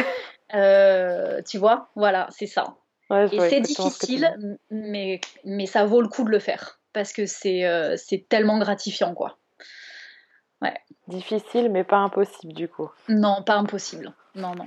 Euh, 0.52 1.42
tu 1.42 1.58
vois, 1.58 1.88
voilà, 1.96 2.28
c'est 2.30 2.46
ça. 2.46 2.76
et 3.10 3.40
c'est 3.40 3.60
difficile, 3.60 4.56
mais, 4.70 5.20
mais 5.44 5.66
ça 5.66 5.84
vaut 5.84 6.00
le 6.00 6.06
coup 6.06 6.22
de 6.22 6.30
le 6.30 6.38
faire. 6.38 6.78
Parce 6.92 7.12
que 7.12 7.26
c'est 7.26 7.64
euh, 7.64 7.96
tellement 8.28 8.58
gratifiant, 8.58 9.14
quoi. 9.14 9.36
Ouais. 10.62 10.76
Difficile, 11.08 11.70
mais 11.72 11.82
pas 11.82 11.96
impossible, 11.96 12.52
du 12.52 12.68
coup. 12.68 12.88
Non, 13.08 13.42
pas 13.42 13.56
impossible. 13.56 14.12
Non, 14.36 14.54
non. 14.54 14.66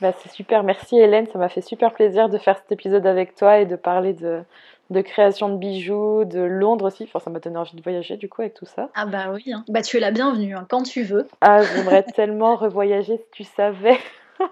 Bah, 0.00 0.12
c'est 0.22 0.32
super, 0.32 0.62
merci 0.62 0.98
Hélène, 0.98 1.26
ça 1.30 1.38
m'a 1.38 1.48
fait 1.48 1.60
super 1.60 1.92
plaisir 1.92 2.28
de 2.28 2.38
faire 2.38 2.56
cet 2.56 2.72
épisode 2.72 3.06
avec 3.06 3.34
toi 3.34 3.58
et 3.58 3.66
de 3.66 3.76
parler 3.76 4.14
de, 4.14 4.42
de 4.90 5.00
création 5.02 5.48
de 5.48 5.56
bijoux, 5.56 6.24
de 6.24 6.40
Londres 6.40 6.86
aussi. 6.86 7.04
Enfin, 7.04 7.20
ça 7.20 7.30
m'a 7.30 7.38
donné 7.38 7.56
envie 7.56 7.76
de 7.76 7.82
voyager 7.82 8.16
du 8.16 8.28
coup 8.28 8.42
avec 8.42 8.54
tout 8.54 8.66
ça. 8.66 8.88
Ah 8.94 9.06
bah 9.06 9.30
oui, 9.32 9.52
hein. 9.52 9.64
bah 9.68 9.82
tu 9.82 9.96
es 9.96 10.00
la 10.00 10.10
bienvenue 10.10 10.54
hein, 10.54 10.66
quand 10.68 10.82
tu 10.82 11.02
veux. 11.02 11.28
Ah, 11.40 11.62
j'aimerais 11.62 12.02
tellement 12.14 12.56
revoyager 12.56 13.18
si 13.18 13.24
tu 13.32 13.44
savais. 13.44 13.98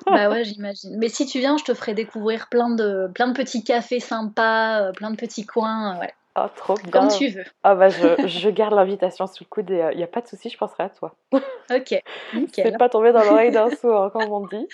bah 0.06 0.30
ouais, 0.30 0.44
j'imagine. 0.44 0.96
Mais 0.98 1.08
si 1.08 1.26
tu 1.26 1.38
viens, 1.38 1.56
je 1.56 1.64
te 1.64 1.74
ferai 1.74 1.94
découvrir 1.94 2.48
plein 2.48 2.70
de, 2.70 3.10
plein 3.14 3.28
de 3.28 3.32
petits 3.32 3.64
cafés 3.64 4.00
sympas, 4.00 4.82
euh, 4.82 4.92
plein 4.92 5.10
de 5.10 5.16
petits 5.16 5.46
coins. 5.46 5.96
Euh, 5.96 6.00
ouais. 6.00 6.12
Oh, 6.44 6.48
trop 6.54 6.74
bien. 6.74 6.90
Comme 6.90 7.08
tu 7.08 7.28
veux. 7.28 7.44
Ah 7.62 7.74
bah 7.74 7.88
je, 7.88 8.08
je 8.26 8.50
garde 8.50 8.74
l'invitation 8.74 9.26
sous 9.26 9.44
le 9.44 9.48
coude 9.48 9.70
et 9.70 9.76
il 9.76 9.80
euh, 9.80 9.94
n'y 9.94 10.02
a 10.02 10.08
pas 10.08 10.20
de 10.20 10.28
souci, 10.28 10.48
je 10.50 10.58
penserai 10.58 10.84
à 10.84 10.90
toi. 10.90 11.14
Ok, 11.70 12.02
nickel. 12.32 12.78
Pas 12.78 12.88
tombé 12.88 13.12
dans 13.12 13.22
l'oreille 13.22 13.50
d'un 13.50 13.68
sourd, 13.76 14.10
comme 14.12 14.32
on 14.32 14.46
dit. 14.46 14.66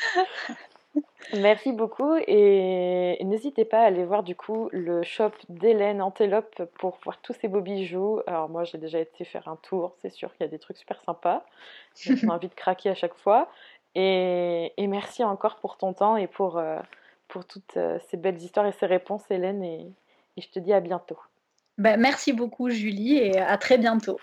Merci 1.32 1.72
beaucoup 1.72 2.14
et 2.28 3.18
n'hésitez 3.24 3.64
pas 3.64 3.80
à 3.80 3.86
aller 3.86 4.04
voir 4.04 4.22
du 4.22 4.36
coup 4.36 4.68
le 4.70 5.02
shop 5.02 5.32
d'Hélène 5.48 6.00
Antelope 6.00 6.62
pour 6.78 6.98
voir 7.02 7.20
tous 7.20 7.32
ces 7.32 7.48
beaux 7.48 7.62
bijoux. 7.62 8.20
Alors 8.28 8.48
moi 8.48 8.62
j'ai 8.62 8.78
déjà 8.78 9.00
été 9.00 9.24
faire 9.24 9.48
un 9.48 9.56
tour, 9.56 9.96
c'est 10.02 10.10
sûr 10.10 10.30
qu'il 10.32 10.42
y 10.42 10.48
a 10.48 10.50
des 10.50 10.60
trucs 10.60 10.76
super 10.76 11.00
sympas. 11.02 11.44
J'ai 11.96 12.28
envie 12.28 12.48
de 12.48 12.54
craquer 12.54 12.90
à 12.90 12.94
chaque 12.94 13.16
fois. 13.16 13.48
Et, 13.96 14.72
et, 14.76 14.86
merci 14.86 15.24
encore 15.24 15.56
pour 15.56 15.76
ton 15.76 15.92
temps 15.92 16.16
et 16.16 16.26
pour, 16.26 16.58
euh, 16.58 16.78
pour 17.28 17.44
toutes 17.44 17.76
euh, 17.76 17.98
ces 18.08 18.16
belles 18.16 18.40
histoires 18.42 18.66
et 18.66 18.72
ces 18.72 18.86
réponses 18.86 19.22
Hélène 19.30 19.62
et, 19.62 19.86
et 20.36 20.40
je 20.40 20.48
te 20.50 20.58
dis 20.58 20.72
à 20.72 20.80
bientôt. 20.80 21.18
Ben, 21.76 22.00
merci 22.00 22.32
beaucoup 22.32 22.70
Julie 22.70 23.16
et 23.16 23.38
à 23.38 23.56
très 23.58 23.78
bientôt. 23.78 24.18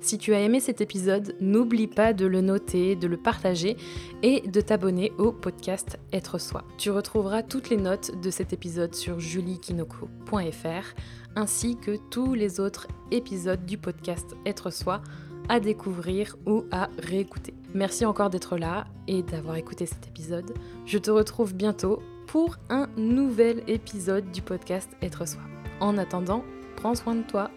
Si 0.00 0.18
tu 0.18 0.34
as 0.34 0.40
aimé 0.40 0.58
cet 0.58 0.80
épisode, 0.80 1.36
n'oublie 1.40 1.86
pas 1.86 2.12
de 2.12 2.26
le 2.26 2.40
noter, 2.40 2.96
de 2.96 3.06
le 3.06 3.16
partager 3.16 3.76
et 4.24 4.40
de 4.40 4.60
t'abonner 4.60 5.12
au 5.16 5.30
podcast 5.30 5.96
Être 6.12 6.38
Soi. 6.38 6.64
Tu 6.76 6.90
retrouveras 6.90 7.44
toutes 7.44 7.70
les 7.70 7.76
notes 7.76 8.20
de 8.20 8.30
cet 8.30 8.52
épisode 8.52 8.96
sur 8.96 9.20
juliekinoko.fr 9.20 10.94
ainsi 11.36 11.76
que 11.76 11.96
tous 12.10 12.34
les 12.34 12.58
autres 12.58 12.88
épisodes 13.12 13.64
du 13.64 13.78
podcast 13.78 14.34
Être 14.44 14.70
Soi 14.70 15.02
à 15.48 15.60
découvrir 15.60 16.36
ou 16.46 16.64
à 16.72 16.88
réécouter. 16.98 17.54
Merci 17.72 18.04
encore 18.04 18.30
d'être 18.30 18.56
là 18.56 18.86
et 19.06 19.22
d'avoir 19.22 19.54
écouté 19.54 19.86
cet 19.86 20.08
épisode. 20.08 20.52
Je 20.84 20.98
te 20.98 21.12
retrouve 21.12 21.54
bientôt 21.54 22.02
pour 22.26 22.56
un 22.70 22.88
nouvel 22.96 23.62
épisode 23.68 24.32
du 24.32 24.42
podcast 24.42 24.90
Être 25.00 25.28
Soi. 25.28 25.42
En 25.80 25.96
attendant, 25.96 26.44
prends 26.82 26.96
soin 26.96 27.14
de 27.14 27.22
toi. 27.22 27.48